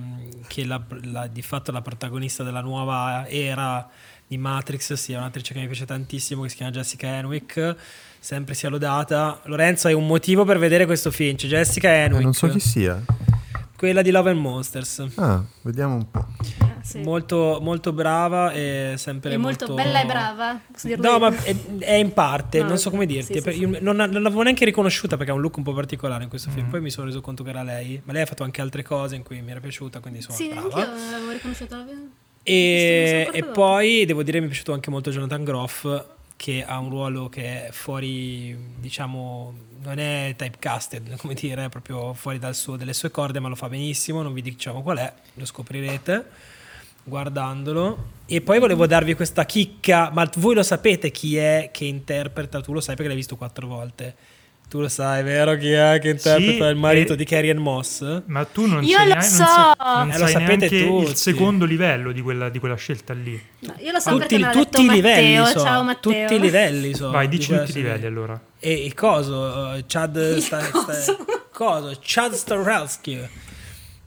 che 0.46 0.64
la- 0.64 0.80
la- 1.02 1.26
di 1.26 1.42
fatto 1.42 1.72
la 1.72 1.82
protagonista 1.82 2.42
della 2.42 2.62
nuova 2.62 3.26
era 3.28 3.86
di 4.26 4.38
Matrix 4.38 4.94
sia 4.94 5.18
un'attrice 5.18 5.52
che 5.52 5.60
mi 5.60 5.66
piace 5.66 5.84
tantissimo, 5.84 6.42
che 6.44 6.48
si 6.48 6.56
chiama 6.56 6.72
Jessica 6.72 7.06
Henwick, 7.06 7.76
sempre 8.18 8.54
sia 8.54 8.70
lodata. 8.70 9.40
Lorenzo, 9.44 9.88
hai 9.88 9.92
un 9.94 10.06
motivo 10.06 10.46
per 10.46 10.58
vedere 10.58 10.86
questo 10.86 11.10
film, 11.10 11.36
c'è 11.36 11.48
Jessica 11.48 11.90
Eh, 11.90 11.96
Henwick, 12.04 12.22
non 12.24 12.32
so 12.32 12.48
chi 12.48 12.60
sia. 12.60 12.98
Quella 13.76 14.02
di 14.02 14.10
Love 14.10 14.30
and 14.30 14.40
Monsters. 14.40 15.04
Ah, 15.16 15.42
vediamo 15.62 15.94
un 15.94 16.10
po'. 16.10 16.26
Ah, 16.58 16.74
sì. 16.82 17.00
Molto, 17.00 17.58
molto 17.60 17.92
brava 17.92 18.52
e 18.52 18.94
sempre 18.96 19.32
È 19.34 19.36
molto 19.36 19.74
bella 19.74 20.02
e 20.02 20.06
brava. 20.06 20.60
posso 20.72 20.86
dirlo 20.86 21.04
No, 21.04 21.12
io? 21.12 21.18
ma 21.18 21.42
è, 21.42 21.56
è 21.78 21.94
in 21.94 22.12
parte, 22.12 22.60
No, 22.60 22.68
non 22.68 22.78
so 22.78 22.90
come 22.90 23.06
dirti. 23.06 23.40
sì, 23.40 23.52
sì, 23.52 23.60
non, 23.80 23.96
non 23.96 24.22
l'avevo 24.22 24.42
neanche 24.42 24.64
riconosciuta 24.64 25.16
perché 25.16 25.30
ha 25.32 25.34
un 25.34 25.40
look 25.40 25.56
un 25.58 25.62
po' 25.62 25.72
particolare 25.72 26.22
in 26.24 26.28
questo 26.28 26.50
Mm. 26.50 26.52
film. 26.54 26.68
Poi 26.70 26.80
mi 26.80 26.90
sono 26.90 27.06
reso 27.06 27.20
conto 27.20 27.42
che 27.44 27.50
era 27.50 27.62
lei. 27.62 28.00
Ma 28.04 28.12
lei 28.12 28.22
ha 28.22 28.26
fatto 28.26 28.42
anche 28.44 28.60
altre 28.60 28.82
cose 28.82 29.16
in 29.16 29.22
cui 29.22 29.40
mi 29.42 29.50
era 29.50 29.60
piaciuta, 29.60 30.00
quindi 30.00 30.18
insomma, 30.20 30.38
Sì, 30.38 30.48
brava. 30.48 30.66
anch'io 30.66 31.14
avevo 31.16 31.30
riconosciuto 31.32 31.76
la 31.76 31.84
E, 32.42 33.28
e 33.32 33.38
sono 33.40 33.52
poi 33.52 34.04
devo 34.04 34.22
dire 34.22 34.38
mi 34.38 34.44
è 34.46 34.48
piaciuto 34.48 34.72
anche 34.72 34.90
molto 34.90 35.10
Jonathan 35.10 35.42
Groff 35.44 36.04
che 36.36 36.64
ha 36.64 36.78
un 36.78 36.90
ruolo 36.90 37.28
che 37.28 37.66
è 37.66 37.72
fuori, 37.72 38.56
diciamo, 38.78 39.54
non 39.82 39.98
è 39.98 40.34
typecasted, 40.36 41.16
come 41.18 41.34
dire, 41.34 41.64
è 41.64 41.68
proprio 41.68 42.14
fuori 42.14 42.38
dal 42.38 42.54
suo- 42.54 42.76
dalle 42.76 42.92
sue 42.92 43.10
corde, 43.10 43.40
ma 43.40 43.48
lo 43.48 43.54
fa 43.54 43.68
benissimo, 43.68 44.22
non 44.22 44.32
vi 44.32 44.42
diciamo 44.42 44.82
qual 44.82 44.98
è, 44.98 45.12
lo 45.34 45.44
scoprirete 45.44 46.54
guardandolo. 47.06 48.14
E 48.26 48.40
poi 48.40 48.58
volevo 48.58 48.86
darvi 48.86 49.14
questa 49.14 49.44
chicca, 49.44 50.10
ma 50.12 50.28
voi 50.36 50.54
lo 50.54 50.62
sapete 50.62 51.10
chi 51.10 51.36
è 51.36 51.70
che 51.72 51.84
interpreta, 51.84 52.60
tu 52.60 52.72
lo 52.72 52.80
sai 52.80 52.94
perché 52.94 53.08
l'hai 53.08 53.16
visto 53.16 53.36
quattro 53.36 53.66
volte. 53.66 54.16
Tu 54.68 54.80
lo 54.80 54.88
sai, 54.88 55.22
vero 55.22 55.54
chi 55.56 55.70
è 55.70 56.00
che 56.02 56.08
interpreta 56.10 56.64
Sì, 56.64 56.70
il 56.70 56.76
marito 56.76 57.12
e- 57.12 57.16
di 57.16 57.24
Carrie 57.24 57.52
Ann 57.52 57.58
Moss? 57.58 58.22
Ma 58.26 58.44
tu 58.44 58.66
non 58.66 58.82
Io 58.82 58.96
sai 58.96 59.06
lo 59.06 59.12
neanche, 59.14 59.28
so! 59.28 59.44
non 59.44 59.74
non 60.08 60.10
Eh, 60.10 60.18
lo 60.18 60.26
sapete 60.26 60.56
neanche 60.56 60.86
tutti. 60.86 61.10
il 61.10 61.14
secondo 61.16 61.64
livello 61.64 62.10
di 62.10 62.20
quella, 62.20 62.48
di 62.48 62.58
quella 62.58 62.74
scelta 62.74 63.12
lì. 63.14 63.40
No, 63.60 63.74
io 63.78 63.92
lo 63.92 64.00
so 64.00 64.10
Tutti, 64.10 64.26
perché 64.26 64.44
me 64.44 64.50
tutti 64.50 64.80
i 64.82 64.86
Matteo. 64.86 64.94
livelli 65.02 65.46
so, 65.46 65.60
Ciao 65.60 65.82
Matteo. 65.84 66.12
tutti 66.20 66.34
i 66.34 66.40
livelli 66.40 66.94
so, 66.94 67.10
Vai, 67.10 67.28
di 67.28 67.36
dici 67.36 67.56
tutti 67.56 67.70
i 67.70 67.74
livelli 67.74 68.06
allora. 68.06 68.40
E 68.58 68.72
il 68.72 68.94
coso, 68.94 69.34
uh, 69.76 69.84
Chad 69.86 70.36
sta, 70.38 70.60
sta- 70.62 71.16
coso, 71.52 71.96
Chad 72.02 72.32
Stahelski 72.34 73.18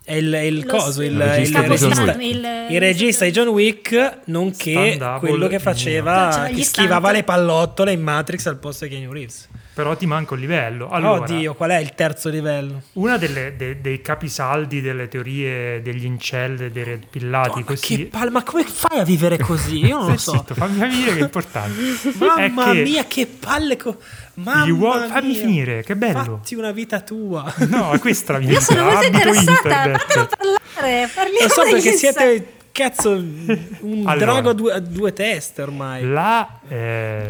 è 0.03 0.15
il, 0.15 0.33
è 0.33 0.39
il 0.39 0.65
coso, 0.65 0.91
so. 0.91 1.01
il, 1.03 1.11
Il 1.13 1.21
regista 1.21 1.59
il 1.63 1.69
di 1.69 1.75
John 1.77 1.89
regista, 1.89 2.17
Wick. 2.17 2.21
il- 2.35 2.73
il 2.75 2.79
regista 2.81 3.23
di 3.25 3.31
John 3.31 3.47
Wick, 3.47 4.17
nonché 4.25 4.99
quello 5.19 5.47
che 5.47 5.59
faceva, 5.59 6.47
che 6.47 6.53
gli 6.53 6.63
schivava 6.63 7.11
le 7.13 7.23
pallottole 7.23 7.93
in 7.93 8.01
Matrix 8.01 8.45
al 8.47 8.57
posto 8.57 8.83
di 8.85 8.91
Keanu 8.91 9.13
Reeves. 9.13 9.47
Però 9.79 9.95
ti 9.95 10.05
manca 10.05 10.33
un 10.33 10.41
livello. 10.41 10.89
Allora, 10.89 11.21
Oddio, 11.21 11.53
qual 11.53 11.69
è 11.69 11.77
il 11.77 11.93
terzo 11.95 12.27
livello? 12.27 12.81
Una 12.93 13.15
delle, 13.15 13.55
de- 13.55 13.79
dei 13.79 14.01
capisaldi 14.01 14.81
delle 14.81 15.07
teorie 15.07 15.81
degli 15.81 16.03
incel, 16.03 16.69
dei 16.69 16.83
red 16.83 17.05
pillati, 17.09 17.59
ma, 17.59 17.63
così... 17.63 17.95
che 17.95 18.05
palle, 18.07 18.29
ma 18.29 18.43
come 18.43 18.65
fai 18.65 18.99
a 18.99 19.05
vivere 19.05 19.37
così? 19.37 19.85
Io 19.85 19.99
non 19.99 20.09
lo 20.11 20.17
so. 20.19 20.33
zitto, 20.33 20.53
fammi 20.53 20.85
dire 20.89 21.13
che 21.13 21.19
è 21.19 21.21
importante. 21.21 21.79
Mamma 22.19 22.71
È 22.71 22.73
che 22.73 22.81
mia, 22.81 23.05
che 23.05 23.25
palle! 23.25 23.77
Co- 23.77 23.95
Mamma 24.33 24.73
uo- 24.73 25.07
fammi 25.07 25.27
mia. 25.29 25.39
finire, 25.39 25.83
che 25.83 25.95
bello. 25.95 26.23
Fatti 26.23 26.55
una 26.55 26.71
vita 26.71 26.99
tua. 26.99 27.53
No, 27.69 27.97
questa 28.01 28.33
è 28.35 28.39
la 28.39 28.45
mia 28.45 28.51
Io 28.55 28.59
sono 28.59 28.83
vita, 28.83 28.91
molto 28.99 29.07
abito 29.17 29.39
interessata, 29.39 29.97
fatelo 29.97 30.27
parlare, 30.73 31.09
parliamo 31.15 31.39
Lo 31.47 31.49
so 31.53 31.61
perché 31.71 31.91
siete, 31.93 32.53
cazzo, 32.73 33.11
un 33.11 34.03
Allora. 34.05 34.15
drago 34.17 34.49
a 34.49 34.53
due, 34.53 34.73
a 34.73 34.79
due 34.79 35.13
teste 35.13 35.61
ormai. 35.61 36.03
La 36.05 36.59
ehm, 36.67 37.27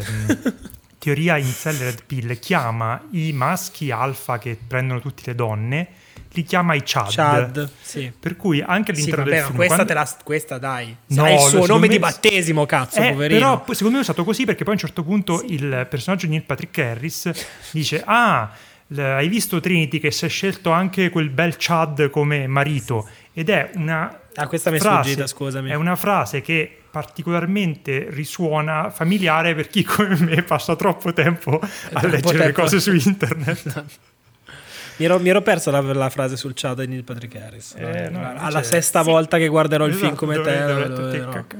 teoria 1.00 1.38
incel 1.38 1.76
red 1.78 2.04
pill 2.04 2.38
chiama 2.38 3.02
i 3.12 3.32
maschi 3.32 3.90
alfa 3.90 4.38
che 4.38 4.56
prendono 4.66 5.00
tutte 5.00 5.22
le 5.24 5.34
donne, 5.34 5.88
li 6.32 6.42
chiama 6.44 6.74
i 6.74 6.82
Chad. 6.84 7.10
Chad, 7.10 7.70
sì. 7.80 8.12
Per 8.20 8.36
cui 8.36 8.60
anche 8.60 8.94
Sì, 8.94 9.00
all'interno 9.00 9.24
vabbè, 9.24 9.36
del 9.36 9.44
film... 9.46 9.56
questa, 9.56 9.74
quando- 9.76 9.92
la, 9.94 10.16
questa 10.22 10.58
dai. 10.58 10.96
No, 11.06 11.22
Sai 11.22 11.34
il 11.34 11.40
suo 11.40 11.66
nome 11.66 11.80
me- 11.86 11.94
di 11.94 11.98
battesimo, 11.98 12.66
cazzo, 12.66 13.00
Eh, 13.00 13.12
poverino. 13.12 13.40
Però 13.40 13.64
secondo 13.74 13.92
me 13.92 13.96
è 13.96 14.00
usato 14.02 14.24
così 14.24 14.44
perché 14.44 14.62
poi 14.62 14.74
a 14.74 14.76
un 14.76 14.80
certo 14.82 15.02
punto 15.02 15.42
il 15.48 15.86
personaggio 15.88 16.26
di 16.26 16.32
Neil 16.32 16.44
Patrick 16.44 16.78
Harris 16.78 17.30
dice 17.72 18.02
ah 18.04 18.52
hai 18.96 19.28
visto 19.28 19.60
Trinity 19.60 20.00
che 20.00 20.10
si 20.10 20.24
è 20.26 20.28
scelto 20.28 20.70
anche 20.72 21.10
quel 21.10 21.30
bel 21.30 21.54
Chad 21.56 22.10
come 22.10 22.46
marito 22.48 23.08
ed 23.32 23.48
è 23.48 23.70
una 23.74 24.18
Ah, 24.34 24.46
questa 24.46 24.70
mi 24.70 24.76
è 24.76 24.80
frase- 24.80 25.02
sfuggita, 25.10 25.26
scusami. 25.26 25.70
è 25.70 25.74
una 25.74 25.96
frase 25.96 26.40
che 26.40 26.78
particolarmente 26.90 28.06
risuona 28.10 28.90
familiare 28.90 29.54
per 29.54 29.68
chi 29.68 29.82
come 29.84 30.16
me 30.18 30.42
passa 30.42 30.76
troppo 30.76 31.12
tempo 31.12 31.58
a 31.60 31.68
Troppo 32.00 32.06
leggere 32.06 32.38
le 32.38 32.44
tempo. 32.44 32.60
cose 32.62 32.80
su 32.80 32.92
internet 32.94 33.84
Mi 35.00 35.06
ero, 35.06 35.18
mi 35.18 35.28
ero 35.30 35.40
perso 35.40 35.70
la, 35.70 35.80
la 35.80 36.10
frase 36.10 36.36
sul 36.36 36.52
Chad 36.54 36.80
di 36.82 36.86
Neil 36.88 37.04
Patrick 37.04 37.34
Harris. 37.36 37.74
Eh, 37.78 38.10
no, 38.10 38.20
Alla 38.36 38.50
cioè- 38.50 38.62
sesta 38.62 39.00
volta 39.00 39.38
che 39.38 39.48
guarderò 39.48 39.86
il 39.86 39.94
film 39.94 40.08
Esatto, 40.08 40.18
come 40.26 40.34
dovrei- 40.36 40.88
te. 40.88 40.92
tutti 40.94 41.18
lo- 41.18 41.28
cacca- 41.30 41.56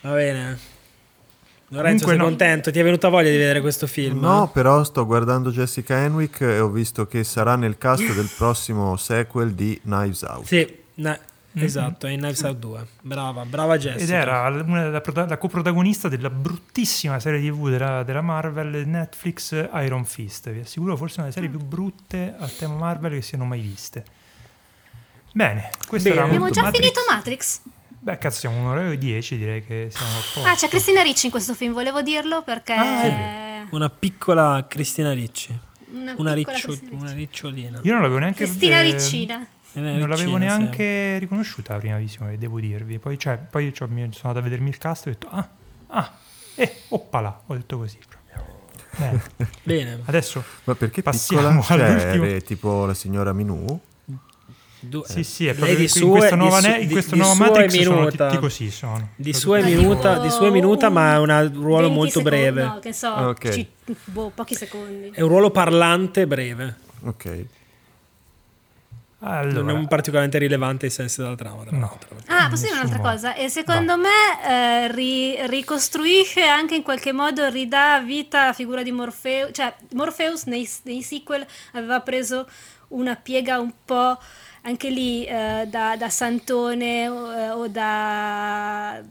Va 0.00 0.12
bene. 0.12 0.58
Lorenzo, 1.74 2.04
Comunque 2.04 2.08
sei 2.08 2.18
no. 2.18 2.24
contento? 2.24 2.70
Ti 2.70 2.78
è 2.78 2.82
venuta 2.82 3.08
voglia 3.08 3.30
di 3.30 3.36
vedere 3.36 3.60
questo 3.60 3.86
film? 3.86 4.20
No, 4.20 4.50
però 4.52 4.82
sto 4.84 5.04
guardando 5.04 5.50
Jessica 5.50 5.96
Henwick 5.98 6.40
e 6.42 6.58
ho 6.60 6.68
visto 6.70 7.06
che 7.06 7.24
sarà 7.24 7.56
nel 7.56 7.76
cast 7.78 8.12
del 8.14 8.28
prossimo 8.36 8.96
sequel 8.96 9.52
di 9.52 9.78
Knives 9.82 10.22
Out. 10.22 10.44
Sì, 10.46 10.76
na- 10.94 11.18
esatto, 11.56 12.06
è 12.06 12.10
in 12.10 12.18
Knives 12.18 12.40
Out 12.42 12.56
2. 12.58 12.86
Brava, 13.02 13.44
brava 13.44 13.76
Jessica. 13.78 14.02
ed 14.02 14.10
era 14.10 14.48
una, 14.48 14.88
la, 14.88 15.00
prota- 15.00 15.26
la 15.26 15.36
coprotagonista 15.38 16.08
della 16.08 16.30
bruttissima 16.30 17.20
serie 17.20 17.40
tv 17.40 17.68
della, 17.70 18.02
della 18.02 18.22
Marvel 18.22 18.86
Netflix 18.88 19.52
Iron 19.84 20.04
Fist 20.04 20.50
vi 20.50 20.60
assicuro 20.60 20.96
forse 20.96 21.20
una 21.20 21.28
delle 21.30 21.40
serie 21.46 21.48
più 21.56 21.64
brutte 21.64 22.34
al 22.38 22.54
tema 22.56 22.74
Marvel 22.74 23.12
che 23.12 23.22
siano 23.22 23.44
mai 23.44 23.60
viste 23.60 24.04
bene 25.32 25.70
questo 25.86 26.08
Bene. 26.08 26.20
era 26.20 26.28
Abbiamo 26.28 26.50
già 26.50 26.62
Matrix. 26.62 26.80
finito 26.82 27.00
Matrix? 27.08 27.60
Beh 28.04 28.18
cazzo 28.18 28.38
siamo 28.40 28.58
un'ora 28.60 28.90
e 28.90 28.98
dieci 28.98 29.38
direi 29.38 29.64
che 29.64 29.88
siamo 29.90 30.10
a 30.12 30.20
posto 30.20 30.42
Ah, 30.44 30.54
c'è 30.54 30.68
Cristina 30.68 31.00
Ricci 31.02 31.26
in 31.26 31.30
questo 31.32 31.54
film, 31.54 31.72
volevo 31.72 32.02
dirlo 32.02 32.42
perché... 32.42 32.74
Una 33.70 33.88
piccola 33.88 34.66
Cristina 34.68 35.12
Ricci. 35.12 35.58
Una, 35.94 36.14
Una, 36.18 36.34
piccola 36.34 36.56
riccio- 36.56 36.68
Cristina 36.68 36.92
una 36.92 37.02
Ricci. 37.12 37.16
ricciolina. 37.18 37.80
io 37.82 37.92
non 37.92 38.02
l'avevo 38.02 38.18
neanche 38.20 38.44
Cristina 38.44 38.80
eh, 38.80 38.82
Riccina. 38.82 39.46
Una 39.72 39.90
non 39.96 40.08
l'avevo 40.08 40.36
riccina, 40.36 40.56
neanche 40.56 41.18
riconosciuta 41.18 41.72
la 41.72 41.78
prima 41.80 41.96
visione 41.96 42.36
devo 42.38 42.60
dirvi 42.60 42.98
poi, 42.98 43.18
cioè, 43.18 43.38
poi 43.38 43.72
cioè, 43.74 43.88
mi 43.88 44.00
sono 44.12 44.28
andato 44.28 44.38
a 44.38 44.42
vedermi 44.42 44.68
il 44.68 44.78
cast 44.78 45.06
e 45.06 45.10
ho 45.10 45.12
detto 45.12 45.28
ah 45.30 45.48
ah 45.88 46.12
eh 46.56 46.80
oppala 46.90 47.42
ho 47.46 47.54
detto 47.54 47.78
così 47.78 47.98
proprio 48.06 48.62
bene. 48.96 49.22
Bene. 49.64 50.00
adesso 50.04 50.44
Ma 50.64 50.74
perché 50.76 51.02
Passiamo 51.02 51.60
piccola? 51.60 51.98
Cioè, 51.98 52.42
tipo 52.42 52.84
la 52.86 52.94
signora 52.94 53.32
Minù? 53.32 53.80
Du- 54.88 55.04
Sì, 55.06 55.24
sì, 55.24 55.46
è 55.46 55.54
proprio 55.54 55.76
di 55.76 55.82
in 55.82 55.88
sue- 55.88 56.08
questa 56.10 56.34
di 56.34 56.40
nuova, 56.40 56.60
su- 56.60 56.68
ne- 56.68 56.78
in 56.80 56.86
di- 56.86 56.92
questa 56.92 57.14
di 57.14 57.20
nuova 57.20 57.34
sua 57.34 57.44
è 57.44 57.48
Matrix 57.50 57.82
sono 57.82 57.96
minuta. 57.96 58.26
tutti 58.28 58.40
così 58.40 58.70
sono. 58.70 59.08
Di 59.16 59.32
Sono 59.32 59.56
sua, 59.58 59.64
minuta, 59.68 60.18
di 60.18 60.30
sua 60.30 60.50
minuta, 60.50 60.88
ma 60.90 61.14
è 61.14 61.18
un 61.18 61.50
ruolo 61.54 61.88
20 61.88 61.94
molto 61.94 62.18
secondi, 62.18 62.28
breve. 62.30 62.62
No, 62.64 62.78
che 62.80 62.92
so, 62.92 63.10
Ok. 63.10 63.48
ci- 63.50 63.68
boh, 64.04 64.30
pochi 64.34 64.54
secondi. 64.54 65.10
È 65.12 65.20
un 65.20 65.28
ruolo 65.28 65.50
parlante 65.50 66.26
breve. 66.26 66.76
Ok. 67.04 67.44
Allora, 69.26 69.72
Non 69.72 69.84
è 69.84 69.88
particolarmente 69.88 70.36
rilevante 70.36 70.84
ai 70.84 70.90
sensi 70.90 71.22
della 71.22 71.34
trama. 71.34 71.62
tra 71.64 71.74
No. 71.74 71.86
l'altro. 71.86 72.16
Ah, 72.26 72.46
posso 72.50 72.64
dire 72.64 72.74
un'altra 72.74 72.98
cosa? 72.98 73.34
E 73.34 73.48
secondo 73.48 73.96
me 73.96 74.08
eh, 74.46 74.92
ri- 74.92 75.46
ricostruisce 75.46 76.42
anche 76.42 76.74
in 76.74 76.82
qualche 76.82 77.12
modo, 77.12 77.48
ridà 77.48 78.00
vita 78.00 78.42
alla 78.42 78.52
figura 78.52 78.82
di 78.82 78.92
Morpheus. 78.92 79.48
Cioè, 79.54 79.74
Morpheus 79.94 80.44
nei, 80.44 80.68
nei 80.82 81.00
sequel 81.00 81.46
aveva 81.72 82.00
preso 82.00 82.46
una 82.88 83.16
piega 83.16 83.58
un 83.58 83.72
po' 83.82 84.18
anche 84.66 84.88
lì 84.88 85.24
eh, 85.26 85.66
da, 85.68 85.94
da 85.96 86.08
Santone 86.08 87.06
o, 87.08 87.32
eh, 87.32 87.50
o 87.50 87.68
da... 87.68 89.02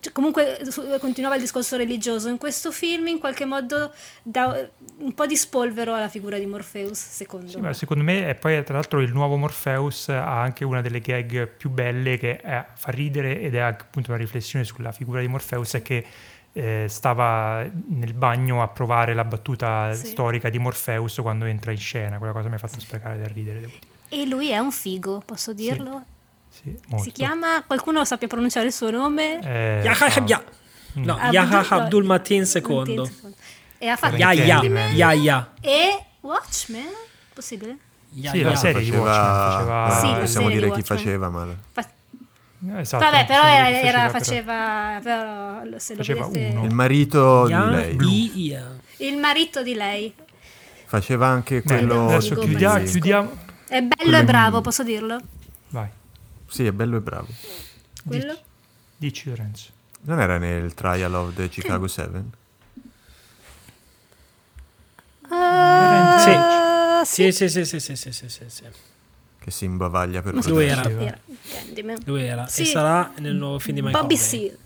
cioè, 0.00 0.12
comunque 0.12 0.58
continuava 0.98 1.36
il 1.36 1.40
discorso 1.40 1.76
religioso. 1.76 2.28
In 2.28 2.36
questo 2.38 2.72
film 2.72 3.06
in 3.06 3.18
qualche 3.20 3.44
modo 3.44 3.92
dà 4.22 4.68
un 4.98 5.14
po' 5.14 5.26
di 5.26 5.36
spolvero 5.36 5.94
alla 5.94 6.08
figura 6.08 6.36
di 6.36 6.46
Morpheus, 6.46 6.98
secondo 6.98 7.46
Sì, 7.48 7.60
me. 7.60 7.72
secondo 7.74 8.02
me 8.02 8.28
e 8.28 8.34
poi 8.34 8.62
tra 8.64 8.74
l'altro 8.74 9.00
il 9.00 9.12
nuovo 9.12 9.36
Morpheus 9.36 10.08
ha 10.08 10.40
anche 10.42 10.64
una 10.64 10.80
delle 10.80 11.00
gag 11.00 11.46
più 11.46 11.70
belle 11.70 12.18
che 12.18 12.38
è- 12.40 12.66
fa 12.74 12.90
ridere 12.90 13.40
ed 13.40 13.54
è 13.54 13.60
appunto 13.60 14.10
una 14.10 14.18
riflessione 14.20 14.64
sulla 14.64 14.90
figura 14.92 15.20
di 15.20 15.28
Morpheus 15.28 15.74
è 15.74 15.82
che 15.82 16.04
eh, 16.52 16.86
stava 16.88 17.64
nel 17.86 18.12
bagno 18.14 18.60
a 18.62 18.66
provare 18.68 19.14
la 19.14 19.24
battuta 19.24 19.94
Sì. 19.94 20.06
storica 20.08 20.48
di 20.50 20.58
Morpheus 20.58 21.20
quando 21.22 21.44
entra 21.44 21.70
in 21.70 21.78
scena, 21.78 22.18
quella 22.18 22.32
cosa 22.32 22.48
mi 22.48 22.56
ha 22.56 22.58
fatto 22.58 22.80
sprecare 22.80 23.16
da 23.20 23.28
ridere, 23.28 23.60
devo 23.60 23.72
dire. 23.78 23.89
E 24.12 24.26
lui 24.26 24.50
è 24.50 24.58
un 24.58 24.72
figo, 24.72 25.22
posso 25.24 25.52
dirlo? 25.52 26.02
Sì, 26.50 26.76
molto. 26.88 27.04
Si 27.04 27.12
chiama, 27.12 27.62
qualcuno 27.64 28.04
sappia 28.04 28.26
pronunciare 28.26 28.66
il 28.66 28.72
suo 28.72 28.90
nome? 28.90 29.38
Eh, 29.42 29.80
Yahya. 29.84 30.42
no. 30.94 31.04
No, 31.04 31.14
Abdul- 31.14 31.32
Yahya 31.32 31.60
no, 31.60 31.66
Abdul 31.82 32.04
Matin 32.04 32.42
II. 32.42 33.10
E 33.78 33.86
ha 33.88 33.96
fatto 33.96 34.16
Era. 34.16 34.34
Candyman. 34.34 34.92
Yahya. 34.94 35.52
e 35.60 36.04
Watchmen? 36.20 36.88
Possibile? 37.32 37.76
Sì, 38.12 38.20
Yahya. 38.20 38.48
la 38.48 38.56
serie 38.56 38.82
di 38.82 38.90
Faceva- 38.90 39.04
Watchmen 39.04 39.56
faceva... 39.56 39.86
eh, 39.86 40.00
Sì, 40.00 40.06
la 40.06 40.18
possiamo 40.18 40.46
serie 40.48 40.48
di 40.48 40.64
dire 40.64 40.70
chi 40.74 40.82
faceva, 40.82 41.28
ma... 41.28 41.46
Fa- 41.72 41.88
Esatto, 42.76 43.02
Vabbè, 43.04 43.24
però 43.24 43.42
sì, 43.42 43.48
era, 43.48 43.64
faceva 43.64 43.88
era- 43.88 44.08
però- 44.10 44.10
faceva, 44.10 45.00
però 45.02 45.78
se 45.78 45.92
lo 45.94 45.98
Faceva 46.02 46.26
vedete- 46.26 46.56
uno. 46.56 46.64
Il 46.66 46.74
marito 46.74 47.46
di 47.46 47.52
lei. 47.70 47.96
Yahya. 47.96 48.76
il 48.98 49.16
marito 49.16 49.62
di 49.62 49.74
lei. 49.74 50.14
Faceva 50.84 51.28
anche 51.28 51.62
quello... 51.62 52.08
adesso 52.08 52.34
Dico, 52.34 52.40
chiudiamo, 52.46 52.84
chiudiamo. 52.84 53.30
È 53.70 53.80
bello 53.80 53.94
Quello 53.94 54.16
e 54.16 54.24
bravo, 54.24 54.50
mio. 54.50 54.60
posso 54.62 54.82
dirlo? 54.82 55.20
Vai. 55.68 55.88
Sì, 56.48 56.66
è 56.66 56.72
bello 56.72 56.96
e 56.96 57.00
bravo. 57.00 57.28
Quello? 58.04 58.36
Dici, 58.96 59.28
Lorenzo. 59.28 59.70
Non 60.00 60.18
era 60.18 60.38
nel 60.38 60.74
Trial 60.74 61.14
of 61.14 61.34
the 61.34 61.48
Chicago 61.48 61.86
7? 61.86 62.18
Uh, 65.22 65.28
ah, 65.28 67.02
sì. 67.04 67.22
Sì. 67.30 67.32
Sì, 67.32 67.48
sì, 67.48 67.64
sì, 67.64 67.78
sì, 67.78 67.94
sì, 67.94 68.28
sì, 68.28 68.44
sì, 68.48 68.64
Che 69.38 69.50
si 69.52 69.64
imbavaglia 69.66 70.20
per 70.20 70.34
lui 70.34 70.66
era. 70.66 70.82
era. 70.90 71.18
Lui 72.06 72.24
era. 72.24 72.48
Sì. 72.48 72.62
E 72.62 72.64
sarà 72.64 73.12
nel 73.18 73.36
nuovo 73.36 73.60
film 73.60 73.76
di 73.76 73.82
Michael 73.82 74.02
Bobby 74.02 74.16
Bay. 74.16 74.24
Seal. 74.24 74.58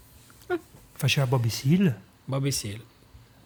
Faceva 0.92 1.26
Bobby 1.26 1.50
Seal? 1.50 1.94
Bobby 2.24 2.50
Seal. 2.50 2.82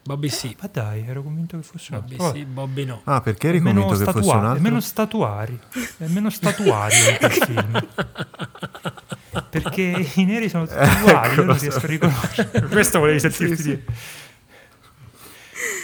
Bobby 0.09 0.29
Seal. 0.31 0.55
Ma 0.63 0.71
dai, 0.73 1.05
ero 1.07 1.23
convinto 1.23 1.59
che 1.59 1.63
fosse 1.63 1.93
un 1.93 2.01
Bobby 2.01 2.13
altro. 2.15 2.33
Seal, 2.33 2.47
Bobby 2.47 2.85
no. 2.87 3.01
Ah, 3.05 3.21
perché 3.21 3.49
eri 3.49 3.61
convinto 3.61 3.89
che 3.91 4.05
fosse 4.05 4.05
un 4.07 4.23
statua- 4.23 4.33
è 4.43 4.47
altro? 4.47 4.63
meno 4.63 4.81
statuari, 4.81 5.61
è 5.99 6.07
meno 6.07 6.31
statuario 6.31 7.11
in 7.11 7.17
quel 7.19 7.31
film. 7.33 7.87
Perché 9.51 10.11
i 10.15 10.25
neri 10.25 10.49
sono 10.49 10.65
tutti 10.67 10.79
uguali, 11.03 11.35
io 11.35 11.45
non 11.45 11.59
riesco 11.59 11.79
a 11.85 11.87
riconoscere. 11.89 12.63
Questo 12.69 12.99
volevi 12.99 13.21
sentirti 13.21 13.63
dire. 13.63 13.85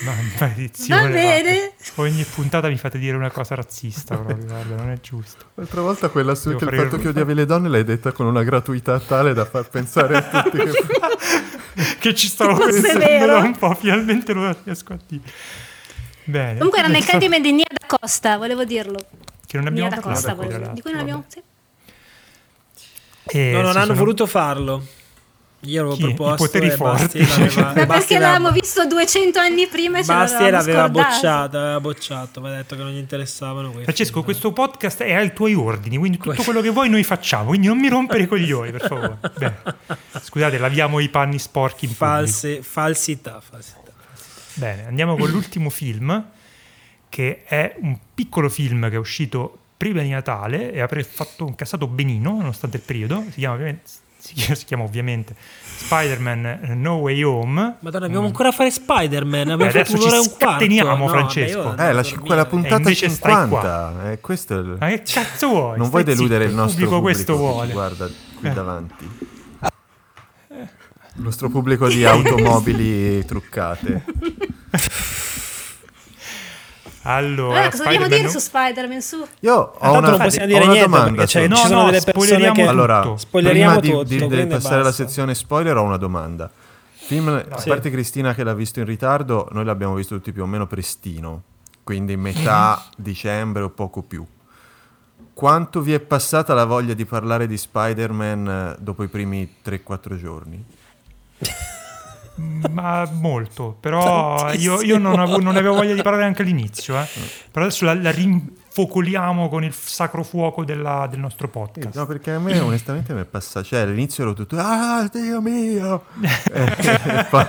Ma 0.04 0.12
maledizione. 0.38 1.02
Va 1.02 1.08
bene. 1.08 1.42
guarda. 1.42 1.72
Ogni 2.02 2.24
puntata 2.24 2.68
mi 2.68 2.76
fate 2.76 2.98
dire 2.98 3.16
una 3.16 3.30
cosa 3.30 3.54
razzista 3.54 4.16
proprio, 4.18 4.44
guarda, 4.46 4.74
non 4.76 4.90
è 4.90 5.00
giusto. 5.00 5.46
L'altra 5.54 5.80
volta 5.80 6.08
quella 6.08 6.34
su 6.34 6.48
Devo 6.48 6.58
che 6.58 6.64
il 6.64 6.70
fare 6.70 6.82
fatto 6.88 7.00
che 7.00 7.08
odiavi 7.08 7.34
le 7.34 7.46
donne 7.46 7.68
l'hai 7.68 7.84
detta 7.84 8.12
con 8.12 8.26
una 8.26 8.42
gratuità 8.42 8.98
tale 9.00 9.32
da 9.34 9.44
far 9.44 9.68
pensare 9.68 10.16
a 10.16 10.22
tutti 10.22 10.58
che... 10.58 10.72
Che 11.98 12.14
ci 12.14 12.28
stavo 12.28 12.56
pensando 12.56 13.26
da 13.26 13.38
un 13.38 13.56
po', 13.58 13.74
finalmente 13.74 14.32
lo 14.32 14.54
riesco 14.62 14.92
a 14.92 14.98
dire. 15.08 15.22
Bene. 16.22 16.54
Comunque 16.58 16.78
era 16.78 16.88
nel 16.88 17.04
Candyman 17.04 17.42
di 17.42 17.52
Nia 17.52 17.64
da 17.68 17.96
Costa, 17.98 18.36
volevo 18.36 18.64
dirlo. 18.64 18.96
Che 19.44 19.58
non 19.58 19.72
Nia 19.72 19.86
abbiamo 19.86 19.88
da 19.90 20.00
parlato 20.00 20.36
Costa. 20.36 20.72
Di 20.72 20.80
cui 20.82 20.92
non 20.92 21.00
abbiamo... 21.00 21.24
sì. 21.26 21.42
vabbè. 23.24 23.36
E 23.38 23.52
No, 23.52 23.62
non 23.62 23.70
hanno 23.76 23.86
sono- 23.86 23.98
voluto 23.98 24.26
farlo. 24.26 24.86
Io 25.64 25.80
avevo 25.80 25.96
Chi? 25.96 26.02
proposto 26.14 26.44
I 26.44 26.46
poteri 26.48 26.70
forti. 26.70 27.18
L'aveva- 27.26 27.62
Ma 27.62 27.72
perché 27.72 27.86
Basti 27.86 28.12
l'avevamo 28.14 28.44
l'aveva- 28.44 28.50
visto 28.60 28.86
200 28.86 29.38
anni 29.38 29.66
prima 29.66 29.98
e 29.98 30.04
ce 30.04 30.12
Basti 30.12 30.50
l'avevamo 30.50 30.56
l'aveva 30.56 30.88
bocciato, 30.88 31.58
aveva 31.58 31.80
bocciato, 31.80 32.38
aveva 32.40 32.56
detto 32.56 32.76
che 32.76 32.82
non 32.82 32.92
gli 32.92 32.96
interessavano 32.98 33.66
questi. 33.68 33.84
Francesco, 33.84 34.22
questo 34.22 34.52
podcast 34.52 35.02
è 35.02 35.12
ai 35.14 35.32
tuoi 35.32 35.54
ordini, 35.54 35.96
quindi 35.96 36.18
tutto 36.18 36.42
quello 36.42 36.60
che 36.60 36.70
vuoi 36.70 36.88
noi 36.88 37.02
facciamo, 37.04 37.46
quindi 37.48 37.66
non 37.66 37.78
mi 37.78 37.88
rompere 37.88 38.22
i 38.24 38.26
coglioni, 38.26 38.70
per 38.70 38.80
favore. 38.86 39.18
Bene. 39.38 39.56
Scusate, 40.22 40.58
laviamo 40.58 40.98
i 41.00 41.08
panni 41.08 41.38
sporchi 41.38 41.86
in. 41.86 41.92
False, 41.92 42.62
falsità, 42.62 43.40
falsità. 43.40 43.80
Bene, 44.54 44.86
andiamo 44.86 45.16
con 45.16 45.28
l'ultimo 45.30 45.68
film, 45.70 46.24
che 47.08 47.42
è 47.44 47.74
un 47.80 47.98
piccolo 48.14 48.48
film 48.48 48.88
che 48.88 48.96
è 48.96 48.98
uscito 48.98 49.58
prima 49.76 50.00
di 50.02 50.08
Natale 50.10 50.72
e 50.72 50.80
ha 50.80 50.88
fatto 50.88 51.44
un 51.44 51.54
cassato 51.54 51.86
benino, 51.86 52.30
nonostante 52.36 52.76
il 52.76 52.82
periodo. 52.84 53.24
Si 53.30 53.38
chiama 53.40 53.54
ovviamente, 53.54 53.90
si 54.54 54.64
chiama, 54.64 54.84
ovviamente 54.84 55.34
Spider-Man 55.76 56.60
No 56.76 56.94
Way 56.94 57.22
Home. 57.22 57.76
Madonna, 57.80 58.06
dobbiamo 58.06 58.26
ancora 58.26 58.52
fare 58.52 58.70
Spider-Man. 58.70 59.40
Abbiamo 59.50 59.64
Beh, 59.64 59.68
adesso 59.80 59.92
fatto 59.96 60.04
un'ora 60.04 60.10
ci 60.10 60.16
e 60.16 60.18
un 60.20 60.28
quarto. 60.38 60.46
scateniamo, 60.46 60.96
No, 60.96 61.08
Francesco. 61.08 61.76
Eh, 61.76 61.92
la, 61.92 62.04
quella 62.20 62.46
puntata 62.46 62.76
invece 62.76 63.08
stai 63.10 63.32
50. 63.32 64.10
Eh, 64.12 64.20
questo 64.20 64.54
è 64.54 64.58
il, 64.58 64.76
Ma 64.78 64.88
che 64.88 65.02
cazzo 65.02 65.48
vuoi? 65.48 65.76
non 65.78 65.88
Stai 65.88 65.90
vuoi 65.90 66.04
deludere 66.04 66.44
zitto, 66.44 66.50
il 66.56 66.56
nostro 66.62 66.86
pubblico. 66.88 67.00
pubblico, 67.00 67.00
questo 67.00 67.36
vuole. 67.36 67.72
guarda 67.72 68.06
qui 68.38 68.48
Eh. 68.48 68.52
davanti. 68.52 69.10
Il 71.16 71.22
nostro 71.22 71.48
pubblico 71.48 71.86
di 71.88 72.04
automobili 72.06 73.24
truccate. 73.24 74.04
Allora, 77.06 77.52
Allora, 77.58 77.70
cosa 77.70 77.84
vogliamo 77.84 78.08
dire 78.08 78.22
no- 78.22 78.28
su 78.30 78.38
Spider-Man? 78.38 79.00
Su? 79.02 79.26
Io 79.40 79.54
ho 79.54 79.90
una, 79.98 80.08
non 80.08 80.18
possiamo 80.18 80.44
ho 80.44 80.48
dire 80.48 80.62
una 80.64 80.72
niente 80.72 80.88
domanda. 80.90 81.10
perché 81.10 81.26
c'è- 81.26 81.42
su- 81.42 81.48
No, 81.48 81.56
ci 81.56 81.62
sono 81.66 81.74
no, 81.80 81.84
delle 81.90 82.00
persone 82.00 82.24
spoileriamo 82.26 82.54
che. 82.54 82.66
Allora, 82.68 83.16
Spoileriamo 83.16 83.78
prima 83.78 83.80
di, 83.80 83.90
tutto, 83.90 84.02
di- 84.04 84.18
di 84.18 84.26
quindi 84.34 84.54
passare 84.54 84.80
alla 84.80 84.92
sezione 84.92 85.34
spoiler 85.34 85.76
ho 85.76 85.82
una 85.82 85.96
domanda. 85.98 86.50
Film, 86.92 87.28
a 87.50 87.58
Sì. 87.58 87.68
parte 87.68 87.90
Cristina 87.90 88.32
che 88.34 88.42
l'ha 88.44 88.54
visto 88.54 88.78
in 88.80 88.86
ritardo, 88.86 89.48
noi 89.52 89.64
l'abbiamo 89.66 89.94
visto 89.94 90.14
tutti 90.14 90.32
più 90.32 90.44
o 90.44 90.46
meno 90.46 90.66
prestino, 90.66 91.42
quindi 91.82 92.16
metà 92.16 92.82
dicembre 92.96 93.62
o 93.62 93.68
poco 93.68 94.00
più. 94.00 94.24
Quanto 95.34 95.82
vi 95.82 95.92
è 95.92 96.00
passata 96.00 96.54
la 96.54 96.64
voglia 96.64 96.94
di 96.94 97.04
parlare 97.04 97.46
di 97.46 97.58
Spider-Man 97.58 98.48
eh, 98.48 98.76
dopo 98.82 99.02
i 99.02 99.08
primi 99.08 99.56
3-4 99.62 100.16
giorni? 100.16 100.64
Ma 102.36 103.08
molto, 103.12 103.76
però 103.78 104.50
io, 104.58 104.80
io 104.82 104.98
non, 104.98 105.20
avevo, 105.20 105.38
non 105.38 105.56
avevo 105.56 105.74
voglia 105.76 105.94
di 105.94 106.02
parlare 106.02 106.24
anche 106.24 106.42
all'inizio, 106.42 106.98
eh. 107.00 107.06
però 107.50 107.64
adesso 107.66 107.84
la, 107.84 107.94
la 107.94 108.10
rinfocoliamo 108.10 109.48
con 109.48 109.62
il 109.62 109.72
sacro 109.72 110.24
fuoco 110.24 110.64
della- 110.64 111.06
del 111.08 111.20
nostro 111.20 111.46
podcast. 111.48 111.94
No, 111.94 112.06
perché 112.06 112.32
a 112.32 112.40
me 112.40 112.58
onestamente 112.60 113.14
mi 113.14 113.20
è 113.20 113.24
passato, 113.24 113.64
cioè 113.66 113.80
all'inizio 113.80 114.24
ero 114.24 114.32
tutto, 114.32 114.56
ah, 114.58 115.08
Dio 115.12 115.40
mio! 115.40 116.06
e, 116.20 116.62
e 117.20 117.24
poi 117.30 117.44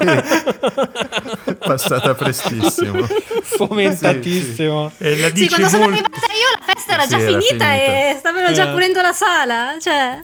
è 1.45 1.55
passata 1.55 2.13
prestissimo. 2.13 3.01
Fomentatissimo. 3.41 4.91
E 4.99 5.17
la 5.19 5.27
Sì, 5.27 5.33
dice 5.33 5.47
quando 5.49 5.67
sono 5.69 5.83
molto- 5.89 5.99
arrivata 6.03 6.33
io 6.33 6.59
la 6.59 6.73
festa 6.73 6.93
era 6.93 7.03
Sì, 7.03 7.09
già 7.09 7.17
era 7.19 7.27
finita, 7.39 7.47
finita. 7.65 7.73
e 7.73 8.15
stavano 8.19 8.51
già 8.51 8.67
Eh. 8.69 8.71
pulendo 8.71 9.01
la 9.01 9.13
sala. 9.13 9.75
Cioè, 9.79 10.19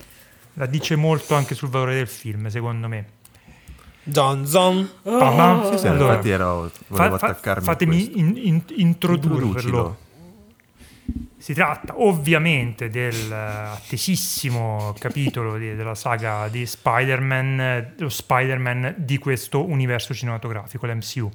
la 0.56 0.66
dice 0.68 0.96
molto 0.96 1.34
anche 1.36 1.56
sul 1.56 1.70
valore 1.70 1.96
del 1.96 2.08
film, 2.08 2.48
secondo 2.50 2.88
me. 2.88 3.06
Zon 4.10 4.46
zon. 4.48 4.90
Papà, 5.04 5.72
Sì, 5.72 5.78
sì, 5.78 5.88
allora, 5.88 6.14
infatti 6.14 6.30
ero, 6.30 6.70
fa- 6.74 6.84
volevo 6.88 7.18
fa- 7.18 7.26
attaccarmi 7.28 7.64
fatemi 7.66 7.96
questo. 7.98 8.18
in- 8.18 8.34
in- 8.38 8.62
introdurlo. 8.76 9.98
Si 11.38 11.54
tratta 11.56 12.00
ovviamente 12.00 12.90
del 12.90 13.32
eh, 13.32 13.36
attesissimo 13.36 14.94
capitolo 15.00 15.58
di- 15.58 15.76
della 15.76 15.96
saga 15.96 16.48
di 16.50 16.66
Spider-Man, 16.66 17.60
eh, 17.60 17.94
lo 17.98 18.10
Spider-Man 18.10 18.94
di 18.98 19.18
questo 19.18 19.64
universo 19.68 20.14
cinematografico, 20.14 20.86
l'MCU. 20.86 21.30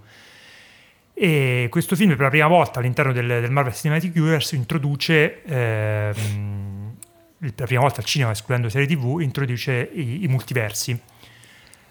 E 1.13 1.67
questo 1.71 1.97
film 1.97 2.11
per 2.11 2.21
la 2.21 2.29
prima 2.29 2.47
volta 2.47 2.79
all'interno 2.79 3.13
del, 3.13 3.27
del 3.27 3.51
Marvel 3.51 3.75
Cinematic 3.75 4.15
Universe 4.17 4.55
introduce, 4.55 5.43
ehm, 5.45 6.95
per 7.39 7.53
la 7.57 7.65
prima 7.67 7.81
volta 7.81 8.01
al 8.01 8.07
cinema, 8.07 8.31
escludendo 8.33 8.69
serie 8.69 8.87
TV, 8.87 9.21
introduce 9.21 9.91
i, 9.93 10.25
i 10.25 10.29
multiversi. 10.29 10.99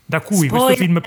Da 0.05 0.21
cui 0.21 0.47
questo 0.47 0.73
spoiler. 0.73 0.77
film... 0.77 1.01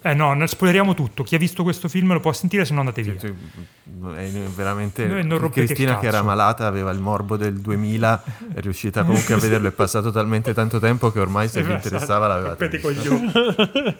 Eh 0.00 0.14
no, 0.14 0.46
spoileriamo 0.46 0.94
tutto. 0.94 1.24
Chi 1.24 1.34
ha 1.34 1.38
visto 1.38 1.64
questo 1.64 1.88
film 1.88 2.12
lo 2.12 2.20
può 2.20 2.32
sentire, 2.32 2.64
se 2.64 2.72
no 2.72 2.78
andate 2.80 3.02
via. 3.02 3.18
Cioè, 3.18 3.30
è 3.30 4.30
veramente 4.54 5.04
Cristina 5.50 5.94
il 5.94 5.98
che 5.98 6.06
era 6.06 6.22
malata 6.22 6.66
aveva 6.66 6.92
il 6.92 7.00
morbo 7.00 7.36
del 7.36 7.58
2000 7.58 8.22
è 8.54 8.60
riuscita 8.60 9.02
comunque 9.02 9.34
a 9.34 9.38
vederlo 9.38 9.66
è 9.66 9.72
passato 9.72 10.12
talmente 10.12 10.54
tanto 10.54 10.78
tempo 10.78 11.10
che 11.10 11.18
ormai 11.18 11.48
se 11.48 11.64
vi 11.64 11.72
interessava 11.72 12.28
l'aveva 12.28 12.54
visto. 12.54 12.80
coglioni. 12.80 13.32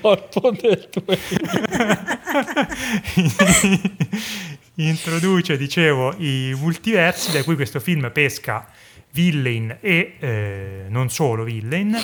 Morto 0.00 0.50
del 0.58 0.88
tuo. 0.88 1.04
introduce, 4.76 5.56
dicevo, 5.56 6.14
i 6.18 6.54
multiversi 6.58 7.32
da 7.32 7.42
cui 7.42 7.54
questo 7.54 7.80
film 7.80 8.10
pesca 8.12 8.66
villain 9.12 9.78
e 9.80 10.16
eh, 10.18 10.84
non 10.88 11.10
solo 11.10 11.44
villain, 11.44 11.96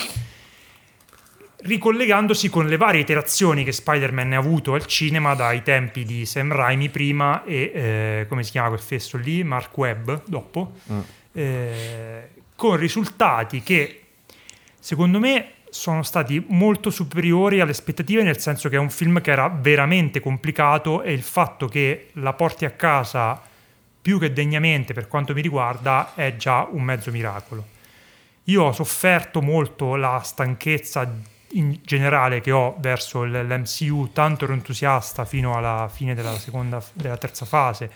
ricollegandosi 1.65 2.49
con 2.49 2.67
le 2.67 2.77
varie 2.77 3.01
iterazioni 3.01 3.63
che 3.63 3.71
Spider-Man 3.71 4.33
ha 4.33 4.37
avuto 4.37 4.73
al 4.75 4.85
cinema 4.85 5.33
dai 5.33 5.63
tempi 5.63 6.03
di 6.05 6.25
Sam 6.25 6.51
Raimi 6.51 6.89
prima 6.89 7.43
e, 7.43 7.71
eh, 7.73 8.25
come 8.29 8.43
si 8.43 8.51
chiama 8.51 8.67
quel 8.69 8.79
fesso 8.79 9.17
lì, 9.17 9.43
Mark 9.43 9.75
Webb 9.75 10.11
dopo, 10.25 10.73
Mm. 10.91 10.99
eh, 11.33 12.29
con 12.55 12.77
risultati 12.77 13.61
che 13.63 14.01
secondo 14.79 15.19
me 15.19 15.49
sono 15.69 16.03
stati 16.03 16.41
molto 16.49 16.89
superiori 16.89 17.59
alle 17.59 17.71
aspettative, 17.71 18.21
nel 18.23 18.39
senso 18.39 18.69
che 18.69 18.75
è 18.75 18.79
un 18.79 18.89
film 18.91 19.19
che 19.19 19.31
era 19.31 19.49
veramente 19.49 20.19
complicato 20.19 21.01
e 21.01 21.11
il 21.13 21.23
fatto 21.23 21.67
che 21.67 22.09
la 22.13 22.33
porti 22.33 22.63
a 22.65 22.69
casa 22.71 23.41
più 24.01 24.19
che 24.19 24.31
degnamente 24.31 24.93
per 24.93 25.07
quanto 25.07 25.33
mi 25.33 25.41
riguarda 25.41 26.13
è 26.13 26.35
già 26.37 26.67
un 26.71 26.83
mezzo 26.83 27.09
miracolo. 27.11 27.65
Io 28.45 28.63
ho 28.63 28.71
sofferto 28.71 29.41
molto 29.41 29.95
la 29.95 30.21
stanchezza 30.23 31.11
in 31.55 31.79
generale 31.83 32.41
che 32.41 32.51
ho 32.51 32.75
verso 32.79 33.23
l'MCU, 33.23 34.11
tanto 34.13 34.45
ero 34.45 34.53
entusiasta 34.53 35.25
fino 35.25 35.55
alla 35.55 35.89
fine 35.91 36.13
della 36.13 36.37
seconda, 36.37 36.83
della 36.93 37.17
terza 37.17 37.45
fase, 37.45 37.89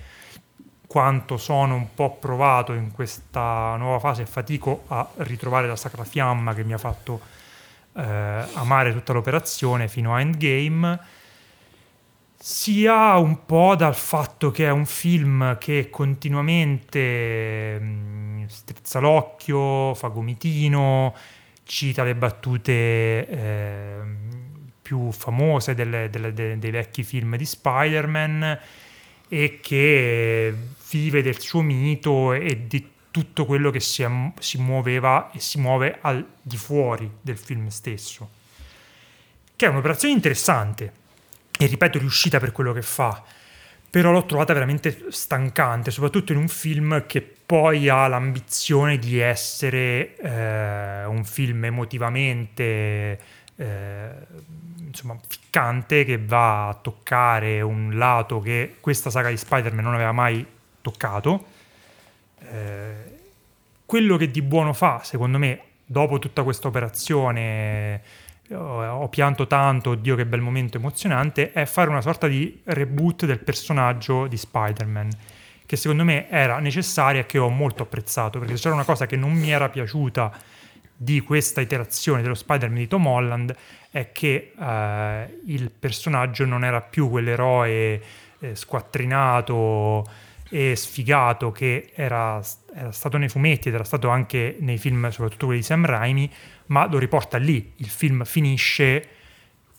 quanto 0.88 1.38
sono 1.38 1.76
un 1.76 1.94
po' 1.94 2.16
provato 2.16 2.74
in 2.74 2.92
questa 2.92 3.76
nuova 3.78 4.00
fase 4.00 4.24
e 4.24 4.26
fatico 4.26 4.86
a 4.88 5.08
ritrovare 5.18 5.68
la 5.68 5.76
sacra 5.76 6.04
fiamma 6.04 6.54
che 6.54 6.64
mi 6.64 6.74
ha 6.74 6.80
fatto 6.80 7.22
eh, 7.94 8.02
amare 8.54 8.92
tutta 8.94 9.14
l'operazione 9.14 9.88
fino 9.88 10.16
a 10.16 10.22
Endgame, 10.22 11.00
sia 12.36 13.18
un 13.18 13.46
po' 13.46 13.76
dal 13.76 13.96
fatto 13.96 14.50
che 14.50 14.66
è 14.66 14.72
un 14.72 14.86
film 14.86 15.58
che 15.58 15.90
continuamente 15.90 17.78
mh, 17.80 18.48
strizza 18.48 19.00
l'occhio, 19.00 19.94
fa 19.94 20.08
gomitino, 20.08 21.14
cita 21.70 22.04
le 22.04 22.16
battute 22.16 23.28
ehm, 23.28 24.18
più 24.82 25.12
famose 25.12 25.76
delle- 25.76 26.10
delle- 26.10 26.34
de- 26.34 26.58
dei 26.58 26.72
vecchi 26.72 27.04
film 27.04 27.36
di 27.38 27.46
Spider-Man 27.46 28.60
e 29.28 29.60
che 29.62 30.52
vive 30.90 31.22
del 31.22 31.40
suo 31.40 31.62
mito 31.62 32.34
e 32.34 32.66
di 32.66 32.90
tutto 33.12 33.46
quello 33.46 33.70
che 33.70 33.80
si, 33.80 34.04
si 34.40 34.58
muoveva 34.58 35.30
e 35.32 35.40
si 35.40 35.60
muove 35.60 36.00
al 36.02 36.26
di 36.42 36.58
fuori 36.58 37.10
del 37.22 37.38
film 37.38 37.68
stesso. 37.68 38.30
Che 39.56 39.66
è 39.66 39.70
un'operazione 39.70 40.16
interessante 40.16 40.92
e 41.56 41.68
ripeto 41.68 42.00
riuscita 42.00 42.40
per 42.40 42.52
quello 42.52 42.74
che 42.74 42.82
fa, 42.82 43.24
però 43.92 44.10
l'ho 44.10 44.26
trovata 44.26 44.54
veramente 44.54 45.06
stancante, 45.10 45.92
soprattutto 45.92 46.32
in 46.32 46.40
un 46.40 46.48
film 46.48 47.06
che 47.06 47.36
poi 47.50 47.90
ha 47.90 48.08
l'ambizione 48.08 49.00
di 49.00 49.18
essere 49.18 50.16
eh, 50.18 51.06
un 51.06 51.24
film 51.26 51.66
emotivamente 51.66 53.20
eh, 53.56 54.10
insomma 54.86 55.18
ficcante 55.28 56.04
che 56.04 56.20
va 56.20 56.68
a 56.68 56.76
toccare 56.76 57.62
un 57.62 57.98
lato 57.98 58.40
che 58.40 58.76
questa 58.80 59.10
saga 59.10 59.30
di 59.30 59.38
Spider-Man 59.38 59.84
non 59.84 59.96
aveva 59.96 60.12
mai 60.12 60.46
toccato. 60.80 61.46
Eh, 62.40 63.18
quello 63.84 64.16
che 64.18 64.30
di 64.30 64.44
buono 64.44 64.74
fa, 64.74 65.02
secondo 65.02 65.40
me, 65.40 65.62
dopo 65.84 66.20
tutta 66.20 66.44
questa 66.44 66.68
operazione, 66.68 68.02
eh, 68.48 68.54
ho 68.54 69.10
pianto 69.10 69.48
tanto, 69.48 69.90
oddio 69.90 70.16
che 70.16 70.28
bel 70.28 70.42
momento 70.42 70.78
emozionante, 70.78 71.52
è 71.52 71.66
fare 71.66 71.90
una 71.90 72.02
sorta 72.02 72.28
di 72.28 72.62
reboot 72.66 73.26
del 73.26 73.40
personaggio 73.40 74.28
di 74.28 74.38
Spider-Man, 74.38 75.10
che 75.70 75.76
secondo 75.76 76.04
me 76.04 76.28
era 76.32 76.58
necessaria 76.58 77.22
e 77.22 77.26
che 77.28 77.38
ho 77.38 77.48
molto 77.50 77.84
apprezzato, 77.84 78.40
perché 78.40 78.56
c'era 78.56 78.74
una 78.74 78.84
cosa 78.84 79.06
che 79.06 79.16
non 79.16 79.34
mi 79.34 79.52
era 79.52 79.70
piaciuta 79.70 80.36
di 80.98 81.20
questa 81.20 81.62
iterazione 81.62 82.24
dello 82.24 82.34
Spider-Man 82.34 82.80
di 82.80 82.88
Tom 82.88 83.06
Holland 83.06 83.56
è 83.92 84.12
che 84.12 84.54
eh, 84.60 85.40
il 85.46 85.70
personaggio 85.70 86.46
non 86.46 86.64
era 86.64 86.82
più 86.82 87.08
quell'eroe 87.08 88.02
eh, 88.40 88.56
squattrinato 88.56 90.04
e 90.50 90.76
sfigato 90.76 91.52
che 91.52 91.92
era, 91.94 92.42
era 92.74 92.92
stato 92.92 93.18
nei 93.18 93.30
fumetti 93.30 93.68
ed 93.68 93.76
era 93.76 93.84
stato 93.84 94.10
anche 94.10 94.58
nei 94.62 94.80
film, 94.80 95.08
soprattutto 95.12 95.46
quelli 95.46 95.62
di 95.62 95.68
Sam 95.68 95.86
Raimi, 95.86 96.34
ma 96.66 96.88
lo 96.88 96.98
riporta 96.98 97.38
lì. 97.38 97.74
Il 97.76 97.90
film 97.90 98.24
finisce 98.24 99.08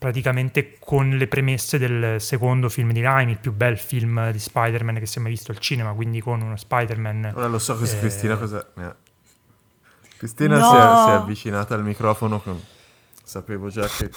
praticamente 0.01 0.77
con 0.79 1.11
le 1.11 1.27
premesse 1.27 1.77
del 1.77 2.19
secondo 2.23 2.71
film 2.71 2.91
di 2.91 3.03
Raimi, 3.03 3.33
il 3.33 3.39
più 3.39 3.53
bel 3.53 3.77
film 3.77 4.31
di 4.31 4.39
Spider-Man 4.39 4.99
che 4.99 5.05
si 5.05 5.19
è 5.19 5.21
mai 5.21 5.31
visto 5.33 5.51
al 5.51 5.59
cinema, 5.59 5.93
quindi 5.93 6.23
con 6.23 6.41
uno 6.41 6.57
Spider-Man... 6.57 7.33
Ora 7.37 7.47
lo 7.49 7.59
so 7.59 7.77
che 7.77 7.85
Eh. 7.85 7.99
Cristina 7.99 8.37
cosa... 8.37 8.67
eh. 8.79 8.95
Cristina 10.17 10.57
No. 10.59 10.65
si, 10.71 10.75
è, 10.75 10.79
si 10.79 11.11
è 11.11 11.13
avvicinata 11.13 11.75
al 11.75 11.85
microfono 11.85 12.41
con... 12.41 12.59
Sapevo 13.23 13.69
già 13.69 13.87
che... 13.87 14.11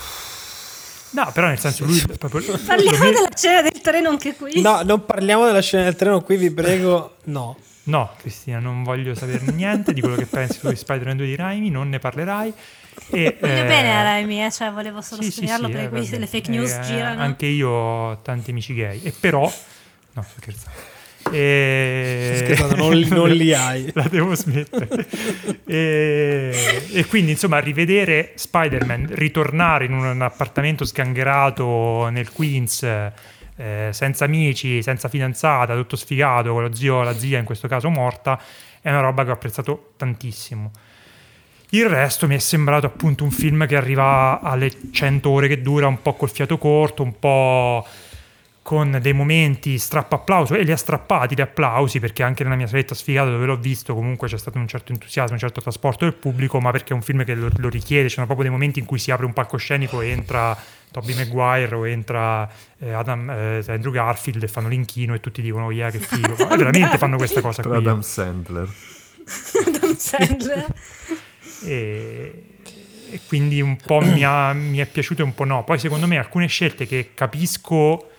No, 1.11 1.29
però 1.33 1.47
nel 1.47 1.59
senso 1.59 1.83
lui 1.83 2.01
proprio... 2.17 2.57
Parliamo 2.65 3.03
della 3.03 3.29
scena 3.35 3.61
del 3.61 3.81
treno 3.81 4.07
anche 4.09 4.35
qui. 4.35 4.61
No, 4.61 4.83
non 4.83 5.03
parliamo 5.05 5.45
della 5.45 5.61
scena 5.61 5.83
del 5.83 5.97
treno 5.97 6.21
qui, 6.21 6.37
vi 6.37 6.49
prego. 6.49 7.17
No. 7.25 7.57
No, 7.83 8.11
Cristina, 8.19 8.59
non 8.59 8.83
voglio 8.83 9.13
sapere 9.15 9.51
niente 9.51 9.91
di 9.91 9.99
quello 9.99 10.15
che 10.15 10.27
pensi 10.27 10.61
tu 10.61 10.69
di 10.69 10.77
Spider-Man 10.77 11.17
2 11.17 11.25
di 11.25 11.35
Raimi, 11.35 11.69
non 11.69 11.89
ne 11.89 11.99
parlerai. 11.99 12.53
E, 13.09 13.37
Voglio 13.39 13.53
eh, 13.53 13.65
bene 13.65 13.95
a 13.95 14.03
Raimi, 14.03 14.43
eh, 14.43 14.51
cioè 14.51 14.71
volevo 14.71 15.01
solo 15.01 15.21
sì, 15.21 15.31
spiegarlo 15.31 15.67
sì, 15.67 15.73
perché 15.73 15.85
eh, 15.85 15.89
qui 15.89 16.17
le 16.17 16.27
fake 16.27 16.49
news 16.49 16.71
Eh, 16.71 16.81
girano. 16.81 17.21
Anche 17.21 17.45
io 17.45 17.69
ho 17.69 18.21
tanti 18.21 18.51
amici 18.51 18.73
gay, 18.73 19.01
e 19.03 19.13
però... 19.17 19.41
No, 20.13 20.21
sto 20.21 20.39
scherzando. 20.39 20.91
E... 21.31 22.33
Sto 22.35 22.45
scherzando, 22.45 22.75
non 22.75 22.95
li- 22.95 23.09
non 23.09 23.29
li 23.29 23.53
hai. 23.53 23.91
La 23.95 24.07
devo 24.09 24.35
smettere. 24.35 25.07
e... 25.65 26.83
e 26.91 27.05
quindi, 27.05 27.31
insomma, 27.31 27.59
rivedere 27.59 28.33
Spider-Man, 28.35 29.07
ritornare 29.11 29.85
in 29.85 29.93
un 29.93 30.21
appartamento 30.21 30.85
sgangherato 30.85 32.09
nel 32.09 32.31
Queens, 32.31 32.83
eh, 32.83 33.89
senza 33.91 34.25
amici, 34.25 34.81
senza 34.81 35.07
fidanzata, 35.07 35.75
tutto 35.75 35.95
sfigato, 35.95 36.53
con 36.53 36.63
lo 36.63 36.73
zio, 36.73 37.03
la 37.03 37.17
zia 37.17 37.39
in 37.39 37.45
questo 37.45 37.67
caso 37.67 37.89
morta, 37.89 38.39
è 38.81 38.89
una 38.89 39.01
roba 39.01 39.23
che 39.23 39.29
ho 39.29 39.33
apprezzato 39.33 39.93
tantissimo. 39.97 40.71
Il 41.73 41.89
resto 41.89 42.27
mi 42.27 42.35
è 42.35 42.39
sembrato 42.39 42.85
appunto 42.85 43.23
un 43.23 43.31
film 43.31 43.65
che 43.65 43.75
arriva 43.75 44.39
alle 44.41 44.71
100 44.91 45.27
ore 45.27 45.47
che 45.47 45.63
dura, 45.63 45.87
un 45.87 46.03
po' 46.03 46.13
col 46.13 46.29
fiato 46.29 46.59
corto, 46.59 47.01
un 47.01 47.17
po' 47.17 47.83
con 48.61 48.99
dei 49.01 49.13
momenti 49.13 49.79
strappa 49.79 50.17
applauso 50.17 50.53
e 50.53 50.61
li 50.63 50.71
ha 50.71 50.77
strappati 50.77 51.33
gli 51.33 51.41
applausi 51.41 51.99
perché 51.99 52.21
anche 52.21 52.43
nella 52.43 52.55
mia 52.55 52.67
saletta 52.67 52.93
sfigata 52.93 53.31
dove 53.31 53.47
l'ho 53.47 53.57
visto 53.57 53.95
comunque 53.95 54.27
c'è 54.27 54.37
stato 54.37 54.59
un 54.59 54.67
certo 54.67 54.91
entusiasmo, 54.91 55.33
un 55.33 55.39
certo 55.39 55.61
trasporto 55.61 56.05
del 56.05 56.13
pubblico, 56.13 56.59
ma 56.59 56.69
perché 56.69 56.93
è 56.93 56.95
un 56.95 57.01
film 57.01 57.25
che 57.25 57.33
lo, 57.33 57.49
lo 57.57 57.69
richiede, 57.69 58.07
ci 58.07 58.13
sono 58.13 58.27
proprio 58.27 58.47
dei 58.47 58.55
momenti 58.55 58.77
in 58.77 58.85
cui 58.85 58.99
si 58.99 59.09
apre 59.09 59.25
un 59.25 59.33
palcoscenico 59.33 59.99
e 60.01 60.09
entra 60.09 60.55
Tobey 60.91 61.15
Maguire 61.15 61.73
o 61.73 61.87
entra 61.87 62.47
eh, 62.77 62.91
Adam, 62.91 63.31
eh, 63.31 63.63
Andrew 63.67 63.91
Garfield 63.91 64.43
e 64.43 64.47
fanno 64.47 64.67
l'inchino 64.67 65.15
e 65.15 65.19
tutti 65.19 65.41
dicono 65.41 65.71
yeah 65.71 65.89
che 65.89 65.97
figo, 65.97 66.35
ma 66.37 66.55
veramente 66.55 66.99
fanno 66.99 67.17
questa 67.17 67.41
cosa 67.41 67.63
qui. 67.63 67.75
Adam 67.75 68.01
Sandler. 68.01 68.69
Adam 69.65 69.95
Sandler. 69.95 70.65
e, 71.65 72.43
e 73.09 73.19
quindi 73.27 73.61
un 73.61 73.75
po' 73.77 74.01
mi, 74.01 74.23
ha- 74.23 74.53
mi 74.53 74.77
è 74.77 74.85
piaciuto 74.85 75.21
e 75.21 75.25
un 75.25 75.33
po' 75.33 75.43
no. 75.45 75.63
Poi 75.63 75.79
secondo 75.79 76.07
me 76.07 76.17
alcune 76.17 76.47
scelte 76.47 76.85
che 76.85 77.11
capisco 77.13 78.09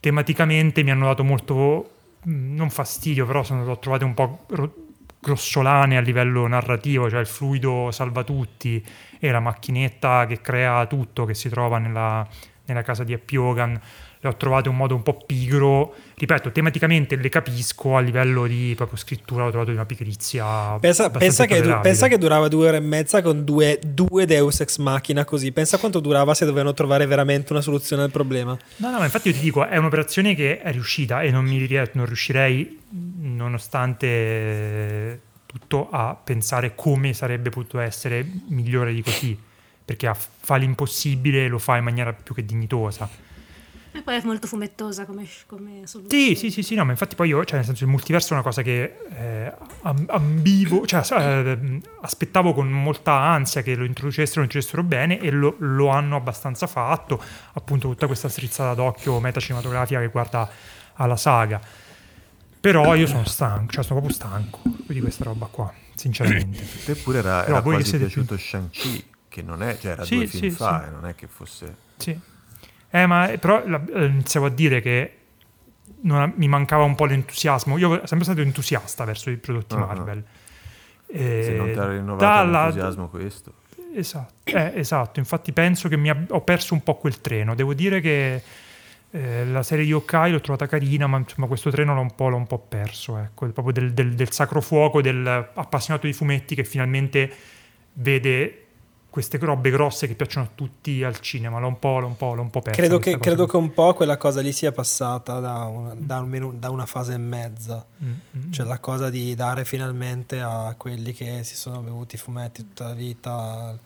tematicamente 0.00 0.82
mi 0.82 0.90
hanno 0.90 1.06
dato 1.06 1.24
molto, 1.24 1.90
non 2.24 2.70
fastidio, 2.70 3.26
però 3.26 3.42
sono, 3.42 3.78
trovate 3.78 4.04
un 4.04 4.14
po' 4.14 4.44
ro- 4.48 4.74
grossolane 5.18 5.96
a 5.96 6.00
livello 6.00 6.46
narrativo, 6.46 7.08
cioè 7.08 7.20
il 7.20 7.26
fluido 7.26 7.90
salva 7.90 8.22
tutti 8.22 8.84
e 9.18 9.30
la 9.30 9.40
macchinetta 9.40 10.26
che 10.26 10.42
crea 10.42 10.84
tutto 10.86 11.24
che 11.24 11.32
si 11.34 11.48
trova 11.48 11.78
nella, 11.78 12.26
nella 12.66 12.82
casa 12.82 13.04
di 13.04 13.14
Happy 13.14 13.36
Hogan 13.36 13.80
le 14.24 14.30
ho 14.30 14.36
trovate 14.36 14.68
un 14.68 14.76
modo 14.76 14.94
un 14.94 15.02
po' 15.02 15.22
pigro 15.26 15.94
ripeto 16.14 16.50
tematicamente 16.50 17.16
le 17.16 17.28
capisco 17.28 17.96
a 17.96 18.00
livello 18.00 18.46
di 18.46 18.72
proprio 18.74 18.96
scrittura 18.96 19.44
l'ho 19.44 19.50
trovato 19.50 19.70
di 19.70 19.76
una 19.76 19.86
pigrizia 19.86 20.78
Pensa, 20.78 21.10
pensa 21.10 21.46
che, 21.46 21.60
du- 21.60 21.80
pensa 21.80 22.08
che 22.08 22.18
durava 22.18 22.48
due 22.48 22.68
ore 22.68 22.76
e 22.78 22.80
mezza 22.80 23.22
con 23.22 23.44
due, 23.44 23.78
due 23.84 24.26
Deus 24.26 24.60
Ex 24.60 24.78
Machina 24.78 25.24
così. 25.24 25.52
Pensa 25.52 25.78
quanto 25.78 26.00
durava 26.00 26.34
se 26.34 26.44
dovevano 26.44 26.74
trovare 26.74 27.06
veramente 27.06 27.52
una 27.52 27.62
soluzione 27.62 28.02
al 28.02 28.10
problema. 28.10 28.56
No, 28.76 28.90
no, 28.90 28.98
ma 28.98 29.04
infatti 29.04 29.28
io 29.28 29.34
ti 29.34 29.40
dico, 29.40 29.66
è 29.66 29.76
un'operazione 29.76 30.34
che 30.34 30.60
è 30.60 30.72
riuscita 30.72 31.22
e 31.22 31.30
non, 31.30 31.44
mi, 31.44 31.66
non 31.92 32.06
riuscirei, 32.06 32.80
nonostante 33.20 35.20
tutto, 35.46 35.88
a 35.90 36.18
pensare 36.22 36.74
come 36.74 37.12
sarebbe 37.12 37.50
potuto 37.50 37.80
essere 37.80 38.26
migliore 38.48 38.92
di 38.92 39.02
così. 39.02 39.38
Perché 39.84 40.10
fa 40.14 40.56
l'impossibile 40.56 41.44
e 41.44 41.48
lo 41.48 41.58
fa 41.58 41.76
in 41.76 41.84
maniera 41.84 42.12
più 42.12 42.34
che 42.34 42.44
dignitosa. 42.44 43.08
E 43.96 44.02
poi 44.02 44.16
è 44.16 44.22
molto 44.24 44.48
fumettosa 44.48 45.06
come, 45.06 45.24
come 45.46 45.86
soluzione. 45.86 46.24
Sì, 46.24 46.34
sì, 46.34 46.50
sì, 46.50 46.62
sì, 46.64 46.74
no, 46.74 46.84
ma 46.84 46.90
infatti 46.90 47.14
poi 47.14 47.28
io, 47.28 47.44
cioè 47.44 47.58
nel 47.58 47.64
senso 47.64 47.84
il 47.84 47.90
multiverso 47.90 48.30
è 48.30 48.32
una 48.32 48.42
cosa 48.42 48.60
che 48.62 48.96
eh, 49.08 49.52
am- 49.82 50.06
ambivo, 50.08 50.84
cioè 50.84 51.00
eh, 51.12 51.80
aspettavo 52.00 52.52
con 52.54 52.68
molta 52.68 53.12
ansia 53.12 53.62
che 53.62 53.76
lo 53.76 53.84
introducessero, 53.84 54.38
lo 54.40 54.46
introducessero 54.46 54.82
bene 54.82 55.20
e 55.20 55.30
lo, 55.30 55.54
lo 55.58 55.90
hanno 55.90 56.16
abbastanza 56.16 56.66
fatto, 56.66 57.22
appunto 57.52 57.88
tutta 57.88 58.06
questa 58.06 58.28
strizzata 58.28 58.74
d'occhio 58.74 59.20
metacinematografica 59.20 60.00
che 60.00 60.08
guarda 60.08 60.50
alla 60.94 61.16
saga. 61.16 61.60
Però 62.60 62.96
io 62.96 63.06
sono 63.06 63.24
stanco, 63.24 63.72
cioè 63.72 63.84
sono 63.84 64.00
proprio 64.00 64.10
stanco 64.10 64.58
di 64.86 65.00
questa 65.00 65.22
roba 65.22 65.46
qua, 65.46 65.72
sinceramente. 65.94 66.64
Te 66.84 66.96
pure 66.96 67.18
era, 67.18 67.42
Però 67.44 67.56
era 67.58 67.62
quasi 67.62 67.84
siete 67.84 68.06
piaciuto 68.06 68.36
Shang-Chi, 68.36 69.04
che 69.28 69.42
non 69.42 69.62
è, 69.62 69.78
cioè 69.78 69.92
era 69.92 70.04
Sì, 70.04 70.16
due 70.16 70.26
film 70.26 70.48
sì, 70.48 70.50
fa, 70.50 70.80
sì. 70.80 70.88
eh, 70.88 70.90
non 70.90 71.06
è 71.06 71.14
che 71.14 71.28
fosse... 71.28 71.76
Sì. 71.96 72.18
Eh, 72.96 73.06
ma 73.06 73.28
eh, 73.28 73.38
però 73.38 73.60
la- 73.66 73.82
eh, 73.92 74.04
iniziavo 74.04 74.46
a 74.46 74.50
dire 74.50 74.80
che 74.80 75.16
non- 76.02 76.32
mi 76.36 76.46
mancava 76.46 76.84
un 76.84 76.94
po' 76.94 77.06
l'entusiasmo. 77.06 77.76
Io 77.76 77.94
ero 77.94 78.06
sempre 78.06 78.24
stato 78.24 78.40
entusiasta 78.40 79.04
verso 79.04 79.30
i 79.30 79.36
prodotti 79.36 79.74
ah. 79.74 79.78
Marvel. 79.78 80.24
Se 81.06 81.54
non 81.56 81.66
ti 81.66 81.72
Eh, 81.72 81.78
ha 81.80 81.88
rinnovato 81.88 82.24
dalla- 82.24 82.62
l'entusiasmo 82.66 83.08
questo. 83.08 83.52
Esatto, 83.96 84.32
eh, 84.44 84.72
esatto. 84.76 85.18
infatti 85.18 85.52
penso 85.52 85.88
che 85.88 85.96
mi 85.96 86.08
ab- 86.08 86.30
ho 86.32 86.40
perso 86.42 86.74
un 86.74 86.82
po' 86.84 86.94
quel 86.96 87.20
treno. 87.20 87.54
Devo 87.56 87.74
dire 87.74 88.00
che 88.00 88.42
eh, 89.10 89.44
la 89.46 89.62
serie 89.64 89.84
di 89.84 89.92
Hawkeye 89.92 90.30
l'ho 90.30 90.40
trovata 90.40 90.66
carina, 90.66 91.06
ma 91.06 91.18
insomma 91.18 91.46
questo 91.48 91.70
treno 91.70 91.94
l'ho 91.94 92.00
un 92.00 92.14
po', 92.14 92.28
l'ho 92.28 92.36
un 92.36 92.46
po' 92.46 92.58
perso. 92.58 93.16
Ecco, 93.18 93.46
proprio 93.50 93.72
del, 93.72 93.92
del- 93.92 94.14
del 94.14 94.30
sacro 94.32 94.60
fuoco 94.60 95.00
del 95.02 95.26
appassionato 95.54 96.06
di 96.06 96.12
fumetti 96.12 96.54
che 96.56 96.64
finalmente 96.64 97.32
vede 97.92 98.63
queste 99.14 99.38
robe 99.38 99.70
grosse 99.70 100.08
che 100.08 100.16
piacciono 100.16 100.46
a 100.46 100.50
tutti 100.52 101.04
al 101.04 101.20
cinema. 101.20 101.60
L'ho 101.60 101.68
un 101.68 101.78
po', 101.78 102.00
l'ho 102.00 102.08
un 102.08 102.16
po', 102.16 102.34
l'ho 102.34 102.42
un 102.42 102.50
po' 102.50 102.60
persa. 102.60 102.80
Credo 102.80 102.98
che, 102.98 103.16
credo 103.20 103.46
che 103.46 103.56
un 103.56 103.72
po' 103.72 103.94
quella 103.94 104.16
cosa 104.16 104.40
lì 104.40 104.50
sia 104.50 104.72
passata 104.72 105.38
da 105.38 105.66
una, 105.66 105.94
da 105.96 106.16
almeno 106.16 106.52
da 106.52 106.70
una 106.70 106.84
fase 106.84 107.12
e 107.12 107.18
mezza. 107.18 107.86
Mm, 108.02 108.12
mm, 108.36 108.50
Cioè 108.50 108.66
la 108.66 108.80
cosa 108.80 109.10
di 109.10 109.36
dare 109.36 109.64
finalmente 109.64 110.40
a 110.40 110.74
quelli 110.76 111.12
che 111.12 111.44
si 111.44 111.54
sono 111.54 111.78
bevuti 111.78 112.16
i 112.16 112.18
fumetti 112.18 112.62
tutta 112.62 112.86
la 112.86 112.94
vita, 112.94 113.78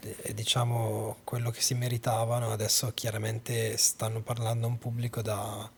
eh, 0.00 0.34
diciamo, 0.34 1.18
quello 1.22 1.50
che 1.52 1.60
si 1.60 1.74
meritavano. 1.74 2.50
Adesso 2.50 2.90
chiaramente 2.94 3.76
stanno 3.76 4.22
parlando 4.22 4.66
a 4.66 4.70
un 4.70 4.78
pubblico 4.78 5.22
da 5.22 5.70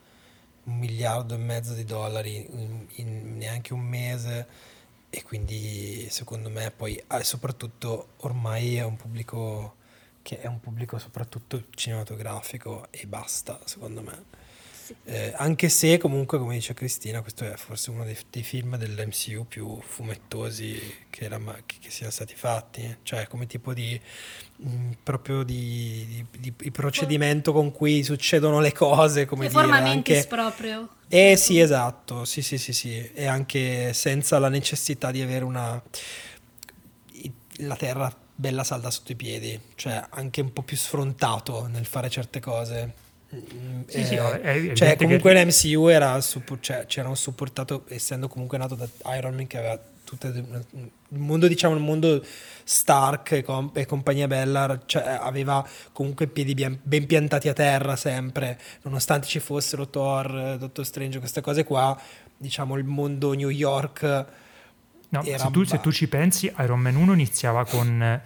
un 0.63 0.79
miliardo 0.79 1.35
e 1.35 1.37
mezzo 1.37 1.75
di 1.75 1.85
dollari 1.85 2.47
in, 2.51 2.87
in 2.95 3.37
neanche 3.37 3.75
un 3.75 3.81
mese 3.81 4.47
e 5.17 5.23
quindi 5.23 6.09
secondo 6.11 6.51
me 6.51 6.71
poi 6.71 7.03
ah, 7.07 7.23
soprattutto 7.23 8.09
ormai 8.19 8.77
è 8.77 8.85
un 8.85 8.97
pubblico 8.97 9.77
che 10.21 10.39
è 10.41 10.47
un 10.47 10.61
pubblico 10.61 10.99
soprattutto 10.99 11.63
cinematografico 11.71 12.89
e 12.91 13.07
basta 13.07 13.59
secondo 13.65 14.03
me 14.03 14.25
Eh, 15.05 15.33
anche 15.37 15.69
se 15.69 15.99
comunque 15.99 16.39
come 16.39 16.55
dice 16.55 16.75
Cristina 16.75 17.21
questo 17.21 17.45
è 17.45 17.57
forse 17.57 17.91
uno 17.91 18.05
dei, 18.05 18.17
dei 18.31 18.43
film 18.43 18.77
dell'MCU 18.77 19.47
più 19.49 19.81
fumettosi 19.81 21.07
che, 21.11 21.25
era 21.25 21.39
che, 21.67 21.77
che 21.81 21.91
siano 21.91 22.13
stati 22.13 22.35
fatti 22.37 22.99
cioè 23.03 23.27
come 23.27 23.47
tipo 23.47 23.73
di 23.73 24.01
mh, 24.57 24.91
proprio 25.03 25.43
di, 25.43 26.05
di- 26.09 26.27
di- 26.41 26.55
di 26.57 26.71
procedimento 26.71 27.53
con 27.53 27.73
cui 27.73 28.03
succedono 28.03 28.61
le 28.61 28.73
cose 28.73 29.25
come 29.25 29.49
dire 29.49 29.79
anche 29.91 30.25
proprio. 30.29 30.89
eh 31.09 31.37
sì, 31.37 31.59
esatto, 31.61 32.25
sì, 32.25 32.43
sì, 32.43 32.59
sì, 32.59 32.73
sì, 32.73 33.11
e 33.13 33.27
anche 33.27 33.93
senza 33.93 34.39
la 34.39 34.49
necessità 34.49 35.11
di 35.11 35.23
avere 35.23 35.45
una 35.45 35.83
la 37.61 37.77
terra 37.77 38.15
bella 38.35 38.65
salda 38.65 38.91
sotto 38.91 39.13
i 39.13 39.17
piedi, 39.17 39.59
cioè 39.77 40.05
anche 40.11 40.41
un 40.43 40.53
po' 40.53 40.63
più 40.63 40.77
sfrontato 40.77 41.67
nel 41.67 41.87
fare 41.87 42.11
certe 42.11 42.41
cose. 42.41 43.05
Sì, 43.87 44.05
sì, 44.05 44.15
no, 44.15 44.31
cioè 44.75 44.97
che- 44.97 45.05
comunque 45.05 45.35
l'MCU 45.35 45.89
era 45.89 46.19
cioè, 46.61 46.87
c'erano 46.87 47.15
supportato 47.15 47.85
essendo 47.89 48.29
comunque 48.29 48.57
nato 48.57 48.75
da 48.77 48.89
Iron 49.17 49.35
Man 49.35 49.47
che 49.47 49.59
aveva 49.59 49.79
tutte 50.05 50.29
il 50.29 50.91
mondo 51.09 51.49
diciamo 51.49 51.75
il 51.75 51.81
mondo 51.81 52.25
Stark 52.63 53.33
e, 53.33 53.43
com- 53.43 53.73
e 53.75 53.85
compagnia 53.85 54.29
bella 54.29 54.81
cioè, 54.87 55.19
aveva 55.21 55.67
comunque 55.93 56.29
piedi 56.29 56.55
ben, 56.55 56.79
ben 56.81 57.07
piantati 57.07 57.49
a 57.49 57.53
terra 57.53 57.97
sempre 57.97 58.59
nonostante 58.83 59.27
ci 59.27 59.41
fossero 59.41 59.89
Thor 59.89 60.53
eh, 60.55 60.59
Doctor 60.59 60.87
Strange 60.87 61.19
queste 61.19 61.41
cose 61.41 61.65
qua 61.65 62.01
diciamo 62.37 62.77
il 62.77 62.85
mondo 62.85 63.33
New 63.33 63.51
York 63.51 64.27
No, 65.09 65.23
se, 65.23 65.37
tu, 65.53 65.63
se 65.65 65.79
tu 65.81 65.93
ci 65.93 66.09
pensi, 66.09 66.53
Iron 66.59 66.81
Man 66.81 66.97
1 66.97 67.13
iniziava 67.13 67.65
con 67.65 68.03
eh, 68.03 68.21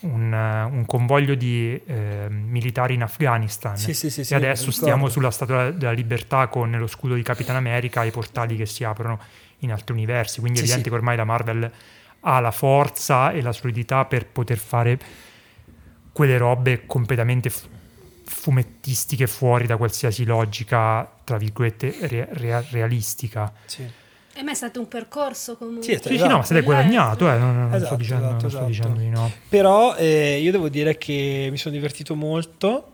un, 0.00 0.32
eh, 0.32 0.62
un 0.64 0.84
convoglio 0.86 1.34
di 1.34 1.80
eh, 1.86 2.26
militari 2.28 2.94
in 2.94 3.02
Afghanistan 3.02 3.76
Sì, 3.76 3.94
sì, 3.94 4.10
sì, 4.10 4.32
e 4.32 4.36
adesso 4.36 4.70
stiamo 4.70 5.08
sulla 5.08 5.30
Statua 5.30 5.70
della 5.70 5.92
Libertà 5.92 6.48
con 6.48 6.70
lo 6.70 6.86
scudo 6.86 7.14
di 7.14 7.22
Capitan 7.22 7.56
America 7.56 8.02
e 8.02 8.08
i 8.08 8.10
portali 8.10 8.56
che 8.56 8.66
si 8.66 8.84
aprono 8.84 9.18
in 9.60 9.72
altri 9.72 9.94
universi, 9.94 10.40
quindi 10.40 10.58
è 10.58 10.62
evidente 10.62 10.88
che 10.90 10.94
ormai 10.94 11.16
la 11.16 11.24
Marvel 11.24 11.70
ha 12.20 12.40
la 12.40 12.50
forza 12.50 13.30
e 13.30 13.40
la 13.40 13.52
solidità 13.52 14.04
per 14.04 14.26
poter 14.26 14.58
fare 14.58 14.98
quelle 16.12 16.38
robe 16.38 16.86
completamente 16.86 17.50
fu- 17.50 17.68
fumettistiche 18.24 19.26
fuori 19.26 19.66
da 19.66 19.76
qualsiasi 19.76 20.24
logica, 20.24 21.08
tra 21.24 21.36
virgolette, 21.36 21.94
re- 22.02 22.28
rea- 22.32 22.64
realistica. 22.70 23.52
sì. 23.64 23.88
E 24.38 24.42
me 24.42 24.52
è 24.52 24.54
stato 24.54 24.80
un 24.80 24.88
percorso 24.88 25.56
comunque. 25.56 25.82
Sì, 25.82 25.98
Sì, 26.02 26.18
sì, 26.18 26.26
no, 26.26 26.36
ma 26.36 26.44
siete 26.44 26.60
Esatto. 26.60 26.62
guadagnato, 26.62 27.30
eh, 27.30 27.38
non, 27.38 27.56
non 27.56 27.74
Esatto, 27.74 27.86
sto, 27.86 27.96
dicendo, 27.96 28.24
esatto, 28.26 28.40
non 28.42 28.50
sto 28.50 28.58
esatto. 28.66 28.66
dicendo 28.66 28.98
di 29.00 29.08
no. 29.08 29.32
Però 29.48 29.96
eh, 29.96 30.38
io 30.38 30.52
devo 30.52 30.68
dire 30.68 30.98
che 30.98 31.48
mi 31.50 31.56
sono 31.56 31.74
divertito 31.74 32.14
molto 32.14 32.92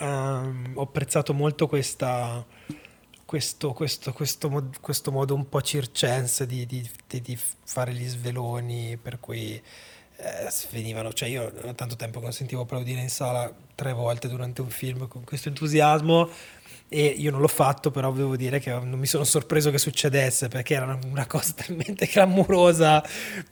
um, 0.00 0.72
ho 0.74 0.82
apprezzato 0.82 1.34
molto 1.34 1.66
questa, 1.66 2.44
questo, 3.24 3.72
questo, 3.72 4.12
questo, 4.12 4.48
mod, 4.48 4.80
questo, 4.80 5.10
modo 5.10 5.34
un 5.34 5.48
po' 5.48 5.62
circense 5.62 6.46
di, 6.46 6.66
di, 6.66 6.88
di, 7.06 7.20
di 7.20 7.38
fare 7.64 7.92
gli 7.92 8.06
sveloni 8.06 8.96
per 9.00 9.20
cui 9.20 9.60
eh, 10.20 10.52
venivano, 10.70 11.12
cioè 11.12 11.28
io 11.28 11.52
tanto 11.74 11.96
tempo 11.96 12.18
che 12.18 12.24
non 12.24 12.32
sentivo 12.32 12.62
applaudire 12.62 13.00
in 13.00 13.10
sala 13.10 13.52
tre 13.74 13.92
volte 13.92 14.28
durante 14.28 14.60
un 14.60 14.68
film 14.68 15.06
con 15.06 15.22
questo 15.24 15.48
entusiasmo 15.48 16.28
e 16.88 17.04
io 17.04 17.30
non 17.30 17.40
l'ho 17.40 17.48
fatto, 17.48 17.90
però 17.90 18.10
devo 18.12 18.36
dire 18.36 18.58
che 18.60 18.70
non 18.70 18.98
mi 18.98 19.06
sono 19.06 19.24
sorpreso 19.24 19.70
che 19.70 19.78
succedesse 19.78 20.48
perché 20.48 20.74
era 20.74 20.98
una 21.06 21.26
cosa 21.26 21.52
talmente 21.66 22.06
clamorosa. 22.06 23.04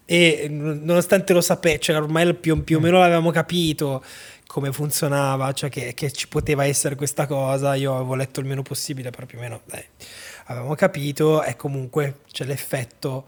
E 0.05 0.47
nonostante 0.49 1.33
lo 1.33 1.41
sapesse, 1.41 1.79
cioè 1.79 1.97
ormai 1.97 2.35
più, 2.35 2.65
più 2.65 2.79
o 2.79 2.81
meno 2.81 2.99
l'avevamo 2.99 3.31
capito 3.31 4.03
come 4.47 4.73
funzionava, 4.73 5.53
cioè 5.53 5.69
che, 5.69 5.93
che, 5.93 6.11
ci 6.13 6.29
poteva 6.29 6.65
essere 6.65 6.95
questa 6.95 7.27
cosa, 7.27 7.75
io 7.75 7.95
avevo 7.95 8.15
letto 8.15 8.41
il 8.41 8.47
meno 8.47 8.63
possibile, 8.63 9.11
però 9.11 9.27
più 9.27 9.39
o 9.39 9.41
meno 9.43 9.61
dai, 9.67 9.85
avevamo 10.47 10.75
capito. 10.75 11.43
E 11.43 11.57
comunque 11.57 12.21
c'è 12.31 12.45
l'effetto 12.45 13.27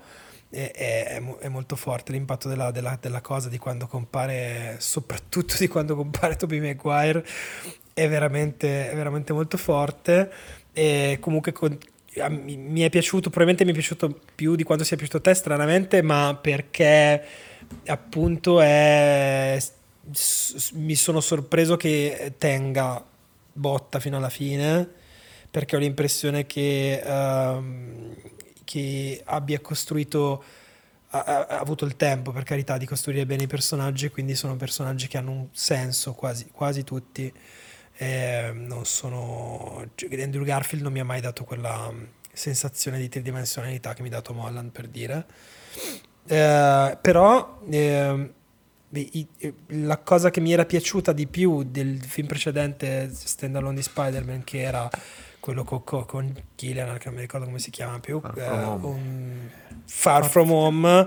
è, 0.51 0.70
è, 0.74 1.22
è, 1.40 1.48
molto 1.48 1.76
forte 1.76 2.12
l'impatto 2.12 2.48
della, 2.48 2.70
della, 2.70 2.97
della, 3.01 3.20
cosa 3.20 3.48
di 3.48 3.59
quando 3.59 3.86
compare, 3.86 4.76
soprattutto 4.78 5.56
di 5.59 5.68
quando 5.68 5.94
compare 5.94 6.36
Tobey 6.36 6.60
Maguire, 6.60 7.24
è 7.99 8.09
veramente, 8.09 8.91
è 8.91 8.95
veramente 8.95 9.33
molto 9.33 9.57
forte. 9.57 10.31
E 10.73 11.19
comunque 11.20 11.53
con, 11.53 11.77
mi 12.29 12.81
è 12.81 12.91
piaciuto, 12.91 13.31
probabilmente 13.31 13.65
mi 13.65 13.70
è 13.70 13.75
piaciuto 13.75 14.20
più 14.35 14.55
di 14.55 14.62
quanto 14.62 14.85
sia 14.85 14.97
piaciuto 14.97 15.19
a 15.19 15.20
te, 15.20 15.35
stranamente, 15.35 16.03
ma 16.03 16.39
perché 16.41 17.25
appunto 17.87 18.61
è, 18.61 19.59
mi 20.75 20.95
sono 20.95 21.20
sorpreso 21.20 21.77
che 21.77 22.35
tenga 22.39 23.05
botta 23.53 24.01
fino 24.01 24.16
alla 24.16 24.31
fine, 24.31 24.89
perché 25.51 25.77
ho 25.77 25.79
l'impressione 25.79 26.47
che. 26.47 27.03
Um, 27.05 28.15
che 28.69 29.23
abbia 29.25 29.61
costruito, 29.61 30.45
ha, 31.09 31.25
ha, 31.25 31.59
avuto 31.59 31.87
il 31.87 31.97
tempo 31.97 32.33
per 32.33 32.43
carità 32.43 32.77
di 32.77 32.85
costruire 32.85 33.25
bene 33.25 33.45
i 33.45 33.47
personaggi, 33.47 34.11
quindi 34.11 34.35
sono 34.35 34.57
personaggi 34.57 35.09
che 35.09 35.16
hanno 35.16 35.31
un 35.31 35.47
senso 35.53 36.12
quasi, 36.12 36.49
quasi 36.53 36.85
tutti. 36.85 37.33
Eh, 38.01 38.53
non 38.55 38.85
sono, 38.85 39.85
cioè, 39.97 40.23
Andrew 40.23 40.45
Garfield 40.45 40.85
non 40.85 40.93
mi 40.93 41.01
ha 41.01 41.05
mai 41.05 41.20
dato 41.20 41.43
quella 41.43 41.91
mm, 41.91 42.05
sensazione 42.33 42.97
di 42.99 43.09
tridimensionalità 43.09 43.93
che 43.93 44.03
mi 44.03 44.09
ha 44.09 44.12
dato 44.12 44.33
Molland 44.33 44.70
per 44.70 44.87
dire. 44.87 45.27
Eh, 46.29 46.99
però 47.01 47.61
eh, 47.69 48.33
la 49.66 49.99
cosa 49.99 50.31
che 50.31 50.41
mi 50.41 50.53
era 50.53 50.65
piaciuta 50.65 51.12
di 51.12 51.27
più 51.27 51.65
del 51.65 52.01
film 52.01 52.29
precedente 52.29 53.11
Stand 53.12 53.57
Alone 53.57 53.75
di 53.75 53.83
Spider-Man 53.83 54.45
che 54.45 54.61
era 54.61 54.89
quello 55.41 55.65
con, 55.65 55.83
con, 56.05 56.35
Killian, 56.55 56.99
che 56.99 57.07
non 57.07 57.15
mi 57.15 57.20
ricordo 57.23 57.47
come 57.47 57.59
si 57.59 57.70
chiama 57.70 57.99
più, 58.01 58.20
Far 58.20 58.35
From, 58.35 58.61
eh, 58.61 58.65
home. 58.65 58.87
Un, 58.87 59.51
Far 59.87 60.29
From 60.29 60.51
Home, 60.51 61.07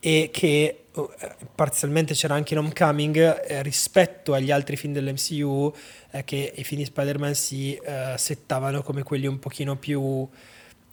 e 0.00 0.30
che 0.32 0.84
uh, 0.92 1.10
parzialmente 1.54 2.14
c'era 2.14 2.34
anche 2.34 2.54
in 2.54 2.60
Homecoming 2.60 3.44
eh, 3.46 3.62
rispetto 3.62 4.34
agli 4.34 4.50
altri 4.50 4.76
film 4.76 4.92
dell'MCU, 4.92 5.72
eh, 6.10 6.24
che 6.24 6.52
i 6.54 6.64
film 6.64 6.80
di 6.80 6.86
Spider-Man 6.86 7.34
si 7.34 7.74
eh, 7.74 8.14
settavano 8.16 8.82
come 8.82 9.02
quelli 9.02 9.26
un 9.26 9.38
pochino 9.38 9.76
più... 9.76 10.28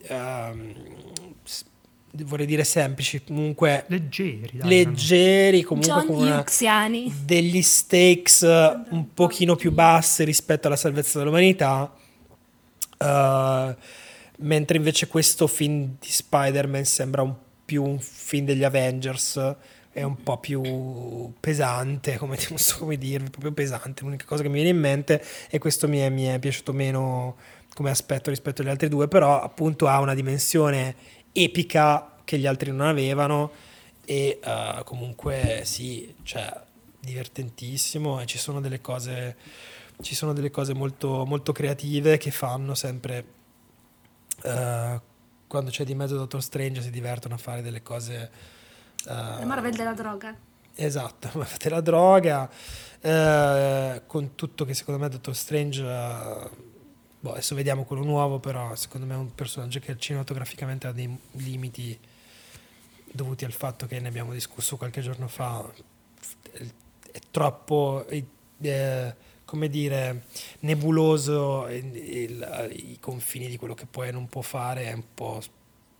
Ehm, 0.07 0.73
vorrei 2.25 2.45
dire 2.45 2.63
semplici, 2.63 3.23
comunque 3.23 3.85
leggeri, 3.87 4.57
dai, 4.57 4.69
leggeri 4.69 5.63
comunque 5.63 5.91
John 5.91 6.05
con 6.05 6.15
una, 6.17 6.43
degli 7.25 7.61
stakes 7.63 8.41
un 8.41 9.07
pochino 9.15 9.55
più 9.55 9.71
bassi 9.71 10.23
rispetto 10.23 10.67
alla 10.67 10.75
salvezza 10.75 11.17
dell'umanità 11.17 11.91
Uh, 13.03 13.75
mentre 14.37 14.77
invece 14.77 15.07
questo 15.07 15.47
film 15.47 15.95
di 15.99 16.07
Spider-Man 16.09 16.85
sembra 16.85 17.21
un, 17.21 17.33
più 17.65 17.83
un 17.83 17.99
film 17.99 18.45
degli 18.45 18.63
Avengers 18.63 19.55
è 19.91 20.01
un 20.01 20.21
po' 20.23 20.39
più 20.39 21.31
pesante, 21.39 22.17
come 22.17 22.37
non 22.49 22.57
so 22.57 22.79
come 22.79 22.97
dirvi, 22.97 23.29
proprio 23.29 23.51
pesante. 23.51 24.03
L'unica 24.03 24.25
cosa 24.25 24.41
che 24.41 24.49
mi 24.49 24.55
viene 24.55 24.69
in 24.69 24.79
mente 24.79 25.23
e 25.49 25.59
questo 25.59 25.87
mi 25.87 25.99
è, 25.99 26.09
mi 26.09 26.23
è 26.23 26.39
piaciuto 26.39 26.73
meno 26.73 27.35
come 27.75 27.89
aspetto 27.89 28.29
rispetto 28.29 28.61
agli 28.61 28.69
altri 28.69 28.89
due, 28.89 29.07
però 29.07 29.41
appunto 29.41 29.87
ha 29.87 29.99
una 29.99 30.13
dimensione 30.13 30.95
epica 31.31 32.17
che 32.23 32.37
gli 32.37 32.45
altri 32.45 32.71
non 32.71 32.81
avevano 32.87 33.51
e 34.05 34.39
uh, 34.43 34.83
comunque 34.83 35.61
sì, 35.63 36.13
cioè 36.23 36.61
divertentissimo 36.99 38.21
e 38.21 38.25
ci 38.25 38.37
sono 38.37 38.61
delle 38.61 38.79
cose 38.79 39.35
sono 40.01 40.33
delle 40.33 40.51
cose 40.51 40.73
molto, 40.73 41.25
molto 41.25 41.51
creative 41.51 42.17
che 42.17 42.31
fanno 42.31 42.75
sempre 42.75 43.25
uh, 44.43 44.99
quando 45.53 45.69
c'è 45.69 45.83
di 45.83 45.93
mezzo 45.93 46.15
Doctor 46.15 46.41
Strange 46.41 46.81
si 46.81 46.89
divertono 46.89 47.35
a 47.35 47.37
fare 47.37 47.61
delle 47.61 47.83
cose 47.83 48.31
uh, 49.05 49.09
la 49.09 49.45
Marvel 49.45 49.75
della 49.75 49.93
droga. 49.93 50.35
Esatto 50.73 51.45
della 51.61 51.79
droga 51.79 52.49
uh, 53.01 54.01
con 54.07 54.33
tutto 54.33 54.65
che 54.65 54.73
secondo 54.73 54.99
me 54.99 55.09
Doctor 55.09 55.35
Strange 55.35 55.83
boh, 57.19 57.31
adesso 57.33 57.53
vediamo 57.53 57.83
quello 57.83 58.03
nuovo 58.03 58.39
però 58.39 58.73
secondo 58.73 59.05
me 59.05 59.13
è 59.13 59.17
un 59.17 59.35
personaggio 59.35 59.79
che 59.79 59.95
cinematograficamente 59.95 60.87
ha 60.87 60.91
dei 60.91 61.15
limiti 61.33 61.99
dovuti 63.11 63.45
al 63.45 63.51
fatto 63.51 63.85
che 63.85 63.99
ne 63.99 64.07
abbiamo 64.07 64.33
discusso 64.33 64.75
qualche 64.75 65.01
giorno 65.01 65.27
fa. 65.27 65.71
È 66.51 67.19
troppo 67.29 68.07
eh, 68.07 69.15
come 69.53 69.69
dire, 69.69 70.23
nebuloso 70.61 71.67
il, 71.67 71.95
il, 71.95 72.69
i 72.71 72.97
confini 72.99 73.47
di 73.47 73.55
quello 73.55 73.75
che 73.75 73.85
può 73.85 74.03
e 74.03 74.09
non 74.09 74.27
può 74.27 74.41
fare, 74.41 74.85
è 74.85 74.93
un 74.93 75.03
po' 75.13 75.39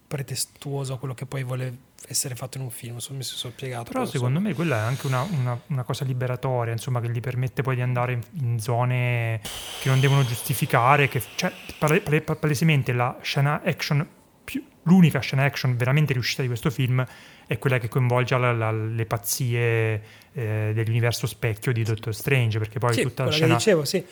pretestuoso 0.08 0.94
a 0.94 0.98
quello 0.98 1.14
che 1.14 1.28
poi 1.28 1.44
vuole 1.44 1.78
essere 2.08 2.34
fatto 2.34 2.58
in 2.58 2.64
un 2.64 2.72
film, 2.72 2.98
non 3.08 3.18
mi 3.18 3.22
sono 3.22 3.54
spiegato. 3.54 3.92
Però 3.92 4.06
secondo 4.08 4.40
so. 4.40 4.46
me 4.46 4.56
quella 4.56 4.78
è 4.78 4.80
anche 4.80 5.06
una, 5.06 5.22
una, 5.22 5.62
una, 5.68 5.84
cosa 5.84 6.04
liberatoria, 6.04 6.74
insomma, 6.74 7.00
che 7.00 7.12
gli 7.12 7.20
permette 7.20 7.62
poi 7.62 7.76
di 7.76 7.82
andare 7.82 8.14
in, 8.14 8.22
in 8.42 8.60
zone 8.60 9.40
che 9.80 9.88
non 9.88 10.00
devono 10.00 10.26
giustificare, 10.26 11.08
che, 11.08 11.22
cioè, 11.36 11.54
pale, 11.78 12.02
pale, 12.02 12.22
palesemente 12.22 12.92
la 12.92 13.20
scena 13.22 13.62
action, 13.64 14.04
più, 14.44 14.64
l'unica 14.84 15.20
scena 15.20 15.44
action 15.44 15.76
veramente 15.76 16.14
riuscita 16.14 16.42
di 16.42 16.48
questo 16.48 16.70
film 16.70 17.06
è 17.46 17.58
quella 17.58 17.78
che 17.78 17.88
coinvolge 17.88 18.38
la, 18.38 18.52
la, 18.52 18.72
le 18.72 19.06
pazzie 19.06 20.02
eh, 20.34 20.72
dell'universo 20.74 21.28
specchio 21.28 21.72
di 21.72 21.84
Doctor 21.84 22.14
Strange, 22.14 22.60
perché 22.60 22.80
poi 22.80 22.94
sì, 22.94 23.02
tutta 23.04 23.26
la 23.26 23.32
scena... 23.32 23.56
dicevo, 23.56 23.86
sì. 23.86 24.04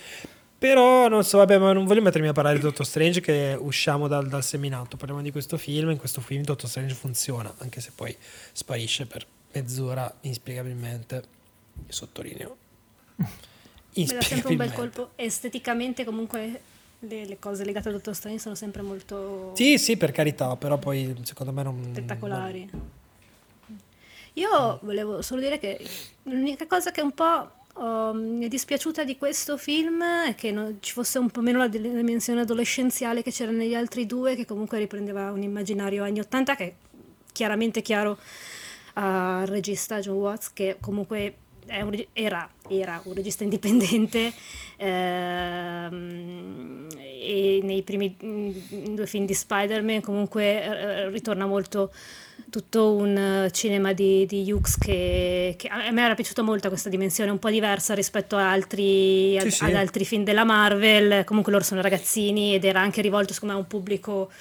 Però 0.57 1.07
non 1.07 1.23
so, 1.23 1.39
vabbè, 1.39 1.57
ma 1.57 1.73
non 1.73 1.85
voglio 1.85 2.03
mettermi 2.03 2.27
a 2.27 2.33
parlare 2.33 2.57
di 2.57 2.61
Doctor 2.61 2.85
Strange 2.85 3.19
che 3.19 3.57
usciamo 3.59 4.07
dal, 4.07 4.27
dal 4.27 4.43
seminato, 4.43 4.95
parliamo 4.95 5.23
di 5.23 5.31
questo 5.31 5.57
film, 5.57 5.89
in 5.89 5.97
questo 5.97 6.21
film 6.21 6.43
Doctor 6.43 6.69
Strange 6.69 6.93
funziona, 6.93 7.51
anche 7.57 7.81
se 7.81 7.91
poi 7.95 8.15
sparisce 8.51 9.07
per 9.07 9.25
mezz'ora 9.53 10.13
inspiegabilmente, 10.21 11.23
sottolineo. 11.87 12.57
Mi 13.95 14.05
dà 14.05 14.21
sempre 14.21 14.51
un 14.51 14.57
bel 14.57 14.71
colpo, 14.71 15.11
esteticamente 15.15 16.05
comunque 16.05 16.61
le, 17.01 17.25
le, 17.25 17.39
cose 17.39 17.63
legate 17.63 17.89
a 17.89 17.91
Doctor 17.91 18.15
Strange 18.15 18.39
sono 18.39 18.55
sempre 18.55 18.81
molto... 18.81 19.51
Sì, 19.55 19.77
sì, 19.77 19.97
per 19.97 20.11
carità, 20.11 20.55
però 20.55 20.77
poi 20.77 21.15
secondo 21.23 21.51
me 21.51 21.63
non... 21.63 21.83
Spettacolari. 21.91 22.67
Non 22.71 22.99
io 24.33 24.79
volevo 24.83 25.21
solo 25.21 25.41
dire 25.41 25.59
che 25.59 25.79
l'unica 26.23 26.65
cosa 26.65 26.91
che 26.91 27.01
un 27.01 27.11
po' 27.11 27.51
oh, 27.73 28.13
mi 28.13 28.45
è 28.45 28.47
dispiaciuta 28.47 29.03
di 29.03 29.17
questo 29.17 29.57
film 29.57 30.01
è 30.03 30.35
che 30.35 30.51
non, 30.51 30.77
ci 30.79 30.93
fosse 30.93 31.19
un 31.19 31.29
po' 31.29 31.41
meno 31.41 31.57
la 31.57 31.67
dimensione 31.67 32.41
adolescenziale 32.41 33.23
che 33.23 33.31
c'era 33.31 33.51
negli 33.51 33.75
altri 33.75 34.05
due, 34.05 34.35
che 34.35 34.45
comunque 34.45 34.77
riprendeva 34.77 35.31
un 35.31 35.41
immaginario 35.41 36.03
anni 36.03 36.19
80 36.19 36.55
che 36.55 36.63
è 36.63 36.73
chiaramente 37.33 37.81
chiaro 37.81 38.17
al 38.93 39.47
regista 39.47 39.99
John 39.99 40.17
Watts, 40.17 40.53
che 40.53 40.77
comunque 40.79 41.35
un, 41.67 42.05
era, 42.13 42.49
era, 42.67 43.01
un 43.03 43.13
regista 43.13 43.43
indipendente 43.43 44.33
ehm, 44.77 46.87
e 46.97 47.59
nei 47.63 47.81
primi 47.83 48.15
due 48.93 49.07
film 49.07 49.25
di 49.25 49.33
Spider-Man 49.33 50.01
comunque 50.01 50.63
eh, 50.63 51.09
ritorna 51.09 51.45
molto 51.45 51.91
tutto 52.49 52.93
un 52.93 53.15
eh, 53.15 53.51
cinema 53.51 53.93
di, 53.93 54.25
di 54.25 54.51
Hughes 54.51 54.77
che, 54.77 55.55
che, 55.57 55.67
a 55.67 55.91
me 55.91 56.03
era 56.03 56.15
piaciuta 56.15 56.41
molto 56.41 56.67
questa 56.67 56.89
dimensione 56.89 57.31
un 57.31 57.39
po' 57.39 57.49
diversa 57.49 57.93
rispetto 57.93 58.35
ad 58.35 58.43
altri, 58.43 59.37
sì, 59.39 59.45
ad, 59.45 59.47
sì. 59.47 59.63
ad 59.63 59.75
altri 59.75 60.05
film 60.05 60.23
della 60.23 60.43
Marvel 60.43 61.23
comunque 61.23 61.51
loro 61.51 61.63
sono 61.63 61.81
ragazzini 61.81 62.55
ed 62.55 62.65
era 62.65 62.81
anche 62.81 63.01
rivolto 63.01 63.33
secondo 63.33 63.53
me 63.53 63.61
a 63.61 63.63
un 63.63 63.69
pubblico 63.69 64.31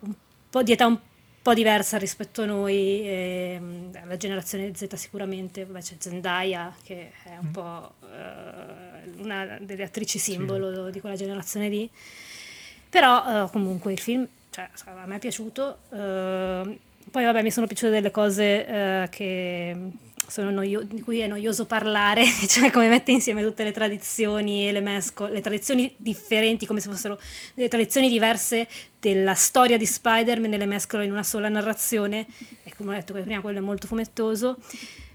un 0.00 0.14
po' 0.48 0.62
di 0.62 0.72
età 0.72 0.86
un 0.86 0.96
po' 0.96 1.10
diversa 1.54 1.98
rispetto 1.98 2.42
a 2.42 2.46
noi 2.46 3.02
e, 3.04 3.60
alla 4.00 4.16
generazione 4.16 4.72
Z 4.74 4.94
sicuramente 4.94 5.64
Beh, 5.64 5.80
c'è 5.80 5.94
Zendaya 5.98 6.74
che 6.82 7.12
è 7.24 7.36
un 7.40 7.48
mm. 7.48 7.52
po' 7.52 7.92
uh, 8.00 9.22
una 9.22 9.58
delle 9.60 9.82
attrici 9.82 10.18
simbolo 10.18 10.86
sì. 10.86 10.92
di 10.92 11.00
quella 11.00 11.16
generazione 11.16 11.68
lì 11.68 11.90
però 12.88 13.44
uh, 13.44 13.50
comunque 13.50 13.92
il 13.92 13.98
film 13.98 14.26
cioè, 14.50 14.68
a 14.84 15.06
me 15.06 15.16
è 15.16 15.18
piaciuto 15.18 15.78
uh, 15.88 16.78
poi 17.10 17.24
vabbè 17.24 17.42
mi 17.42 17.50
sono 17.50 17.66
piaciute 17.66 17.90
delle 17.90 18.10
cose 18.10 18.66
eh, 18.66 19.08
che 19.10 19.76
noio- 20.40 20.82
di 20.82 21.00
cui 21.00 21.18
è 21.18 21.26
noioso 21.26 21.66
parlare, 21.66 22.24
cioè 22.48 22.70
come 22.70 22.88
mette 22.88 23.12
insieme 23.12 23.42
tutte 23.42 23.64
le 23.64 23.72
tradizioni 23.72 24.68
e 24.68 24.72
le 24.72 24.80
mescole, 24.80 25.32
le 25.32 25.40
tradizioni 25.40 25.92
differenti, 25.96 26.66
come 26.66 26.80
se 26.80 26.88
fossero 26.88 27.20
delle 27.54 27.68
tradizioni 27.68 28.08
diverse 28.08 28.66
della 28.98 29.34
storia 29.34 29.76
di 29.76 29.86
Spider-Man 29.86 30.54
e 30.54 30.58
le 30.58 30.66
mescola 30.66 31.02
in 31.02 31.10
una 31.10 31.22
sola 31.22 31.48
narrazione. 31.48 32.26
E 32.62 32.72
come 32.76 32.92
ho 32.92 32.94
detto 32.94 33.12
prima, 33.12 33.40
quello 33.40 33.58
è 33.58 33.62
molto 33.62 33.86
fumettoso. 33.86 34.56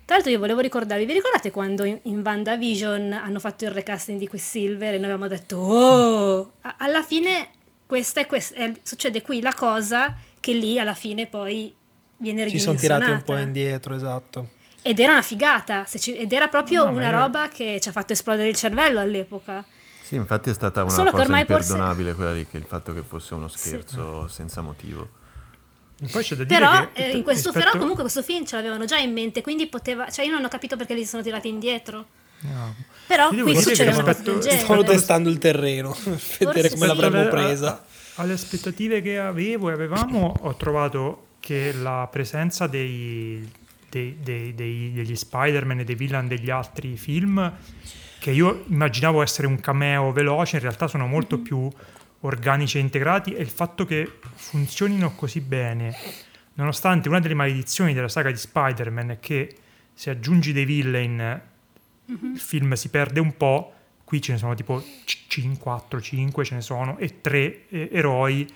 Tra 0.05 0.15
l'altro 0.15 0.31
io 0.31 0.39
volevo 0.39 0.61
ricordarvi, 0.61 1.05
vi 1.05 1.13
ricordate 1.13 1.51
quando 1.51 1.83
in, 1.83 1.99
in 2.03 2.21
WandaVision 2.23 3.11
hanno 3.11 3.39
fatto 3.39 3.65
il 3.65 3.71
recasting 3.71 4.17
di 4.17 4.27
Quicksilver 4.27 4.93
e 4.93 4.97
noi 4.97 5.09
avevamo 5.09 5.27
detto 5.27 5.57
oh! 5.57 6.51
Alla 6.77 7.03
fine 7.03 7.49
questa 7.85 8.21
è, 8.21 8.25
questa, 8.25 8.55
è, 8.55 8.71
succede 8.83 9.21
qui 9.21 9.41
la 9.41 9.53
cosa 9.53 10.15
che 10.39 10.53
lì 10.53 10.79
alla 10.79 10.93
fine 10.93 11.27
poi 11.27 11.73
viene 12.17 12.49
Ci 12.49 12.59
sono 12.59 12.77
tirati 12.77 13.01
un 13.01 13.17
ridimensionata. 13.17 13.23
po' 13.23 13.37
indietro, 13.37 13.95
esatto. 13.95 14.49
Ed 14.87 14.99
era 14.99 15.11
una 15.13 15.21
figata, 15.21 15.83
se 15.85 15.99
ci- 15.99 16.15
ed 16.15 16.31
era 16.31 16.47
proprio 16.47 16.85
No, 16.85 16.91
una 16.91 17.09
roba 17.09 17.47
che 17.49 17.79
ci 17.81 17.89
ha 17.89 17.91
fatto 17.91 18.13
esplodere 18.13 18.47
il 18.49 18.55
cervello 18.55 18.99
all'epoca. 18.99 19.65
Sì, 20.01 20.15
infatti 20.15 20.49
è 20.49 20.53
stata 20.53 20.83
una 20.83 20.91
Solo 20.91 21.11
cosa 21.11 21.23
ormai 21.23 21.43
forse- 21.45 21.71
imperdonabile 21.73 22.13
quella 22.13 22.33
lì, 22.33 22.47
che 22.47 22.55
il 22.57 22.63
fatto 22.65 22.93
che 22.93 23.01
fosse 23.05 23.33
uno 23.33 23.47
scherzo 23.49 24.27
senza 24.29 24.61
motivo. 24.61 25.09
Poi 26.11 26.23
c'è 26.23 26.35
da 26.35 26.43
dire 26.45 26.59
Però, 26.59 26.91
che 26.93 27.05
eh, 27.05 27.17
in 27.17 27.23
questo, 27.23 27.49
rispetto- 27.49 27.65
però 27.65 27.71
comunque 27.79 28.03
questo 28.03 28.21
film 28.23 28.45
ce 28.45 28.55
l'avevano 28.55 28.85
già 28.85 28.97
in 28.97 29.11
mente, 29.11 29.41
quindi 29.41 29.67
poteva... 29.67 30.09
Cioè 30.09 30.25
io 30.25 30.31
non 30.31 30.43
ho 30.45 30.47
capito 30.47 30.77
perché 30.77 30.93
li 30.93 31.05
sono 31.05 31.21
tirati 31.23 31.47
indietro. 31.49 32.05
No. 32.41 32.75
Però 33.07 33.29
qui 33.29 33.59
succede 33.59 33.91
una 33.91 34.03
cosa 34.03 34.21
del 34.21 34.41
Stavano 34.43 34.83
testando 34.83 35.27
il 35.29 35.39
terreno 35.39 35.91
per 36.03 36.47
vedere 36.47 36.69
come 36.69 36.87
sì. 36.87 36.95
l'avremmo 36.95 37.27
presa. 37.29 37.83
alle 38.15 38.33
aspettative 38.33 39.01
che 39.01 39.17
avevo 39.19 39.69
e 39.69 39.73
avevamo, 39.73 40.33
ho 40.39 40.55
trovato 40.55 41.25
che 41.39 41.73
la 41.73 42.07
presenza 42.11 42.67
dei, 42.67 43.49
dei- 43.89 44.17
dei- 44.21 44.53
dei- 44.53 44.91
degli 44.93 45.15
Spider-Man 45.15 45.79
e 45.79 45.83
dei 45.83 45.95
villain 45.95 46.27
degli 46.27 46.49
altri 46.49 46.97
film, 46.97 47.53
che 48.19 48.31
io 48.31 48.65
immaginavo 48.67 49.21
essere 49.21 49.47
un 49.47 49.59
cameo 49.59 50.11
veloce, 50.11 50.57
in 50.57 50.61
realtà 50.61 50.87
sono 50.87 51.07
molto 51.07 51.39
più 51.39 51.69
organici 52.21 52.77
e 52.77 52.81
integrati, 52.81 53.33
e 53.33 53.41
il 53.41 53.49
fatto 53.49 53.85
che 53.85 54.19
funzionino 54.33 55.13
così 55.13 55.39
bene, 55.41 55.95
nonostante 56.55 57.07
una 57.09 57.19
delle 57.19 57.35
maledizioni 57.35 57.93
della 57.93 58.09
saga 58.09 58.31
di 58.31 58.37
Spider-Man 58.37 59.11
è 59.11 59.19
che 59.19 59.55
se 59.93 60.09
aggiungi 60.09 60.51
dei 60.51 60.65
villain 60.65 61.41
il 62.05 62.39
film 62.39 62.73
si 62.73 62.89
perde 62.89 63.19
un 63.19 63.35
po', 63.37 63.73
qui 64.03 64.21
ce 64.21 64.31
ne 64.33 64.37
sono 64.37 64.55
tipo 64.55 64.83
4, 65.59 66.01
5 66.01 66.45
ce 66.45 66.55
ne 66.55 66.61
sono, 66.61 66.97
e 66.97 67.21
tre 67.21 67.67
eh, 67.69 67.89
eroi 67.91 68.47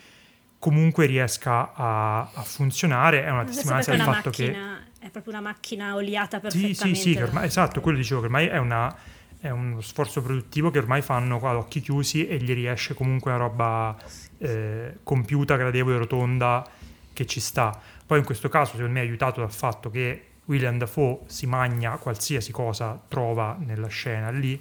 comunque 0.58 1.06
riesca 1.06 1.74
a, 1.74 2.20
a 2.22 2.42
funzionare, 2.44 3.24
è 3.26 3.30
una 3.30 3.44
testimonianza 3.44 3.92
del 3.92 4.02
fatto 4.02 4.30
che... 4.30 4.56
è 5.02 5.10
proprio 5.10 5.34
una 5.34 5.42
macchina 5.42 5.96
oliata 5.96 6.38
Sì, 6.38 6.42
perfettamente. 6.42 6.96
sì, 6.96 6.96
sì, 6.96 7.16
che 7.16 7.24
ormai, 7.24 7.46
esatto, 7.48 7.82
quello 7.82 7.98
dicevo, 7.98 8.20
che 8.20 8.28
ormai 8.28 8.46
è, 8.46 8.58
una, 8.58 8.96
è 9.40 9.50
uno 9.50 9.82
sforzo 9.82 10.22
produttivo 10.22 10.70
che 10.70 10.78
ormai 10.78 11.02
fanno 11.02 11.38
ad 11.38 11.56
occhi 11.56 11.82
chiusi 11.82 12.28
e 12.28 12.38
gli 12.38 12.54
riesce 12.54 12.94
comunque 12.94 13.32
una 13.32 13.40
roba 13.40 13.98
eh, 14.38 14.98
compiuta, 15.02 15.56
gradevole, 15.56 15.98
rotonda, 15.98 16.70
che 17.14 17.26
ci 17.26 17.40
sta. 17.40 17.78
Poi 18.06 18.20
in 18.20 18.26
questo 18.26 18.48
caso 18.48 18.74
secondo 18.74 18.92
me 18.92 19.00
è 19.00 19.04
aiutato 19.04 19.40
dal 19.40 19.52
fatto 19.52 19.90
che 19.90 20.26
William 20.46 20.78
Dafoe 20.78 21.22
si 21.26 21.48
magna 21.48 21.96
qualsiasi 21.98 22.52
cosa 22.52 23.02
trova 23.08 23.58
nella 23.60 23.88
scena 23.88 24.30
lì, 24.30 24.60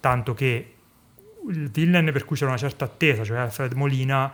tanto 0.00 0.34
che 0.34 0.74
il 1.50 1.70
villain 1.70 2.10
per 2.12 2.24
cui 2.24 2.34
c'era 2.34 2.50
una 2.50 2.58
certa 2.58 2.84
attesa, 2.86 3.22
cioè 3.22 3.38
Alfred 3.38 3.72
Molina, 3.74 4.32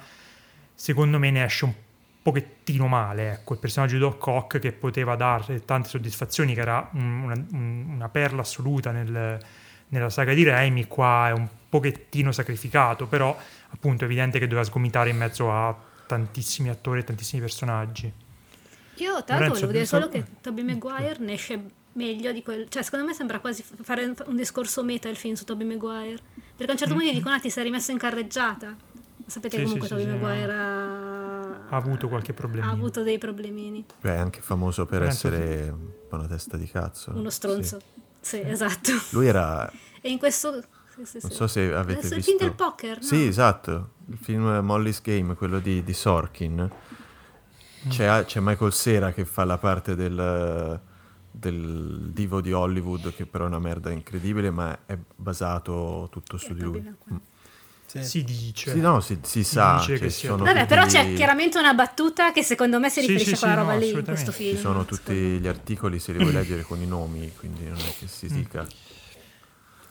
secondo 0.75 1.19
me 1.19 1.31
ne 1.31 1.45
esce 1.45 1.67
un 1.67 1.73
pochettino 2.25 2.87
male, 2.89 3.33
ecco, 3.33 3.53
il 3.53 3.59
personaggio 3.59 3.95
di 3.95 4.01
Doc 4.01 4.27
Ock 4.27 4.59
che 4.59 4.73
poteva 4.73 5.15
dare 5.15 5.63
tante 5.65 5.89
soddisfazioni, 5.91 6.55
che 6.55 6.61
era 6.61 6.89
un- 6.95 7.23
una, 7.25 7.35
un- 7.53 7.85
una 7.97 8.09
perla 8.09 8.41
assoluta 8.41 8.91
nel- 8.93 9.39
nella 9.89 10.09
saga 10.11 10.33
di 10.33 10.43
Raimi, 10.43 10.87
qua 10.87 11.29
è 11.29 11.33
un 11.33 11.47
pochettino 11.69 12.33
sacrificato, 12.33 13.07
però 13.07 13.37
appunto 13.69 14.05
è 14.05 14.07
evidente 14.07 14.39
che 14.39 14.47
doveva 14.47 14.65
sgomitare 14.67 15.11
in 15.11 15.19
mezzo 15.19 15.53
a 15.53 15.77
tantissimi 16.07 16.71
attori 16.71 17.01
e 17.01 17.05
tantissimi 17.05 17.43
personaggi. 17.43 18.11
Io 18.99 19.25
tra 19.25 19.39
l'altro 19.39 19.55
volevo 19.55 19.73
dire 19.73 19.85
so- 19.87 19.97
solo 19.99 20.09
che 20.09 20.25
Tobey 20.41 20.65
Maguire 20.65 21.17
ne 21.19 21.33
esce 21.35 21.63
meglio 21.93 22.33
di 22.33 22.43
quel... 22.43 22.69
Cioè 22.69 22.83
secondo 22.83 23.05
me 23.05 23.13
sembra 23.13 23.39
quasi 23.41 23.63
fare 23.83 24.15
un 24.27 24.37
discorso 24.37 24.83
meta 24.83 25.09
il 25.09 25.17
film 25.17 25.35
su 25.35 25.45
Tobey 25.45 25.67
Maguire. 25.67 26.19
Perché 26.57 26.71
a 26.71 26.73
un 26.73 26.79
certo 26.79 26.95
punto 26.95 27.11
gli 27.11 27.15
dicono 27.15 27.35
ah 27.35 27.41
ti 27.41 27.51
sei 27.51 27.65
rimesso 27.65 27.91
in 27.91 27.99
carreggiata. 27.99 28.75
Sapete 29.27 29.57
Sì, 29.57 29.63
comunque 29.63 29.89
sì, 29.89 29.95
Tobey 29.95 30.07
sì, 30.07 30.13
Maguire 30.19 30.53
ha... 30.53 30.94
Ha 31.75 31.79
avuto 31.79 32.09
qualche 32.09 32.33
problemino. 32.33 32.71
ha 32.71 32.73
avuto 32.73 33.03
dei 33.03 33.19
problemini. 33.19 33.85
Beh, 34.01 34.15
è 34.15 34.19
anche 34.19 34.41
famoso 34.41 34.87
per 34.87 35.01
Penso 35.01 35.27
essere 35.27 35.75
po' 36.09 36.15
una 36.17 36.27
testa 36.29 36.57
di 36.57 36.67
cazzo. 36.67 37.13
Uno 37.15 37.31
stronzo. 37.31 37.81
Sì, 38.21 38.41
esatto. 38.41 38.93
Sì. 38.93 39.15
Lui 39.15 39.27
era, 39.27 39.71
E 40.01 40.11
in 40.11 40.19
questo... 40.19 40.63
Sì, 40.95 41.05
sì, 41.05 41.19
non 41.23 41.31
sì. 41.31 41.37
so 41.37 41.47
se 41.49 41.75
avete 41.75 41.99
Adesso 41.99 42.15
il 42.15 42.21
visto... 42.21 42.31
film 42.31 42.39
del 42.39 42.53
poker, 42.55 42.99
no? 42.99 43.03
Sì, 43.03 43.27
esatto, 43.27 43.91
il 44.07 44.17
film 44.19 44.45
Molly's 44.63 45.03
Game, 45.03 45.35
quello 45.35 45.59
di, 45.59 45.83
di 45.83 45.93
Sorkin. 45.93 46.71
C'è, 47.89 48.25
c'è 48.25 48.39
Michael 48.41 48.73
Cera 48.73 49.13
che 49.13 49.25
fa 49.25 49.45
la 49.45 49.59
parte 49.59 49.97
del, 49.97 50.81
del 51.31 52.11
divo 52.13 52.41
di 52.41 52.53
Hollywood, 52.53 53.13
che 53.13 53.27
però 53.27 53.45
è 53.45 53.49
una 53.49 53.59
merda 53.59 53.91
incredibile, 53.91 54.51
ma 54.51 54.87
è 54.87 54.97
basato 55.17 56.07
tutto 56.13 56.37
su 56.37 56.53
È 56.53 56.55
di 56.55 56.63
lui. 56.63 56.95
Sì. 57.87 58.03
Si 58.05 58.25
dice. 58.25 58.73
Sì, 58.73 58.81
no, 58.81 59.01
si, 59.01 59.19
si 59.23 59.45
sa 59.45 59.77
dice 59.79 59.99
che 59.99 60.09
che 60.09 60.29
Vabbè, 60.29 60.53
tutti, 60.53 60.67
però 60.67 60.85
c'è 60.87 61.13
chiaramente 61.15 61.59
una 61.59 61.75
battuta 61.75 62.33
che 62.33 62.43
secondo 62.43 62.81
me 62.81 62.91
si 62.91 63.01
riferisce 63.01 63.27
sì, 63.27 63.35
a 63.35 63.39
quella 63.39 63.55
sì, 63.55 63.61
roba 63.61 63.73
no, 63.75 63.79
lì 63.79 63.91
in 63.91 64.05
questo 64.05 64.33
film. 64.33 64.57
ci 64.57 64.61
sono 64.61 64.85
tutti 64.85 65.13
gli 65.15 65.47
articoli, 65.47 65.99
se 66.01 66.13
li 66.13 66.19
vuoi 66.19 66.33
leggere 66.35 66.63
con 66.63 66.81
i 66.83 66.87
nomi, 66.87 67.33
quindi 67.39 67.65
non 67.65 67.77
è 67.79 67.95
che 67.99 68.05
Mm. 68.05 68.09
si 68.09 68.27
dica. 68.29 68.67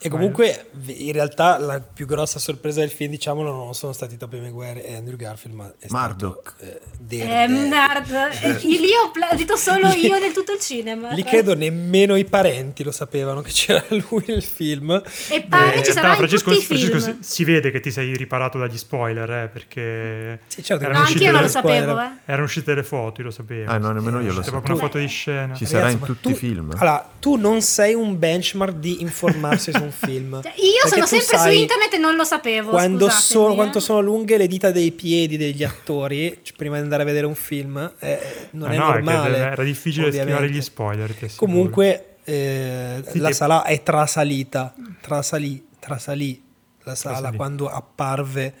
E 0.04 0.10
comunque 0.10 0.66
in 0.86 1.12
realtà 1.12 1.56
la 1.58 1.80
più 1.80 2.04
grossa 2.06 2.38
sorpresa 2.38 2.80
del 2.80 2.90
film, 2.90 3.10
diciamolo, 3.10 3.50
non 3.52 3.72
sono 3.74 3.92
stati 3.94 4.18
Tobey 4.18 4.38
Maguire 4.40 4.84
e 4.84 4.96
Andrew 4.96 5.16
Garfield, 5.16 5.56
ma 5.56 5.72
è 5.78 5.86
Murdoch. 5.88 6.52
stato 6.58 6.80
eh, 7.08 7.42
Eh, 7.42 7.46
nerd. 7.46 8.12
Eh, 8.44 8.58
Lì 8.66 8.92
ho 9.02 9.06
applaudito 9.06 9.56
solo 9.56 9.88
io 9.92 10.18
del 10.18 10.32
tutto 10.32 10.52
il 10.52 10.58
cinema. 10.60 11.12
Lì 11.12 11.22
credo 11.24 11.54
nemmeno 11.54 12.16
i 12.16 12.24
parenti 12.26 12.82
lo 12.82 12.90
sapevano 12.92 13.40
che 13.40 13.50
c'era 13.50 13.82
lui 14.10 14.24
nel 14.26 14.42
film. 14.42 15.02
E 15.30 15.42
pare 15.48 15.76
Eh, 15.76 15.82
ci 15.84 15.92
sarà 15.92 16.10
in 16.10 16.16
Francesco, 16.16 16.50
tutti 16.50 16.62
i 16.62 16.66
Francesco, 16.66 16.98
film. 17.00 17.20
si, 17.20 17.32
si 17.32 17.44
vede 17.44 17.70
che 17.70 17.80
ti 17.80 17.90
sei 17.90 18.14
riparato 18.16 18.58
dagli 18.58 18.76
spoiler, 18.76 19.30
eh, 19.30 19.48
perché 19.50 20.40
Sì, 20.48 20.62
certo, 20.62 20.84
erano 20.84 20.98
No, 20.98 21.04
uscite 21.04 21.24
anch'io 21.24 21.32
non 21.32 21.40
lo 21.40 21.46
le- 21.46 21.52
sapevo, 21.52 21.90
spoiler. 21.92 22.12
eh. 22.26 22.30
erano 22.30 22.44
uscite 22.44 22.74
le 22.74 22.82
foto, 22.82 23.20
io 23.20 23.26
lo 23.26 23.32
sapevo. 23.32 23.70
Ah, 23.70 23.78
no, 23.78 23.92
nemmeno 23.92 24.20
io 24.20 24.32
lo 24.34 24.42
so. 24.42 24.50
proprio 24.50 24.74
una 24.74 24.84
foto 24.84 24.98
di 24.98 25.06
scena. 25.06 25.54
Ci 25.54 25.64
sarà 25.64 25.88
in 25.90 25.98
tutti 26.00 26.20
tu- 26.20 26.30
i 26.30 26.34
film. 26.34 26.72
Allora, 26.76 27.08
tu 27.18 27.36
non 27.36 27.62
sei 27.62 27.94
un 27.94 28.18
benchmark 28.18 28.74
di 28.74 29.00
informarsi 29.00 29.72
su 29.72 29.80
un 29.82 29.90
film. 29.94 30.42
Cioè, 30.42 30.52
Io 30.56 30.72
Perché 30.82 30.88
sono 30.88 31.06
sempre 31.06 31.38
su 31.38 31.48
internet 31.48 31.94
e 31.94 31.98
non 31.98 32.14
lo 32.16 32.24
sapevo. 32.24 32.70
Quando 32.70 33.08
sono, 33.08 33.52
eh. 33.52 33.54
quanto 33.54 33.80
sono 33.80 34.00
lunghe 34.00 34.36
le 34.36 34.46
dita 34.46 34.70
dei 34.70 34.92
piedi 34.92 35.36
degli 35.36 35.64
attori 35.64 36.38
cioè, 36.42 36.54
prima 36.56 36.76
di 36.76 36.82
andare 36.82 37.02
a 37.02 37.06
vedere 37.06 37.26
un 37.26 37.34
film, 37.34 37.76
eh, 37.98 38.18
non 38.50 38.70
è 38.72 38.76
no, 38.76 38.90
è 38.90 38.94
che 38.96 39.00
normale. 39.02 39.36
era 39.38 39.62
difficile 39.62 40.12
schivare 40.12 40.50
gli 40.50 40.60
spoiler. 40.60 41.14
Comunque, 41.36 42.16
eh, 42.24 43.02
Sì, 43.06 43.18
la 43.18 43.32
sala 43.32 43.64
è 43.64 43.82
trasalita. 43.82 44.74
Trasalì, 45.00 45.66
trasalì 45.78 46.42
la 46.84 46.94
sala 46.94 47.14
Trasalì. 47.16 47.36
quando 47.36 47.68
apparve 47.68 48.54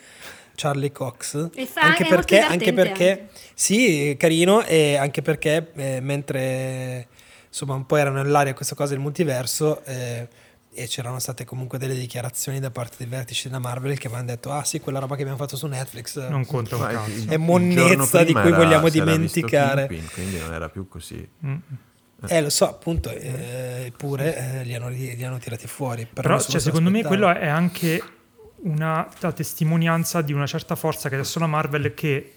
Charlie 0.54 0.92
Cox. 0.92 1.50
E 1.54 1.66
fa- 1.66 1.82
anche 1.82 2.04
perché, 2.06 2.38
anche 2.40 2.72
perché 2.72 3.28
sì, 3.54 4.14
carino, 4.18 4.64
e 4.64 4.96
anche 4.96 5.20
perché 5.20 5.72
eh, 5.74 6.00
mentre 6.00 7.08
insomma 7.48 7.74
un 7.74 7.86
po' 7.86 7.96
erano 7.96 8.22
nell'aria 8.22 8.54
questa 8.54 8.74
cosa 8.74 8.92
del 8.92 9.00
multiverso. 9.00 9.82
eh, 9.84 10.26
e 10.74 10.86
c'erano 10.86 11.18
state 11.18 11.44
comunque 11.44 11.78
delle 11.78 11.94
dichiarazioni 11.94 12.60
da 12.60 12.70
parte 12.70 12.96
dei 12.98 13.06
vertici 13.06 13.48
della 13.48 13.60
Marvel 13.60 13.98
che 13.98 14.06
avevano 14.08 14.28
detto: 14.28 14.50
Ah, 14.50 14.64
sì, 14.64 14.80
quella 14.80 14.98
roba 14.98 15.14
che 15.14 15.22
abbiamo 15.22 15.38
fatto 15.38 15.56
su 15.56 15.66
Netflix 15.66 16.16
eh, 16.16 16.28
Non 16.28 16.44
conta 16.44 16.76
un 16.76 16.86
cazzo. 16.86 17.30
È 17.30 17.36
monnezza 17.36 18.24
di 18.24 18.32
cui 18.32 18.42
era- 18.42 18.56
vogliamo 18.56 18.88
dimenticare. 18.88 19.86
Kingpin, 19.86 20.10
quindi 20.12 20.38
non 20.38 20.52
era 20.52 20.68
più 20.68 20.88
così. 20.88 21.26
Mm. 21.46 21.56
Eh, 22.26 22.40
lo 22.40 22.50
so, 22.50 22.68
appunto, 22.68 23.10
eh, 23.10 23.84
eppure 23.86 24.60
eh, 24.60 24.64
li, 24.64 24.74
hanno, 24.74 24.88
li 24.88 25.22
hanno 25.22 25.38
tirati 25.38 25.66
fuori. 25.66 26.06
Però, 26.06 26.28
Però 26.28 26.40
cioè, 26.40 26.50
se 26.50 26.60
secondo 26.60 26.90
me 26.90 27.02
quello 27.02 27.28
è 27.30 27.48
anche 27.48 28.02
una 28.64 29.06
la 29.20 29.32
testimonianza 29.32 30.22
di 30.22 30.32
una 30.32 30.46
certa 30.46 30.74
forza 30.74 31.08
che 31.08 31.16
adesso 31.16 31.38
la 31.38 31.46
Marvel 31.46 31.92
che 31.94 32.32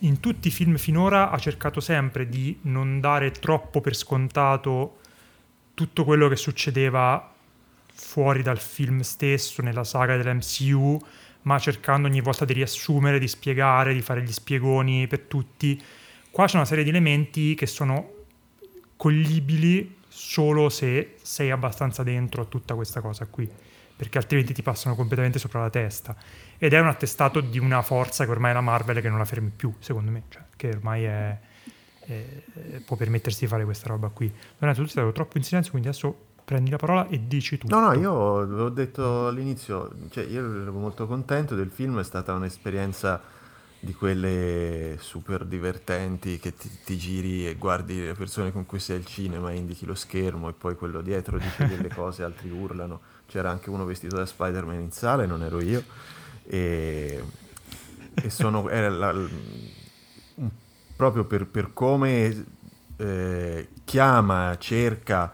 in 0.00 0.20
tutti 0.20 0.48
i 0.48 0.50
film 0.50 0.76
finora 0.76 1.30
ha 1.30 1.38
cercato 1.38 1.80
sempre 1.80 2.28
di 2.28 2.58
non 2.62 3.00
dare 3.00 3.30
troppo 3.30 3.80
per 3.80 3.94
scontato 3.94 4.98
tutto 5.74 6.04
quello 6.04 6.28
che 6.28 6.36
succedeva 6.36 7.34
fuori 7.96 8.42
dal 8.42 8.60
film 8.60 9.00
stesso, 9.00 9.62
nella 9.62 9.82
saga 9.82 10.16
dell'MCU, 10.16 11.00
ma 11.42 11.58
cercando 11.58 12.06
ogni 12.06 12.20
volta 12.20 12.44
di 12.44 12.52
riassumere, 12.52 13.18
di 13.18 13.26
spiegare, 13.26 13.94
di 13.94 14.02
fare 14.02 14.22
gli 14.22 14.32
spiegoni 14.32 15.06
per 15.06 15.20
tutti. 15.20 15.82
Qua 16.30 16.46
c'è 16.46 16.56
una 16.56 16.66
serie 16.66 16.84
di 16.84 16.90
elementi 16.90 17.54
che 17.54 17.66
sono 17.66 18.12
coglibili 18.96 19.96
solo 20.08 20.68
se 20.68 21.16
sei 21.22 21.50
abbastanza 21.50 22.02
dentro 22.02 22.42
a 22.42 22.44
tutta 22.44 22.74
questa 22.74 23.00
cosa 23.00 23.26
qui, 23.26 23.50
perché 23.96 24.18
altrimenti 24.18 24.52
ti 24.52 24.62
passano 24.62 24.94
completamente 24.94 25.38
sopra 25.38 25.60
la 25.60 25.70
testa. 25.70 26.14
Ed 26.58 26.74
è 26.74 26.80
un 26.80 26.88
attestato 26.88 27.40
di 27.40 27.58
una 27.58 27.80
forza 27.80 28.24
che 28.24 28.30
ormai 28.30 28.50
è 28.50 28.54
la 28.54 28.60
Marvel 28.60 29.00
che 29.00 29.08
non 29.08 29.18
la 29.18 29.24
fermi 29.24 29.50
più, 29.54 29.72
secondo 29.78 30.10
me, 30.10 30.24
cioè, 30.28 30.42
che 30.56 30.68
ormai 30.68 31.04
è, 31.04 31.38
eh, 32.06 32.82
può 32.84 32.96
permettersi 32.96 33.40
di 33.40 33.46
fare 33.46 33.64
questa 33.64 33.88
roba 33.88 34.08
qui. 34.08 34.30
Lorenzo, 34.58 34.82
tu 34.82 34.88
sei 34.88 34.98
stato 34.98 35.12
troppo 35.12 35.38
in 35.38 35.44
silenzio, 35.44 35.70
quindi 35.70 35.88
adesso 35.88 36.25
prendi 36.46 36.70
la 36.70 36.76
parola 36.76 37.08
e 37.08 37.26
dici 37.26 37.58
tutto. 37.58 37.76
No, 37.76 37.88
no, 37.88 37.92
io 37.98 38.44
l'ho 38.44 38.68
detto 38.68 39.26
all'inizio, 39.26 39.90
cioè 40.10 40.24
io 40.24 40.62
ero 40.62 40.70
molto 40.70 41.08
contento 41.08 41.56
del 41.56 41.70
film, 41.70 41.98
è 41.98 42.04
stata 42.04 42.32
un'esperienza 42.34 43.20
di 43.80 43.92
quelle 43.92 44.96
super 45.00 45.44
divertenti 45.44 46.38
che 46.38 46.54
ti, 46.54 46.70
ti, 46.84 46.96
giri 46.96 47.48
e 47.48 47.56
guardi 47.56 48.00
le 48.00 48.14
persone 48.14 48.52
con 48.52 48.64
cui 48.64 48.78
sei 48.78 48.98
al 48.98 49.04
cinema, 49.04 49.50
indichi 49.50 49.84
lo 49.86 49.96
schermo 49.96 50.48
e 50.48 50.52
poi 50.52 50.76
quello 50.76 51.00
dietro 51.00 51.36
dice 51.36 51.66
delle 51.66 51.92
cose, 51.92 52.22
altri 52.22 52.48
urlano. 52.48 53.00
C'era 53.26 53.50
anche 53.50 53.68
uno 53.68 53.84
vestito 53.84 54.14
da 54.14 54.24
Spider-Man 54.24 54.80
in 54.80 54.92
sala 54.92 55.26
non 55.26 55.42
ero 55.42 55.60
io. 55.60 55.82
E, 56.44 57.24
e 58.14 58.30
sono, 58.30 58.68
era 58.68 58.88
la, 58.88 59.12
proprio 60.94 61.24
per, 61.24 61.48
per 61.48 61.72
come 61.72 62.46
eh, 62.98 63.68
chiama, 63.82 64.56
cerca 64.58 65.32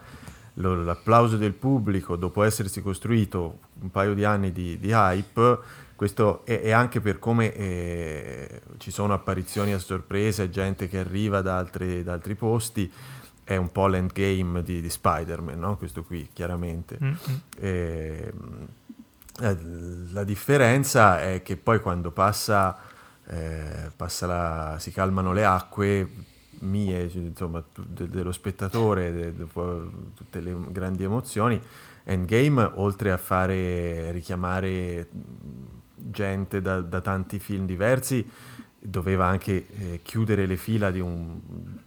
l'applauso 0.55 1.37
del 1.37 1.53
pubblico 1.53 2.15
dopo 2.15 2.43
essersi 2.43 2.81
costruito 2.81 3.59
un 3.81 3.89
paio 3.89 4.13
di 4.13 4.23
anni 4.23 4.51
di, 4.51 4.77
di 4.77 4.91
hype 4.91 5.59
questo 5.95 6.45
è, 6.45 6.59
è 6.59 6.71
anche 6.71 6.99
per 6.99 7.17
come 7.17 7.53
eh, 7.53 8.61
ci 8.77 8.91
sono 8.91 9.13
apparizioni 9.13 9.73
a 9.73 9.79
sorpresa, 9.79 10.49
gente 10.49 10.89
che 10.89 10.99
arriva 10.99 11.41
da 11.41 11.57
altri, 11.57 12.03
da 12.03 12.13
altri 12.13 12.35
posti, 12.35 12.91
è 13.43 13.55
un 13.55 13.71
po' 13.71 13.87
l'endgame 13.87 14.63
di, 14.63 14.81
di 14.81 14.89
Spider-Man, 14.89 15.59
no? 15.59 15.77
questo 15.77 16.03
qui 16.03 16.29
chiaramente. 16.33 16.97
Mm-hmm. 17.01 17.15
Eh, 17.57 18.33
la 20.11 20.23
differenza 20.23 21.21
è 21.21 21.41
che 21.41 21.57
poi 21.57 21.79
quando 21.79 22.11
passa, 22.11 22.77
eh, 23.25 23.89
passa 23.95 24.27
la, 24.27 24.75
si 24.79 24.91
calmano 24.91 25.31
le 25.31 25.45
acque 25.45 26.09
mie, 26.63 27.09
insomma, 27.13 27.63
de, 27.75 28.07
dello 28.07 28.31
spettatore, 28.31 29.11
de, 29.11 29.33
dopo 29.33 29.89
tutte 30.15 30.39
le 30.39 30.55
grandi 30.69 31.03
emozioni, 31.03 31.61
Endgame, 32.05 32.69
oltre 32.75 33.11
a 33.11 33.17
fare 33.17 34.11
richiamare 34.11 35.07
gente 35.95 36.61
da, 36.61 36.81
da 36.81 36.99
tanti 37.01 37.39
film 37.39 37.65
diversi, 37.65 38.27
doveva 38.79 39.25
anche 39.25 39.67
eh, 39.67 39.99
chiudere 40.03 40.45
le 40.45 40.57
fila 40.57 40.91
di, 40.91 40.99
un, 40.99 41.39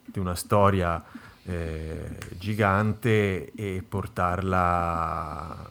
di 0.05 0.19
una 0.19 0.35
storia 0.35 1.05
eh, 1.45 2.17
gigante 2.39 3.53
e 3.53 3.85
portarla 3.87 5.69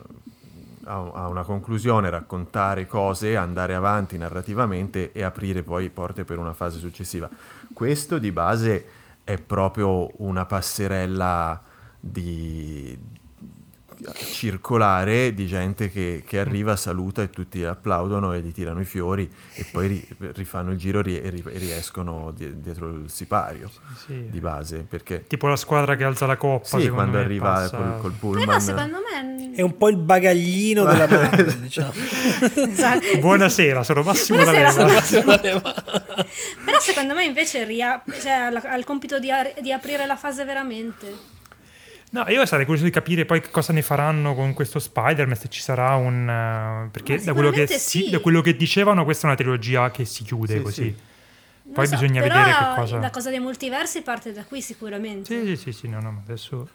a, 0.86 1.27
una 1.27 1.44
conclusione, 1.44 2.10
raccontare 2.10 2.86
cose, 2.86 3.36
andare 3.36 3.76
avanti 3.76 4.18
narrativamente 4.18 5.11
e 5.11 5.23
aprire 5.23 5.64
poi 5.64 5.90
porte 5.90 6.23
per 6.23 6.38
una 6.38 6.53
fase 6.53 6.80
successiva. 6.80 7.30
Questo 7.76 8.19
di 8.19 8.31
base 8.31 8.85
è 9.26 9.38
proprio 9.38 10.10
una 10.23 10.45
passerella 10.45 11.61
di, 11.99 12.97
circolare 14.14 15.34
di 15.34 15.48
gente 15.48 15.90
che, 15.90 16.23
che, 16.26 16.40
arriva, 16.40 16.76
saluta 16.76 17.22
e 17.22 17.30
tutti 17.30 17.64
applaudono 17.64 18.34
e 18.34 18.41
gli 18.41 18.52
tirano 18.52 18.82
i 18.82 18.86
fiori 18.86 19.30
e 19.53 19.65
poi 19.72 19.88
ri, 19.88 20.07
rifanno 20.34 20.72
il 20.72 20.77
giro 20.77 20.99
e, 20.99 21.22
ri, 21.30 21.44
riescono 21.45 22.32
di, 22.36 22.60
dietro 22.60 22.90
il 22.90 23.10
sipario 23.10 23.69
sì, 23.69 24.06
sì. 24.06 24.30
di 24.30 24.40
base. 24.40 24.86
Perché... 24.88 25.26
Tipo 25.27 25.48
la 25.48 25.56
squadra 25.56 25.95
che 25.95 26.03
alza 26.03 26.26
la 26.26 26.38
coppa. 26.38 26.80
Sì, 26.80 26.90
quando 26.90 27.18
arriva 27.18 27.53
passa... 27.53 27.77
col, 27.77 27.98
col 28.02 28.11
pullman. 28.14 28.45
Però 28.45 28.60
secondo 28.60 28.98
me... 28.98 29.53
È 29.56 29.61
un 29.61 29.77
po' 29.77 29.88
il 29.88 29.95
bagaglino 29.95 30.84
della 30.86 31.07
banda, 31.07 31.41
diciamo. 31.56 31.94
esatto. 31.94 33.18
Buonasera, 33.19 33.84
sono 33.84 34.03
Massimo 34.03 34.44
Buonasera, 34.44 35.23
D'Alema. 35.23 35.61
Però 36.65 36.80
secondo 36.80 37.14
me 37.14 37.23
invece 37.23 37.64
ria... 37.64 38.03
cioè, 38.22 38.52
ha 38.53 38.76
il 38.76 38.84
compito 38.84 39.18
di, 39.18 39.30
di 39.61 39.72
aprire 39.72 40.06
la 40.06 40.18
fase 40.18 40.44
veramente. 40.44 41.34
No, 42.16 42.24
io 42.30 42.46
sarei 42.46 42.64
curioso 42.64 42.86
di 42.86 42.92
capire 42.92 43.26
poi 43.26 43.42
cosa 43.52 43.74
ne 43.74 43.82
faranno 43.82 44.34
con 44.36 44.54
questo 44.54 44.80
Spider-Man, 44.80 45.36
se 45.36 45.50
ci 45.50 45.60
sarà 45.60 45.96
un... 45.96 46.86
Uh, 46.86 46.90
perché 46.90 47.22
da 47.22 47.34
quello, 47.34 47.50
che, 47.50 47.68
sì. 47.68 48.10
da 48.10 48.20
quello, 48.20 48.40
che, 48.40 48.56
dicevano 48.56 49.04
questa 49.04 49.24
è 49.24 49.26
una 49.32 49.36
trilogia 49.36 49.92
che 49.92 50.06
si 50.06 50.24
chiude 50.24 50.56
sì, 50.56 50.62
così. 50.62 50.84
Sì. 50.84 51.72
Poi 51.74 51.86
so, 51.86 51.98
bisogna 51.98 52.22
vedere 52.22 52.52
che 52.52 52.74
cosa... 52.74 53.00
La 53.00 53.10
cosa 53.10 53.30
dei 53.30 53.42
multiversi 53.42 54.02
parte 54.02 54.32
da 54.32 54.46
qui 54.46 54.62
sicuramente. 54.62 55.26
Sì, 55.26 55.46
sì, 55.46 55.56
sì, 55.58 55.72
sì 55.74 55.88
no, 55.90 56.00
no, 56.00 56.22
adesso... 56.24 56.70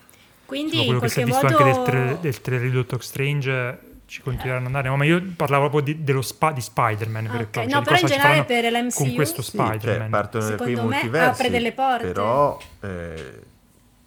Quindi 0.45 0.77
quello 0.77 0.93
in 0.93 1.01
che 1.01 1.09
si 1.09 1.21
è 1.21 1.25
visto 1.25 1.43
modo... 1.43 1.57
anche 1.57 1.73
del, 1.73 1.83
tra- 1.85 2.15
del 2.21 2.41
trailer 2.43 2.69
di 2.69 2.75
Doctor 2.75 3.03
Strange 3.03 3.79
ci 4.05 4.21
continueranno 4.21 4.67
ad 4.67 4.75
andare. 4.75 4.89
No, 4.89 4.97
ma 4.99 5.05
io 5.05 5.25
parlavo 5.37 5.71
proprio 5.71 5.95
di, 5.95 6.05
dello 6.05 6.21
spa, 6.21 6.53
di 6.53 6.61
Spider-Man. 6.61 7.27
Okay. 7.27 7.47
Cioè 7.51 7.67
no, 7.67 7.81
però 7.81 7.97
in 7.97 8.07
generale 8.07 8.45
per 8.45 8.71
l'MCU 8.71 9.05
con 9.05 9.15
questo 9.15 9.41
Spider-Man. 9.41 9.81
Sì, 9.81 9.87
cioè, 9.87 10.09
partono 10.11 10.49
da 10.51 10.57
qui 10.57 10.75
multiversi, 10.75 11.41
apre 11.41 11.51
delle 11.51 11.73
porte. 11.73 12.07
Però 12.09 12.61
eh, 12.81 13.49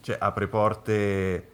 cioè, 0.04 0.18
apre 0.20 0.48
porte 0.48 1.52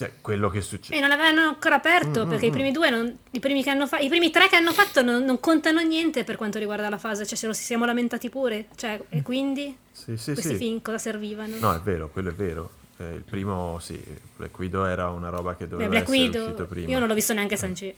cioè, 0.00 0.12
quello 0.22 0.48
che 0.48 0.62
succede. 0.62 0.96
E 0.96 1.00
non 1.00 1.10
l'avevano 1.10 1.48
ancora 1.48 1.74
aperto 1.74 2.20
mm-hmm. 2.20 2.28
perché 2.30 2.46
i 2.46 2.48
mm. 2.48 2.52
primi 2.52 2.72
due, 2.72 2.88
non, 2.88 3.18
i, 3.32 3.38
primi 3.38 3.62
fa- 3.62 3.98
i, 3.98 4.08
primi 4.08 4.30
tre 4.30 4.48
che 4.48 4.56
hanno 4.56 4.72
fatto 4.72 5.02
non, 5.02 5.22
non, 5.24 5.38
contano 5.40 5.82
niente 5.82 6.24
per 6.24 6.36
quanto 6.36 6.58
riguarda 6.58 6.88
la 6.88 6.96
fase, 6.96 7.26
cioè 7.26 7.36
ce 7.36 7.46
lo 7.46 7.52
siamo 7.52 7.84
lamentati 7.84 8.30
pure. 8.30 8.68
Cioè, 8.74 8.98
e 9.10 9.20
quindi 9.20 9.76
sì, 9.92 10.16
sì, 10.16 10.32
questi 10.32 10.52
sì. 10.52 10.56
film 10.56 10.80
cosa 10.80 10.96
servivano? 10.96 11.56
No, 11.58 11.74
è 11.74 11.80
vero, 11.80 12.08
quello 12.08 12.30
è 12.30 12.32
vero. 12.32 12.70
Eh, 12.96 13.14
il 13.16 13.22
primo, 13.22 13.78
sì, 13.78 14.02
Black 14.36 14.58
Widow 14.58 14.86
era 14.86 15.10
una 15.10 15.28
roba 15.28 15.54
che 15.54 15.68
doveva 15.68 15.90
Beh, 15.90 15.96
Black 15.96 16.08
essere 16.08 16.24
Widow, 16.24 16.42
uscito 16.44 16.66
prima. 16.66 16.88
Io 16.88 16.98
non 16.98 17.06
l'ho 17.06 17.14
visto 17.14 17.34
neanche 17.34 17.56
Sanci. 17.56 17.94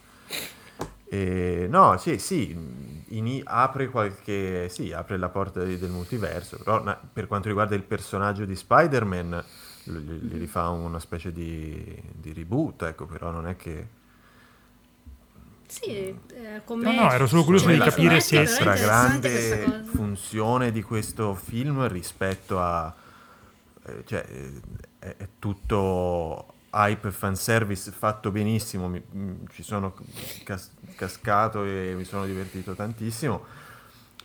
Eh, 1.05 1.67
no, 1.69 1.99
sì, 1.99 2.19
sì, 2.19 2.57
in, 3.17 3.43
apre 3.45 3.89
qualche, 3.89 4.69
sì, 4.69 4.93
apre 4.93 5.17
la 5.17 5.29
porta 5.29 5.63
del 5.63 5.91
multiverso, 5.91 6.57
però 6.59 6.83
na, 6.83 6.99
per 7.13 7.27
quanto 7.27 7.49
riguarda 7.49 7.75
il 7.75 7.83
personaggio 7.83 8.45
di 8.45 8.57
Spider-Man 8.57 9.45
gli, 9.85 9.91
gli 9.93 10.39
rifà 10.39 10.69
una 10.69 10.99
specie 10.99 11.33
di, 11.33 12.01
di, 12.13 12.33
reboot, 12.33 12.83
ecco, 12.83 13.07
però 13.07 13.31
non 13.31 13.47
è 13.47 13.57
che... 13.57 14.01
Sì, 15.67 15.89
eh, 15.89 16.63
come... 16.65 16.85
No, 16.85 17.03
no, 17.03 17.13
ero 17.13 17.27
solo 17.27 17.45
curioso 17.45 17.69
di 17.69 17.79
capire 17.79 18.21
se... 18.21 18.45
La 18.63 18.77
grande 18.77 19.83
funzione 19.85 20.71
di 20.71 20.83
questo 20.83 21.35
film 21.35 21.87
rispetto 21.89 22.61
a... 22.61 22.95
Eh, 23.85 24.05
cioè, 24.05 24.25
è, 24.99 25.17
è 25.17 25.29
tutto 25.39 26.52
hype 26.73 27.09
e 27.09 27.13
fanservice 27.13 27.91
fatto 27.91 28.31
benissimo, 28.31 28.89
mi, 28.89 29.03
mi, 29.11 29.45
ci 29.53 29.63
sono 29.63 29.95
cas- 30.45 30.73
cascato 30.97 31.65
e 31.65 31.95
mi 31.97 32.05
sono 32.05 32.25
divertito 32.25 32.75
tantissimo, 32.75 33.45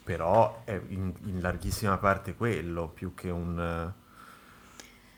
però 0.03 0.61
è 0.63 0.79
in, 0.89 1.13
in 1.25 1.41
larghissima 1.41 1.97
parte 1.97 2.35
quello, 2.35 2.87
più 2.87 3.13
che 3.13 3.29
un 3.29 3.93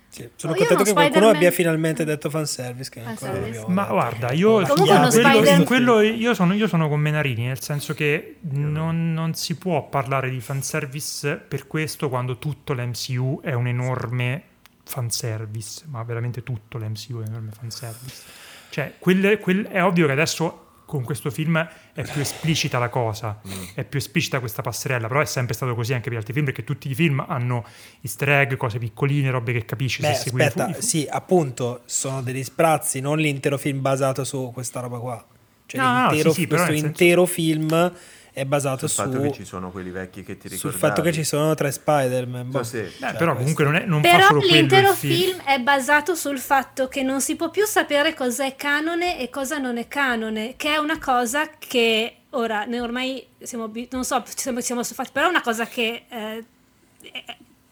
sì, 0.09 0.27
sono 0.35 0.53
oh, 0.53 0.55
contento 0.55 0.83
che 0.83 0.91
qualcuno 0.91 1.09
Spider-Man... 1.09 1.35
abbia 1.35 1.51
finalmente 1.51 2.03
detto 2.03 2.29
fanservice. 2.31 2.89
Che 2.89 3.01
fanservice. 3.01 3.65
Ma 3.67 3.85
guarda, 3.85 4.31
io, 4.31 4.63
quello, 4.65 5.49
in 5.49 5.63
quello 5.65 5.99
io 6.01 6.33
sono, 6.33 6.53
io 6.53 6.67
sono, 6.67 6.89
con 6.89 6.99
Menarini, 6.99 7.45
nel 7.45 7.61
senso 7.61 7.93
che 7.93 8.37
non, 8.41 9.13
non, 9.13 9.35
si 9.35 9.55
può 9.55 9.87
parlare 9.87 10.31
di 10.31 10.39
fanservice 10.41 11.35
per 11.35 11.67
questo 11.67 12.09
quando 12.09 12.39
tutto 12.39 12.73
l'MCU 12.73 13.41
è 13.43 13.53
un 13.53 13.67
enorme 13.67 14.43
fanservice, 14.89 15.83
ma 15.85 16.01
veramente 16.03 16.41
tutto 16.41 16.79
l'MCU 16.79 17.13
è 17.13 17.17
un 17.17 17.25
enorme 17.25 17.51
fanservice. 17.51 18.23
Cioè, 18.69 18.95
quel, 18.97 19.39
quel, 19.39 19.67
è 19.67 19.83
ovvio 19.83 20.07
che 20.07 20.11
adesso 20.11 20.65
con 20.85 21.03
questo 21.03 21.29
film 21.29 21.55
è 21.93 22.01
più 22.01 22.19
esplicita 22.19 22.79
la 22.79 22.89
cosa, 22.89 23.39
mm. 23.47 23.63
è 23.75 23.83
più 23.83 23.99
esplicita 23.99 24.39
questa 24.39 24.63
passerella, 24.63 25.07
però 25.07 25.21
è 25.21 25.25
sempre 25.25 25.53
stato 25.53 25.75
così 25.75 25.93
anche 25.93 26.09
per 26.09 26.17
altri 26.17 26.33
film, 26.33 26.45
perché 26.45 26.63
tutti 26.63 26.89
i 26.89 26.95
film 26.95 27.23
hanno 27.27 27.63
easter 28.01 28.29
egg, 28.29 28.55
cose 28.55 28.79
piccoline, 28.79 29.29
robe 29.29 29.53
che 29.53 29.65
capisci 29.65 30.01
Beh, 30.01 30.15
se 30.15 30.23
segui 30.23 30.41
aspetta, 30.43 30.73
fu- 30.73 30.81
sì, 30.81 31.07
appunto, 31.07 31.81
sono 31.85 32.23
degli 32.23 32.43
sprazzi, 32.43 32.99
non 32.99 33.19
l'intero 33.19 33.59
film 33.59 33.81
basato 33.81 34.23
su 34.23 34.49
questa 34.51 34.79
roba 34.79 34.97
qua. 34.97 35.23
Cioè 35.67 35.79
no, 35.79 36.09
l'intero, 36.09 36.29
no, 36.29 36.33
sì, 36.33 36.41
sì, 36.41 36.47
questo 36.47 36.71
intero 36.71 37.25
senso... 37.25 37.41
film 37.41 37.93
è 38.31 38.45
basato 38.45 38.87
sul 38.87 38.89
su, 38.89 39.11
fatto 39.11 39.21
che 39.21 39.31
ci 39.31 39.45
sono 39.45 39.71
quelli 39.71 39.89
vecchi 39.89 40.23
che 40.23 40.37
ti 40.37 40.47
ricordavi. 40.47 40.59
Sul 40.59 40.73
fatto 40.73 41.01
che 41.01 41.11
ci 41.11 41.23
sono 41.23 41.53
tre 41.55 41.71
Spider-Man. 41.71 42.49
Boh. 42.49 42.63
Sì, 42.63 42.85
cioè, 42.99 43.15
però 43.15 43.35
comunque 43.35 43.63
non, 43.63 43.75
è, 43.75 43.85
non 43.85 44.01
però 44.01 44.19
fa 44.19 44.27
solo 44.27 44.39
l'intero 44.41 44.93
film. 44.93 45.15
film 45.15 45.41
è 45.43 45.59
basato 45.59 46.15
sul 46.15 46.39
fatto 46.39 46.87
che 46.87 47.03
non 47.03 47.21
si 47.21 47.35
può 47.35 47.49
più 47.49 47.65
sapere 47.65 48.13
cosa 48.13 48.45
è 48.45 48.55
canone 48.55 49.19
e 49.19 49.29
cosa 49.29 49.57
non 49.57 49.77
è 49.77 49.87
canone, 49.87 50.53
che 50.57 50.73
è 50.73 50.77
una 50.77 50.99
cosa 50.99 51.49
che 51.57 52.15
ora 52.31 52.65
noi 52.65 52.79
ormai 52.79 53.25
siamo 53.41 53.71
non 53.89 54.03
so, 54.03 54.23
siamo, 54.25 54.61
siamo 54.61 54.83
fatti, 54.83 55.09
però 55.11 55.27
è 55.27 55.29
una 55.29 55.41
cosa 55.41 55.65
che 55.65 56.05
eh, 56.07 56.45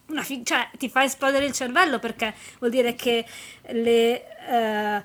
una 0.08 0.24
fi- 0.24 0.44
cioè, 0.44 0.70
ti 0.78 0.90
fa 0.90 1.04
esplodere 1.04 1.46
il 1.46 1.52
cervello 1.52 2.00
perché 2.00 2.34
vuol 2.60 2.72
dire 2.72 2.96
che 2.96 3.26
le 3.68 4.24
eh, 4.48 5.04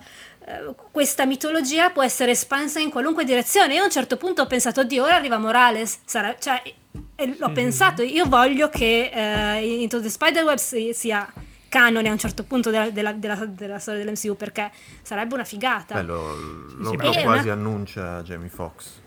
questa 0.90 1.24
mitologia 1.26 1.90
può 1.90 2.02
essere 2.02 2.32
espansa 2.32 2.80
in 2.80 2.90
qualunque 2.90 3.24
direzione. 3.24 3.74
Io 3.74 3.82
a 3.82 3.84
un 3.84 3.90
certo 3.90 4.16
punto 4.16 4.42
ho 4.42 4.46
pensato, 4.46 4.80
oddio, 4.80 5.04
ora 5.04 5.16
arriva 5.16 5.38
Morales. 5.38 6.00
Sarà, 6.04 6.36
cioè, 6.38 6.62
l'ho 7.38 7.50
mm. 7.50 7.54
pensato, 7.54 8.02
io 8.02 8.26
voglio 8.26 8.68
che 8.68 9.10
uh, 9.12 9.64
Into 9.64 10.00
the 10.00 10.08
Spider-Web 10.08 10.58
sia 10.92 11.32
canone 11.68 12.08
a 12.08 12.12
un 12.12 12.18
certo 12.18 12.44
punto 12.44 12.70
della, 12.70 12.90
della, 12.90 13.12
della, 13.12 13.46
della 13.46 13.78
storia 13.78 14.04
dell'MCU 14.04 14.36
perché 14.36 14.70
sarebbe 15.00 15.34
una 15.34 15.44
figata. 15.44 15.94
Beh, 15.94 16.02
lo, 16.02 16.34
lo, 16.34 16.92
lo 16.92 16.98
quasi 16.98 17.46
una... 17.46 17.52
annuncia 17.52 18.22
Jamie 18.22 18.50
Foxx. 18.50 19.00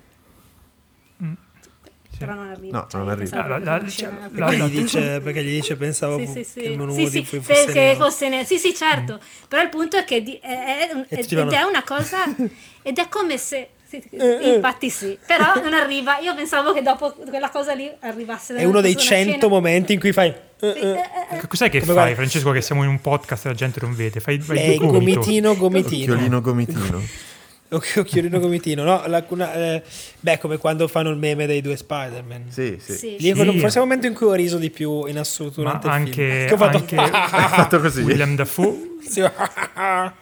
Mm. 2.15 2.17
però 2.19 2.33
non 2.33 2.49
arriva. 2.49 2.77
No, 2.79 2.87
Cioè, 2.89 2.99
non 3.01 3.09
arriva. 3.09 3.43
Ah, 3.43 3.47
la- 3.47 3.57
la- 3.59 3.77
la- 3.77 3.79
Perché 3.79 4.57
la- 4.57 4.67
gli 4.67 4.79
dice, 4.79 5.19
perché 5.21 5.43
gli 5.43 5.49
dice 5.51 5.75
pensavo 5.75 6.17
sì, 6.19 6.27
sì, 6.27 6.43
sì. 6.43 6.59
che 6.61 6.65
il 6.69 6.77
mondo 6.77 6.93
Sì, 6.93 7.07
sì, 7.07 7.23
fosse 7.41 7.73
nero. 7.73 7.95
fosse 8.03 8.29
nero. 8.29 8.45
Sì, 8.45 8.57
sì, 8.57 8.73
certo. 8.73 9.19
Però 9.47 9.61
il 9.61 9.69
punto 9.69 9.97
è 9.97 10.03
che 10.03 10.21
di- 10.23 10.39
è, 10.41 10.89
è 10.89 11.05
ed 11.09 11.33
vanno- 11.33 11.51
è 11.51 11.61
una 11.63 11.83
cosa 11.83 12.23
ed 12.81 12.97
è 12.97 13.07
come 13.09 13.37
se 13.37 13.69
sì, 13.87 14.01
eh. 14.11 14.53
infatti 14.55 14.89
sì, 14.89 15.17
però 15.25 15.53
non 15.61 15.73
arriva. 15.73 16.17
Io 16.19 16.33
pensavo 16.35 16.73
che 16.73 16.81
dopo 16.81 17.13
quella 17.29 17.49
cosa 17.49 17.73
lì 17.73 17.89
arrivasse 17.99 18.55
È 18.55 18.63
uno 18.63 18.81
dei 18.81 18.97
cento 18.97 19.31
scena- 19.33 19.47
momenti 19.47 19.93
in 19.93 19.99
cui 19.99 20.11
fai... 20.11 20.29
eh, 20.29 20.33
Sì, 20.59 20.65
eh. 20.79 20.87
eh, 20.89 20.99
eh, 21.31 21.37
Che 21.39 21.47
Cos'è 21.47 21.65
che 21.69 21.79
Come 21.79 21.85
fai, 21.93 21.93
guarda- 21.93 22.15
Francesco, 22.15 22.51
che 22.51 22.61
siamo 22.61 22.81
in 22.83 22.89
un 22.89 22.99
podcast 22.99 23.45
e 23.45 23.49
la 23.49 23.53
gente 23.53 23.79
non 23.81 23.93
vede? 23.95 24.19
Fai, 24.19 24.39
fai 24.39 24.57
Eh, 24.57 24.75
gomito. 24.77 24.91
gomitino, 25.19 25.55
gomitino. 25.55 26.13
Occhiolino 26.13 26.41
gomitino. 26.41 27.03
Occhi- 27.69 27.99
Occhiolino 27.99 28.39
gomitino, 28.39 28.83
no? 28.83 29.03
La- 29.07 29.23
una- 29.29 29.53
eh, 29.53 29.83
beh, 30.19 30.37
come 30.37 30.57
quando 30.57 30.87
fanno 30.87 31.09
il 31.09 31.17
meme 31.17 31.45
dei 31.47 31.61
due 31.61 31.75
Spider-Man. 31.75 32.45
Sì, 32.49 32.77
sì. 32.79 32.93
sì. 32.93 33.15
Lì 33.19 33.29
è 33.31 33.33
quello- 33.35 33.51
Sì. 33.53 33.59
forse 33.59 33.77
è 33.77 33.81
il 33.81 33.87
momento 33.87 34.07
in 34.07 34.13
cui 34.13 34.27
ho 34.27 34.33
riso 34.33 34.57
di 34.57 34.69
più 34.69 35.05
in 35.05 35.17
assoluto 35.17 35.61
Ma 35.63 35.73
durante 35.75 35.87
il 35.87 35.93
anche, 35.93 36.11
film. 36.11 36.47
Che 36.47 36.53
ho 36.53 36.57
fatto... 36.57 36.77
anche 36.77 36.95
Hai 36.97 37.09
fatto 37.49 37.79
così. 37.79 38.01
William 38.01 38.35
Dafoe. 38.35 38.77
Sì. 39.07 39.19
No, 39.21 39.29
ma 39.29 40.13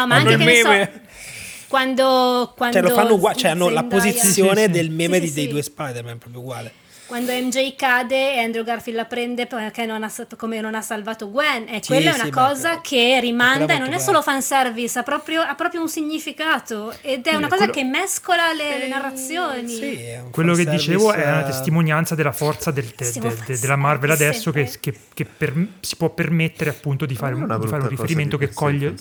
Hanno 0.00 0.14
anche 0.14 0.32
il 0.32 0.38
che 0.38 0.44
ne 0.44 0.54
so, 0.60 0.68
meme. 0.68 1.00
quando, 1.68 2.52
quando 2.56 2.78
Cioè, 2.78 2.88
lo 2.88 2.94
fanno 2.94 3.14
uguale, 3.14 3.36
cioè 3.36 3.50
hanno 3.50 3.68
la 3.68 3.80
Zendaya- 3.80 4.02
posizione 4.02 4.54
Sì, 4.54 4.60
sì, 4.60 4.66
sì. 4.66 4.70
del 4.70 4.90
meme 4.90 5.14
Sì, 5.16 5.20
di- 5.20 5.28
sì, 5.28 5.34
dei 5.34 5.48
due 5.48 5.62
Spider-Man, 5.62 6.18
proprio 6.18 6.40
uguale. 6.40 6.72
Quando 7.06 7.30
MJ 7.32 7.74
cade 7.74 8.34
e 8.36 8.38
Andrew 8.38 8.64
Garfield 8.64 8.98
la 8.98 9.04
prende 9.04 9.46
perché 9.46 9.84
non 9.84 10.02
ha, 10.02 10.10
come 10.36 10.60
non 10.62 10.74
ha 10.74 10.80
salvato 10.80 11.30
Gwen. 11.30 11.66
E 11.68 11.82
quella 11.84 12.10
è 12.10 12.14
sì, 12.14 12.20
una 12.20 12.30
ma- 12.32 12.48
cosa 12.48 12.80
che 12.80 13.20
rimanda 13.20 13.64
quella 13.66 13.80
e 13.80 13.82
non 13.82 13.92
è 13.92 13.98
solo 13.98 14.22
fanservice, 14.22 14.98
ha 14.98 15.02
proprio, 15.02 15.42
ha 15.42 15.54
proprio 15.54 15.82
un 15.82 15.88
significato. 15.88 16.94
Ed 17.02 17.26
è 17.26 17.34
una 17.34 17.48
cosa 17.48 17.68
quello- 17.68 17.72
che 17.72 17.84
mescola 17.84 18.52
le, 18.54 18.78
le 18.78 18.88
narrazioni. 18.88 19.68
Sì, 19.68 19.94
è 19.96 20.22
Quello 20.30 20.54
che 20.54 20.64
dicevo 20.64 21.12
è 21.12 21.22
una 21.28 21.42
eh, 21.42 21.46
testimonianza 21.50 22.14
della 22.14 22.32
forza 22.32 22.70
del- 22.70 22.92
de- 22.96 23.12
de- 23.12 23.36
de- 23.46 23.58
della 23.58 23.76
Marvel 23.76 24.10
adesso 24.10 24.50
che, 24.50 24.72
che- 24.80 24.98
che 25.12 25.24
per- 25.26 25.66
si 25.80 25.96
può 25.96 26.08
permettere 26.10 26.70
appunto 26.70 27.04
di 27.04 27.14
fare, 27.14 27.32
è 27.32 27.34
un, 27.34 27.42
una 27.42 27.58
di 27.58 27.66
fare 27.66 27.82
un 27.82 27.88
brutta 27.88 27.96
cosa 27.96 28.02
riferimento 28.02 28.38
che 28.38 28.52
coglie... 28.54 28.94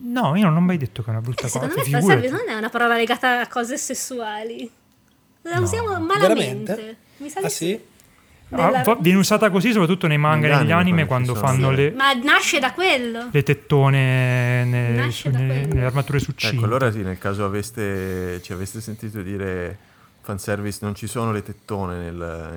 No, 0.00 0.36
io 0.36 0.44
non 0.44 0.56
ho 0.56 0.60
mai 0.60 0.76
detto 0.78 1.02
che 1.02 1.08
è 1.08 1.10
una 1.10 1.20
brutta 1.20 1.46
Eh, 1.46 1.50
cosa. 1.50 1.68
secondo 1.68 1.82
me 1.84 1.90
fanservice 2.00 2.32
non 2.32 2.48
è 2.48 2.54
una 2.56 2.68
parola 2.68 2.96
legata 2.96 3.40
a 3.40 3.48
cose 3.48 3.76
sessuali. 3.76 4.70
La 5.50 5.60
usiamo 5.60 5.98
malamente. 6.00 6.74
Veramente? 6.74 6.96
Mi 7.18 7.28
sa 7.30 7.40
Ah 7.42 7.48
sì? 7.48 7.80
Ah, 8.50 8.66
Della- 8.70 8.82
va- 8.82 8.96
viene 8.98 9.18
usata 9.18 9.50
così 9.50 9.72
soprattutto 9.72 10.06
nei 10.06 10.16
manga 10.16 10.46
e 10.48 10.56
Negli 10.62 10.72
anime 10.72 11.04
quando 11.04 11.34
fanno 11.34 11.68
Sì. 11.70 11.76
le, 11.76 11.90
Ma 11.90 12.14
nasce 12.14 12.58
da 12.58 12.72
quello. 12.72 13.28
le 13.30 13.42
tettone 13.42 14.64
ne- 14.64 14.88
Nasce 14.94 15.28
su- 15.28 15.30
da 15.30 15.38
ne- 15.38 15.46
quello. 15.60 15.74
nelle 15.74 15.86
armature 15.86 16.18
succinte. 16.18 16.56
Ecco, 16.56 16.64
allora 16.64 16.90
sì, 16.90 17.02
nel 17.02 17.18
caso 17.18 17.44
aveste, 17.44 18.40
ci 18.42 18.52
aveste 18.54 18.80
sentito 18.80 19.20
dire 19.20 19.76
fanservice, 20.28 20.78
non 20.82 20.94
ci 20.94 21.06
sono 21.06 21.32
le 21.32 21.42
tettone 21.42 21.96
nel, 21.96 22.14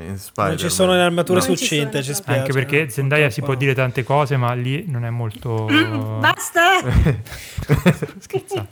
in 0.10 0.18
Spider-Man. 0.18 0.48
Non 0.49 0.57
ci 0.57 0.69
sono 0.69 0.93
le 0.93 1.02
armature 1.02 1.39
ci 1.41 1.56
succinte, 1.56 2.03
ci 2.03 2.10
no. 2.10 2.15
spiace. 2.15 2.39
Anche 2.39 2.52
perché 2.52 2.84
no, 2.84 2.89
Zendaya 2.89 3.30
si 3.30 3.41
può 3.41 3.56
dire 3.56 3.73
tante 3.73 4.03
cose, 4.03 4.35
ma 4.35 4.52
lì 4.53 4.85
non 4.89 5.06
è 5.06 5.10
molto... 5.10 5.68
Mm, 5.72 6.19
Basta! 6.19 6.81
Scherzando. 8.19 8.68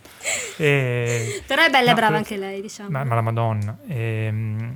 E- 0.58 1.44
Però 1.48 1.64
è 1.64 1.70
bella 1.70 1.86
e 1.86 1.90
No, 1.90 1.96
brava 1.96 2.08
que- 2.10 2.18
anche 2.18 2.38
lei, 2.38 2.62
diciamo. 2.62 2.90
Ma, 2.90 3.04
ma 3.06 3.16
la 3.16 3.22
Madonna. 3.22 3.78
Ehm, 3.88 4.76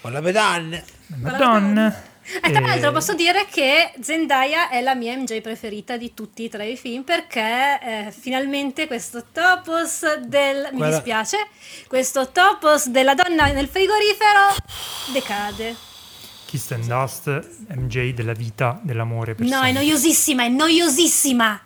Con 0.00 0.12
la 0.12 0.20
medaglia. 0.20 0.82
Madonna. 1.16 2.02
E 2.42 2.50
tra 2.50 2.60
l'altro 2.60 2.92
posso 2.92 3.14
dire 3.14 3.46
che 3.50 3.92
Zendaya 4.00 4.68
è 4.68 4.80
la 4.80 4.94
mia 4.94 5.16
MJ 5.16 5.40
preferita 5.40 5.96
di 5.96 6.14
tutti 6.14 6.44
e 6.44 6.48
tre 6.48 6.68
i 6.68 6.76
film 6.76 7.02
perché 7.02 7.78
eh, 7.82 8.12
finalmente 8.16 8.86
questo 8.86 9.24
topos 9.32 10.18
del... 10.26 10.68
mi 10.72 10.76
Guarda- 10.78 10.96
dispiace, 10.96 11.48
questo 11.88 12.30
topos 12.30 12.88
della 12.88 13.14
donna 13.14 13.46
nel 13.52 13.66
frigorifero 13.68 14.54
decade. 15.12 15.76
Kiss 16.46 16.70
and 16.72 16.84
Dust, 16.86 17.48
MJ 17.74 18.12
della 18.12 18.32
vita, 18.32 18.80
dell'amore. 18.82 19.34
Per 19.34 19.46
No, 19.46 19.60
è 19.60 19.64
sempre. 19.66 19.72
noiosissima, 19.84 20.44
è 20.44 20.48
noiosissima. 20.48 21.60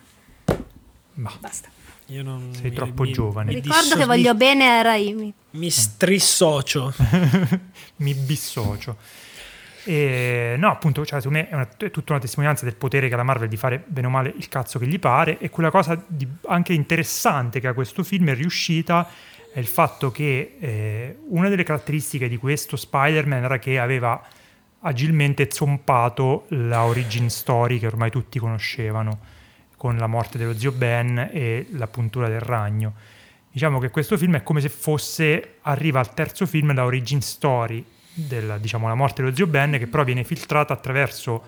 Ma 1.15 1.33
Basta. 1.39 1.69
Io 2.09 2.23
non, 2.23 2.51
Sei 2.55 2.71
troppo 2.73 3.07
giovane. 3.11 3.49
mi 3.55 3.61
Ricordo 3.61 3.83
disso- 3.83 3.97
che 3.97 4.05
voglio 4.05 4.35
bene 4.35 4.69
a 4.79 4.83
Raimi. 4.83 5.33
Mi 5.53 5.71
strissocio. 5.71 6.93
mi 7.97 8.13
bissocio. 8.15 8.97
E, 9.85 10.55
no, 10.59 10.71
appunto, 10.71 11.05
cioè, 11.05 11.21
secondo 11.21 11.43
me 11.43 11.49
è, 11.49 11.55
una- 11.55 11.69
è 11.77 11.91
tutta 11.91 12.13
una 12.13 12.21
testimonianza 12.21 12.65
del 12.65 12.77
potere 12.77 13.09
che 13.09 13.15
ha 13.15 13.17
la 13.19 13.23
Marvel 13.23 13.49
di 13.49 13.57
fare 13.57 13.83
bene 13.87 14.07
o 14.07 14.11
male 14.11 14.33
il 14.37 14.49
cazzo 14.49 14.79
che 14.79 14.87
gli 14.87 14.99
pare. 14.99 15.39
E 15.39 15.51
quella 15.51 15.71
cosa 15.71 16.03
di- 16.07 16.27
anche 16.47 16.73
interessante 16.73 17.61
che 17.61 17.69
ha 17.69 17.75
questo 17.75 18.03
film 18.03 18.29
è 18.31 18.35
riuscita 18.35 19.09
è 19.53 19.61
il 19.61 19.67
fatto 19.67 20.11
che 20.11 20.57
eh, 20.59 21.19
una 21.29 21.49
delle 21.49 21.63
caratteristiche 21.63 22.29
di 22.29 22.39
questo 22.39 22.75
Spider-Man 22.77 23.45
era 23.45 23.59
che 23.61 23.79
aveva 23.79 24.21
agilmente 24.81 25.49
zompato 25.51 26.47
la 26.49 26.85
origin 26.85 27.31
story 27.31 27.79
che 27.79 27.87
ormai 27.87 28.11
tutti 28.11 28.41
conoscevano, 28.41 29.21
con 29.77 29.97
la 29.97 30.09
morte 30.09 30.39
dello 30.39 30.59
zio 30.59 30.73
Ben 30.73 31.31
e 31.33 31.67
la 31.71 31.87
puntura 31.87 32.29
del 32.29 32.41
ragno. 32.41 32.95
Diciamo 33.51 33.79
che 33.79 33.91
questo 33.91 34.19
film 34.19 34.35
è 34.35 34.43
come 34.43 34.61
se 34.61 34.69
fosse, 34.69 35.59
arriva 35.63 36.01
al 36.01 36.13
terzo 36.15 36.47
film, 36.47 36.75
la 36.75 36.85
origin 36.85 37.21
story 37.21 37.85
della 38.15 38.59
diciamo, 38.59 38.87
la 38.87 38.95
morte 38.95 39.23
dello 39.23 39.35
zio 39.35 39.47
Ben, 39.47 39.73
che 39.73 39.89
però 39.89 40.05
viene 40.05 40.25
filtrata 40.25 40.73
attraverso 40.73 41.45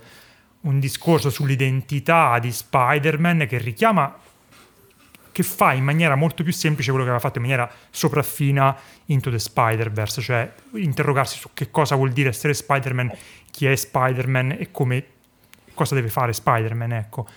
un 0.62 0.80
discorso 0.80 1.30
sull'identità 1.30 2.38
di 2.40 2.51
Spider-Man 2.51 3.47
che 3.48 3.59
richiama, 3.59 4.14
che 5.30 5.43
fa 5.43 5.72
in 5.72 5.84
maniera 5.84 6.16
molto 6.16 6.43
più 6.43 6.52
semplice 6.52 6.90
quello 6.90 7.05
che 7.05 7.10
aveva 7.10 7.24
fatto 7.24 7.38
in 7.38 7.44
maniera 7.44 7.70
sopraffina 7.90 8.76
Into 9.06 9.30
the 9.30 9.38
Spider-Verse, 9.38 10.20
cioè 10.20 10.52
interrogarsi 10.72 11.38
su 11.38 11.51
che 11.55 11.70
cosa 11.70 11.94
vuol 11.94 12.10
dire 12.10 12.30
essere 12.30 12.52
Spider-Man, 12.52 13.12
chi 13.51 13.66
è 13.66 13.76
Spider-Man 13.76 14.56
e 14.59 14.70
come, 14.70 15.05
cosa 15.74 15.94
deve 15.94 16.09
fare 16.09 16.32
Spider-Man, 16.32 16.93
ecco. 16.93 17.28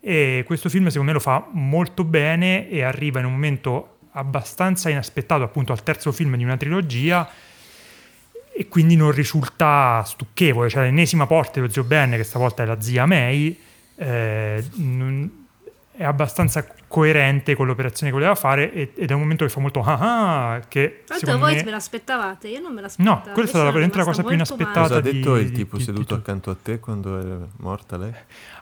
E 0.00 0.42
questo 0.46 0.68
film 0.68 0.88
secondo 0.88 1.06
me 1.06 1.12
lo 1.12 1.20
fa 1.20 1.46
molto 1.52 2.04
bene 2.04 2.68
e 2.68 2.82
arriva 2.82 3.20
in 3.20 3.24
un 3.24 3.32
momento 3.32 3.98
abbastanza 4.12 4.90
inaspettato, 4.90 5.42
appunto 5.42 5.72
al 5.72 5.82
terzo 5.82 6.12
film 6.12 6.36
di 6.36 6.44
una 6.44 6.56
trilogia 6.56 7.28
e 8.58 8.66
quindi 8.68 8.96
non 8.96 9.12
risulta 9.12 10.02
stucchevole, 10.04 10.68
cioè 10.68 10.82
l'ennesima 10.82 11.26
porta 11.26 11.52
dello 11.60 11.68
zio 11.70 11.84
Ben, 11.84 12.10
che 12.10 12.24
stavolta 12.24 12.64
è 12.64 12.66
la 12.66 12.80
zia 12.80 13.06
May, 13.06 13.56
eh, 13.96 14.64
non- 14.74 15.46
è 15.92 16.04
abbastanza 16.04 16.64
coerente 16.86 17.54
con 17.56 17.66
l'operazione 17.66 18.10
che 18.10 18.16
voleva 18.16 18.34
fare 18.36 18.72
ed 18.94 19.10
è 19.10 19.12
un 19.12 19.20
momento 19.20 19.44
che 19.44 19.50
fa 19.50 19.58
molto 19.60 19.80
ah 19.82 20.52
ah, 20.54 20.60
che 20.68 21.02
secondo 21.06 21.40
voi 21.40 21.56
me... 21.56 21.62
ve 21.64 21.70
l'aspettavate, 21.72 22.48
io 22.48 22.60
non 22.60 22.72
me 22.72 22.80
l'aspettavo. 22.80 23.16
No, 23.26 23.32
quella 23.32 23.48
è 23.48 23.52
veramente 23.52 23.98
la 23.98 24.04
cosa 24.04 24.22
più 24.22 24.32
inaspettata. 24.34 24.80
Cosa 24.80 24.94
ha 24.94 24.98
male. 24.98 25.10
di- 25.10 25.18
detto 25.18 25.36
il 25.36 25.50
tipo 25.52 25.76
di- 25.76 25.82
seduto 25.82 26.14
di- 26.14 26.20
accanto 26.20 26.50
a 26.50 26.56
te 26.60 26.78
quando 26.78 27.20
è 27.20 27.46
morta 27.58 27.96
lei? 27.96 28.12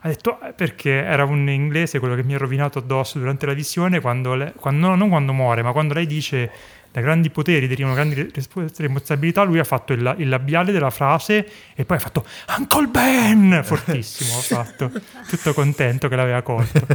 Ha 0.01 0.07
detto 0.07 0.39
eh, 0.41 0.51
perché 0.53 0.91
era 0.91 1.25
un 1.25 1.47
inglese 1.49 1.99
quello 1.99 2.15
che 2.15 2.23
mi 2.23 2.33
ha 2.33 2.37
rovinato 2.39 2.79
addosso 2.79 3.17
durante 3.19 3.45
la 3.45 3.53
visione, 3.53 4.01
quando 4.01 4.33
lei- 4.35 4.53
quando- 4.55 4.87
no, 4.89 4.95
non 4.95 5.09
quando 5.09 5.31
muore, 5.31 5.61
ma 5.61 5.71
quando 5.71 5.93
lei 5.93 6.07
dice 6.07 6.51
da 6.91 7.01
grandi 7.01 7.29
poteri 7.29 7.67
derivano 7.67 7.93
grandi 7.93 8.29
res- 8.33 8.49
responsabilità, 8.77 9.43
lui 9.43 9.59
ha 9.59 9.63
fatto 9.63 9.93
il, 9.93 10.15
il 10.17 10.29
labiale 10.29 10.71
della 10.71 10.89
frase 10.89 11.47
e 11.75 11.85
poi 11.85 11.97
ha 11.97 11.99
fatto 11.99 12.25
Uncle 12.57 12.87
Ben! 12.87 13.61
Fortissimo, 13.63 14.37
ha 14.37 14.41
fatto. 14.41 14.91
Tutto 15.27 15.53
contento 15.53 16.07
che 16.07 16.15
l'aveva 16.15 16.41
colto. 16.41 16.85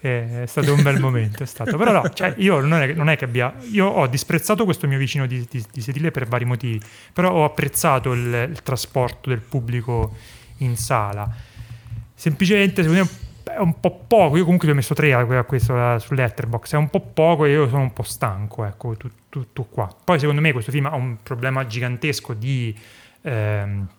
È 0.00 0.44
stato 0.46 0.72
un 0.72 0.82
bel 0.82 0.98
momento, 0.98 1.42
è 1.42 1.46
stato. 1.46 1.76
Però 1.76 1.92
no, 1.92 2.08
cioè, 2.10 2.32
io 2.38 2.60
non 2.60 2.80
è, 2.80 2.94
non 2.94 3.10
è 3.10 3.18
che 3.18 3.26
abbia... 3.26 3.52
Io 3.70 3.86
ho 3.86 4.06
disprezzato 4.06 4.64
questo 4.64 4.86
mio 4.86 4.96
vicino 4.96 5.26
di, 5.26 5.46
di- 5.50 5.64
di 5.70 5.80
sedile 5.82 6.10
per 6.10 6.26
vari 6.26 6.46
motivi, 6.46 6.80
però 7.12 7.30
ho 7.32 7.44
apprezzato 7.44 8.12
il, 8.12 8.48
il 8.50 8.62
trasporto 8.62 9.28
del 9.28 9.40
pubblico 9.40 10.16
in 10.58 10.76
sala 10.76 11.48
semplicemente 12.20 12.82
secondo 12.82 13.04
me 13.04 13.28
è 13.44 13.58
un 13.58 13.80
po' 13.80 14.04
poco 14.06 14.36
io 14.36 14.44
comunque 14.44 14.68
gli 14.68 14.72
ho 14.72 14.74
messo 14.74 14.94
3 14.94 15.12
a 15.12 15.20
a 15.20 15.44
questo 15.44 15.76
eh, 15.76 15.98
su 15.98 16.14
Letterboxd 16.14 16.74
è 16.74 16.76
un 16.76 16.90
po' 16.90 17.00
poco 17.00 17.44
e 17.44 17.50
io 17.50 17.68
sono 17.68 17.82
un 17.82 17.92
po' 17.92 18.02
stanco 18.02 18.64
ecco 18.64 18.96
tu- 18.96 19.10
tutto 19.30 19.64
qua. 19.64 19.88
Poi 20.04 20.18
secondo 20.18 20.42
me 20.42 20.52
questo 20.52 20.70
film 20.70 20.86
ha 20.86 20.94
un 20.94 21.16
problema 21.22 21.66
gigantesco 21.66 22.34
di 22.34 22.76
ehm, 23.22 23.86
eh, 23.88 23.98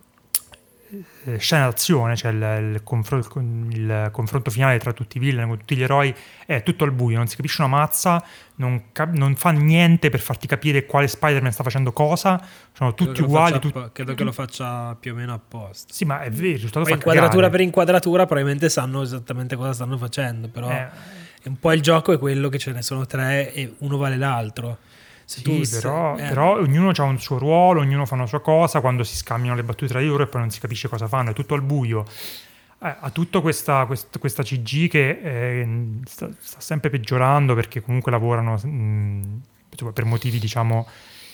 scena 1.37 1.65
d'azione 1.65 2.15
cioè 2.15 2.31
il, 2.31 2.73
il 2.73 2.83
confro- 2.83 3.17
il 3.17 3.27
con- 3.27 3.67
il 3.71 4.09
confronto 4.11 4.51
finale 4.51 4.77
tra 4.79 4.91
tutti 4.93 5.17
i 5.17 5.19
villain 5.19 5.47
con 5.47 5.57
tutti 5.59 5.75
gli 5.75 5.83
eroi 5.83 6.13
è 6.45 6.63
tutto 6.63 6.83
al 6.83 6.91
buio 6.91 7.17
non 7.17 7.27
si 7.27 7.35
capisce 7.35 7.61
una 7.61 7.69
mazza 7.75 8.23
non, 8.55 8.91
cap- 8.91 9.13
non 9.13 9.35
fa 9.35 9.51
niente 9.51 10.09
per 10.09 10.19
farti 10.19 10.47
capire 10.47 10.85
quale 10.85 11.07
Spider-Man 11.07 11.51
sta 11.51 11.63
facendo 11.63 11.91
cosa 11.93 12.39
sono 12.73 12.93
Credo 12.93 13.11
tutti 13.11 13.13
che 13.13 13.21
lo 13.21 13.27
uguali 13.27 13.51
faccia 13.53 13.67
appo- 13.67 13.89
credo 13.93 14.13
che 14.15 14.23
lo 14.23 14.31
faccia 14.31 14.95
più 14.99 15.13
o 15.13 15.15
meno 15.15 15.33
apposta. 15.33 15.93
sì 15.93 16.05
ma 16.05 16.21
è 16.21 16.29
vero 16.29 16.47
il 16.47 16.53
risultato 16.53 16.85
Poi 16.85 16.93
inquadratura 16.93 17.49
per 17.49 17.61
inquadratura 17.61 18.25
probabilmente 18.25 18.69
sanno 18.69 19.01
esattamente 19.01 19.55
cosa 19.55 19.73
stanno 19.73 19.97
facendo, 19.97 20.47
però 20.49 20.69
Eh. 20.69 20.87
è 21.41 21.47
un 21.47 21.57
po' 21.59 21.71
il 21.71 21.81
gioco 21.81 22.11
è 22.11 22.19
quello 22.19 22.49
che 22.49 22.59
ce 22.59 22.71
ne 22.71 22.81
sono 22.81 23.05
tre 23.05 23.53
e 23.53 23.73
uno 23.79 23.97
vale 23.97 24.17
l'altro. 24.17 24.77
Sì, 25.39 25.65
però, 25.69 26.17
eh, 26.17 26.27
però 26.27 26.57
ognuno 26.57 26.91
ha 26.93 27.03
un 27.03 27.19
suo 27.19 27.37
ruolo, 27.37 27.79
ognuno 27.79 28.05
fa 28.05 28.15
una 28.15 28.27
sua 28.27 28.41
cosa, 28.41 28.81
quando 28.81 29.03
si 29.03 29.15
scambiano 29.15 29.55
le 29.55 29.63
battute 29.63 29.87
tra 29.87 29.99
di 29.99 30.07
loro 30.07 30.23
e 30.23 30.27
poi 30.27 30.41
non 30.41 30.49
si 30.49 30.59
capisce 30.59 30.89
cosa 30.89 31.07
fanno, 31.07 31.29
è 31.29 31.33
tutto 31.33 31.53
al 31.53 31.61
buio. 31.61 32.05
Eh, 32.83 32.95
ha 32.99 33.09
tutta 33.11 33.39
questa, 33.39 33.85
quest- 33.85 34.19
questa 34.19 34.43
CG 34.43 34.89
che 34.89 35.19
eh, 35.21 35.67
sta, 36.05 36.29
sta 36.37 36.59
sempre 36.59 36.89
peggiorando 36.89 37.53
perché 37.55 37.81
comunque 37.81 38.11
lavorano 38.11 38.59
mh, 38.61 39.41
per 39.93 40.03
motivi 40.03 40.39
diciamo 40.39 40.87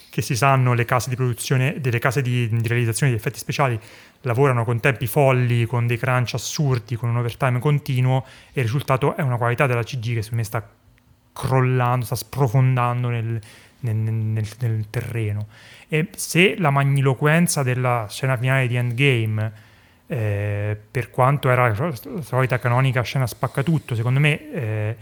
che 0.09 0.21
si 0.21 0.35
sanno 0.35 0.73
le 0.73 0.85
case 0.85 1.09
di 1.09 1.15
produzione, 1.15 1.79
delle 1.79 1.99
case 1.99 2.21
di, 2.21 2.47
di 2.49 2.67
realizzazione 2.67 3.11
di 3.11 3.17
effetti 3.17 3.39
speciali 3.39 3.79
lavorano 4.21 4.63
con 4.63 4.79
tempi 4.79 5.07
folli, 5.07 5.65
con 5.65 5.87
dei 5.87 5.97
crunch 5.97 6.33
assurdi, 6.33 6.95
con 6.95 7.09
un 7.09 7.17
overtime 7.17 7.59
continuo 7.59 8.25
e 8.51 8.61
il 8.61 8.65
risultato 8.65 9.15
è 9.15 9.21
una 9.21 9.37
qualità 9.37 9.67
della 9.67 9.83
CG 9.83 10.15
che 10.15 10.21
secondo 10.21 10.35
me 10.35 10.43
sta 10.43 10.67
crollando, 11.33 12.05
sta 12.05 12.15
sprofondando 12.15 13.09
nel, 13.09 13.39
nel, 13.79 13.95
nel, 13.95 14.47
nel 14.59 14.89
terreno. 14.89 15.47
E 15.87 16.09
se 16.15 16.55
la 16.57 16.69
magniloquenza 16.69 17.63
della 17.63 18.07
scena 18.09 18.37
finale 18.37 18.67
di 18.67 18.75
Endgame, 18.75 19.65
eh, 20.07 20.77
per 20.89 21.09
quanto 21.09 21.49
era 21.49 21.67
la 21.67 22.21
solita 22.21 22.59
canonica 22.59 23.01
scena 23.01 23.27
spaccatutto, 23.27 23.95
secondo 23.95 24.19
me 24.19 24.51
eh, 24.51 24.95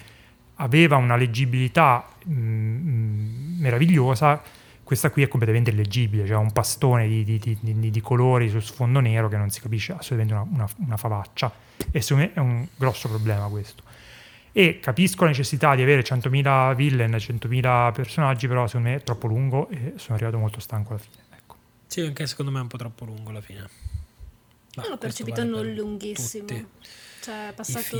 aveva 0.55 0.97
una 0.97 1.15
leggibilità 1.15 2.07
mh, 2.23 2.33
mm, 2.33 3.59
meravigliosa, 3.59 4.41
questa 4.83 5.09
qui 5.09 5.23
è 5.23 5.27
completamente 5.27 5.71
illeggibile, 5.71 6.27
cioè 6.27 6.37
un 6.37 6.51
pastone 6.51 7.07
di, 7.07 7.23
di, 7.23 7.39
di, 7.59 7.89
di, 7.89 8.01
colori 8.01 8.49
su 8.49 8.59
sfondo 8.59 8.99
nero 8.99 9.27
che 9.27 9.37
non 9.37 9.49
si 9.49 9.59
capisce 9.59 9.93
assolutamente 9.93 10.33
una, 10.33 10.47
una, 10.51 10.69
una 10.85 10.97
favaccia 10.97 11.51
e 11.91 12.01
secondo 12.01 12.29
me 12.29 12.33
è 12.33 12.39
un 12.39 12.67
grosso 12.75 13.09
problema 13.09 13.47
questo 13.47 13.81
e 14.57 14.79
capisco 14.79 15.25
la 15.25 15.31
necessità 15.31 15.75
di 15.75 15.81
avere 15.81 16.01
100.000 16.01 16.75
villain, 16.75 17.11
100.000 17.11 17.91
personaggi, 17.91 18.47
però 18.47 18.65
secondo 18.67 18.87
me 18.87 18.95
è 18.95 19.03
troppo 19.03 19.27
lungo 19.27 19.67
e 19.67 19.95
sono 19.97 20.15
arrivato 20.15 20.37
molto 20.37 20.61
stanco 20.61 20.93
alla 20.93 21.01
fine. 21.01 21.23
Ecco. 21.35 21.55
Sì, 21.87 21.99
anche 21.99 22.25
secondo 22.25 22.51
me 22.53 22.59
è 22.59 22.61
un 22.61 22.69
po' 22.69 22.77
troppo 22.77 23.03
lungo 23.03 23.31
alla 23.31 23.41
fine. 23.41 23.67
Ma 24.77 24.83
Io 24.83 24.89
l'ho 24.91 24.97
percepito 24.97 25.41
vale 25.41 25.49
non 25.49 25.73
lunghissimo. 25.73 26.45
Tutti. 26.45 26.65
Cioè, 27.19 27.49
è 27.49 27.53
passato... 27.53 27.97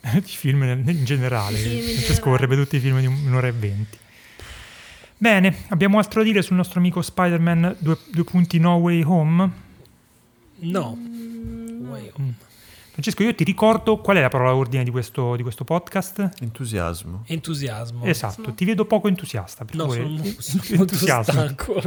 I 0.00 0.22
film. 0.22 0.62
I 0.62 0.72
film 0.72 0.88
in 0.88 1.04
generale. 1.04 1.58
Francesco 1.58 2.30
vorrebbe 2.30 2.56
tutti 2.56 2.76
i 2.76 2.80
film 2.80 3.00
di 3.00 3.06
un'ora 3.06 3.48
e 3.48 3.52
venti. 3.52 3.98
Bene, 5.18 5.64
abbiamo 5.68 5.98
altro 5.98 6.22
da 6.22 6.28
dire 6.28 6.40
sul 6.40 6.56
nostro 6.56 6.78
amico 6.78 7.02
Spider-Man 7.02 7.76
2. 7.78 7.98
No 8.52 8.76
Way 8.76 9.02
Home? 9.02 9.50
No. 10.60 10.96
Mm, 10.96 11.90
Way 11.90 12.10
Home. 12.14 12.34
Francesco, 13.00 13.22
io 13.22 13.32
ti 13.32 13.44
ricordo 13.44 13.98
qual 13.98 14.16
è 14.16 14.20
la 14.20 14.28
parola 14.28 14.56
ordine 14.56 14.82
di 14.82 14.90
questo, 14.90 15.36
di 15.36 15.42
questo 15.44 15.62
podcast? 15.62 16.30
Entusiasmo. 16.40 17.22
Entusiasmo. 17.28 18.04
Esatto, 18.04 18.52
ti 18.54 18.64
vedo 18.64 18.86
poco 18.86 19.06
entusiasta. 19.06 19.64
Per 19.64 19.76
no, 19.76 19.88
favore. 19.88 20.02
sono, 20.38 20.62
sono 20.64 20.80
entusiasmo. 20.80 21.32
stanco. 21.46 21.80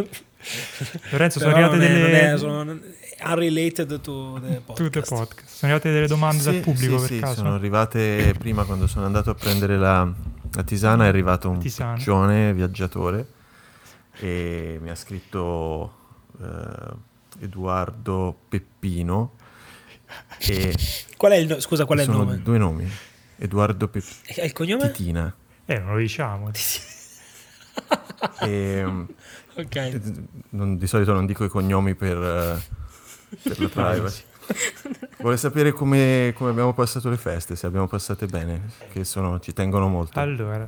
Lorenzo, 1.09 1.39
sono 1.39 1.51
arrivate 1.51 1.77
delle... 1.79 2.31
È, 2.31 2.37
sono 2.37 2.79
unrelated 3.25 3.99
to 3.99 4.39
the 4.39 4.61
podcast. 4.63 4.77
To 4.77 4.89
the 4.89 5.01
podcast. 5.01 5.49
Sono 5.49 5.73
arrivate 5.73 5.91
delle 5.91 6.07
domande 6.07 6.43
sì, 6.43 6.49
dal 6.49 6.59
pubblico 6.61 6.97
sì, 6.99 7.07
per 7.07 7.15
sì, 7.15 7.19
caso? 7.19 7.35
sono 7.35 7.55
arrivate 7.55 8.33
prima 8.39 8.63
quando 8.63 8.87
sono 8.87 9.05
andato 9.05 9.31
a 9.31 9.35
prendere 9.35 9.77
la, 9.77 10.09
la 10.53 10.63
tisana, 10.63 11.03
è 11.03 11.07
arrivato 11.09 11.49
un 11.49 11.57
piccione 11.57 12.53
viaggiatore 12.53 13.27
e 14.13 14.79
mi 14.81 14.89
ha 14.89 14.95
scritto 14.95 15.93
eh, 16.41 17.43
Edoardo 17.43 18.33
Peppino 18.47 19.39
e 20.39 20.75
qual 21.17 21.31
è 21.33 21.35
il, 21.35 21.47
no- 21.47 21.59
scusa, 21.59 21.85
qual 21.85 21.99
è 21.99 22.03
il 22.03 22.09
nome? 22.09 22.41
due 22.41 22.57
nomi. 22.57 22.89
Edoardo 23.37 23.87
Pe- 23.87 24.03
E 24.25 24.45
il 24.45 24.53
cognome? 24.53 24.91
Titina. 24.91 25.33
Eh, 25.65 25.79
non 25.79 25.93
lo 25.93 25.97
diciamo. 25.99 26.51
E, 28.41 28.83
mm, 28.85 29.03
Ok. 29.57 29.75
eh, 29.75 30.01
non- 30.49 30.77
di 30.77 30.87
solito 30.87 31.13
non 31.13 31.25
dico 31.25 31.43
i 31.43 31.49
cognomi 31.49 31.95
per, 31.95 32.17
eh, 32.17 32.61
per 33.43 33.59
la 33.59 33.67
privacy. 33.69 34.23
Vuole 35.19 35.37
sapere 35.37 35.71
come, 35.71 36.33
come 36.35 36.49
abbiamo 36.49 36.73
passato 36.73 37.09
le 37.09 37.17
feste, 37.17 37.55
se 37.55 37.65
abbiamo 37.67 37.87
passate 37.87 38.25
bene, 38.27 38.69
che 38.91 39.03
sono- 39.03 39.39
ci 39.39 39.53
tengono 39.53 39.87
molto. 39.87 40.19
Allora, 40.19 40.67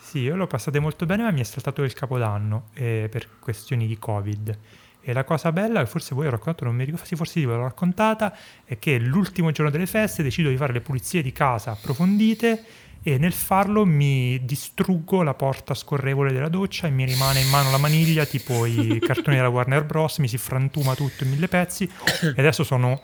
sì, 0.00 0.20
io 0.20 0.36
l'ho 0.36 0.46
passate 0.46 0.78
molto 0.80 1.06
bene, 1.06 1.22
ma 1.24 1.30
mi 1.32 1.40
è 1.40 1.44
saltato 1.44 1.82
il 1.82 1.92
capodanno 1.92 2.68
eh, 2.74 3.08
per 3.10 3.28
questioni 3.38 3.86
di 3.86 3.98
Covid. 3.98 4.58
E 5.06 5.12
la 5.12 5.24
cosa 5.24 5.52
bella, 5.52 5.80
che 5.80 5.86
forse 5.86 6.14
voi 6.14 6.26
ho 6.26 6.30
raccontato, 6.30 6.64
non 6.64 6.74
mi 6.74 6.84
ricordo, 6.84 7.04
sì, 7.04 7.14
forse 7.14 7.40
l'ho 7.40 7.62
raccontata, 7.62 8.34
è 8.64 8.78
che 8.78 8.98
l'ultimo 8.98 9.50
giorno 9.50 9.70
delle 9.70 9.86
feste 9.86 10.22
decido 10.22 10.48
di 10.48 10.56
fare 10.56 10.72
le 10.72 10.80
pulizie 10.80 11.20
di 11.20 11.30
casa 11.30 11.72
approfondite 11.72 12.64
e 13.02 13.18
nel 13.18 13.34
farlo 13.34 13.84
mi 13.84 14.42
distruggo 14.46 15.22
la 15.22 15.34
porta 15.34 15.74
scorrevole 15.74 16.32
della 16.32 16.48
doccia 16.48 16.86
e 16.86 16.90
mi 16.90 17.04
rimane 17.04 17.40
in 17.40 17.50
mano 17.50 17.70
la 17.70 17.76
maniglia 17.76 18.24
tipo 18.24 18.64
i 18.64 18.98
cartoni 19.04 19.36
della 19.36 19.50
Warner 19.50 19.84
Bros. 19.84 20.16
Mi 20.18 20.28
si 20.28 20.38
frantuma 20.38 20.94
tutto 20.94 21.24
in 21.24 21.30
mille 21.30 21.46
pezzi 21.46 21.84
e 21.84 22.34
adesso 22.34 22.64
sono 22.64 23.02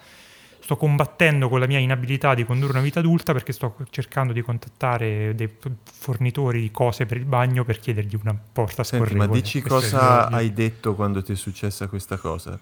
sto 0.71 0.77
combattendo 0.77 1.49
con 1.49 1.59
la 1.59 1.67
mia 1.67 1.81
inabilità 1.81 2.35
di 2.35 2.45
condurre 2.45 2.75
una 2.75 2.81
vita 2.83 3.01
adulta 3.01 3.33
perché 3.33 3.53
sto 3.53 3.75
cercando 3.91 4.33
di 4.33 4.41
contattare 4.41 5.35
dei 5.35 5.51
fornitori 5.83 6.61
di 6.61 6.71
cose 6.71 7.07
per 7.07 7.17
il 7.17 7.25
bagno 7.25 7.65
per 7.65 7.81
chiedergli 7.81 8.17
una 8.23 8.39
porta 8.53 8.85
Senti, 8.85 9.05
scorrevole. 9.05 9.29
ma 9.29 9.35
dici 9.35 9.61
Questo 9.61 9.97
cosa 9.97 10.29
hai 10.29 10.53
detto 10.53 10.95
quando 10.95 11.23
ti 11.23 11.33
è 11.33 11.35
successa 11.35 11.89
questa 11.89 12.19
cosa? 12.19 12.57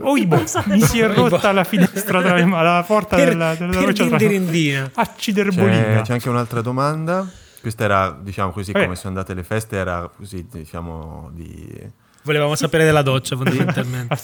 Oibo, 0.00 0.44
mi 0.66 0.80
si 0.80 1.00
è 1.00 1.12
rotta 1.12 1.50
la 1.50 1.64
finestra 1.64 2.22
tra 2.22 2.34
le 2.34 2.46
la 2.46 2.84
porta 2.86 3.16
Per- 3.16 3.28
della, 3.30 3.54
della 3.56 3.72
per 3.72 3.92
doccia 3.92 4.06
tra 4.06 5.02
acciderbolina. 5.02 5.82
C'è, 5.96 6.02
c'è 6.02 6.12
anche 6.12 6.28
un'altra 6.28 6.60
domanda. 6.60 7.28
Questa 7.60 7.82
era, 7.82 8.16
diciamo 8.18 8.52
così, 8.52 8.70
Vabbè. 8.70 8.84
come 8.84 8.96
sono 8.96 9.08
andate 9.08 9.34
le 9.34 9.42
feste, 9.42 9.76
era 9.76 10.08
così, 10.16 10.46
diciamo, 10.50 11.30
di... 11.32 11.90
Volevamo 12.24 12.54
sapere 12.54 12.84
della 12.84 13.02
doccia, 13.02 13.34
fondamentalmente. 13.36 14.20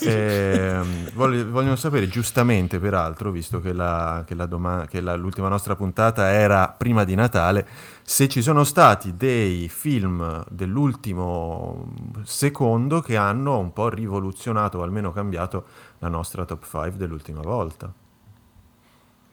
Ehm, 0.73 1.11
voglio- 1.13 1.49
vogliono 1.49 1.75
sapere, 1.75 2.07
giustamente 2.07 2.79
peraltro, 2.79 3.29
visto 3.29 3.59
che, 3.59 3.73
la- 3.73 4.23
che 4.25 4.35
la 4.35 4.45
doma- 4.45 4.85
che 4.87 5.01
la- 5.01 5.15
l'ultima 5.15 5.49
nostra 5.49 5.75
puntata 5.75 6.29
era 6.29 6.69
prima 6.69 7.03
di 7.03 7.15
Natale, 7.15 7.67
se 8.01 8.29
ci 8.29 8.41
sono 8.41 8.63
stati 8.63 9.15
dei 9.17 9.67
film 9.67 10.43
dell'ultimo 10.49 11.91
secondo 12.23 13.01
che 13.01 13.17
hanno 13.17 13.57
un 13.59 13.73
po' 13.73 13.89
rivoluzionato 13.89 14.77
o 14.77 14.83
almeno 14.83 15.11
cambiato 15.11 15.65
la 15.99 16.07
nostra 16.07 16.45
top 16.45 16.63
5 16.63 16.91
dell'ultima 16.97 17.41
volta. 17.41 17.91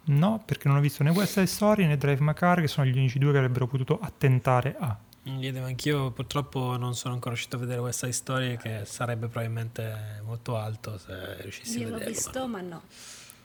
No, 0.08 0.40
perché 0.44 0.68
non 0.68 0.76
ho 0.76 0.80
visto 0.80 1.02
né 1.02 1.10
West 1.10 1.32
Side 1.34 1.46
Story 1.46 1.86
né 1.86 1.96
Drive 1.96 2.22
My 2.22 2.32
Car, 2.32 2.60
che 2.60 2.68
sono 2.68 2.86
gli 2.86 2.96
unici 2.96 3.18
due 3.18 3.32
che 3.32 3.38
avrebbero 3.38 3.66
potuto 3.66 3.98
attentare 4.00 4.76
a. 4.78 4.96
Chiedevo 5.26 5.66
anch'io, 5.66 6.12
purtroppo 6.12 6.76
non 6.76 6.94
sono 6.94 7.14
ancora 7.14 7.30
riuscito 7.30 7.56
a 7.56 7.58
vedere 7.58 7.80
West 7.80 7.98
Side 8.00 8.12
Story, 8.12 8.56
che 8.56 8.82
sarebbe 8.84 9.26
probabilmente 9.26 10.20
molto 10.24 10.56
alto 10.56 10.98
se 10.98 11.42
riuscissi 11.42 11.80
Io 11.80 11.86
a 11.88 11.90
l'ho 11.90 11.96
vederlo. 11.98 12.14
visto, 12.14 12.46
ma 12.46 12.60
no. 12.60 12.82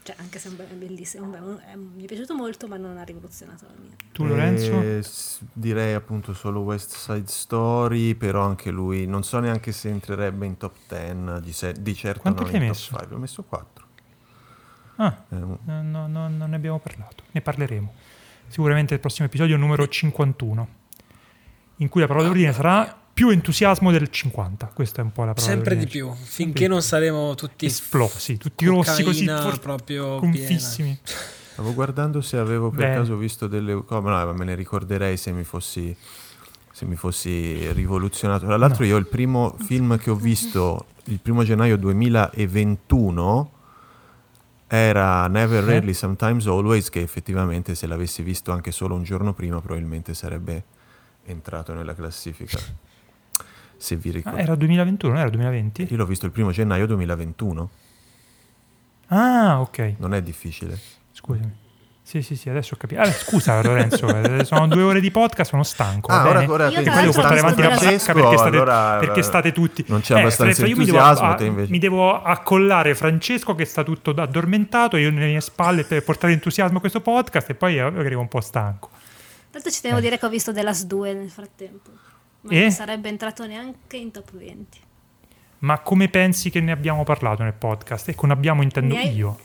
Cioè, 0.04 0.16
anche 0.20 0.38
se 0.38 0.50
è 0.50 0.74
bellissimo, 0.74 1.60
è- 1.60 1.76
mi 1.76 2.04
è 2.04 2.06
piaciuto 2.06 2.36
molto, 2.36 2.68
ma 2.68 2.78
non 2.78 2.98
ha 2.98 3.04
rivoluzionato 3.04 3.66
la 3.66 3.74
mia. 3.82 3.96
Tu, 4.12 4.26
Lorenzo? 4.26 4.80
Eh, 4.80 5.04
direi 5.54 5.94
appunto 5.96 6.34
solo 6.36 6.60
West 6.62 6.94
Side 6.96 7.28
Story, 7.28 8.14
però 8.14 8.44
anche 8.44 8.70
lui 8.70 9.08
non 9.08 9.24
so 9.24 9.40
neanche 9.40 9.72
se 9.72 9.90
entrerebbe 9.90 10.46
in 10.46 10.58
top 10.58 10.76
10, 10.88 11.42
di, 11.44 11.52
se- 11.54 11.82
di 11.82 11.96
certo 11.96 12.22
Quanto 12.22 12.44
non 12.44 12.54
in 12.54 12.60
messo? 12.62 12.90
top 12.92 13.00
5, 13.00 13.16
ho 13.16 13.20
messo 13.20 13.44
4. 13.44 13.86
Ah, 14.98 15.24
eh, 15.30 15.36
no, 15.36 15.60
no, 15.66 16.08
non 16.08 16.50
ne 16.50 16.56
abbiamo 16.56 16.78
parlato. 16.80 17.24
Ne 17.32 17.42
parleremo. 17.42 17.94
Sicuramente 18.48 18.92
nel 18.92 19.00
prossimo 19.00 19.26
episodio 19.28 19.58
numero 19.58 19.88
51, 19.88 20.80
in 21.82 21.90
cui 21.90 22.02
la 22.02 22.08
parola 22.08 22.26
d'ordine 22.26 22.54
sarà 22.54 22.96
più 23.14 23.30
entusiasmo 23.30 23.92
del 23.92 24.10
50. 24.10 24.72
Questa 24.74 25.02
è 25.02 25.04
un 25.04 25.12
po' 25.12 25.26
la 25.26 25.34
parola 25.34 25.54
Sempre 25.54 25.76
di 25.76 25.88
più, 25.88 26.12
finché 26.14 26.68
non 26.68 26.82
saremo 26.82 27.36
tutti 27.36 27.66
esplosi, 27.66 28.38
tutti 28.38 28.66
rossi 28.66 29.04
così 29.04 29.26
for- 29.26 29.60
proprio 29.60 30.18
confissimi. 30.18 30.98
Stavo 31.52 31.74
guardando 31.74 32.22
se 32.22 32.38
avevo 32.38 32.70
per 32.70 32.80
Bene. 32.80 32.96
caso 32.96 33.18
visto 33.18 33.48
delle... 33.48 33.74
Oh, 33.74 33.86
no, 33.90 34.02
ma 34.02 34.32
me 34.32 34.46
ne 34.46 34.56
ricorderei 34.56 35.18
se 35.18 35.32
mi 35.32 35.44
fossi, 35.44 35.96
se 36.72 36.86
mi 36.86 36.96
fossi 36.96 37.72
rivoluzionato. 37.74 38.46
Tra 38.46 38.58
l'altro 38.58 38.86
io 38.86 38.98
il 38.98 39.08
primo 39.08 39.56
film 39.66 39.98
che 39.98 40.10
ho 40.10 40.16
visto 40.16 40.86
il 41.06 41.20
primo 41.20 41.44
gennaio 41.44 41.78
2021 41.78 43.52
era 44.68 45.28
Never? 45.28 45.64
Rarely 45.64 45.94
Sometimes 45.94 46.48
Always, 46.48 46.90
che 46.90 47.02
effettivamente 47.02 47.76
se 47.76 47.88
l'avessi 47.88 48.22
visto 48.22 48.52
anche 48.52 48.72
solo 48.72 48.96
un 48.96 49.04
giorno 49.04 49.34
prima 49.34 49.60
probabilmente 49.60 50.14
sarebbe 50.14 50.64
entrato 51.26 51.74
nella 51.74 51.94
classifica. 51.96 52.58
Se 53.78 53.96
vi 53.96 54.10
Ah, 54.10 54.14
ricordate. 54.14 54.44
era 54.44 54.56
2021, 54.56 55.12
non 55.14 55.22
era 55.22 55.30
2020? 55.32 55.88
Io 55.90 55.98
l'ho 55.98 56.06
visto 56.06 56.26
il 56.26 56.32
primo 56.32 56.52
gennaio 56.52 56.86
2021, 56.86 57.70
Ah, 59.08 59.60
ok. 59.60 59.96
non 59.98 60.14
è 60.14 60.22
difficile. 60.22 60.78
Scusami. 61.12 61.60
Sì, 62.04 62.22
sì, 62.24 62.36
sì, 62.36 62.50
adesso 62.50 62.74
ho 62.74 62.78
capito. 62.78 63.00
Ah, 63.02 63.12
scusa 63.12 63.62
Lorenzo, 63.62 64.08
eh, 64.14 64.44
sono 64.44 64.68
due 64.68 64.82
ore 64.82 65.00
di 65.00 65.12
podcast, 65.12 65.50
sono 65.52 65.64
stanco. 65.64 66.12
Ah, 66.12 66.28
ora, 66.28 66.44
ora 66.52 66.68
Io 66.70 66.82
Poi 66.84 66.84
devo 66.84 67.12
portare 67.14 67.40
avanti 67.40 67.62
la 67.62 67.70
Francesco, 67.78 68.14
perché 68.14 68.38
state, 68.38 68.56
allora, 68.56 68.98
perché 69.00 69.22
state 69.22 69.52
tutti... 69.54 69.86
non 69.88 70.02
c'è 70.02 70.16
Eh, 70.16 70.20
abbastanza 70.20 70.66
io 70.66 70.76
mi 70.76 70.86
devo, 70.86 70.98
entusiasmo, 70.98 71.28
a- 71.64 71.66
mi 71.70 71.80
devo 71.80 72.22
accollare 72.22 72.96
Francesco 72.96 73.56
che 73.56 73.66
sta 73.66 73.84
tutto 73.84 74.12
addormentato, 74.12 74.98
io 74.98 75.10
nelle 75.10 75.28
mie 75.28 75.42
spalle 75.42 75.84
per 75.86 76.04
portare 76.04 76.34
entusiasmo 76.34 76.78
a 76.78 76.80
questo 76.82 77.00
podcast 77.02 77.50
e 77.52 77.54
poi 77.56 77.80
arrivo 77.80 78.20
un 78.22 78.28
po' 78.28 78.42
stanco. 78.42 78.90
Tanto 79.52 79.70
ci 79.70 79.82
devo 79.82 79.98
Eh. 79.98 80.02
dire 80.02 80.18
che 80.18 80.26
ho 80.26 80.30
visto 80.30 80.54
The 80.54 80.62
Last 80.64 80.86
2 80.86 81.14
nel 81.14 81.30
frattempo. 81.30 81.90
Ma 82.42 82.52
E? 82.52 82.62
non 82.62 82.72
sarebbe 82.72 83.10
entrato 83.10 83.46
neanche 83.46 83.98
in 83.98 84.12
top 84.12 84.32
20. 84.32 84.80
Ma 85.60 85.80
come 85.80 86.08
pensi 86.10 86.50
che 86.50 86.60
ne 86.60 86.72
abbiamo 86.72 87.04
parlato 87.04 87.44
nel 87.44 87.54
podcast? 87.54 88.08
E 88.10 88.16
con 88.16 88.32
abbiamo 88.32 88.64
intendo 88.64 88.96
Ne 88.96 89.02
hai- 89.02 89.14
io. 89.16 89.40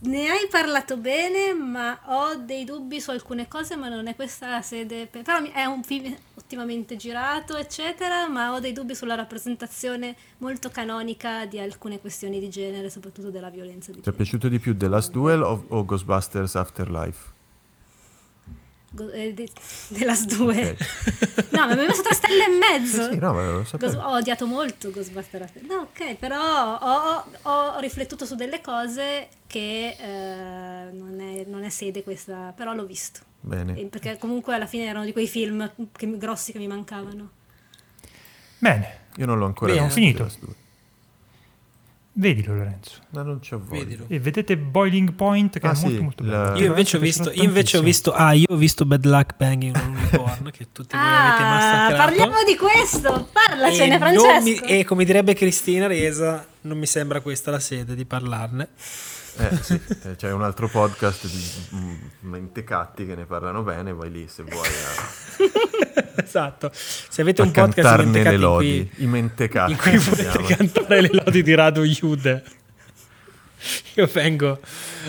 Ne 0.00 0.28
hai 0.28 0.46
parlato 0.48 0.96
bene, 0.96 1.52
ma 1.54 1.98
ho 2.06 2.36
dei 2.36 2.64
dubbi 2.64 3.00
su 3.00 3.10
alcune 3.10 3.48
cose, 3.48 3.74
ma 3.76 3.88
non 3.88 4.06
è 4.06 4.14
questa 4.14 4.48
la 4.48 4.62
sede. 4.62 5.06
per- 5.06 5.22
Però 5.22 5.42
è 5.52 5.64
un 5.64 5.82
film 5.82 6.14
ottimamente 6.36 6.96
girato, 6.96 7.56
eccetera, 7.56 8.28
ma 8.28 8.52
ho 8.54 8.60
dei 8.60 8.72
dubbi 8.72 8.94
sulla 8.94 9.16
rappresentazione 9.16 10.14
molto 10.38 10.70
canonica 10.70 11.46
di 11.46 11.58
alcune 11.58 11.98
questioni 12.00 12.38
di 12.38 12.48
genere, 12.48 12.90
soprattutto 12.90 13.30
della 13.30 13.50
violenza 13.50 13.90
di 13.90 13.94
Ti 13.94 13.98
è 13.98 14.02
genere. 14.04 14.16
piaciuto 14.22 14.48
di 14.48 14.58
più 14.60 14.76
The 14.76 14.88
Last 14.88 15.10
Duel 15.10 15.42
o, 15.42 15.64
o 15.68 15.84
Ghostbusters 15.84 16.54
Afterlife? 16.54 17.36
Eh, 19.12 19.34
de- 19.34 19.48
della 19.88 20.16
due. 20.26 20.70
Ok. 20.70 21.46
No, 21.58 21.66
ma 21.66 21.74
mi 21.74 21.82
ha 21.84 21.86
messo 21.88 22.02
tre 22.02 22.14
stelle 22.14 22.44
e 22.44 22.48
mezzo. 22.56 23.10
Sì, 23.10 23.18
no, 23.18 23.32
ma 23.32 23.42
lo 23.50 23.64
Ghost- 23.78 23.96
ho 23.96 24.10
odiato 24.12 24.46
molto 24.46 24.90
Ghostbusters. 24.90 25.52
No, 25.68 25.88
ok, 25.92 26.14
però 26.16 26.76
ho, 26.78 27.24
ho- 27.42 27.78
riflettuto 27.80 28.24
su 28.26 28.34
delle 28.36 28.60
cose 28.60 29.28
che 29.46 29.96
eh, 29.98 30.90
non, 30.92 31.18
è, 31.20 31.44
non 31.46 31.64
è 31.64 31.68
sede 31.68 32.02
questa, 32.04 32.52
però 32.56 32.74
l'ho 32.74 32.84
visto. 32.86 33.20
Bene. 33.40 33.76
E 33.76 33.86
perché 33.86 34.18
comunque 34.18 34.54
alla 34.54 34.66
fine 34.66 34.84
erano 34.84 35.04
di 35.04 35.12
quei 35.12 35.26
film 35.26 35.68
che- 35.90 36.16
grossi 36.18 36.52
che 36.52 36.58
mi 36.58 36.66
mancavano. 36.68 37.30
Bene, 38.58 38.98
Io 39.16 39.26
non 39.26 39.38
l'ho 39.38 39.46
ancora 39.46 39.72
Bene. 39.72 39.84
visto. 39.86 40.00
Finito. 40.00 40.30
Vedilo 42.20 42.56
Lorenzo. 42.56 42.94
No, 43.10 43.22
non 43.22 43.38
c'ho 43.38 43.60
voglia. 43.64 43.84
Vedilo. 43.84 44.04
E 44.08 44.18
vedete 44.18 44.56
Boiling 44.58 45.12
Point 45.12 45.60
che 45.60 45.66
Ah, 45.68 45.70
è 45.70 45.74
sì, 45.76 45.84
molto 45.84 46.02
molto 46.02 46.24
la- 46.24 46.42
bello. 46.50 46.58
Io 46.58 46.66
invece 46.66 46.96
ho 46.96 47.00
visto, 47.00 47.30
invece 47.32 47.78
ho 47.78 47.80
visto, 47.82 48.12
ah, 48.12 48.32
io 48.32 48.46
ho 48.48 48.56
visto 48.56 48.84
Bad 48.84 49.04
Luck 49.06 49.36
Banging 49.36 49.76
on 49.76 49.94
Unicorn, 49.96 50.50
che 50.50 50.66
tutti 50.72 50.96
voi 50.96 51.06
avete 51.06 51.42
Ah, 51.44 51.48
massacrato. 51.48 51.94
parliamo 51.96 52.42
di 52.44 52.56
questo! 52.56 53.28
Parlacene, 53.32 53.94
e, 53.94 53.98
Francesco! 53.98 54.42
mi- 54.42 54.56
e 54.68 54.84
come 54.84 55.04
direbbe 55.04 55.34
Cristina 55.34 55.86
Resa, 55.86 56.44
non 56.62 56.76
mi 56.76 56.86
sembra 56.86 57.20
questa 57.20 57.52
la 57.52 57.60
sede 57.60 57.94
di 57.94 58.04
parlarne. 58.04 58.68
Eh, 59.38 59.56
sì, 59.62 59.80
eh, 60.04 60.16
c'è 60.16 60.32
un 60.32 60.42
altro 60.42 60.68
podcast 60.68 61.26
di 61.26 61.76
mm, 61.76 61.94
mentecatti 62.20 63.06
che 63.06 63.14
ne 63.14 63.24
parlano 63.24 63.62
bene, 63.62 63.92
vai 63.92 64.10
lì 64.10 64.26
se 64.28 64.42
vuoi 64.42 64.66
a, 64.66 66.20
esatto. 66.22 66.70
Se 66.72 67.20
avete 67.22 67.42
a 67.42 67.44
un 67.44 67.52
podcast 67.52 67.74
cantarne 67.76 68.04
mentecatti 68.04 68.28
le 68.30 68.34
in 68.34 68.40
lodi. 68.40 68.90
cui, 68.94 69.04
I 69.04 69.06
mentecatti. 69.06 69.72
in 69.72 69.78
cui 69.78 69.98
potete 69.98 70.30
chiama. 70.42 70.46
cantare 70.56 71.00
le 71.02 71.10
lodi 71.12 71.42
di 71.42 71.54
Radu 71.54 71.82
Jude, 71.84 72.42
io 73.94 74.06
vengo 74.12 74.58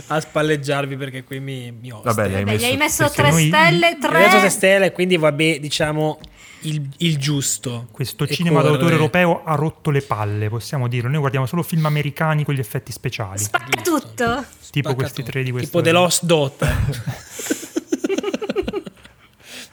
a 0.08 0.20
spalleggiarvi 0.20 0.96
perché 0.98 1.24
qui 1.24 1.40
mi, 1.40 1.72
mi. 1.72 1.90
Vabbè, 1.90 2.28
gli 2.30 2.34
hai 2.36 2.44
Beh, 2.44 2.58
gli 2.58 2.64
hai 2.66 2.78
messo- 2.78 3.04
messo 3.04 3.14
tre 3.16 3.30
noi- 3.32 3.48
stelle, 3.48 3.98
Mi 4.00 4.06
ha 4.06 4.10
messo 4.12 4.38
tre... 4.40 4.50
stelle, 4.50 4.92
quindi 4.92 5.18
vabbè, 5.18 5.60
diciamo 5.60 6.20
il, 6.61 6.88
il 6.98 7.18
giusto. 7.18 7.88
Questo 7.91 8.27
cinema 8.27 8.61
d'autore 8.61 8.81
corre. 8.81 8.94
europeo 8.95 9.44
ha 9.44 9.56
rotto 9.56 9.90
le 9.91 10.02
palle, 10.02 10.49
possiamo 10.49 10.88
dirlo. 10.88 11.10
Noi 11.10 11.19
guardiamo 11.19 11.45
solo 11.45 11.64
film 11.64 11.86
americani 11.86 12.44
con 12.44 12.53
gli 12.53 12.60
effetti 12.60 12.91
speciali. 12.91 13.40
Spacca 13.40 13.81
tutto! 13.81 14.45
tipo 14.72 14.90
Spacca 14.90 14.94
questi 14.94 15.22
tutto. 15.22 15.31
tre 15.31 15.44
di 15.44 15.52
questo. 15.52 15.69
Tipo 15.69 15.81
The 15.81 15.91
Lost 15.91 16.23
Daughter. 16.26 16.76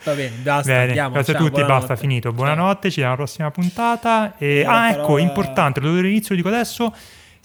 Va 0.03 0.13
bene, 0.13 0.35
basta. 0.37 0.71
Bene, 0.71 0.83
andiamo, 0.87 1.13
grazie 1.15 1.33
ciao, 1.33 1.41
a 1.41 1.45
tutti, 1.45 1.59
buonanotte. 1.59 1.87
basta, 1.87 2.01
finito. 2.01 2.29
Ciao. 2.29 2.37
Buonanotte, 2.37 2.81
ci 2.89 3.01
vediamo 3.01 3.07
alla 3.07 3.15
prossima 3.23 3.51
puntata. 3.51 4.37
E, 4.37 4.63
ah, 4.65 4.89
ecco, 4.91 5.01
parola- 5.01 5.21
importante, 5.21 5.79
lo 5.81 5.91
do 5.91 5.97
all'inizio, 5.99 6.29
lo 6.29 6.35
dico 6.41 6.47
adesso. 6.53 6.93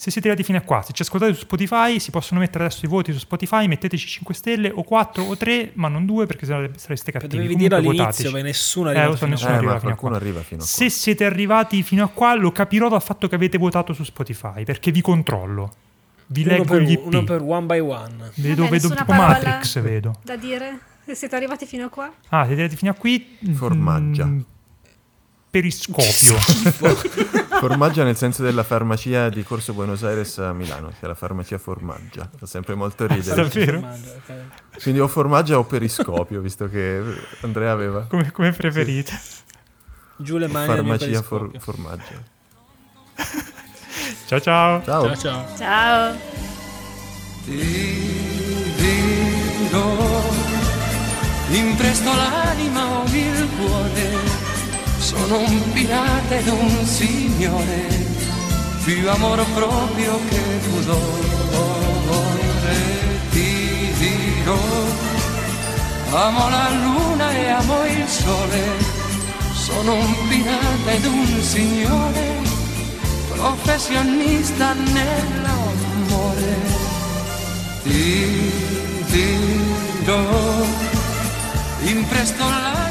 Se 0.03 0.11
siete 0.11 0.27
arrivati 0.27 0.45
fino 0.45 0.59
a 0.59 0.63
qua, 0.63 0.83
se 0.83 0.93
ci 0.93 1.03
ascoltate 1.03 1.33
su 1.33 1.43
Spotify, 1.43 2.01
si 2.01 2.11
possono 2.11 2.41
mettere 2.41 2.65
adesso 2.65 2.85
i 2.85 2.89
voti 2.89 3.13
su 3.13 3.21
Spotify, 3.21 3.69
metteteci 3.69 4.05
5 4.09 4.35
stelle 4.35 4.69
o 4.75 4.83
4 4.83 5.23
o 5.23 5.37
3, 5.37 5.71
ma 5.75 5.87
non 5.87 6.07
2 6.07 6.27
perché 6.27 6.45
sennò 6.45 6.67
sareste 6.75 7.13
cattivi. 7.13 7.37
Dovevi 7.37 7.55
dirlo 7.55 7.77
all'inizio, 7.77 8.03
votateci. 8.05 8.31
perché 8.33 8.43
nessuno 8.43 8.91
è 8.91 9.09
Eh, 9.09 9.17
so, 9.17 9.27
nessuno 9.27 9.53
Eh, 9.53 9.55
arriva 9.59 9.73
ma 9.75 9.79
fino 9.79 9.93
a 9.93 9.95
qualcuno 9.95 10.11
qua. 10.11 10.21
arriva 10.21 10.41
fino 10.41 10.61
a 10.61 10.65
qua. 10.65 10.67
Se 10.75 10.89
siete 10.91 11.25
arrivati 11.25 11.83
fino 11.85 12.03
a 12.03 12.09
qua, 12.09 12.35
lo 12.35 12.51
capirò 12.51 12.89
dal 12.89 13.01
fatto 13.01 13.29
che 13.29 13.37
avete 13.37 13.59
votato 13.59 13.93
su 13.93 14.03
Spotify, 14.03 14.65
perché 14.65 14.91
vi 14.91 15.01
controllo. 15.03 15.73
Vi 16.27 16.41
uno 16.43 16.51
leggo 16.51 16.65
per, 16.65 16.81
gli 16.83 16.91
IP. 16.91 17.05
uno 17.07 17.23
per 17.23 17.41
one 17.41 17.67
by 17.67 17.79
one. 17.79 18.31
Vedo, 18.35 18.63
Vabbè, 18.65 18.71
vedo 18.81 18.95
tipo 18.97 19.13
Matrix, 19.13 19.81
vedo. 19.83 20.15
Da 20.25 20.35
dire? 20.35 20.79
Se 21.05 21.15
siete 21.15 21.37
arrivati 21.37 21.65
fino 21.65 21.85
a 21.85 21.89
qua? 21.89 22.07
Ah, 22.31 22.39
siete 22.47 22.53
arrivati 22.63 22.75
fino 22.77 22.91
a 22.91 22.95
qui? 22.95 23.39
Formaggia. 23.53 24.25
Mm, 24.25 24.41
periscopio. 25.53 26.39
Formaggia 27.61 28.05
nel 28.05 28.17
senso 28.17 28.43
della 28.43 28.63
farmacia 28.63 29.29
di 29.29 29.43
Corso 29.43 29.75
Buenos 29.75 30.03
Aires 30.03 30.39
a 30.39 30.55
Milano, 30.55 30.89
che 30.89 30.97
è 31.01 31.07
la 31.07 31.15
farmacia 31.15 31.59
Formaggia. 31.59 32.29
Fa 32.35 32.47
sempre 32.47 32.75
molto 32.75 33.07
ridere. 33.07 33.37
Davvero? 33.37 33.87
Quindi 34.81 35.01
o 35.01 35.09
Formaggia 35.09 35.59
o 35.59 35.65
Periscopio, 35.65 36.41
visto 36.41 36.71
che 36.71 37.03
Andrea 37.43 37.71
aveva 37.71 38.07
come, 38.09 38.33
come 38.33 38.53
preferite. 38.53 39.13
Giù 40.17 40.39
le 40.39 40.47
mani 40.47 40.67
farmacia 40.67 41.21
for-. 41.21 41.51
Formaggia. 41.59 42.23
Ciao 44.27 44.41
ciao. 44.41 44.83
Ciao. 44.83 45.05
Ciao 45.05 45.17
ciao. 45.17 45.57
Ciao! 45.59 46.17
Ti 47.45 47.57
dirò, 48.77 50.23
l'anima 52.17 53.01
o 53.01 53.05
il 53.05 53.49
cuore, 53.57 54.62
sono 55.03 55.39
un 55.39 55.73
pirata 55.73 56.37
ed 56.37 56.47
un 56.47 56.87
signore, 56.87 57.89
più 58.85 59.11
amor 59.11 59.45
proprio 59.53 60.21
che 60.29 60.41
pudore. 60.69 61.41
Ti 63.31 63.93
dirò, 63.99 64.59
amo 66.13 66.49
la 66.49 66.69
luna 66.71 67.33
e 67.33 67.49
amo 67.49 67.85
il 67.85 68.07
sole, 68.07 68.63
sono 69.55 69.95
un 69.95 70.29
pirata 70.29 70.91
ed 70.93 71.05
un 71.05 71.43
signore, 71.43 72.37
professionista 73.35 74.73
nell'amore 74.73 75.43
ti 77.83 78.53
dirò, 79.11 80.65
impresto 81.81 82.45
l'anima 82.45 82.82